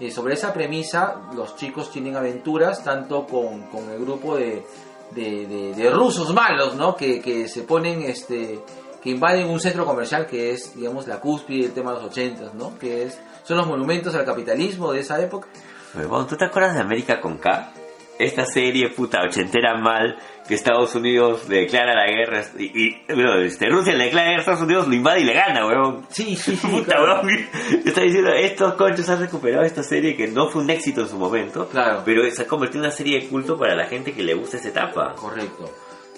Eh, 0.00 0.10
sobre 0.10 0.32
esa 0.34 0.52
premisa, 0.54 1.16
los 1.34 1.54
chicos 1.56 1.90
tienen 1.90 2.16
aventuras 2.16 2.82
tanto 2.82 3.26
con, 3.26 3.64
con 3.64 3.90
el 3.90 3.98
grupo 4.00 4.36
de, 4.36 4.64
de, 5.10 5.46
de- 5.46 5.74
de 5.74 5.90
rusos 5.90 6.32
malos, 6.32 6.74
¿no? 6.76 6.96
Que, 6.96 7.20
que 7.20 7.46
se 7.48 7.62
ponen, 7.64 8.00
este, 8.02 8.58
que 9.02 9.10
invaden 9.10 9.50
un 9.50 9.60
centro 9.60 9.84
comercial 9.84 10.26
que 10.26 10.52
es, 10.52 10.74
digamos, 10.74 11.06
la 11.06 11.20
cúspide 11.20 11.64
del 11.64 11.72
tema 11.72 11.92
de 11.92 11.98
los 11.98 12.06
ochentas, 12.10 12.54
¿no? 12.54 12.78
Que 12.78 13.02
es, 13.02 13.20
son 13.50 13.58
los 13.58 13.66
monumentos 13.66 14.14
al 14.14 14.24
capitalismo 14.24 14.92
de 14.92 15.00
esa 15.00 15.20
época. 15.20 15.48
Huevón, 15.94 16.28
¿tú 16.28 16.36
te 16.36 16.44
acuerdas 16.44 16.74
de 16.74 16.80
América 16.82 17.20
con 17.20 17.38
K? 17.38 17.72
Esta 18.16 18.44
serie 18.44 18.90
puta 18.90 19.22
ochentera 19.22 19.76
mal 19.78 20.16
que 20.46 20.54
Estados 20.54 20.94
Unidos 20.94 21.48
le 21.48 21.62
declara 21.62 21.94
la 21.94 22.06
guerra 22.06 22.44
y, 22.58 22.64
y 22.90 23.02
bueno, 23.08 23.34
este, 23.40 23.66
Rusia 23.68 23.94
le 23.94 24.04
declara 24.04 24.26
la 24.26 24.30
guerra 24.32 24.38
a 24.38 24.42
Estados 24.42 24.62
Unidos, 24.62 24.86
lo 24.88 24.94
invade 24.94 25.20
y 25.22 25.24
le 25.24 25.32
gana, 25.32 25.66
huevón. 25.66 26.06
Sí, 26.10 26.36
sí, 26.36 26.52
Puta, 26.62 27.02
huevón. 27.02 27.28
Está 27.84 28.02
diciendo, 28.02 28.30
estos 28.32 28.74
conchos 28.74 29.08
han 29.08 29.18
recuperado 29.20 29.64
esta 29.64 29.82
serie 29.82 30.14
que 30.16 30.28
no 30.28 30.48
fue 30.48 30.62
un 30.62 30.70
éxito 30.70 31.00
en 31.00 31.08
su 31.08 31.16
momento, 31.18 31.66
Claro. 31.68 32.02
pero 32.04 32.30
se 32.30 32.42
ha 32.42 32.46
convertido 32.46 32.84
en 32.84 32.88
una 32.88 32.96
serie 32.96 33.20
de 33.20 33.28
culto 33.28 33.58
para 33.58 33.74
la 33.74 33.86
gente 33.86 34.12
que 34.12 34.22
le 34.22 34.34
gusta 34.34 34.58
esa 34.58 34.68
etapa. 34.68 35.14
Correcto. 35.16 35.64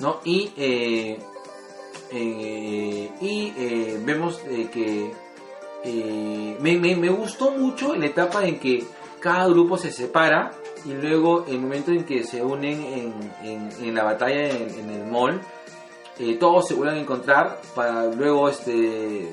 ¿No? 0.01 0.21
Y, 0.25 0.53
eh, 0.57 1.19
eh, 2.11 3.11
y 3.21 3.53
eh, 3.57 4.01
vemos 4.05 4.41
eh, 4.51 4.69
que 4.73 5.13
eh, 5.85 6.57
me, 6.61 6.77
me- 6.79 6.97
me 6.97 7.09
gustó 7.09 7.51
mucho 7.51 7.95
la 7.95 8.07
etapa 8.07 8.45
en 8.47 8.59
que 8.59 8.85
cada 9.21 9.47
grupo 9.49 9.77
se 9.79 9.91
separa 9.93 10.51
y 10.85 10.93
luego 10.95 11.45
el 11.47 11.61
momento 11.61 11.91
en 11.93 12.05
que 12.05 12.25
se 12.25 12.43
unen 12.43 12.83
en, 12.83 13.15
en- 13.45 13.73
en 13.85 13.95
la 13.95 14.05
batalla 14.05 14.49
en, 14.49 14.79
en 14.81 14.91
el 14.91 15.07
mall, 15.11 15.41
eh, 16.19 16.37
todos 16.39 16.69
se 16.69 16.75
vuelven 16.75 16.97
a 16.99 17.01
encontrar 17.01 17.61
para 17.75 18.05
luego 18.07 18.49
este 18.49 19.29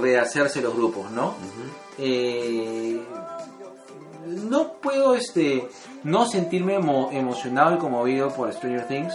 rehacerse 0.00 0.60
los 0.62 0.74
grupos, 0.74 1.10
¿no? 1.10 1.34
Eh, 1.98 3.00
no 4.26 4.74
puedo 4.74 5.14
este 5.14 5.68
no 6.04 6.24
sentirme 6.26 6.78
emo- 6.78 7.10
emocionado 7.12 7.74
y 7.74 7.78
conmovido 7.78 8.28
por 8.30 8.52
Stranger 8.52 8.86
Things. 8.86 9.14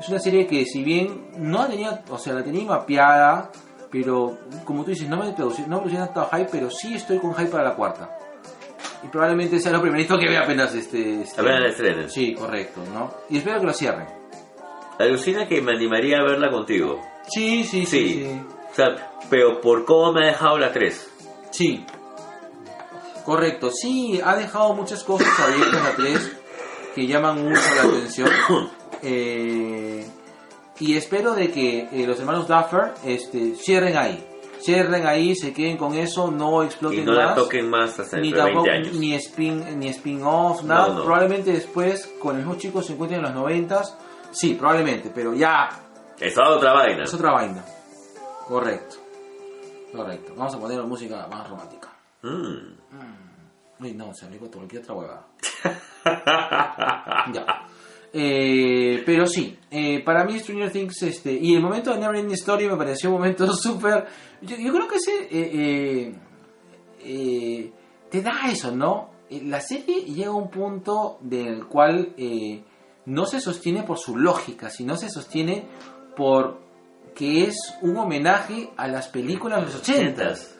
Es 0.00 0.08
una 0.08 0.18
serie 0.18 0.46
que 0.46 0.64
si 0.64 0.82
bien 0.82 1.28
no 1.38 1.58
la 1.62 1.68
tenía, 1.68 2.02
o 2.10 2.18
sea, 2.18 2.34
la 2.34 2.42
tenía 2.42 2.64
mapeada, 2.64 3.50
pero 4.02 4.38
como 4.64 4.82
tú 4.84 4.90
dices, 4.90 5.08
no 5.08 5.16
me 5.16 5.32
producí, 5.32 5.62
no 5.62 5.76
me 5.76 5.82
producía 5.82 6.06
tanto 6.06 6.28
hype, 6.36 6.48
pero 6.50 6.68
sí 6.68 6.94
estoy 6.94 7.18
con 7.20 7.32
hype 7.34 7.46
para 7.50 7.62
la 7.62 7.74
cuarta. 7.76 8.10
Y 9.04 9.06
probablemente 9.08 9.60
sea 9.60 9.70
lo 9.70 9.80
primerito 9.80 10.18
que 10.18 10.28
vea 10.28 10.40
apenas 10.40 10.74
este... 10.74 11.22
este- 11.22 11.40
Apenas 11.40 11.60
la 11.60 11.68
estrenen. 11.68 12.10
Sí, 12.10 12.34
correcto, 12.34 12.80
¿no? 12.92 13.12
Y 13.30 13.38
espero 13.38 13.60
que 13.60 13.66
lo 13.66 13.72
cierren. 13.72 14.08
Alucina 14.98 15.46
que 15.46 15.62
me 15.62 15.72
animaría 15.72 16.18
a 16.18 16.24
verla 16.24 16.50
contigo. 16.50 17.00
Sí, 17.28 17.62
sí, 17.64 17.86
sí, 17.86 17.86
Sí. 17.86 18.24
sí. 18.24 18.40
O 18.72 18.74
sea, 18.74 19.12
pero 19.30 19.60
por 19.60 19.84
cómo 19.84 20.12
me 20.12 20.24
ha 20.24 20.30
dejado 20.32 20.58
la 20.58 20.72
3. 20.72 21.10
Sí. 21.50 21.86
Correcto, 23.24 23.70
sí, 23.70 24.20
ha 24.24 24.34
dejado 24.36 24.74
muchas 24.74 25.04
cosas 25.04 25.28
abiertas 25.38 25.86
a 25.86 25.96
tres 25.96 26.32
que 26.94 27.06
llaman 27.06 27.42
mucho 27.44 27.60
la 27.76 27.82
atención. 27.82 28.28
Eh, 29.06 30.06
y 30.80 30.96
espero 30.96 31.34
de 31.34 31.50
que 31.50 31.88
eh, 31.92 32.06
los 32.06 32.18
hermanos 32.18 32.48
Duffer 32.48 32.94
este, 33.04 33.54
cierren 33.56 33.96
ahí. 33.96 34.26
Cierren 34.60 35.06
ahí, 35.06 35.34
se 35.36 35.52
queden 35.52 35.76
con 35.76 35.94
eso, 35.94 36.30
no 36.30 36.62
exploten 36.62 37.00
Y 37.00 37.04
no 37.04 37.12
la 37.12 37.26
más. 37.26 37.34
toquen 37.36 37.68
más 37.68 37.98
hasta 38.00 38.16
ni 38.18 38.32
de 38.32 38.42
20 38.42 38.52
tampoco 38.52 38.70
años. 38.70 38.94
ni 38.94 39.14
spin 39.14 39.78
ni 39.78 39.88
spin-off, 39.88 40.62
nada. 40.62 40.88
No, 40.88 40.94
no. 40.94 41.04
Probablemente 41.04 41.52
después, 41.52 42.06
con 42.18 42.42
los 42.44 42.56
chicos 42.58 42.86
se 42.86 42.94
encuentren 42.94 43.20
en 43.20 43.26
los 43.26 43.34
noventas. 43.34 43.96
Sí, 44.30 44.54
probablemente, 44.54 45.10
pero 45.14 45.34
ya 45.34 45.68
es 46.18 46.34
otra 46.38 46.72
vaina. 46.72 47.04
es 47.04 47.12
otra 47.12 47.32
vaina. 47.32 47.64
Correcto. 48.48 48.96
Correcto. 49.94 50.32
Vamos 50.36 50.54
a 50.54 50.58
poner 50.58 50.82
música 50.82 51.26
más 51.28 51.48
romántica. 51.48 51.92
Mm. 52.22 52.74
Uy, 53.80 53.92
no, 53.92 54.14
se 54.14 54.24
aplicó 54.26 54.50
cualquier 54.50 54.82
otra 54.82 54.94
huevada. 54.94 55.26
ya. 57.32 57.66
Eh, 58.16 59.02
pero 59.04 59.26
sí, 59.26 59.58
eh, 59.72 60.00
para 60.04 60.24
mí 60.24 60.38
Stranger 60.38 60.70
Things, 60.70 61.02
este, 61.02 61.32
y 61.32 61.54
el 61.56 61.60
momento 61.62 61.92
de 61.92 61.98
Never 61.98 62.14
Ending 62.16 62.34
Story 62.34 62.68
me 62.68 62.76
pareció 62.76 63.10
un 63.10 63.16
momento 63.16 63.52
súper... 63.56 64.06
Yo, 64.40 64.56
yo 64.56 64.72
creo 64.72 64.86
que 64.86 64.96
ese... 64.96 65.12
eh, 65.22 65.28
eh, 65.32 66.14
eh, 67.00 67.72
te 68.10 68.22
da 68.22 68.48
eso, 68.50 68.70
¿no? 68.74 69.10
Eh, 69.30 69.42
La 69.44 69.60
serie 69.60 70.02
llega 70.04 70.28
a 70.30 70.34
un 70.34 70.48
punto 70.50 71.18
del 71.20 71.66
cual 71.66 72.14
eh, 72.16 72.62
no 73.06 73.26
se 73.26 73.40
sostiene 73.40 73.82
por 73.82 73.98
su 73.98 74.16
lógica, 74.16 74.70
sino 74.70 74.96
se 74.96 75.08
sostiene 75.10 75.64
por 76.16 76.62
que 77.14 77.44
es 77.44 77.56
un 77.82 77.96
homenaje 77.96 78.70
a 78.76 78.88
las 78.88 79.08
películas 79.08 79.60
de 79.60 79.66
los 79.66 79.76
ochentas. 79.76 80.56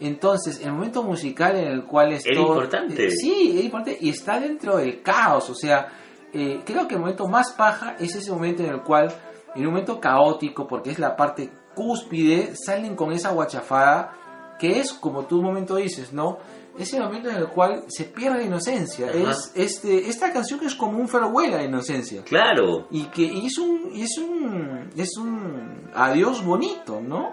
Entonces, 0.00 0.60
el 0.64 0.72
momento 0.72 1.02
musical 1.02 1.56
en 1.56 1.66
el 1.68 1.84
cual 1.84 2.12
es 2.12 2.26
Era 2.26 2.36
todo- 2.40 2.54
importante. 2.54 3.10
sí, 3.10 3.54
es 3.58 3.64
importante 3.64 3.98
y 4.00 4.08
está 4.10 4.40
dentro 4.40 4.76
del 4.78 5.00
caos. 5.02 5.48
O 5.50 5.54
sea, 5.54 5.88
eh, 6.34 6.62
creo 6.64 6.86
que 6.88 6.94
el 6.94 7.00
momento 7.00 7.28
más 7.28 7.52
paja 7.52 7.96
es 7.98 8.14
ese 8.14 8.30
momento 8.32 8.62
en 8.62 8.70
el 8.70 8.82
cual, 8.82 9.14
en 9.54 9.62
un 9.62 9.72
momento 9.72 10.00
caótico, 10.00 10.66
porque 10.66 10.90
es 10.90 10.98
la 10.98 11.16
parte 11.16 11.50
cúspide, 11.74 12.54
salen 12.56 12.96
con 12.96 13.12
esa 13.12 13.30
guachafada 13.30 14.12
que 14.58 14.80
es, 14.80 14.92
como 14.92 15.24
tú 15.24 15.38
un 15.38 15.46
momento 15.46 15.76
dices, 15.76 16.12
¿no? 16.12 16.38
Es 16.78 16.92
el 16.92 17.02
momento 17.02 17.30
en 17.30 17.36
el 17.36 17.48
cual 17.48 17.84
se 17.88 18.04
pierde 18.04 18.38
la 18.38 18.44
inocencia. 18.44 19.08
Ajá. 19.08 19.30
Es 19.30 19.52
este, 19.54 20.08
esta 20.08 20.32
canción 20.32 20.60
es 20.64 20.74
como 20.74 20.98
un 20.98 21.08
farewell 21.08 21.54
a 21.54 21.58
la 21.58 21.64
inocencia. 21.64 22.24
Claro. 22.24 22.88
Y 22.90 23.04
que 23.04 23.22
y 23.22 23.46
es 23.46 23.58
un, 23.58 23.92
es 23.94 24.18
un, 24.18 24.90
es 24.96 25.16
un 25.16 25.90
adiós 25.94 26.44
bonito, 26.44 27.00
¿no? 27.00 27.32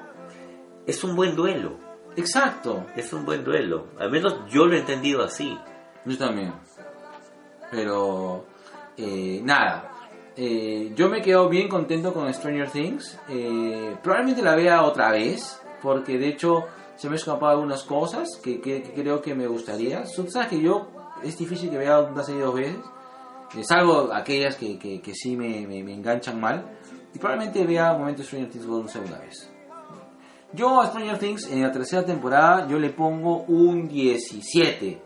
Es 0.86 1.03
un 1.03 1.15
buen 1.15 1.36
duelo. 1.36 1.78
Exacto. 2.15 2.86
Es 2.95 3.14
un 3.14 3.26
buen 3.26 3.44
duelo. 3.44 3.88
Al 3.99 4.11
menos 4.11 4.36
yo 4.49 4.65
lo 4.65 4.76
he 4.76 4.80
entendido 4.80 5.23
así. 5.23 5.57
Yo 6.06 6.18
también. 6.18 6.53
Pero, 7.72 8.45
eh, 8.97 9.41
nada. 9.43 9.89
Eh, 10.35 10.91
yo 10.95 11.09
me 11.09 11.22
quedo 11.22 11.49
bien 11.49 11.68
contento 11.68 12.13
con 12.13 12.31
Stranger 12.34 12.69
Things. 12.69 13.18
Eh, 13.30 13.95
probablemente 14.01 14.41
la 14.41 14.55
vea 14.55 14.84
otra 14.84 15.11
vez. 15.11 15.61
Porque 15.81 16.18
de 16.19 16.27
hecho 16.30 16.65
se 16.95 17.07
me 17.07 17.13
han 17.13 17.18
escapado 17.19 17.53
algunas 17.53 17.84
cosas 17.84 18.30
que, 18.43 18.61
que- 18.61 18.84
creo 18.95 19.22
que 19.22 19.34
me 19.34 19.47
gustaría. 19.47 20.05
Sabes 20.05 20.47
que 20.47 20.61
yo 20.61 20.88
es 21.23 21.38
difícil 21.38 21.69
que 21.72 21.77
vea 21.77 21.99
una 22.01 22.23
serie 22.23 22.41
dos 22.41 22.53
veces. 22.55 22.77
Eh, 23.57 23.63
salvo 23.63 24.09
aquellas 24.13 24.55
que, 24.55 24.77
que, 24.77 25.13
sí 25.15 25.35
me, 25.35 25.65
me- 25.68 25.80
enganchan 25.93 26.39
mal. 26.39 26.65
Y 27.13 27.19
probablemente 27.19 27.65
vea 27.65 27.91
un 27.93 27.99
momento 28.01 28.23
Stranger 28.23 28.49
Things 28.51 28.65
una 28.65 28.88
segunda 28.88 29.18
vez. 29.19 29.51
Yo 30.53 30.80
a 30.81 30.88
Stranger 30.88 31.18
Things 31.18 31.49
en 31.51 31.61
la 31.63 31.72
tercera 31.72 32.05
temporada 32.05 32.68
yo 32.68 32.77
le 32.77 32.89
pongo 32.91 33.43
un 33.47 33.88
17. 33.88 35.01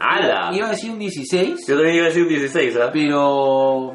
¡Hala! 0.00 0.50
Iba 0.52 0.66
a 0.68 0.70
decir 0.70 0.90
un 0.90 0.98
16, 0.98 1.66
Yo 1.66 1.74
también 1.76 1.96
iba 1.96 2.04
a 2.06 2.08
decir 2.08 2.22
un 2.22 2.28
16, 2.30 2.76
¿ah? 2.76 2.90
pero 2.92 3.92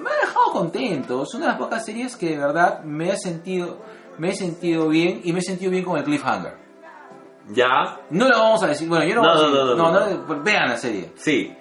me 0.00 0.10
ha 0.10 0.26
dejado 0.26 0.52
contento. 0.52 1.22
Es 1.22 1.34
una 1.34 1.46
de 1.46 1.50
las 1.52 1.58
pocas 1.60 1.84
series 1.84 2.16
que 2.16 2.30
de 2.30 2.38
verdad 2.38 2.82
me 2.84 3.10
ha 3.12 3.16
sentido, 3.16 3.78
me 4.18 4.30
he 4.30 4.34
sentido 4.34 4.88
bien 4.88 5.20
y 5.24 5.32
me 5.32 5.40
he 5.40 5.42
sentido 5.42 5.70
bien 5.70 5.84
con 5.84 5.98
el 5.98 6.04
cliffhanger. 6.04 6.54
Ya, 7.50 8.00
No 8.10 8.28
lo 8.28 8.38
vamos 8.38 8.62
a 8.62 8.66
decir, 8.68 8.88
bueno, 8.88 9.06
yo 9.06 9.14
no, 9.16 9.22
No, 9.22 9.28
voy 9.28 9.32
a 9.32 9.36
no, 9.36 9.46
decir, 9.48 9.76
no, 9.76 9.92
no, 9.92 10.06
no, 10.26 10.34
no, 10.36 10.42
vean 10.42 10.68
la 10.68 10.76
serie. 10.76 11.10
sí. 11.16 11.54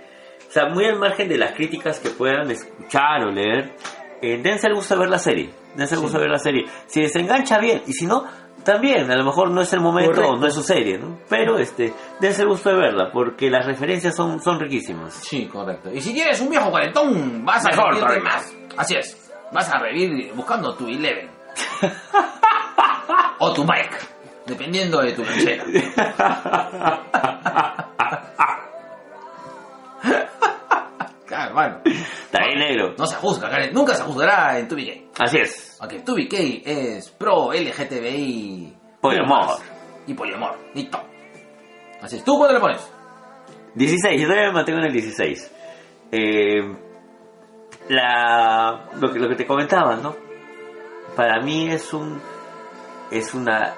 O 0.47 0.49
sea, 0.51 0.67
muy 0.69 0.85
al 0.85 0.97
margen 0.97 1.27
de 1.27 1.37
las 1.37 1.51
críticas 1.51 1.99
que 1.99 2.09
puedan 2.09 2.49
escuchar 2.49 3.21
o 3.25 3.31
leer, 3.31 3.75
eh, 4.21 4.39
dense 4.41 4.67
el 4.67 4.75
gusto 4.75 4.93
de 4.95 5.01
ver 5.01 5.09
la 5.09 5.19
serie. 5.19 5.49
Dense 5.75 5.95
el 5.95 5.99
gusto 6.01 6.17
de 6.17 6.23
ver 6.23 6.31
la 6.31 6.39
serie. 6.39 6.65
Si 6.85 7.01
les 7.01 7.13
engancha 7.17 7.59
bien, 7.59 7.81
y 7.85 7.91
si 7.91 8.05
no, 8.07 8.23
también, 8.67 9.09
a 9.09 9.15
lo 9.15 9.23
mejor 9.23 9.49
no 9.49 9.61
es 9.61 9.71
el 9.71 9.79
momento 9.79 10.11
Correcto. 10.11 10.35
no 10.35 10.45
es 10.45 10.53
su 10.53 10.61
serie, 10.61 10.97
¿no? 10.97 11.19
Pero 11.29 11.57
este, 11.57 11.93
dense 12.19 12.41
el 12.41 12.49
gusto 12.49 12.69
de 12.69 12.75
verla, 12.75 13.09
porque 13.13 13.49
las 13.49 13.65
referencias 13.65 14.13
son, 14.13 14.41
son 14.41 14.59
riquísimas. 14.59 15.13
Sí, 15.13 15.47
correcto. 15.47 15.89
Y 15.93 16.01
si 16.01 16.13
tienes 16.13 16.41
un 16.41 16.49
viejo 16.49 16.69
cuarentón, 16.69 17.45
vas 17.45 17.65
a 17.65 17.69
todavía. 17.69 18.21
más. 18.21 18.53
Así 18.75 18.95
es. 18.97 19.31
Vas 19.53 19.73
a 19.73 19.79
revivir 19.79 20.33
buscando 20.33 20.75
tu 20.75 20.85
Eleven. 20.85 21.29
o 23.39 23.53
tu 23.53 23.63
bike. 23.63 23.97
Dependiendo 24.45 24.99
de 24.99 25.13
tu 25.13 25.23
lonchera. 25.23 25.63
claro, 31.25 31.47
hermano. 31.47 31.81
Está 31.85 32.39
bien, 32.45 32.59
negro. 32.59 32.95
No 32.97 33.07
se 33.07 33.15
juzga, 33.15 33.49
Karen. 33.49 33.73
Nunca 33.73 33.95
se 33.95 34.03
juzgará 34.03 34.59
en 34.59 34.67
tu 34.67 34.75
Gay. 34.75 35.09
Así 35.17 35.37
es. 35.37 35.66
Tu 36.05 36.15
Gay 36.15 36.63
es 36.65 37.09
pro 37.11 37.51
LGTBI. 37.53 38.75
Poliamor. 39.01 39.59
Y 40.07 40.13
poliamor. 40.13 40.57
Listo. 40.73 40.99
Así 42.01 42.17
es. 42.17 42.23
¿Tú 42.23 42.37
cuándo 42.37 42.55
le 42.55 42.59
pones? 42.59 42.91
16, 43.75 44.19
yo 44.21 44.27
todavía 44.27 44.47
me 44.47 44.53
mantengo 44.53 44.79
en 44.79 44.85
el 44.85 44.93
16. 44.93 45.51
Eh, 46.11 46.75
la, 47.89 48.89
lo, 48.99 49.11
que, 49.11 49.19
lo 49.19 49.29
que 49.29 49.35
te 49.35 49.45
comentaba, 49.45 49.95
¿no? 49.97 50.15
Para 51.15 51.41
mí 51.41 51.69
es 51.69 51.93
un. 51.93 52.21
Es 53.11 53.33
una. 53.33 53.73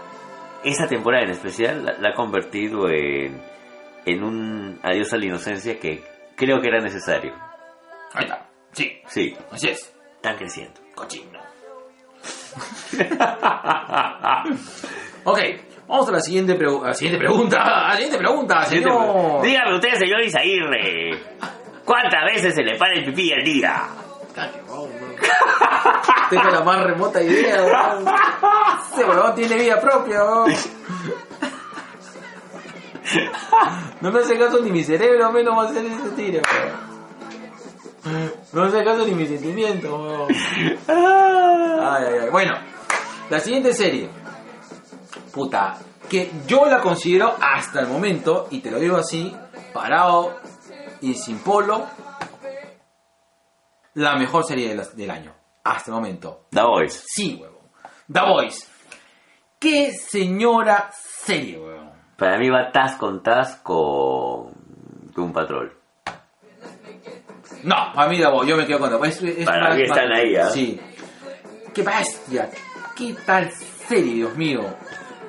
Esa 0.64 0.88
temporada 0.88 1.24
en 1.24 1.32
especial 1.32 1.86
la, 1.86 1.94
la 1.94 2.10
ha 2.10 2.14
convertido 2.14 2.90
en. 2.90 3.42
En 4.06 4.24
un 4.24 4.80
adiós 4.82 5.12
a 5.14 5.18
la 5.18 5.26
inocencia 5.26 5.78
que 5.80 6.04
creo 6.36 6.62
que 6.62 6.68
era 6.68 6.80
necesario. 6.80 7.34
Ahí 8.14 8.24
está. 8.26 8.48
Sí. 8.72 9.02
Sí, 9.08 9.36
Así 9.52 9.68
es. 9.68 9.94
están 10.16 10.38
creciendo. 10.38 10.80
Cochino. 10.96 11.39
ok, 15.24 15.40
vamos 15.88 16.10
a 16.10 16.12
la 16.12 16.20
siguiente, 16.22 16.58
pregu- 16.58 16.84
a 16.84 16.88
la 16.90 16.94
siguiente 16.94 17.20
pregunta. 17.20 17.62
A 17.62 17.88
la 17.90 17.94
siguiente 17.96 18.18
pregunta, 18.18 18.64
señor. 18.66 19.42
Dígame 19.42 19.76
usted, 19.76 19.94
señor 19.98 20.22
Isaguirre. 20.22 21.20
¿Cuántas 21.86 22.24
veces 22.34 22.54
se 22.56 22.64
le 22.64 22.78
para 22.78 22.94
el 22.94 23.06
pipí 23.06 23.32
al 23.34 23.44
día? 23.44 23.84
Tengo 26.30 26.50
la 26.50 26.62
más 26.62 26.84
remota 26.84 27.22
idea, 27.22 27.64
weón. 27.64 28.06
Ese 28.94 29.04
weón 29.06 29.36
tiene 29.36 29.56
vida 29.56 29.80
propia, 29.82 30.24
weón. 30.24 30.54
No 34.02 34.12
me 34.12 34.20
hace 34.20 34.38
caso 34.38 34.60
ni 34.62 34.70
mi 34.72 34.84
cerebro, 34.84 35.32
menos 35.32 35.58
va 35.58 35.64
a 35.64 35.66
hacer 35.66 35.84
ese 35.84 36.10
tiro, 36.16 36.42
weón. 36.54 36.89
No 38.54 38.62
me 38.62 38.68
hace 38.68 38.84
caso 38.84 39.06
ni 39.06 39.14
mi 39.14 39.28
sentimiento, 39.28 39.96
weón. 40.02 40.28
Ay, 40.88 42.04
ay, 42.08 42.14
ay. 42.24 42.30
Bueno, 42.32 42.54
la 43.30 43.40
siguiente 43.40 43.74
serie. 43.74 44.10
Puta, 45.34 45.78
que 46.10 46.32
yo 46.48 46.66
la 46.66 46.80
considero 46.82 47.36
hasta 47.40 47.82
el 47.82 47.88
momento, 47.88 48.48
y 48.52 48.60
te 48.62 48.72
lo 48.72 48.80
digo 48.80 48.98
así, 48.98 49.36
parado 49.74 50.38
y 51.02 51.14
sin 51.14 51.40
polo, 51.40 51.86
la 53.96 54.16
mejor 54.16 54.44
serie 54.46 54.70
de 54.70 54.76
las- 54.76 54.96
del 54.96 55.12
año. 55.12 55.34
Hasta 55.64 55.92
el 55.92 55.96
momento. 55.96 56.46
The 56.52 56.62
Voice. 56.64 57.02
Sí, 57.06 57.38
huevón. 57.40 57.60
The 58.12 58.22
Voice. 58.22 58.68
Qué 59.60 59.92
señora 59.94 60.90
serie, 60.94 61.60
huevón. 61.60 61.92
Para 62.18 62.38
mí 62.38 62.50
va 62.50 62.72
tas 62.72 62.96
con 62.96 63.22
tas 63.22 63.58
con 63.58 64.52
un 65.18 65.34
patrol. 65.34 65.78
No, 67.64 67.76
a 67.76 68.08
mí 68.08 68.22
Voice, 68.22 68.50
yo 68.50 68.58
me 68.58 68.66
quedo 68.66 68.80
con. 68.80 69.06
Es- 69.06 69.22
es 69.22 69.46
Para 69.46 69.76
mí 69.76 69.82
están 69.84 70.12
ahí, 70.12 70.36
¿ah? 70.36 70.50
Sí. 70.50 70.80
Qué 71.74 71.84
bestia. 71.84 72.50
Qué 72.96 73.16
tal 73.26 73.52
serie, 73.88 74.14
Dios 74.16 74.36
mío. 74.36 74.62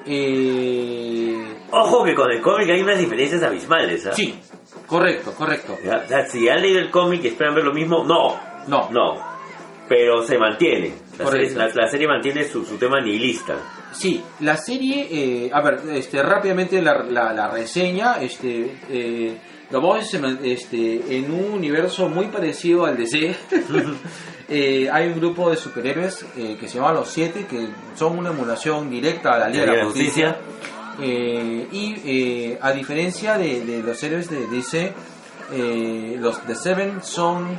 Eh... 0.06 1.56
Ojo 1.70 2.04
que 2.04 2.14
con 2.14 2.30
el 2.30 2.40
cómic 2.40 2.68
hay 2.70 2.80
unas 2.80 2.98
diferencias 2.98 3.42
abismales, 3.42 4.06
¿ah? 4.06 4.12
Sí, 4.12 4.38
correcto, 4.86 5.32
correcto. 5.34 5.76
Ya, 5.84 6.02
o 6.04 6.08
sea, 6.08 6.26
si 6.26 6.48
han 6.48 6.60
leído 6.62 6.80
el 6.80 6.90
cómic 6.90 7.22
y 7.24 7.28
esperan 7.28 7.54
ver 7.54 7.64
lo 7.64 7.72
mismo, 7.72 8.04
no, 8.04 8.36
No, 8.66 8.90
no. 8.90 9.30
Pero 9.88 10.22
se 10.22 10.38
mantiene. 10.38 10.92
La, 11.18 11.26
serie, 11.26 11.50
la- 11.50 11.68
la 11.74 11.88
serie 11.88 12.06
mantiene 12.06 12.44
su, 12.44 12.64
su 12.64 12.76
tema 12.78 13.00
nihilista. 13.00 13.56
Sí, 13.92 14.22
la 14.40 14.56
serie, 14.56 15.08
eh, 15.10 15.50
a 15.52 15.60
ver, 15.62 15.80
este, 15.94 16.22
rápidamente 16.22 16.80
la, 16.80 17.02
la- 17.02 17.32
la 17.32 17.48
reseña, 17.50 18.14
este, 18.20 18.78
eh, 18.88 19.36
The 19.70 20.18
man- 20.18 20.40
este, 20.42 21.16
en 21.16 21.30
un 21.32 21.52
universo 21.52 22.08
muy 22.08 22.26
parecido 22.26 22.86
al 22.86 22.96
DC, 22.96 23.36
eh, 24.48 24.88
hay 24.92 25.08
un 25.08 25.14
grupo 25.20 25.48
de 25.50 25.56
superhéroes 25.56 26.24
eh, 26.36 26.56
que 26.58 26.68
se 26.68 26.76
llama 26.78 26.92
Los 26.92 27.08
Siete, 27.10 27.46
que 27.48 27.68
son 27.94 28.18
una 28.18 28.30
emulación 28.30 28.90
directa 28.90 29.32
a 29.34 29.38
la 29.38 29.48
Liga 29.48 29.66
de 29.66 29.76
la 29.78 29.84
Justicia. 29.84 30.36
Eh, 31.00 31.68
y 31.72 31.94
eh, 32.04 32.58
a 32.60 32.72
diferencia 32.72 33.38
de, 33.38 33.64
de 33.64 33.82
los 33.82 34.02
héroes 34.02 34.28
de 34.28 34.46
DC, 34.48 34.92
eh, 35.52 36.16
los 36.18 36.42
The 36.42 36.54
Seven 36.54 37.02
son 37.02 37.58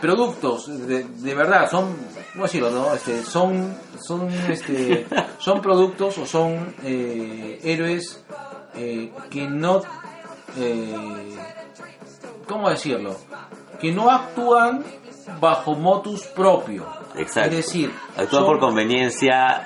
productos 0.00 0.86
de, 0.86 1.02
de 1.04 1.34
verdad, 1.34 1.68
son, 1.68 1.96
¿cómo 2.32 2.44
decirlo? 2.44 2.70
No? 2.70 2.94
Este, 2.94 3.20
son, 3.24 3.74
son, 4.00 4.28
este, 4.48 5.06
son 5.38 5.60
productos 5.60 6.16
o 6.18 6.24
son 6.24 6.72
héroes 6.84 8.22
que 9.28 9.48
no, 9.48 9.82
eh, 10.56 11.36
¿cómo 12.48 12.70
decirlo? 12.70 13.16
Que 13.80 13.92
no 13.92 14.10
actúan 14.10 14.84
bajo 15.40 15.74
motus 15.74 16.24
propio. 16.26 16.86
Exacto. 17.16 17.50
Es 17.50 17.56
decir, 17.66 17.92
Actúa 18.16 18.40
son- 18.40 18.46
por 18.46 18.58
conveniencia 18.60 19.64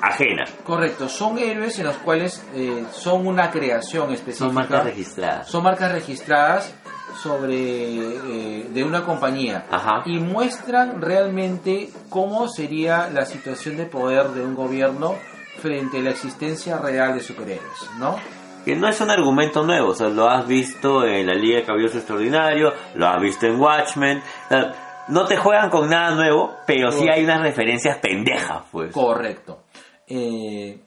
ajena. 0.00 0.44
Correcto, 0.64 1.08
son 1.08 1.38
héroes 1.38 1.78
en 1.78 1.86
los 1.86 1.96
cuales 1.98 2.42
eh, 2.54 2.84
son 2.92 3.26
una 3.26 3.50
creación 3.50 4.12
específica. 4.12 4.46
Son 4.46 4.54
marcas 4.54 4.84
registradas. 4.84 5.48
Son 5.48 5.62
marcas 5.62 5.92
registradas 5.92 6.74
sobre 7.22 7.54
eh, 7.54 8.66
de 8.70 8.84
una 8.84 9.04
compañía 9.04 9.66
Ajá. 9.70 10.02
y 10.04 10.18
muestran 10.18 11.00
realmente 11.00 11.90
cómo 12.10 12.48
sería 12.48 13.08
la 13.12 13.24
situación 13.24 13.76
de 13.76 13.86
poder 13.86 14.28
de 14.30 14.44
un 14.44 14.54
gobierno 14.54 15.14
frente 15.62 15.98
a 15.98 16.02
la 16.02 16.10
existencia 16.10 16.76
real 16.78 17.14
de 17.14 17.20
superhéroes, 17.20 17.78
¿no? 17.98 18.16
Que 18.64 18.76
no 18.76 18.88
es 18.88 19.00
un 19.00 19.10
argumento 19.10 19.62
nuevo, 19.62 19.90
o 19.90 19.94
sea, 19.94 20.08
lo 20.08 20.28
has 20.28 20.46
visto 20.46 21.04
en 21.04 21.26
la 21.26 21.34
Liga 21.34 21.58
de 21.58 21.64
Caballeros 21.64 21.94
Extraordinario, 21.96 22.72
lo 22.94 23.06
has 23.06 23.20
visto 23.20 23.46
en 23.46 23.60
Watchmen. 23.60 24.18
o 24.18 24.48
sea, 24.48 25.04
no 25.08 25.26
te 25.26 25.36
juegan 25.36 25.70
con 25.70 25.88
nada 25.88 26.14
nuevo, 26.14 26.56
pero 26.66 26.90
sí 26.90 27.06
hay 27.08 27.24
unas 27.24 27.42
referencias 27.42 27.98
pendejas, 27.98 28.62
pues. 28.70 28.92
Correcto. 28.92 29.64
Eh, 30.06 30.78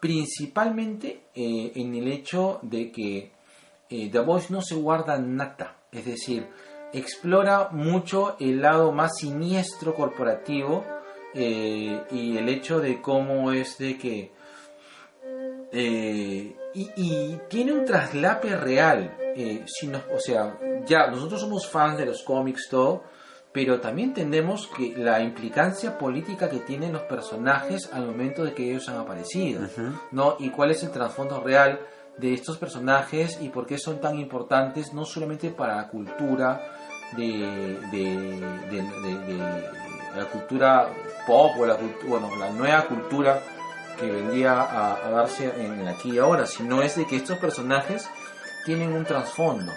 principalmente 0.00 1.26
eh, 1.34 1.72
en 1.76 1.94
el 1.94 2.08
hecho 2.08 2.58
de 2.62 2.90
que 2.90 3.30
eh, 3.88 4.10
The 4.10 4.18
Voice 4.20 4.52
no 4.52 4.60
se 4.60 4.74
guarda 4.74 5.16
nada. 5.18 5.76
Es 5.92 6.04
decir, 6.04 6.48
explora 6.92 7.68
mucho 7.70 8.36
el 8.40 8.60
lado 8.60 8.90
más 8.90 9.18
siniestro 9.18 9.94
corporativo 9.94 10.84
eh, 11.34 12.00
y 12.10 12.36
el 12.36 12.48
hecho 12.48 12.80
de 12.80 13.00
cómo 13.00 13.52
es 13.52 13.78
de 13.78 13.96
que... 13.96 14.32
y, 16.74 16.90
y 16.96 17.40
tiene 17.48 17.72
un 17.72 17.84
traslape 17.84 18.56
real. 18.56 19.16
eh, 19.34 19.64
si 19.66 19.86
nos- 19.86 20.02
o 20.14 20.20
sea, 20.20 20.58
ya 20.86 21.06
nosotros 21.06 21.40
somos 21.40 21.66
fans 21.66 21.96
de 21.96 22.04
los 22.04 22.22
cómics, 22.22 22.68
todo, 22.70 23.02
pero 23.50 23.80
también 23.80 24.08
entendemos 24.08 24.66
que 24.76 24.94
la 24.96 25.20
implicancia 25.22 25.96
política 25.96 26.50
que 26.50 26.58
tienen 26.58 26.92
los 26.92 27.02
personajes 27.02 27.90
al 27.94 28.06
momento 28.06 28.44
de 28.44 28.52
que 28.52 28.70
ellos 28.70 28.88
han 28.90 28.98
aparecido, 28.98 29.62
¿no? 30.10 30.36
Y 30.38 30.50
cuál 30.50 30.70
es 30.70 30.82
el 30.82 30.90
trasfondo 30.90 31.40
real 31.40 31.80
de 32.18 32.34
estos 32.34 32.58
personajes 32.58 33.38
y 33.40 33.48
por 33.48 33.64
qué 33.66 33.78
son 33.78 34.00
tan 34.02 34.18
importantes 34.18 34.92
no 34.92 35.04
solamente 35.06 35.48
para 35.50 35.76
la 35.76 35.88
cultura 35.88 36.60
de, 37.16 37.24
de, 37.90 38.16
de- 38.70 38.82
de- 38.82 39.34
de 39.34 39.62
la 40.16 40.26
cultura 40.30 40.88
pop 41.26 41.52
o 41.58 41.64
la 41.66 41.78
bueno, 42.06 42.28
la 42.36 42.50
nueva 42.50 42.82
cultura 42.86 43.40
que 43.98 44.10
vendría 44.10 44.60
a, 44.60 45.06
a 45.06 45.10
darse 45.10 45.52
en 45.62 45.86
aquí 45.88 46.12
y 46.12 46.18
ahora, 46.18 46.46
sino 46.46 46.82
es 46.82 46.96
de 46.96 47.06
que 47.06 47.16
estos 47.16 47.38
personajes 47.38 48.08
tienen 48.64 48.92
un 48.92 49.04
trasfondo 49.04 49.72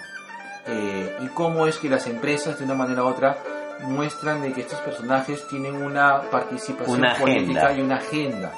eh, 0.68 1.18
y 1.22 1.28
cómo 1.28 1.68
es 1.68 1.78
que 1.78 1.90
las 1.90 2.08
empresas 2.08 2.58
de 2.58 2.66
una 2.66 2.74
manera 2.74 3.04
u 3.04 3.08
otra 3.08 3.38
muestran 3.82 4.42
de 4.42 4.52
que 4.52 4.62
estos 4.62 4.80
personajes 4.80 5.48
tienen 5.48 5.76
una 5.76 6.22
participación 6.32 7.00
Una 7.00 7.16
política 7.16 7.74
y 7.74 7.82
una 7.82 7.98
agenda. 7.98 8.52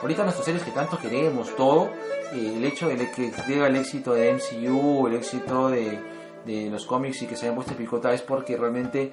Ahorita 0.00 0.22
nuestros 0.22 0.44
series 0.44 0.62
que 0.62 0.70
tanto 0.70 0.98
queremos, 0.98 1.54
todo, 1.56 1.90
eh, 2.32 2.54
el 2.56 2.64
hecho 2.64 2.88
de 2.88 3.10
que 3.10 3.32
llega 3.48 3.66
el 3.66 3.76
éxito 3.76 4.14
de 4.14 4.32
MCU, 4.32 5.08
el 5.08 5.14
éxito 5.14 5.68
de, 5.70 5.98
de 6.44 6.70
los 6.70 6.86
cómics 6.86 7.22
y 7.22 7.26
que 7.26 7.34
se 7.34 7.46
hayan 7.46 7.56
puesto 7.56 7.74
picota 7.74 8.12
es 8.12 8.22
porque 8.22 8.56
realmente 8.56 9.12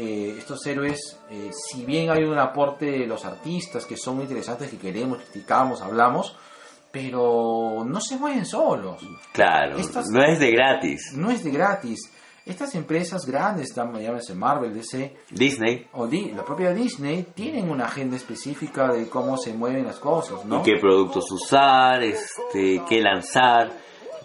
eh, 0.00 0.36
estos 0.38 0.64
héroes, 0.66 1.18
eh, 1.28 1.50
si 1.52 1.84
bien 1.84 2.08
hay 2.10 2.22
un 2.22 2.38
aporte 2.38 2.86
de 2.86 3.06
los 3.06 3.24
artistas 3.24 3.84
que 3.84 3.96
son 3.96 4.14
muy 4.16 4.24
interesantes, 4.24 4.70
que 4.70 4.78
queremos, 4.78 5.18
criticamos, 5.18 5.82
hablamos, 5.82 6.36
pero 6.90 7.84
no 7.86 8.00
se 8.00 8.16
mueven 8.16 8.46
solos. 8.46 9.00
Claro, 9.32 9.76
Estas- 9.78 10.06
no 10.10 10.22
es 10.24 10.38
de 10.38 10.50
gratis. 10.52 11.12
No 11.14 11.30
es 11.30 11.44
de 11.44 11.50
gratis. 11.50 12.12
estas 12.46 12.74
empresas 12.76 13.26
grandes, 13.26 13.74
llámese 13.74 14.34
Marvel, 14.34 14.72
DC, 14.72 15.14
Disney. 15.30 15.86
o 15.92 16.06
Di- 16.06 16.32
la 16.32 16.42
propia 16.46 16.72
Disney, 16.72 17.26
tienen 17.34 17.68
una 17.68 17.84
agenda 17.84 18.16
específica 18.16 18.90
de 18.90 19.06
cómo 19.06 19.36
se 19.36 19.52
mueven 19.52 19.84
las 19.86 19.98
cosas, 19.98 20.46
¿no? 20.46 20.60
y 20.60 20.62
qué 20.62 20.78
productos 20.80 21.30
usar, 21.30 22.02
este, 22.02 22.82
qué 22.88 23.02
lanzar, 23.02 23.70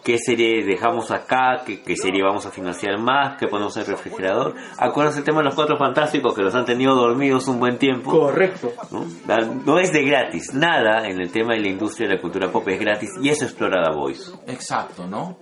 qué 0.03 0.17
serie 0.17 0.63
dejamos 0.65 1.11
acá, 1.11 1.63
qué, 1.65 1.81
qué 1.81 1.95
serie 1.95 2.23
vamos 2.23 2.45
a 2.45 2.51
financiar 2.51 2.99
más, 2.99 3.37
qué 3.37 3.47
ponemos 3.47 3.75
en 3.77 3.83
el 3.83 3.87
refrigerador. 3.87 4.55
Acuérdense 4.77 5.19
el 5.19 5.25
tema 5.25 5.39
de 5.39 5.45
los 5.45 5.55
cuatro 5.55 5.77
fantásticos 5.77 6.35
que 6.35 6.41
los 6.41 6.53
han 6.53 6.65
tenido 6.65 6.95
dormidos 6.95 7.47
un 7.47 7.59
buen 7.59 7.77
tiempo. 7.77 8.11
Correcto. 8.11 8.73
¿no? 8.91 9.79
Es 9.79 9.91
de 9.93 10.03
gratis, 10.03 10.53
nada 10.53 11.07
en 11.07 11.19
el 11.19 11.31
tema 11.31 11.53
de 11.53 11.61
la 11.61 11.67
industria 11.69 12.07
de 12.07 12.15
la 12.15 12.21
cultura 12.21 12.51
pop 12.51 12.67
es 12.67 12.79
gratis 12.79 13.09
y 13.21 13.29
eso 13.29 13.45
explora 13.45 13.83
The 13.83 13.95
Voice. 13.95 14.31
Exacto, 14.47 15.07
¿no? 15.07 15.37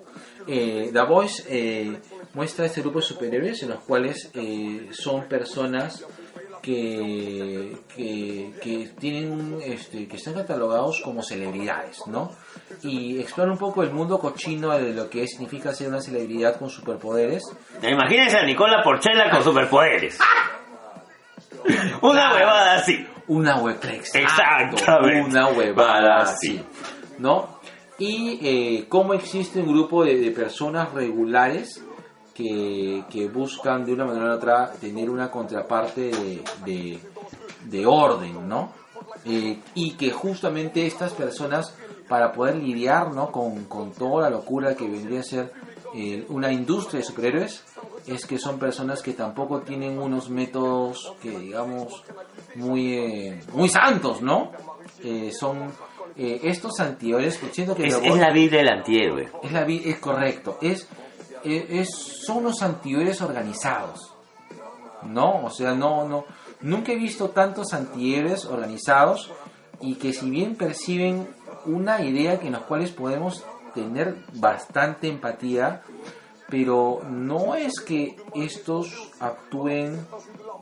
Eh, 0.47 0.89
The 0.91 1.01
Voice 1.03 1.43
eh, 1.47 1.99
muestra 2.33 2.65
este 2.65 2.81
grupo 2.81 2.99
de 2.99 3.05
superhéroes 3.05 3.63
en 3.63 3.69
los 3.69 3.79
cuales 3.81 4.31
eh, 4.33 4.89
son 4.91 5.27
personas 5.27 6.05
que, 6.61 7.75
que, 7.95 8.51
que 8.61 8.91
tienen 8.99 9.31
un, 9.31 9.61
este, 9.63 10.07
que 10.07 10.17
están 10.17 10.33
catalogados 10.35 11.01
como 11.01 11.23
celebridades, 11.23 11.99
¿no? 12.07 12.31
Y 12.83 13.19
explora 13.19 13.51
un 13.51 13.57
poco 13.57 13.83
el 13.83 13.91
mundo 13.91 14.19
cochino 14.19 14.71
de 14.77 14.93
lo 14.93 15.09
que 15.09 15.27
significa 15.27 15.73
ser 15.73 15.89
una 15.89 16.01
celebridad 16.01 16.57
con 16.57 16.69
superpoderes. 16.69 17.43
Imagínense 17.81 18.37
a 18.37 18.43
Nicola 18.45 18.81
Porchela 18.83 19.29
con 19.29 19.43
superpoderes. 19.43 20.19
Una 22.01 22.33
huevada 22.33 22.73
así. 22.75 23.05
Una 23.27 23.57
huevada, 23.61 23.93
Exactamente. 23.93 24.83
una 25.29 25.47
huevada 25.49 26.17
así, 26.21 26.61
¿no? 27.19 27.59
Y 27.99 28.39
eh, 28.41 28.85
cómo 28.89 29.13
existe 29.13 29.59
un 29.59 29.67
grupo 29.67 30.03
de, 30.03 30.17
de 30.17 30.31
personas 30.31 30.91
regulares 30.91 31.83
que, 32.41 33.03
que 33.09 33.27
buscan 33.27 33.85
de 33.85 33.93
una 33.93 34.05
manera 34.05 34.31
u 34.31 34.35
otra 34.35 34.71
tener 34.79 35.09
una 35.09 35.29
contraparte 35.29 36.09
de, 36.09 36.43
de, 36.65 36.99
de 37.65 37.85
orden, 37.85 38.47
¿no? 38.47 38.73
Eh, 39.25 39.59
y 39.75 39.91
que 39.91 40.11
justamente 40.11 40.87
estas 40.87 41.13
personas, 41.13 41.75
para 42.07 42.31
poder 42.31 42.55
lidiar 42.55 43.13
¿no? 43.13 43.31
con, 43.31 43.65
con 43.65 43.91
toda 43.91 44.23
la 44.23 44.29
locura 44.29 44.75
que 44.75 44.87
vendría 44.87 45.19
a 45.19 45.23
ser 45.23 45.53
eh, 45.93 46.25
una 46.29 46.51
industria 46.51 46.99
de 46.99 47.05
superhéroes, 47.05 47.63
es 48.07 48.25
que 48.25 48.39
son 48.39 48.57
personas 48.57 49.01
que 49.03 49.13
tampoco 49.13 49.61
tienen 49.61 49.99
unos 49.99 50.29
métodos 50.29 51.13
que 51.21 51.37
digamos 51.37 52.03
muy 52.55 52.93
eh, 52.93 53.39
muy 53.53 53.69
santos, 53.69 54.21
¿no? 54.21 54.51
Eh, 55.03 55.31
son 55.31 55.71
eh, 56.17 56.39
estos 56.43 56.79
antihéroes, 56.79 57.39
siento 57.51 57.75
que 57.75 57.87
Es, 57.87 58.17
la 58.17 58.31
vida 58.31 58.57
del 58.57 58.69
antihéroe. 58.69 59.29
es 59.43 59.51
la 59.51 59.63
es 59.63 59.99
correcto, 59.99 60.57
es, 60.61 60.87
es, 61.43 61.65
es- 61.69 62.23
son 62.25 62.37
unos 62.37 62.61
antihéroes 62.61 63.21
organizados, 63.21 64.13
¿no? 65.03 65.45
O 65.45 65.49
sea, 65.49 65.73
no, 65.73 66.07
no, 66.07 66.25
nunca 66.61 66.91
he 66.91 66.95
visto 66.95 67.29
tantos 67.29 67.73
antihéroes 67.73 68.45
organizados 68.45 69.31
y 69.79 69.95
que 69.95 70.13
si 70.13 70.29
bien 70.29 70.55
perciben 70.55 71.27
una 71.65 72.01
idea 72.01 72.39
que 72.39 72.47
en 72.47 72.53
las 72.53 72.63
cuales 72.63 72.91
podemos 72.91 73.43
tener 73.73 74.17
bastante 74.33 75.07
empatía, 75.07 75.81
pero 76.49 77.01
no 77.09 77.55
es 77.55 77.79
que 77.79 78.17
estos 78.35 79.11
actúen 79.19 80.05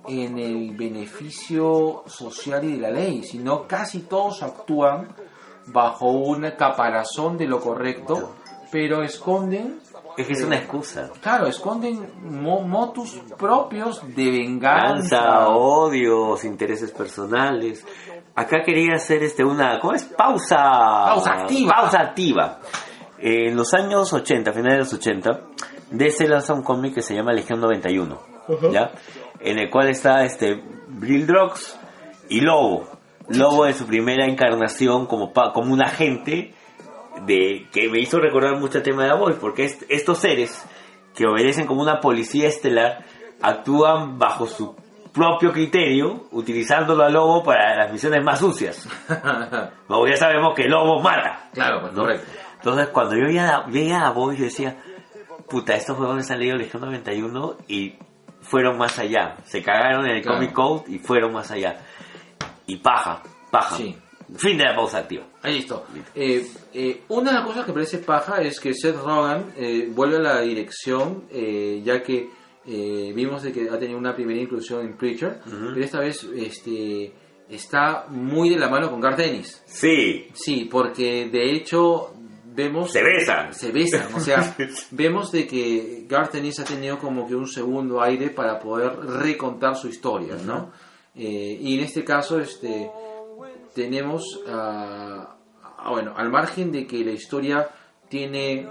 en 0.08 0.38
el 0.38 0.76
beneficio 0.78 2.04
social 2.08 2.64
y 2.64 2.74
de 2.74 2.78
la 2.78 2.92
ley, 2.92 3.24
sino 3.24 3.68
casi 3.68 4.00
todos 4.02 4.44
actúan 4.44 5.10
bajo 5.68 6.10
un 6.12 6.50
caparazón 6.58 7.38
de 7.38 7.48
lo 7.48 7.60
correcto, 7.60 8.36
pero 8.72 9.04
esconden, 9.04 9.80
Es 10.18 10.27
que 10.27 10.34
es 10.34 10.44
una 10.44 10.57
excusa. 10.57 11.10
claro, 11.22 11.48
esconden 11.48 12.11
mo- 12.22 12.61
motus 12.61 13.19
propios 13.38 14.02
de 14.15 14.30
venganza. 14.31 15.18
Cansa, 15.19 15.48
odios, 15.49 16.44
intereses 16.44 16.91
personales. 16.91 17.86
Acá 18.36 18.57
quería 18.65 18.95
hacer 18.95 19.23
este 19.23 19.44
una, 19.44 19.80
¿cómo 19.80 19.94
es? 19.94 20.03
Pausa. 20.06 20.57
Pausa 20.57 21.31
activa. 21.34 21.73
Pausa 21.76 21.99
activa. 22.02 22.60
En 23.18 23.56
los 23.56 23.73
años 23.73 24.11
80, 24.14 24.52
finales 24.53 24.73
de 24.76 24.80
los 24.80 24.94
80, 24.94 25.30
DC 25.91 26.27
lanza 26.27 26.53
un 26.53 26.64
cómic 26.64 26.95
que 26.95 27.02
se 27.02 27.15
llama 27.15 27.34
Legión 27.34 27.60
91, 27.60 28.18
¿ya? 28.72 28.91
En 29.40 29.57
el 29.60 29.69
cual 29.69 29.90
está 29.90 30.23
este 30.23 30.61
Bill 30.88 31.27
Drox 31.27 31.77
y 32.30 32.41
Lobo. 32.41 32.88
Lobo 33.30 33.65
en 33.68 33.73
su 33.73 33.86
primera 33.86 34.26
encarnación 34.26 35.06
como 35.06 35.31
pa- 35.34 35.52
como 35.53 35.73
un 35.73 35.81
agente 35.84 36.53
de 37.26 37.68
que 37.72 37.90
me 37.90 38.00
hizo 38.00 38.20
recordar 38.20 38.58
mucho 38.60 38.78
el 38.80 38.84
tema 38.84 39.04
de 39.04 39.10
la 39.10 39.16
Voice, 39.16 39.40
porque 39.40 39.66
est- 39.66 39.84
estos 39.90 40.20
seres 40.20 40.66
que 41.16 41.26
obedecen 41.26 41.66
como 41.68 41.82
una 41.82 42.00
policía 42.00 42.48
estelar 42.48 43.04
actúan 43.41 44.18
bajo 44.20 44.46
su 44.48 44.76
propio 45.14 45.52
criterio, 45.52 46.28
utilizándolo 46.32 47.04
a 47.04 47.10
Lobo 47.10 47.44
para 47.44 47.76
las 47.76 47.91
misiones 47.91 48.24
más 48.24 48.40
sucias. 48.40 48.88
Como 49.88 50.08
ya 50.08 50.16
sabemos 50.18 50.54
que 50.56 50.66
Lobo 50.68 51.02
mata. 51.02 51.50
claro, 51.54 51.82
pues, 51.82 51.94
¿no? 51.94 52.02
correcto. 52.04 52.28
Entonces, 52.58 52.88
cuando 52.90 53.16
yo 53.16 53.26
veía, 53.72 54.06
a 54.06 54.12
Voice, 54.12 54.40
yo 54.40 54.46
decía, 54.46 54.78
puta, 55.50 55.74
estos 55.76 55.98
juegos 55.98 56.30
han 56.30 56.40
leído 56.40 56.58
Legión 56.58 56.82
91 56.84 57.56
y 57.68 57.96
fueron 58.41 58.78
más 58.78 59.00
allá. 59.00 59.38
Se 59.46 59.64
cagaron 59.64 60.06
en 60.06 60.18
el 60.18 60.22
Claro. 60.22 60.38
Comic 60.38 60.54
Code 60.54 60.84
y 60.94 61.00
fueron 61.00 61.34
más 61.34 61.50
allá. 61.52 61.78
Y 62.68 62.78
paja, 62.78 63.24
paja. 63.50 63.78
Sí. 63.78 63.98
Fin 64.36 64.58
de 64.58 64.64
la 64.64 64.76
pausa 64.76 65.00
activa. 65.00 65.26
Ahí 65.42 65.56
listo. 65.56 65.86
Eh, 66.14 66.46
eh, 66.74 67.02
una 67.10 67.32
de 67.32 67.38
las 67.38 67.48
cosas 67.48 67.66
que 67.66 67.74
parece 67.74 67.98
paja 68.00 68.42
es 68.42 68.60
que 68.60 68.74
Seth 68.74 68.96
Rogen 68.96 69.46
eh, 69.58 69.90
vuelve 69.92 70.18
a 70.18 70.20
la 70.20 70.42
dirección, 70.42 71.26
eh, 71.32 71.82
ya 71.84 72.04
que 72.04 72.30
eh, 72.66 73.12
vimos 73.16 73.42
de 73.42 73.52
que 73.52 73.70
ha 73.70 73.80
tenido 73.80 73.98
una 73.98 74.14
primera 74.16 74.40
inclusión 74.40 74.82
en 74.82 74.96
Preacher, 74.96 75.40
pero 75.44 75.84
esta 75.84 76.00
vez 76.00 76.24
este, 76.36 77.12
está 77.50 78.06
muy 78.10 78.50
de 78.50 78.58
la 78.58 78.70
mano 78.70 78.92
con 78.92 79.02
Garth 79.02 79.18
Dennis. 79.18 79.64
Sí, 79.66 80.28
Sí, 80.34 80.68
porque 80.70 81.30
de 81.32 81.52
hecho 81.52 82.14
vemos... 82.46 82.92
se 82.92 83.02
besan. 83.02 83.54
Se 83.54 83.72
besan, 83.72 84.14
o 84.14 84.20
sea, 84.20 84.56
vemos 84.92 85.32
de 85.32 85.48
que 85.48 86.06
Garth 86.08 86.36
Ennis 86.36 86.60
ha 86.60 86.66
tenido 86.66 87.00
como 87.00 87.28
que 87.28 87.36
un 87.36 87.48
segundo 87.48 88.02
aire 88.02 88.30
para 88.30 88.60
poder 88.60 88.96
recontar 89.00 89.76
su 89.76 89.88
historia, 89.88 90.36
¿no? 90.46 90.72
Eh, 91.16 91.58
y 91.60 91.76
en 91.78 91.86
este 91.86 92.04
caso, 92.04 92.40
este, 92.40 92.92
tenemos, 93.74 94.24
ah, 94.48 95.36
ah, 95.78 95.90
bueno, 95.91 96.14
al 96.16 96.30
margen 96.30 96.72
de 96.72 96.86
que 96.88 97.04
la 97.04 97.12
historia 97.12 97.68
tiene 98.10 98.68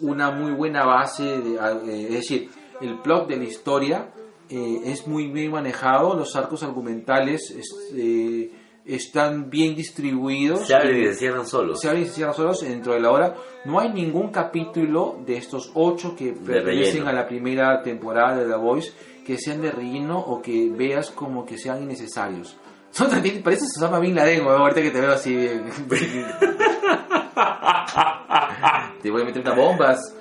una 0.00 0.30
muy 0.30 0.52
buena 0.52 0.84
base, 0.84 1.22
de, 1.40 1.58
ah, 1.60 1.78
eh, 1.86 2.06
es 2.08 2.14
decir, 2.14 2.50
el 2.80 2.98
plot 3.00 3.28
de 3.28 3.36
la 3.36 3.44
historia 3.44 4.08
eh, 4.48 4.80
es 4.84 5.06
muy 5.08 5.26
bien 5.26 5.50
manejado, 5.50 6.14
los 6.14 6.36
arcos 6.36 6.62
argumentales 6.62 7.50
es- 7.50 7.74
eh, 7.96 8.52
están 8.84 9.50
bien 9.50 9.74
distribuidos. 9.74 10.68
Se 10.68 10.74
abren 10.76 10.98
y 10.98 11.06
Eh, 11.06 11.12
se 11.12 11.18
cierran 11.18 11.44
solos. 11.46 11.80
se 11.80 11.88
abren 11.88 12.04
y 12.04 12.06
se 12.06 12.12
cierran 12.12 12.36
solos 12.36 12.60
dentro 12.60 12.92
de 12.92 13.00
la 13.00 13.10
hora. 13.10 13.34
No 13.64 13.80
hay 13.80 13.88
ningún 13.92 14.28
capítulo 14.30 15.18
de 15.26 15.36
estos 15.38 15.72
ocho 15.74 16.14
que 16.14 16.32
pertenecen 16.32 17.08
a 17.08 17.12
la 17.12 17.26
primera 17.26 17.82
temporada 17.82 18.36
de 18.38 18.46
The 18.48 18.54
Voice 18.56 18.92
que 19.26 19.36
sean 19.38 19.60
de 19.62 19.72
relleno 19.72 20.20
o 20.20 20.40
que 20.40 20.70
veas 20.70 21.10
como 21.10 21.44
que 21.44 21.58
sean 21.58 21.82
innecesarios. 21.82 22.56
Son 22.90 23.10
también, 23.10 23.42
pareces 23.42 23.72
Susama 23.74 23.98
Bin 23.98 24.14
Laden, 24.14 24.46
weón, 24.46 24.62
ahorita 24.62 24.82
que 24.82 24.90
te 24.90 25.00
veo 25.00 25.12
así 25.12 25.34
bien. 25.34 25.64
te 29.02 29.10
voy 29.10 29.22
a 29.22 29.24
meter 29.24 29.42
unas 29.42 29.56
bombas. 29.56 30.14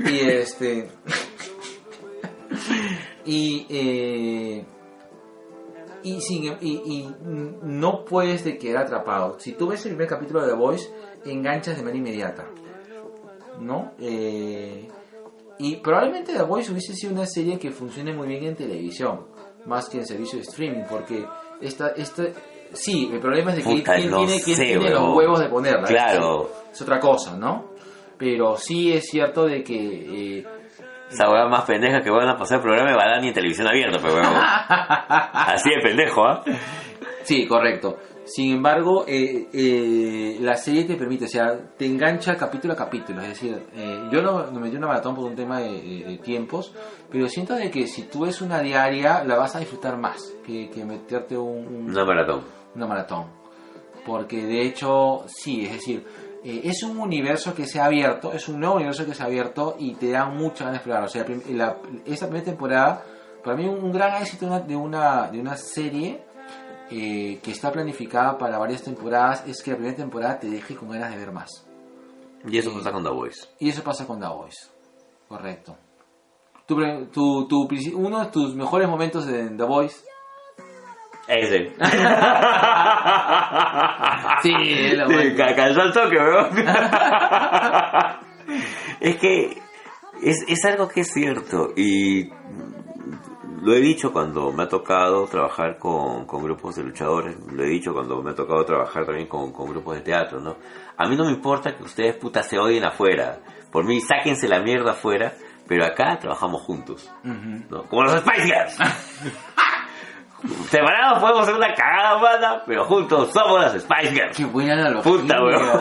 Y 0.00 0.20
este. 0.20 0.88
y 3.24 3.66
eh, 3.68 4.64
y, 6.02 6.20
sin, 6.20 6.44
y, 6.60 6.60
y 6.60 7.14
no 7.62 8.04
puedes 8.04 8.44
de 8.44 8.58
quedar 8.58 8.84
atrapado. 8.84 9.38
Si 9.38 9.52
tú 9.52 9.68
ves 9.68 9.84
el 9.86 9.92
primer 9.92 10.08
capítulo 10.08 10.42
de 10.42 10.48
The 10.48 10.54
Voice, 10.54 10.90
enganchas 11.24 11.76
de 11.76 11.82
manera 11.82 11.98
inmediata. 11.98 12.46
¿No? 13.60 13.92
Eh, 14.00 14.88
y 15.58 15.76
probablemente 15.76 16.32
The 16.32 16.42
Voice 16.42 16.72
hubiese 16.72 16.94
sido 16.94 17.12
una 17.12 17.26
serie 17.26 17.58
que 17.58 17.70
funcione 17.70 18.12
muy 18.12 18.26
bien 18.26 18.44
en 18.44 18.56
televisión, 18.56 19.26
más 19.66 19.88
que 19.88 19.98
en 19.98 20.06
servicio 20.06 20.38
de 20.38 20.42
streaming, 20.44 20.82
porque 20.90 21.24
esta, 21.60 21.88
esta, 21.96 22.24
sí, 22.72 23.08
el 23.12 23.20
problema 23.20 23.50
es 23.52 23.58
de 23.58 23.62
que 23.62 23.68
Puta, 23.78 23.94
quién 23.96 24.10
tiene, 24.14 24.42
quién 24.42 24.56
sé, 24.56 24.64
tiene 24.64 24.90
los 24.90 25.14
huevos 25.16 25.40
de 25.40 25.48
ponerla. 25.48 25.86
Claro. 25.86 26.50
Es 26.72 26.80
otra 26.82 26.98
cosa, 26.98 27.36
¿no? 27.36 27.72
Pero 28.18 28.56
sí 28.56 28.92
es 28.92 29.06
cierto 29.08 29.46
de 29.46 29.62
que... 29.64 30.38
eh, 30.38 30.44
Esa 31.10 31.28
hueá 31.30 31.46
más 31.48 31.64
pendeja 31.64 32.00
que 32.00 32.10
van 32.10 32.28
a 32.28 32.36
pasar 32.36 32.58
el 32.58 32.62
programa 32.62 32.90
de 32.90 32.96
Badani 32.96 33.28
en 33.28 33.34
televisión 33.34 33.66
abierta, 33.66 33.98
pero 34.00 34.14
huevón. 34.14 34.32
Así 34.38 35.70
de 35.70 35.80
pendejo, 35.82 36.24
¿ah? 36.24 36.42
Sí, 37.24 37.46
correcto. 37.46 37.98
Sin 38.24 38.52
embargo, 38.54 39.04
eh, 39.08 39.48
eh, 39.52 40.38
la 40.40 40.54
serie 40.54 40.84
te 40.84 40.94
permite, 40.96 41.24
o 41.24 41.28
sea, 41.28 41.58
te 41.76 41.86
engancha 41.86 42.36
capítulo 42.36 42.74
a 42.74 42.76
capítulo. 42.76 43.20
Es 43.20 43.28
decir, 43.30 43.60
eh, 43.74 44.08
yo 44.12 44.22
no 44.22 44.50
me 44.52 44.60
metí 44.60 44.76
una 44.76 44.86
maratón 44.86 45.14
por 45.16 45.24
un 45.24 45.34
tema 45.34 45.58
de, 45.60 46.20
tiempos, 46.22 46.72
pero 47.10 47.28
siento 47.28 47.54
de 47.54 47.70
que 47.70 47.86
si 47.88 48.02
tú 48.04 48.20
ves 48.20 48.40
una 48.40 48.60
diaria, 48.60 49.24
la 49.24 49.36
vas 49.36 49.56
a 49.56 49.58
disfrutar 49.58 49.96
más 49.98 50.22
que, 50.46 50.70
que 50.70 50.84
meterte 50.84 51.36
un, 51.36 51.66
un- 51.66 51.90
Una 51.90 52.04
maratón. 52.04 52.42
una 52.76 52.86
maratón. 52.86 53.26
Porque 54.06 54.44
de 54.46 54.62
hecho, 54.62 55.24
sí, 55.26 55.64
es 55.64 55.72
decir, 55.72 56.04
eh, 56.44 56.60
es 56.64 56.82
un 56.84 56.98
universo 56.98 57.54
que 57.54 57.66
se 57.66 57.80
ha 57.80 57.86
abierto, 57.86 58.32
es 58.32 58.48
un 58.48 58.60
nuevo 58.60 58.76
universo 58.76 59.04
que 59.04 59.14
se 59.14 59.22
ha 59.22 59.26
abierto 59.26 59.76
y 59.78 59.94
te 59.94 60.10
da 60.10 60.26
mucha 60.26 60.64
ganas 60.64 60.74
de 60.74 60.76
explorar. 60.76 61.04
O 61.04 61.08
sea, 61.08 61.24
la- 61.50 61.76
esta 62.06 62.26
primera 62.26 62.44
temporada, 62.44 63.04
para 63.44 63.56
mí 63.56 63.66
un 63.66 63.90
gran 63.92 64.22
éxito 64.22 64.46
de 64.46 64.50
una, 64.52 64.60
de 64.60 64.76
una, 64.76 65.28
de 65.30 65.40
una 65.40 65.56
serie 65.56 66.22
eh, 66.92 67.40
que 67.42 67.50
está 67.50 67.72
planificada 67.72 68.36
para 68.38 68.58
varias 68.58 68.82
temporadas 68.82 69.44
es 69.46 69.62
que 69.62 69.70
la 69.70 69.76
primera 69.78 69.96
temporada 69.96 70.38
te 70.38 70.48
deje 70.48 70.76
con 70.76 70.90
ganas 70.90 71.10
de 71.10 71.16
ver 71.16 71.32
más. 71.32 71.48
Y 72.46 72.58
eso 72.58 72.72
pasa 72.72 72.92
con 72.92 73.02
The 73.02 73.10
Voice. 73.10 73.48
Y 73.60 73.68
eso 73.70 73.82
pasa 73.82 74.06
con 74.06 74.20
The 74.20 74.26
Voice. 74.26 74.68
Correcto. 75.28 75.76
Tu, 76.66 76.76
tu, 77.06 77.48
tu 77.48 77.68
uno 77.94 78.20
de 78.20 78.26
tus 78.26 78.54
mejores 78.54 78.88
momentos 78.88 79.26
de 79.26 79.48
The 79.50 79.64
Voice. 79.64 80.04
Ese. 81.28 81.72
Sí, 84.42 84.50
lo 84.96 85.06
Sí, 85.06 85.14
bueno. 85.14 85.34
weón. 86.10 86.58
es 89.00 89.16
que 89.16 89.56
es, 90.22 90.44
es 90.48 90.64
algo 90.64 90.88
que 90.88 91.02
es 91.02 91.12
cierto 91.12 91.68
y 91.76 92.28
lo 93.62 93.74
he 93.74 93.80
dicho 93.80 94.12
cuando 94.12 94.50
me 94.50 94.64
ha 94.64 94.68
tocado 94.68 95.24
trabajar 95.26 95.78
con, 95.78 96.26
con 96.26 96.42
grupos 96.42 96.74
de 96.74 96.82
luchadores, 96.82 97.36
lo 97.46 97.62
he 97.62 97.68
dicho 97.68 97.92
cuando 97.94 98.20
me 98.20 98.32
ha 98.32 98.34
tocado 98.34 98.64
trabajar 98.64 99.06
también 99.06 99.28
con, 99.28 99.52
con 99.52 99.70
grupos 99.70 99.94
de 99.94 100.00
teatro, 100.00 100.40
¿no? 100.40 100.56
A 100.96 101.08
mí 101.08 101.16
no 101.16 101.24
me 101.24 101.30
importa 101.30 101.76
que 101.76 101.84
ustedes 101.84 102.16
puta 102.16 102.42
se 102.42 102.58
odien 102.58 102.84
afuera, 102.84 103.38
por 103.70 103.84
mí 103.84 104.00
sáquense 104.00 104.48
la 104.48 104.60
mierda 104.60 104.90
afuera, 104.90 105.32
pero 105.68 105.84
acá 105.84 106.18
trabajamos 106.18 106.62
juntos. 106.62 107.08
¿no? 107.22 107.84
Como 107.84 108.02
los 108.02 108.18
Spice 108.20 108.42
Girls. 108.42 108.76
Separados 110.68 111.20
podemos 111.20 111.42
hacer 111.42 111.54
una 111.54 111.72
cagada 111.72 112.16
humana, 112.16 112.62
pero 112.66 112.84
juntos 112.84 113.32
somos 113.32 113.60
las 113.60 113.80
Spice 113.80 114.10
Girls. 114.12 114.36
Qué 114.36 114.44
buena 114.44 114.72
analogía. 114.72 115.12
Puta, 115.12 115.36
weón. 115.40 115.80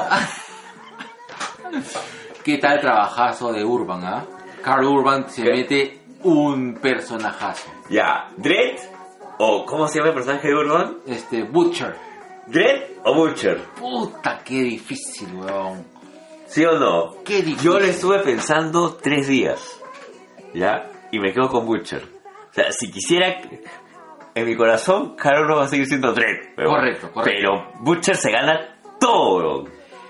¿Qué 2.43 2.59
tal 2.59 2.79
trabajazo 2.79 3.51
de 3.51 3.65
Urban, 3.65 4.05
ah? 4.05 4.23
Carl 4.61 4.85
Urban 4.85 5.27
se 5.29 5.43
¿Qué? 5.43 5.51
mete 5.51 6.00
un 6.23 6.75
personajazo. 6.75 7.69
Ya, 7.89 8.29
Dredd 8.37 8.77
o 9.37 9.65
¿cómo 9.65 9.87
se 9.87 9.97
llama 9.97 10.09
el 10.09 10.15
personaje 10.15 10.47
de 10.47 10.53
Urban? 10.55 10.97
Este, 11.07 11.43
Butcher. 11.43 11.95
¿Dredd 12.47 12.97
o 13.03 13.15
Butcher? 13.15 13.57
Puta, 13.79 14.41
qué 14.43 14.61
difícil, 14.61 15.33
weón. 15.35 15.85
¿Sí 16.45 16.65
o 16.65 16.77
no? 16.77 17.23
Qué 17.23 17.41
difícil. 17.41 17.71
Yo 17.71 17.79
le 17.79 17.89
estuve 17.89 18.19
pensando 18.19 18.95
tres 18.95 19.27
días, 19.27 19.79
¿ya? 20.53 20.91
Y 21.11 21.19
me 21.19 21.33
quedo 21.33 21.49
con 21.49 21.65
Butcher. 21.65 22.03
O 22.03 22.53
sea, 22.53 22.71
si 22.71 22.91
quisiera, 22.91 23.41
en 24.35 24.45
mi 24.45 24.55
corazón, 24.55 25.15
Carol 25.15 25.47
no 25.47 25.55
va 25.57 25.63
a 25.63 25.67
seguir 25.67 25.87
siendo 25.87 26.13
Dredd. 26.13 26.53
Pero, 26.55 26.69
Correcto, 26.69 27.11
correcto. 27.13 27.31
Pero 27.39 27.83
Butcher 27.83 28.17
se 28.17 28.31
gana 28.31 28.79
todo. 28.99 29.65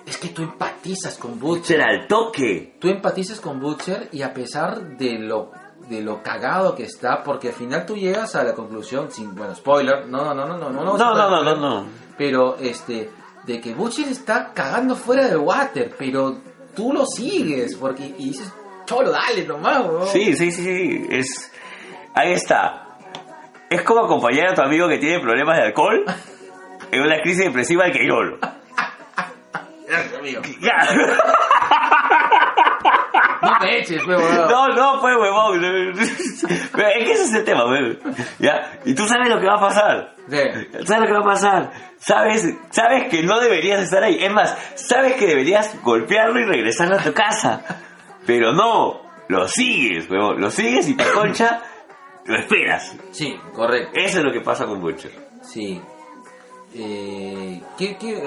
Es 0.05 0.17
que 0.17 0.29
tú 0.29 0.41
empatizas 0.41 1.17
con 1.17 1.39
Butcher 1.39 1.77
Butcher. 1.77 1.81
al 1.81 2.07
toque. 2.07 2.75
Tú 2.79 2.89
empatizas 2.89 3.39
con 3.39 3.59
Butcher 3.59 4.09
y 4.11 4.23
a 4.23 4.33
pesar 4.33 4.97
de 4.97 5.19
lo 5.19 5.51
de 5.91 6.01
lo 6.01 6.23
cagado 6.23 6.73
que 6.73 6.83
está, 6.83 7.21
porque 7.21 7.49
al 7.49 7.53
final 7.53 7.85
tú 7.85 7.97
llegas 7.97 8.33
a 8.35 8.43
la 8.45 8.53
conclusión, 8.53 9.11
sin, 9.11 9.35
bueno, 9.35 9.53
spoiler, 9.53 10.07
no, 10.07 10.33
no, 10.33 10.33
no, 10.33 10.57
no, 10.57 10.57
no, 10.57 10.69
no, 10.69 10.97
No, 10.97 10.97
no, 10.97 11.29
no, 11.29 11.43
no, 11.43 11.55
no. 11.55 11.85
pero 12.17 12.55
este, 12.57 13.09
de 13.43 13.59
que 13.59 13.73
Butcher 13.73 14.07
está 14.07 14.53
cagando 14.53 14.95
fuera 14.95 15.27
del 15.27 15.39
water, 15.39 15.93
pero 15.99 16.37
tú 16.73 16.93
lo 16.93 17.05
sigues, 17.05 17.75
porque, 17.75 18.05
y 18.17 18.29
dices, 18.29 18.49
cholo, 18.85 19.11
dale 19.11 19.45
nomás, 19.45 19.85
weón. 19.85 20.07
Sí, 20.07 20.33
sí, 20.33 20.49
sí, 20.51 20.63
sí. 20.63 21.07
Es, 21.09 21.51
ahí 22.15 22.31
está. 22.31 22.87
Es 23.69 23.81
como 23.83 24.05
acompañar 24.05 24.51
a 24.51 24.53
tu 24.53 24.61
amigo 24.61 24.87
que 24.87 24.97
tiene 24.97 25.19
problemas 25.19 25.57
de 25.57 25.63
alcohol 25.63 26.05
en 26.89 27.01
una 27.01 27.21
crisis 27.21 27.45
depresiva 27.45 27.83
al 27.83 27.91
Queirolo. 27.91 28.37
Gracias, 29.87 30.13
amigo. 30.19 30.41
No 33.41 33.59
me 33.59 33.79
eches, 33.79 34.05
weón. 34.07 34.35
No, 34.49 34.67
no, 34.69 35.01
pues, 35.01 35.15
huevón. 35.17 35.63
Es 35.65 36.15
que 36.71 37.11
ese 37.11 37.23
es 37.23 37.33
el 37.33 37.43
tema, 37.43 37.65
weón. 37.65 37.99
¿Ya? 38.39 38.79
Y 38.85 38.93
tú 38.93 39.07
sabes 39.07 39.29
lo 39.29 39.39
que 39.39 39.47
va 39.47 39.55
a 39.55 39.59
pasar. 39.59 40.15
Sí. 40.29 40.37
¿Sabes 40.85 40.99
lo 41.01 41.05
que 41.07 41.13
va 41.13 41.19
a 41.19 41.23
pasar? 41.33 41.71
Sabes, 41.97 42.53
sabes 42.69 43.09
que 43.09 43.23
no 43.23 43.39
deberías 43.39 43.81
estar 43.83 44.03
ahí. 44.03 44.17
Es 44.23 44.31
más, 44.31 44.55
sabes 44.75 45.13
que 45.13 45.25
deberías 45.27 45.81
golpearlo 45.83 46.39
y 46.39 46.45
regresarlo 46.45 46.95
a 46.97 47.03
tu 47.03 47.13
casa. 47.13 47.61
Pero 48.25 48.53
no, 48.53 49.01
lo 49.27 49.47
sigues, 49.47 50.09
huevón. 50.09 50.39
Lo 50.39 50.51
sigues 50.51 50.87
y 50.87 50.95
te 50.95 51.03
concha, 51.11 51.61
lo 52.25 52.37
esperas. 52.37 52.95
Sí, 53.11 53.39
correcto. 53.53 53.91
Eso 53.95 54.19
es 54.19 54.23
lo 54.23 54.31
que 54.31 54.41
pasa 54.41 54.65
con 54.65 54.79
Butcher. 54.79 55.11
Sí. 55.41 55.81
Eh, 56.75 57.61
¿qué- 57.77 57.97
qué- 57.97 58.23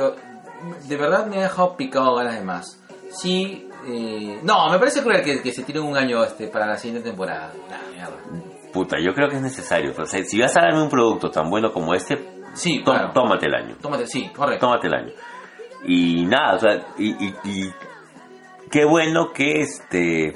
de 0.89 0.97
verdad 0.97 1.27
me 1.27 1.39
ha 1.39 1.43
dejado 1.43 1.77
picado 1.77 2.15
ganas 2.17 2.35
de 2.35 2.43
más. 2.45 2.81
Sí. 3.11 3.69
Eh, 3.87 4.41
no, 4.43 4.71
me 4.71 4.79
parece 4.79 5.03
cruel 5.03 5.23
que, 5.23 5.41
que 5.43 5.53
se 5.53 5.63
tire 5.65 5.81
un 5.81 5.97
año 5.97 6.23
este 6.25 6.49
para 6.49 6.67
la 6.67 6.77
siguiente 6.77 7.09
temporada. 7.09 7.53
Nah. 7.69 8.09
Puta, 8.73 8.97
yo 9.01 9.13
creo 9.15 9.29
que 9.29 9.37
es 9.37 9.43
necesario. 9.43 9.93
O 9.97 10.05
sea, 10.05 10.25
si 10.25 10.41
vas 10.41 10.57
a 10.57 10.63
darme 10.63 10.83
un 10.83 10.89
producto 10.89 11.31
tan 11.31 11.49
bueno 11.49 11.73
como 11.73 11.95
este, 11.95 12.19
Sí, 12.55 12.83
tó- 12.85 12.93
claro. 12.93 13.13
tómate 13.13 13.47
el 13.47 13.55
año. 13.55 13.77
Tómate, 13.81 14.07
sí, 14.07 14.31
correcto. 14.35 14.67
Tómate 14.67 14.87
el 14.89 14.95
año. 14.95 15.13
Y 15.87 16.25
nada, 16.27 16.57
o 16.57 16.59
sea, 16.59 16.87
y, 16.99 17.11
y- 17.25 17.35
y 17.45 17.73
qué 18.71 18.85
bueno 18.85 19.33
que 19.33 19.61
este 19.61 20.35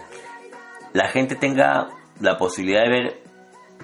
la 0.93 1.09
gente 1.09 1.35
tenga 1.37 1.89
la 2.21 2.37
posibilidad 2.37 2.83
de 2.83 2.89
ver 2.91 3.23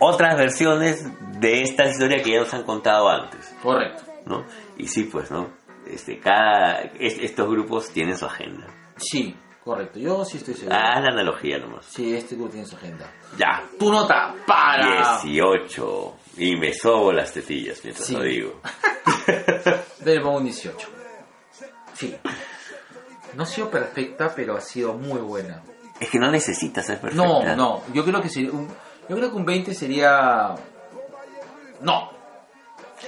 otras 0.01 0.37
versiones 0.37 1.05
de 1.41 1.63
esta 1.63 1.87
historia 1.87 2.23
que 2.23 2.33
ya 2.33 2.41
nos 2.41 2.53
han 2.55 2.65
contado 2.65 3.09
antes, 3.09 3.55
Correcto. 3.63 4.03
¿no? 4.27 4.45
Y 4.77 4.89
sí, 4.89 5.05
pues, 5.05 5.31
¿no? 5.31 5.49
Este, 5.87 6.19
cada, 6.19 6.81
es- 6.99 7.19
estos 7.19 7.49
grupos 7.49 7.91
tienen 7.91 8.17
su 8.17 8.27
agenda. 8.27 8.67
Sí, 8.97 9.35
correcto. 9.65 9.99
Yo 9.99 10.25
sí 10.25 10.37
estoy 10.39 10.55
seguro. 10.55 10.77
Haz 10.77 11.03
la 11.03 11.09
analogía 11.11 11.59
nomás. 11.59 11.87
Sí, 11.87 12.15
este 12.15 12.35
grupo 12.37 12.51
tiene 12.53 12.67
su 12.67 12.77
agenda. 12.77 13.11
Ya, 13.39 13.63
Tu 13.79 13.91
nota 13.91 14.35
para. 14.47 15.21
18. 15.23 16.17
Y 16.39 16.57
me 16.57 16.73
sobo 16.73 17.13
las 17.13 17.33
tetillas 17.33 17.81
mientras 17.83 18.07
Sí. 18.07 18.15
lo 18.15 18.23
digo. 18.23 18.61
Le 20.05 20.21
pongo 20.21 20.39
un 20.39 20.45
18. 20.45 20.89
Sí. 21.95 22.17
No 23.35 23.43
ha 23.43 23.47
sido 23.47 23.71
perfecta, 23.71 24.33
pero 24.35 24.57
ha 24.57 24.61
sido 24.61 24.95
muy 24.95 25.21
buena. 25.21 25.63
Es 26.01 26.11
que 26.11 26.19
no 26.19 26.31
necesitas 26.31 26.87
ser 26.87 27.01
perfecta. 27.01 27.25
No, 27.25 27.57
no. 27.57 27.83
Yo 27.93 28.05
creo 28.05 28.21
que 28.21 28.29
sería 28.29 28.51
un, 28.51 28.69
yo 29.09 29.17
creo 29.17 29.31
que 29.31 29.37
un 29.37 29.45
20 29.45 29.75
sería. 29.75 30.55
No. 31.81 32.11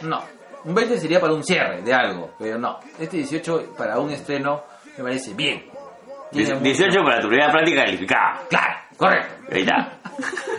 No. 0.03 0.23
Un 0.65 0.75
20 0.75 0.99
sería 0.99 1.21
para 1.21 1.33
un 1.33 1.45
cierre 1.45 1.83
de 1.83 1.95
algo, 1.95 2.35
pero 2.39 2.59
no. 2.59 2.81
Este 2.99 3.19
18 3.19 3.75
para 3.77 3.99
un 4.01 4.11
estreno 4.11 4.63
me 4.97 5.05
parece 5.05 5.35
bien. 5.35 5.71
Tiene 6.33 6.51
mucho- 6.55 6.63
18 6.65 7.05
para 7.05 7.21
tu 7.21 7.29
primera 7.29 7.51
práctica 7.53 7.85
calificada. 7.85 8.43
Claro, 8.49 8.75
correcto. 8.97 9.35
Ahí 9.53 9.61
está. 9.63 9.93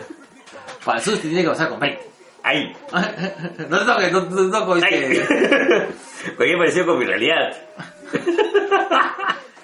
Para 0.85 0.99
el 0.99 1.03
susto 1.03 1.21
tiene 1.21 1.41
que 1.43 1.49
pasar 1.49 1.69
con 1.69 1.79
20. 1.79 2.01
Ahí. 2.43 2.71
no 3.69 3.79
te 3.79 3.85
toques, 3.85 4.11
no, 4.13 4.23
te 4.23 4.51
toques. 4.51 5.25
Porque 6.37 6.53
he 6.53 6.57
parecido 6.57 6.85
con 6.85 6.99
mi 6.99 7.05
realidad. 7.05 7.51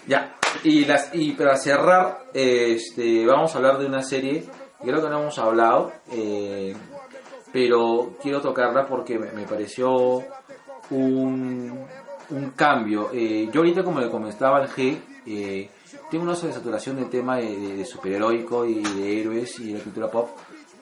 Ya, 0.06 0.36
y 0.64 0.84
las 0.86 1.10
y 1.14 1.32
para 1.32 1.56
cerrar, 1.56 2.26
este, 2.34 3.26
vamos 3.26 3.54
a 3.54 3.58
hablar 3.58 3.78
de 3.78 3.86
una 3.86 4.02
serie, 4.02 4.44
creo 4.82 5.02
que 5.02 5.10
no 5.10 5.22
hemos 5.22 5.40
hablado, 5.40 5.94
eh, 6.12 6.76
pero 7.54 8.18
quiero 8.22 8.42
tocarla 8.42 8.86
porque 8.86 9.18
me, 9.18 9.32
me 9.32 9.44
pareció 9.44 10.22
un, 10.90 11.86
un 12.32 12.50
cambio. 12.52 13.12
Eh, 13.14 13.48
yo 13.52 13.62
ahorita, 13.62 13.84
como 13.84 14.02
le 14.02 14.10
comentaba 14.10 14.58
al 14.58 14.68
G, 14.70 14.98
eh, 15.26 15.70
tengo 16.14 16.26
una 16.26 16.36
sobresaturación 16.36 16.96
del 16.98 17.10
tema 17.10 17.38
de, 17.38 17.58
de- 17.58 17.76
de 17.78 17.86
superheroico 17.86 18.66
y 18.66 18.76
de 18.84 19.20
héroes 19.22 19.60
y 19.60 19.72
de 19.72 19.78
la 19.80 19.84
cultura 19.84 20.12
pop, 20.12 20.30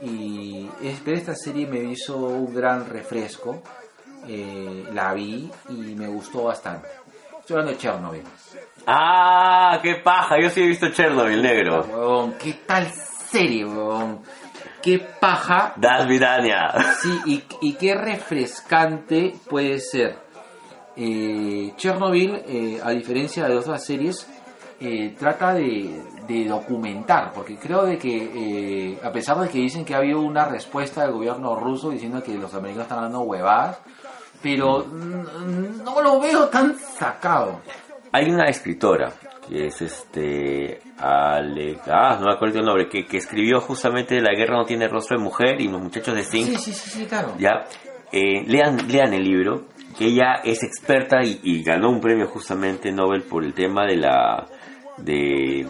y 0.01 0.67
es- 0.83 1.03
ver 1.05 1.15
esta 1.15 1.33
serie 1.35 1.65
me 1.67 1.79
hizo 1.83 2.17
un 2.17 2.53
gran 2.53 2.87
refresco. 2.89 3.61
Eh, 4.27 4.85
la 4.93 5.13
vi 5.13 5.49
y 5.69 5.73
me 5.95 6.07
gustó 6.07 6.43
bastante. 6.43 6.87
Estoy 7.39 7.55
hablando 7.55 7.71
de 7.71 7.77
Chernobyl. 7.77 8.23
Ah, 8.85 9.79
qué 9.81 9.95
paja. 9.95 10.35
Yo 10.41 10.49
sí 10.49 10.61
he 10.63 10.67
visto 10.67 10.89
Chernobyl 10.91 11.41
negro. 11.41 11.85
Huevón, 11.89 12.33
qué 12.37 12.53
tal 12.65 12.91
serie, 13.31 13.65
huevón. 13.65 14.19
Qué 14.83 14.99
paja. 14.99 15.73
Das 15.77 16.07
Vidania. 16.07 16.73
Sí, 17.01 17.19
y, 17.25 17.43
y 17.61 17.73
qué 17.75 17.95
refrescante 17.95 19.33
puede 19.49 19.79
ser. 19.79 20.17
Eh, 20.97 21.73
Chernobyl, 21.77 22.35
eh, 22.47 22.79
a 22.83 22.89
diferencia 22.91 23.47
de 23.47 23.57
otras 23.57 23.83
series, 23.85 24.27
eh, 24.81 25.15
trata 25.17 25.53
de, 25.53 26.01
de 26.27 26.45
documentar, 26.45 27.31
porque 27.33 27.55
creo 27.55 27.85
de 27.85 27.99
que, 27.99 28.89
eh, 28.91 28.99
a 29.03 29.11
pesar 29.11 29.37
de 29.37 29.47
que 29.47 29.59
dicen 29.59 29.85
que 29.85 29.93
ha 29.93 29.97
habido 29.97 30.21
una 30.21 30.45
respuesta 30.45 31.03
del 31.03 31.11
gobierno 31.11 31.55
ruso 31.55 31.91
diciendo 31.91 32.23
que 32.23 32.33
los 32.33 32.51
americanos 32.55 32.87
están 32.87 33.03
dando 33.03 33.21
huevadas, 33.21 33.79
pero 34.41 34.79
mm, 34.85 35.83
no 35.83 36.01
lo 36.01 36.19
veo 36.19 36.47
tan 36.47 36.75
sacado. 36.79 37.61
Hay 38.11 38.31
una 38.31 38.45
escritora 38.45 39.11
que 39.47 39.67
es 39.67 39.81
este 39.83 40.81
Ale, 40.97 41.77
ah, 41.85 42.17
no 42.19 42.27
me 42.27 42.33
acuerdo 42.33 42.57
el 42.59 42.65
nombre, 42.65 42.89
que, 42.89 43.05
que 43.05 43.17
escribió 43.17 43.61
justamente 43.61 44.19
La 44.19 44.33
guerra 44.33 44.57
no 44.57 44.65
tiene 44.65 44.87
rostro 44.87 45.17
de 45.17 45.23
mujer 45.23 45.61
y 45.61 45.67
los 45.67 45.79
muchachos 45.79 46.15
de 46.15 46.23
Zinc. 46.23 46.47
Sí, 46.47 46.55
sí, 46.55 46.73
sí, 46.73 46.89
sí, 46.89 47.05
claro. 47.05 47.35
¿ya? 47.37 47.67
Eh, 48.11 48.43
lean, 48.47 48.87
lean 48.87 49.13
el 49.13 49.23
libro 49.23 49.65
que 49.95 50.05
ella 50.05 50.41
es 50.43 50.63
experta 50.63 51.23
y, 51.23 51.39
y 51.43 51.63
ganó 51.63 51.89
un 51.89 52.01
premio 52.01 52.27
justamente 52.27 52.91
Nobel 52.91 53.23
por 53.23 53.43
el 53.43 53.53
tema 53.53 53.85
de 53.85 53.97
la 53.97 54.47
de, 55.03 55.61
eh, 55.61 55.67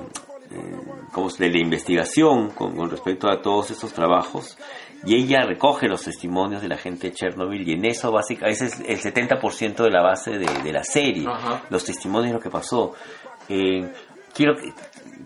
¿cómo 1.12 1.30
se- 1.30 1.44
de 1.44 1.50
la 1.52 1.60
investigación 1.60 2.50
con, 2.52 2.76
con 2.76 2.90
respecto 2.90 3.30
a 3.30 3.42
todos 3.42 3.72
estos 3.72 3.94
trabajos 3.94 4.58
y 5.06 5.16
ella 5.16 5.46
recoge 5.46 5.88
los 5.88 6.04
testimonios 6.04 6.62
de 6.62 6.68
la 6.68 6.78
gente 6.78 7.08
de 7.10 7.14
Chernobyl 7.16 7.68
y 7.68 7.74
en 7.74 7.86
eso 7.86 8.12
básicamente 8.12 8.66
ese 8.66 8.84
es 8.94 9.06
el 9.06 9.14
70% 9.14 9.84
de 9.84 9.90
la 9.90 10.02
base 10.04 10.32
de, 10.32 10.46
de 10.64 10.72
la 10.74 10.84
serie 10.84 11.26
Ajá. 11.28 11.64
los 11.70 11.84
testimonios 11.84 12.28
de 12.32 12.34
lo 12.38 12.40
que 12.40 12.50
pasó 12.50 12.94
Eh, 13.50 13.92
quiero 14.34 14.56
que 14.56 14.72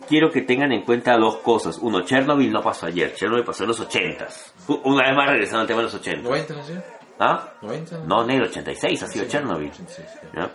quiero 0.07 0.29
que 0.31 0.41
tengan 0.41 0.71
en 0.71 0.83
cuenta 0.83 1.17
dos 1.17 1.37
cosas 1.37 1.77
uno 1.81 2.01
Chernobyl 2.01 2.51
no 2.51 2.61
pasó 2.61 2.85
ayer 2.85 3.13
Chernobyl 3.13 3.43
pasó 3.43 3.63
en 3.63 3.67
los 3.69 3.81
80s 3.87 4.51
una 4.83 5.07
vez 5.07 5.15
más 5.15 5.27
regresando 5.29 5.61
al 5.61 5.67
tema 5.67 5.79
de 5.79 5.83
los 5.85 5.93
80 5.95 6.29
¿90 6.29 6.55
no 6.55 6.63
sé? 6.63 6.83
¿Ah? 7.19 7.49
¿90? 7.61 8.03
No, 8.05 8.25
negro, 8.25 8.45
86 8.47 9.03
ha 9.03 9.07
sido 9.07 9.25
Chernobyl. 9.25 9.69
86, 9.69 10.07
sí. 10.11 10.27
¿ya? 10.35 10.51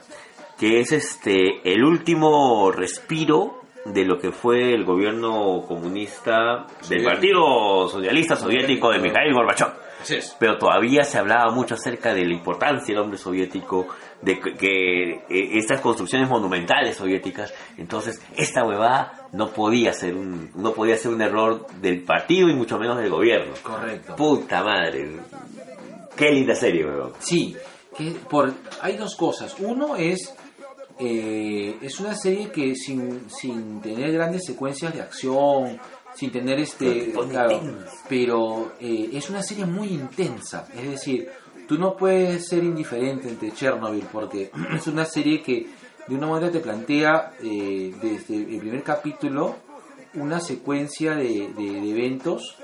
Que 0.61 0.81
es 0.81 0.93
este 0.93 1.63
el 1.65 1.83
último 1.83 2.71
respiro 2.71 3.63
de 3.87 4.05
lo 4.05 4.19
que 4.19 4.31
fue 4.31 4.75
el 4.75 4.85
gobierno 4.85 5.63
comunista 5.67 6.67
del. 6.87 7.03
Partido 7.03 7.89
Socialista 7.89 8.37
Soviético 8.37 8.91
de 8.91 8.99
Mikhail 8.99 9.33
Gorbachev. 9.33 9.73
Así 10.03 10.17
es. 10.17 10.37
Pero 10.39 10.59
todavía 10.59 11.03
se 11.05 11.19
hablaba 11.19 11.51
mucho 11.51 11.75
acerca 11.75 12.13
de 12.15 12.27
la 12.27 12.35
importancia 12.35 12.95
del 12.95 13.03
hombre 13.03 13.19
soviético, 13.19 13.87
de 14.21 14.39
que, 14.39 14.55
que, 14.55 15.11
eh, 15.29 15.59
estas 15.59 15.81
construcciones 15.81 16.29
monumentales 16.29 16.97
soviéticas, 16.97 17.55
entonces 17.77 18.23
esta 18.37 18.63
huevada 18.63 19.29
no 19.33 19.49
podía 19.51 19.93
ser 19.93 20.15
un 20.15 20.51
no 20.55 20.73
podía 20.73 20.97
ser 20.97 21.13
un 21.13 21.23
error 21.23 21.67
del 21.81 22.03
partido 22.03 22.49
y 22.49 22.55
mucho 22.55 22.79
menos 22.79 22.99
del 22.99 23.11
gobierno. 23.11 23.55
Correcto. 23.63 24.17
Puta 24.17 24.63
madre. 24.63 25.17
Qué 26.17 26.31
linda 26.33 26.55
serie, 26.55 26.85
weón. 26.85 27.13
Sí, 27.19 27.57
que 27.97 28.11
por, 28.29 28.53
hay 28.81 28.97
dos 28.97 29.17
cosas. 29.17 29.57
Uno 29.59 29.97
es, 29.97 30.35
eh, 31.01 31.77
es 31.81 31.99
una 32.01 32.15
serie 32.15 32.51
que 32.51 32.75
sin, 32.77 33.29
sin 33.31 33.81
tener 33.81 34.13
grandes 34.13 34.45
secuencias 34.45 34.95
de 34.95 35.01
acción, 35.01 35.79
sin 36.15 36.31
tener 36.31 36.59
este, 36.61 37.11
Pero 37.13 37.29
claro, 37.29 37.61
pero 38.09 38.73
eh, 38.81 39.11
es 39.13 39.31
una 39.31 39.43
serie 39.43 39.65
muy 39.67 39.89
intensa. 39.89 40.69
Es 40.77 40.91
decir, 40.91 41.29
tú 41.67 41.79
no 41.79 41.97
puedes 41.97 42.47
ser 42.49 42.63
indiferente 42.65 43.29
entre 43.29 43.53
Chernobyl 43.53 44.05
porque 44.13 44.51
es 44.77 44.87
una 44.87 45.05
serie 45.05 45.43
que 45.43 45.67
de 46.09 46.15
una 46.15 46.27
manera 46.27 46.51
te 46.53 46.61
plantea 46.61 47.33
eh, 47.43 47.95
desde 48.03 48.37
el 48.37 48.59
primer 48.59 48.83
capítulo 48.83 49.57
una 50.15 50.41
secuencia 50.41 51.15
de, 51.15 51.53
de- 51.57 51.81
de 51.81 51.91
eventos 51.91 52.57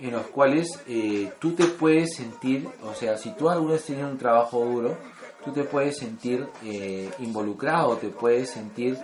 en 0.00 0.12
los 0.12 0.26
cuales 0.28 0.68
eh, 0.86 1.32
tú 1.40 1.54
te 1.54 1.64
puedes 1.64 2.14
sentir, 2.14 2.68
o 2.84 2.94
sea, 2.94 3.18
si 3.18 3.30
tú 3.34 3.50
alguna 3.50 3.72
vez 3.72 3.84
tenido 3.84 4.08
un 4.08 4.16
trabajo 4.16 4.64
duro, 4.64 4.96
tú 5.44 5.52
te 5.52 5.64
puedes 5.64 5.98
sentir 5.98 6.46
eh, 6.64 7.10
involucrado, 7.18 7.96
te 7.96 8.08
puedes 8.08 8.50
sentir 8.50 8.98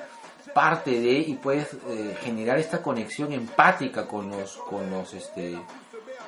parte 0.53 1.01
de 1.01 1.13
y 1.13 1.35
puedes 1.35 1.75
eh, 1.89 2.17
generar 2.23 2.59
esta 2.59 2.81
conexión 2.81 3.33
empática 3.33 4.07
con 4.07 4.31
los, 4.31 4.57
con 4.57 4.89
los, 4.91 5.13
este, 5.15 5.59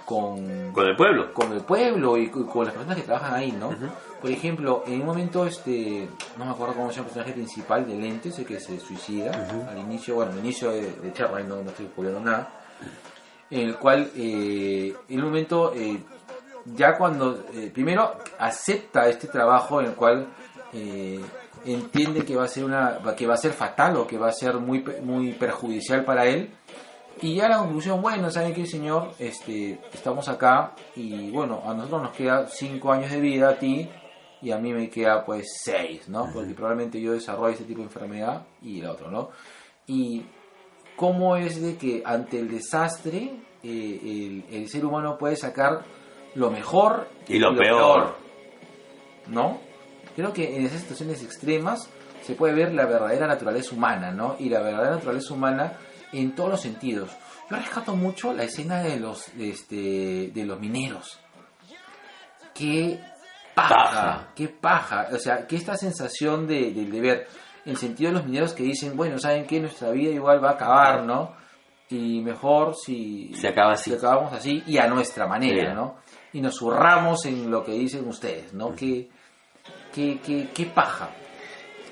con, 0.04 0.72
Con 0.72 0.86
el 0.86 0.96
pueblo. 0.96 1.32
con 1.32 1.52
el 1.52 1.60
pueblo 1.62 2.16
y 2.16 2.28
con, 2.28 2.64
las 2.64 2.74
personas 2.74 2.96
que 2.96 3.02
trabajan 3.02 3.34
ahí, 3.34 3.52
¿no? 3.52 3.70
Por 4.20 4.30
ejemplo, 4.30 4.82
en 4.86 5.00
un 5.00 5.06
momento, 5.06 5.46
este, 5.46 6.08
no 6.38 6.44
me 6.44 6.50
acuerdo 6.50 6.74
cómo 6.74 6.90
se 6.90 6.96
llama 6.96 7.08
el 7.08 7.14
personaje 7.14 7.32
principal 7.32 7.86
de 7.86 7.96
Lentes, 7.96 8.38
el 8.38 8.46
que 8.46 8.58
se 8.58 8.80
suicida 8.80 9.32
al 9.68 9.78
inicio, 9.78 10.16
bueno, 10.16 10.32
al 10.32 10.38
inicio 10.38 10.70
de, 10.70 10.92
de 10.92 11.12
Chernobyl, 11.12 11.48
no, 11.48 11.62
no 11.62 11.70
estoy 11.70 11.88
nada, 12.22 12.50
en 13.50 13.68
el 13.68 13.76
cual, 13.76 14.10
eh, 14.16 14.94
en 15.08 15.18
un 15.18 15.26
momento, 15.26 15.72
eh, 15.74 16.00
ya 16.74 16.96
cuando, 16.96 17.44
eh, 17.54 17.70
primero 17.72 18.16
acepta 18.38 19.08
este 19.08 19.28
trabajo 19.28 19.80
en 19.80 19.86
el 19.86 19.94
cual 19.94 20.26
eh, 20.72 21.20
entiende 21.64 22.24
que 22.24 22.36
va 22.36 22.44
a 22.44 22.48
ser 22.48 22.64
una, 22.64 22.98
que 23.16 23.26
va 23.26 23.34
a 23.34 23.38
ser 23.38 23.52
fatal 23.52 23.96
o 23.96 24.06
que 24.06 24.18
va 24.18 24.28
a 24.28 24.32
ser 24.32 24.54
muy, 24.54 24.84
muy 25.02 25.32
perjudicial 25.32 26.04
para 26.04 26.26
él, 26.26 26.50
y 27.22 27.36
ya 27.36 27.48
la 27.48 27.58
conclusión, 27.58 28.02
bueno, 28.02 28.30
¿saben 28.30 28.52
qué, 28.52 28.66
señor? 28.66 29.12
Este, 29.18 29.80
estamos 29.92 30.28
acá 30.28 30.74
y 30.94 31.30
bueno, 31.30 31.62
a 31.64 31.72
nosotros 31.72 32.02
nos 32.02 32.12
queda 32.12 32.46
cinco 32.46 32.92
años 32.92 33.10
de 33.10 33.20
vida 33.20 33.48
a 33.48 33.58
ti 33.58 33.88
y 34.42 34.50
a 34.50 34.58
mí 34.58 34.74
me 34.74 34.90
queda 34.90 35.24
pues 35.24 35.46
seis, 35.62 36.10
¿no? 36.10 36.28
Porque 36.30 36.52
probablemente 36.52 37.00
yo 37.00 37.12
desarrollo 37.12 37.54
este 37.54 37.64
tipo 37.64 37.78
de 37.78 37.86
enfermedad 37.86 38.42
y 38.60 38.80
el 38.80 38.88
otro, 38.88 39.10
¿no? 39.10 39.30
Y 39.86 40.26
cómo 40.94 41.36
es 41.38 41.62
de 41.62 41.78
que 41.78 42.02
ante 42.04 42.38
el 42.38 42.50
desastre 42.50 43.40
eh, 43.62 44.44
el, 44.50 44.54
el 44.54 44.68
ser 44.68 44.84
humano 44.84 45.16
puede 45.16 45.36
sacar 45.36 45.84
lo 46.36 46.50
mejor 46.50 47.08
Y 47.28 47.38
lo 47.38 47.56
peor. 47.56 48.16
¿no? 49.26 49.58
Creo 50.14 50.32
que 50.32 50.56
en 50.56 50.64
esas 50.66 50.80
situaciones 50.82 51.22
extremas 51.22 51.88
se 52.22 52.34
puede 52.34 52.54
ver 52.54 52.72
la 52.72 52.86
verdadera 52.86 53.26
naturaleza 53.26 53.74
humana, 53.74 54.10
¿no? 54.10 54.36
Y 54.38 54.48
la 54.48 54.60
verdadera 54.60 54.96
naturaleza 54.96 55.34
humana 55.34 55.74
en 56.12 56.34
todos 56.34 56.50
los 56.50 56.60
sentidos. 56.60 57.10
Yo 57.50 57.56
rescato 57.56 57.94
mucho 57.94 58.32
la 58.32 58.44
escena 58.44 58.80
de 58.82 58.98
los, 58.98 59.36
de 59.36 59.50
este, 59.50 60.30
de 60.34 60.44
los 60.46 60.58
mineros. 60.58 61.18
Qué 62.54 62.98
paja, 63.54 63.74
Paja. 63.74 64.28
qué 64.34 64.48
paja. 64.48 65.08
O 65.12 65.18
sea, 65.18 65.46
que 65.46 65.56
esta 65.56 65.76
sensación 65.76 66.46
de, 66.46 66.72
del 66.72 66.90
deber, 66.90 67.26
el 67.64 67.76
sentido 67.76 68.10
de 68.10 68.16
los 68.18 68.26
mineros 68.26 68.54
que 68.54 68.62
dicen, 68.62 68.96
bueno, 68.96 69.18
¿saben 69.18 69.46
qué? 69.46 69.60
Nuestra 69.60 69.90
vida 69.90 70.10
igual 70.10 70.42
va 70.42 70.50
a 70.50 70.54
acabar, 70.54 71.02
¿no? 71.04 71.34
Y 71.88 72.20
mejor 72.20 72.74
si 72.74 73.32
Se 73.34 73.48
acaba 73.48 73.72
así. 73.74 73.90
si 73.90 73.96
acabamos 73.96 74.32
así 74.32 74.62
y 74.66 74.78
a 74.78 74.88
nuestra 74.88 75.26
manera. 75.28 75.72
¿no? 75.72 75.96
Y 76.32 76.40
nos 76.40 76.56
zurramos 76.58 77.24
en 77.26 77.50
lo 77.50 77.64
que 77.64 77.72
dicen 77.72 78.06
ustedes, 78.06 78.52
¿no? 78.52 78.74
Qué, 78.74 79.08
qué, 79.94 80.18
qué, 80.24 80.48
qué 80.54 80.66
paja. 80.66 81.10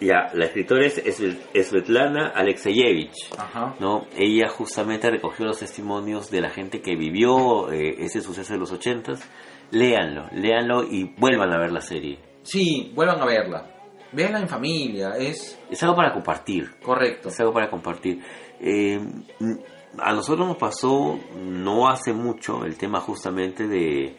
Ya, 0.01 0.29
la 0.35 0.47
escritora 0.47 0.85
es 0.85 0.99
es 0.99 1.67
Svetlana 1.69 2.33
Alexeyevich. 2.35 3.15
Ajá. 3.39 3.75
¿no? 3.79 4.07
Ella 4.17 4.49
justamente 4.49 5.09
recogió 5.11 5.47
los 5.47 5.61
testimonios 5.61 6.31
de 6.31 6.41
la 6.41 6.51
gente 6.51 6.83
que 6.83 6.97
vivió 6.97 7.71
eh, 7.73 7.95
ese 8.01 8.21
suceso 8.21 8.53
de 8.55 8.59
los 8.59 8.73
ochentas. 8.73 9.27
Léanlo, 9.71 10.29
léanlo 10.33 10.83
y 10.83 11.05
vuelvan 11.17 11.53
a 11.53 11.59
ver 11.59 11.73
la 11.73 11.81
serie. 11.81 12.19
Sí, 12.43 12.93
vuelvan 12.95 13.21
a 13.23 13.25
verla. 13.25 13.71
Véanla 14.13 14.41
en 14.41 14.49
familia, 14.49 15.13
es 15.17 15.59
Es 15.71 15.83
algo 15.83 15.97
para 15.97 16.13
compartir. 16.13 16.79
correcto. 16.83 17.29
Es 17.29 17.41
algo 17.41 17.53
para 17.53 17.71
compartir. 17.71 18.21
Eh, 18.61 18.99
mm, 19.41 19.55
a 19.99 20.13
nosotros 20.13 20.47
nos 20.47 20.57
pasó 20.57 21.19
no 21.37 21.89
hace 21.89 22.13
mucho 22.13 22.65
el 22.65 22.77
tema 22.77 23.01
justamente 23.01 23.67
de, 23.67 24.17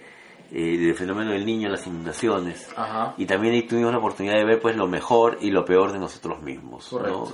eh, 0.57 0.77
del 0.77 0.95
fenómeno 0.95 1.31
del 1.31 1.45
niño, 1.45 1.67
las 1.67 1.85
inundaciones. 1.85 2.71
Ajá. 2.77 3.13
Y 3.17 3.25
también 3.25 3.55
ahí 3.55 3.63
tuvimos 3.63 3.91
la 3.91 3.97
oportunidad 3.97 4.35
de 4.37 4.45
ver 4.45 4.61
pues 4.61 4.77
lo 4.77 4.87
mejor 4.87 5.37
y 5.41 5.51
lo 5.51 5.65
peor 5.65 5.91
de 5.91 5.99
nosotros 5.99 6.41
mismos. 6.41 6.93
¿no? 6.93 7.25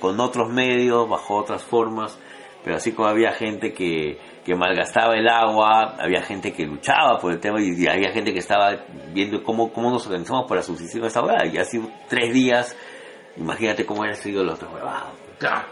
Con 0.00 0.18
otros 0.18 0.50
medios, 0.50 1.08
bajo 1.08 1.36
otras 1.36 1.62
formas, 1.62 2.18
pero 2.64 2.74
así 2.74 2.90
como 2.90 3.06
había 3.06 3.30
gente 3.30 3.72
que, 3.72 4.18
que 4.44 4.56
malgastaba 4.56 5.14
el 5.14 5.28
agua, 5.28 5.94
había 5.96 6.22
gente 6.22 6.52
que 6.52 6.66
luchaba 6.66 7.20
por 7.20 7.30
el 7.30 7.38
tema 7.38 7.60
y, 7.62 7.80
y 7.80 7.86
había 7.86 8.10
gente 8.10 8.32
que 8.32 8.40
estaba 8.40 8.84
viendo 9.12 9.40
cómo, 9.44 9.72
cómo 9.72 9.92
nos 9.92 10.04
organizamos 10.08 10.48
para 10.48 10.60
subsistir 10.60 11.02
con 11.02 11.06
esa 11.06 11.22
hueá. 11.22 11.46
Y 11.46 11.58
ha 11.58 11.64
sido 11.64 11.88
tres 12.08 12.34
días, 12.34 12.76
imagínate 13.36 13.86
cómo 13.86 14.02
haya 14.02 14.16
sido 14.16 14.42
los 14.42 14.56
otros 14.56 14.72
huevados. 14.74 15.12
Claro. 15.38 15.68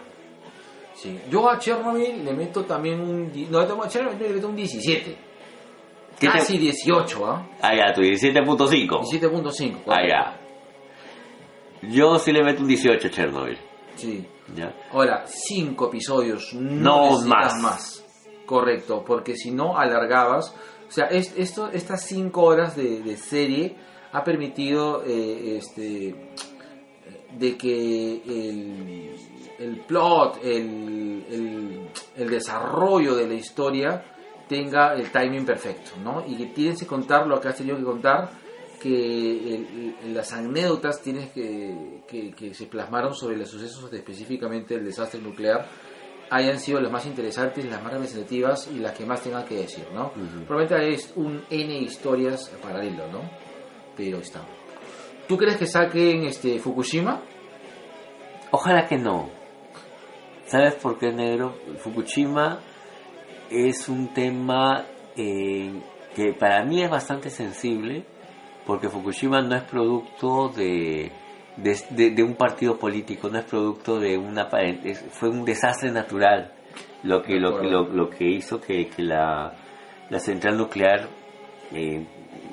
Sí. 0.95 1.19
Yo 1.29 1.51
a 1.51 1.59
Chernobyl 1.59 2.25
le 2.25 2.33
meto 2.35 2.65
también 2.65 3.01
un... 3.01 3.33
No, 3.51 3.59
a 3.59 3.89
Chernobyl 3.89 4.29
le 4.29 4.35
meto 4.35 4.47
un 4.47 4.55
17. 4.55 5.32
¿Qué 6.23 6.29
te- 6.33 6.39
Casi 6.39 6.59
18, 6.59 7.27
¿ah? 7.27 7.49
Ah, 7.61 7.75
ya, 7.77 7.93
tu 7.93 8.01
17.5. 8.01 9.01
17.5. 9.03 9.77
Ah, 9.89 10.01
ya. 10.09 10.39
Yo 11.89 12.19
sí 12.19 12.33
le 12.33 12.43
meto 12.43 12.63
un 12.63 12.69
18 12.69 13.09
a 13.09 13.11
Chernobyl. 13.11 13.59
Sí. 13.97 14.25
¿ya? 14.57 14.75
Ahora, 14.93 15.25
cinco 15.27 15.89
episodios, 15.89 16.53
no, 16.55 17.21
más. 17.23 17.55
más. 17.61 18.05
Correcto, 18.47 19.05
porque 19.07 19.37
si 19.37 19.51
no 19.51 19.77
alargabas. 19.79 20.55
O 20.89 20.91
sea, 20.91 21.07
es- 21.07 21.35
esto, 21.37 21.69
estas 21.71 22.05
cinco 22.05 22.43
horas 22.43 22.77
de, 22.77 23.01
de 23.03 23.17
serie 23.17 23.75
ha 24.13 24.23
permitido 24.23 25.03
eh, 25.07 25.57
este, 25.57 26.15
de 27.39 27.57
que 27.57 28.23
el, 28.27 29.15
el 29.59 29.81
plot, 29.87 30.39
el, 30.45 31.25
el, 31.31 31.89
el 32.17 32.31
desarrollo 32.31 33.15
de 33.17 33.27
la 33.27 33.35
historia 33.35 34.05
tenga 34.53 34.95
el 34.95 35.11
timing 35.11 35.45
perfecto, 35.47 35.93
¿no? 36.03 36.25
Y 36.27 36.37
que 36.37 36.47
tienes 36.47 36.79
que 36.81 36.87
contar 36.87 37.27
lo 37.27 37.41
que 37.41 37.49
has 37.49 37.57
tenido 37.57 37.77
que 37.79 37.85
contar, 37.85 38.31
que 38.81 38.89
el- 39.55 39.95
el- 40.05 40.15
las 40.15 40.33
anécdotas 40.33 41.01
tienes 41.01 41.31
que, 41.33 42.03
que, 42.07 42.33
que 42.33 42.53
se 42.53 42.67
plasmaron 42.67 43.15
sobre 43.15 43.37
los 43.37 43.49
sucesos 43.49 43.91
de 43.91 43.99
específicamente 43.99 44.75
el 44.75 44.85
desastre 44.85 45.21
nuclear 45.21 45.67
hayan 46.31 46.59
sido 46.59 46.81
las 46.81 46.91
más 46.91 47.07
interesantes, 47.07 47.65
las 47.65 47.83
más 47.83 47.93
representativas 47.93 48.69
y 48.75 48.79
las 48.81 48.93
que 48.93 49.05
más 49.07 49.21
tengan 49.23 49.45
que 49.45 49.57
decir, 49.57 49.85
¿no? 49.95 50.13
Probablemente 50.47 50.75
hay 50.75 50.97
un 51.17 51.43
N 51.51 51.79
historias 51.79 52.49
paralelo, 52.63 53.07
¿no? 53.13 53.21
Pero 53.97 54.19
está. 54.19 54.41
¿Tú 55.29 55.37
crees 55.37 55.57
que 55.59 55.67
saquen 55.67 56.25
este 56.25 56.59
Fukushima? 56.59 57.21
Ojalá 58.51 58.87
que 58.87 58.99
no. 58.99 59.29
¿Sabes 60.47 60.75
por 60.75 60.99
qué, 60.99 61.13
negro? 61.13 61.55
Fukushima 61.79 62.61
es 63.53 63.89
un 63.89 64.09
tema 64.15 64.85
eh, 65.17 65.73
que 66.15 66.33
para 66.33 66.65
mí 66.65 66.83
es 66.83 66.91
bastante 66.91 67.31
sensible 67.31 68.05
porque 68.67 68.89
Fukushima 68.89 69.41
no 69.43 69.57
es 69.57 69.63
producto 69.65 70.49
de, 70.49 71.11
de, 71.57 71.77
de- 71.91 72.11
de 72.11 72.23
un 72.23 72.35
partido 72.35 72.79
político, 72.79 73.29
no 73.29 73.39
es 73.39 73.45
producto 73.45 73.99
de 73.99 74.17
una... 74.17 74.49
es- 74.85 75.05
fue 75.11 75.29
un 75.29 75.45
desastre 75.45 75.91
natural 75.91 76.53
lo 77.03 77.23
que, 77.23 77.35
lo, 77.41 77.61
que- 77.61 77.67
lo, 77.67 77.89
lo 77.89 78.09
que 78.11 78.25
hizo 78.29 78.61
que, 78.61 78.89
que 78.89 79.03
la, 79.03 79.53
la 80.11 80.19
central 80.21 80.57
nuclear 80.57 81.09
eh, 81.73 82.05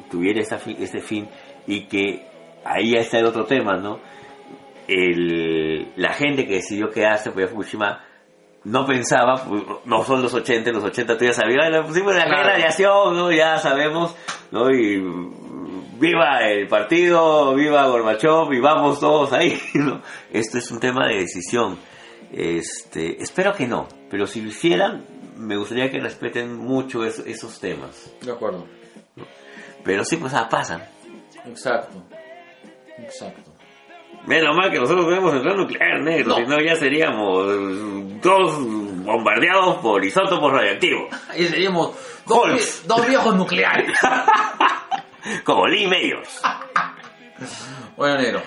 tuviera 0.10 0.42
esa 0.42 0.58
fi- 0.58 0.78
ese 0.80 1.02
fin 1.02 1.28
y 1.68 1.86
que 1.86 2.26
ahí 2.66 2.96
está 2.96 3.20
el 3.20 3.26
otro 3.26 3.46
tema, 3.46 3.78
¿no? 3.78 4.00
El, 4.88 5.92
la 5.98 6.14
gente 6.14 6.48
que 6.48 6.56
decidió 6.56 6.90
quedarse 6.90 7.30
a 7.30 7.48
Fukushima 7.48 8.04
no 8.66 8.86
pensaba, 8.86 9.44
pues, 9.44 9.64
no 9.86 10.04
son 10.04 10.22
los 10.22 10.34
80, 10.34 10.72
los 10.72 10.84
80 10.84 11.18
tú 11.18 11.26
ya 11.26 11.34
sabías, 11.34 11.60
"Ay, 11.66 11.72
la 11.72 11.84
pusimos 11.84 12.12
en 12.14 12.20
la 12.20 12.26
Claro. 12.26 12.44
radiación, 12.50 13.16
¿no? 13.18 13.32
Ya 13.32 13.58
sabemos, 13.58 14.16
¿no? 14.52 14.70
Y 14.72 14.98
mm, 15.00 16.00
viva 16.00 16.42
el 16.48 16.68
partido, 16.68 17.54
viva 17.56 17.88
Gorbachev 17.88 18.52
y 18.54 18.60
vamos 18.60 19.00
todos 19.00 19.32
ahí, 19.34 19.60
¿no? 19.76 20.02
Esto 20.32 20.58
es 20.58 20.70
un 20.72 20.80
tema 20.80 21.08
de 21.08 21.16
decisión. 21.20 21.78
Este, 22.32 23.22
espero 23.24 23.54
que 23.54 23.68
no, 23.68 23.88
pero 24.10 24.28
si 24.28 24.42
lo 24.42 24.50
hicieran, 24.50 25.06
me 25.36 25.56
gustaría 25.58 25.90
que 25.90 26.00
respeten 26.00 26.56
mucho 26.58 27.04
es- 27.06 27.20
esos 27.26 27.60
temas. 27.60 28.12
De 28.22 28.32
acuerdo. 28.32 28.68
Pero 29.84 30.04
sí, 30.06 30.18
pues 30.18 30.34
ah, 30.34 30.48
pasan. 30.50 30.84
Exacto. 31.46 32.04
Exacto. 32.98 33.49
Menos 34.26 34.56
mal 34.56 34.70
que 34.72 34.80
nosotros 34.80 35.06
tenemos 35.08 35.32
central 35.32 35.58
nuclear, 35.58 36.02
negro, 36.02 36.30
No. 36.30 36.36
si 36.36 36.46
no 36.46 36.62
ya 36.62 36.76
seríamos 36.76 37.48
todos 38.22 38.58
bombardeados 39.04 39.78
por 39.78 40.04
isótopos 40.06 40.52
radioactivos, 40.52 41.08
Ahí 41.30 41.46
seríamos 41.48 41.92
dos, 42.28 42.48
vie- 42.48 42.84
dos 42.86 43.08
viejos 43.08 43.36
nucleares. 43.36 43.98
como 45.44 45.68
Lee 45.68 45.88
Mayors. 45.88 46.42
bueno, 47.98 48.18
negro. 48.18 48.42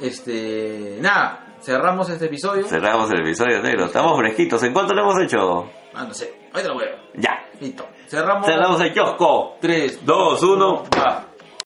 Este. 0.00 0.98
Nada. 1.00 1.46
Cerramos 1.60 2.08
este 2.10 2.26
episodio. 2.26 2.66
Cerramos 2.66 3.08
el 3.12 3.20
episodio, 3.20 3.62
negro. 3.62 3.84
Estamos 3.86 4.18
fresquitos. 4.18 4.60
¿En 4.64 4.72
cuánto 4.72 4.94
lo 4.94 5.02
hemos 5.02 5.20
hecho? 5.22 5.70
Ah, 5.94 6.04
no 6.04 6.12
sé. 6.12 6.34
Ahí 6.52 6.62
te 6.62 6.68
lo 6.68 6.74
voy 6.74 6.84
a 6.84 6.86
ver. 6.88 6.98
Ya. 7.14 7.44
Listo. 7.60 7.86
Cerramos. 8.08 8.44
Cerramos 8.46 8.80
el 8.80 8.92
kiosco. 8.92 9.58
3, 9.60 10.04
2, 10.04 10.42
1. 10.42 10.84
va. 10.98 11.26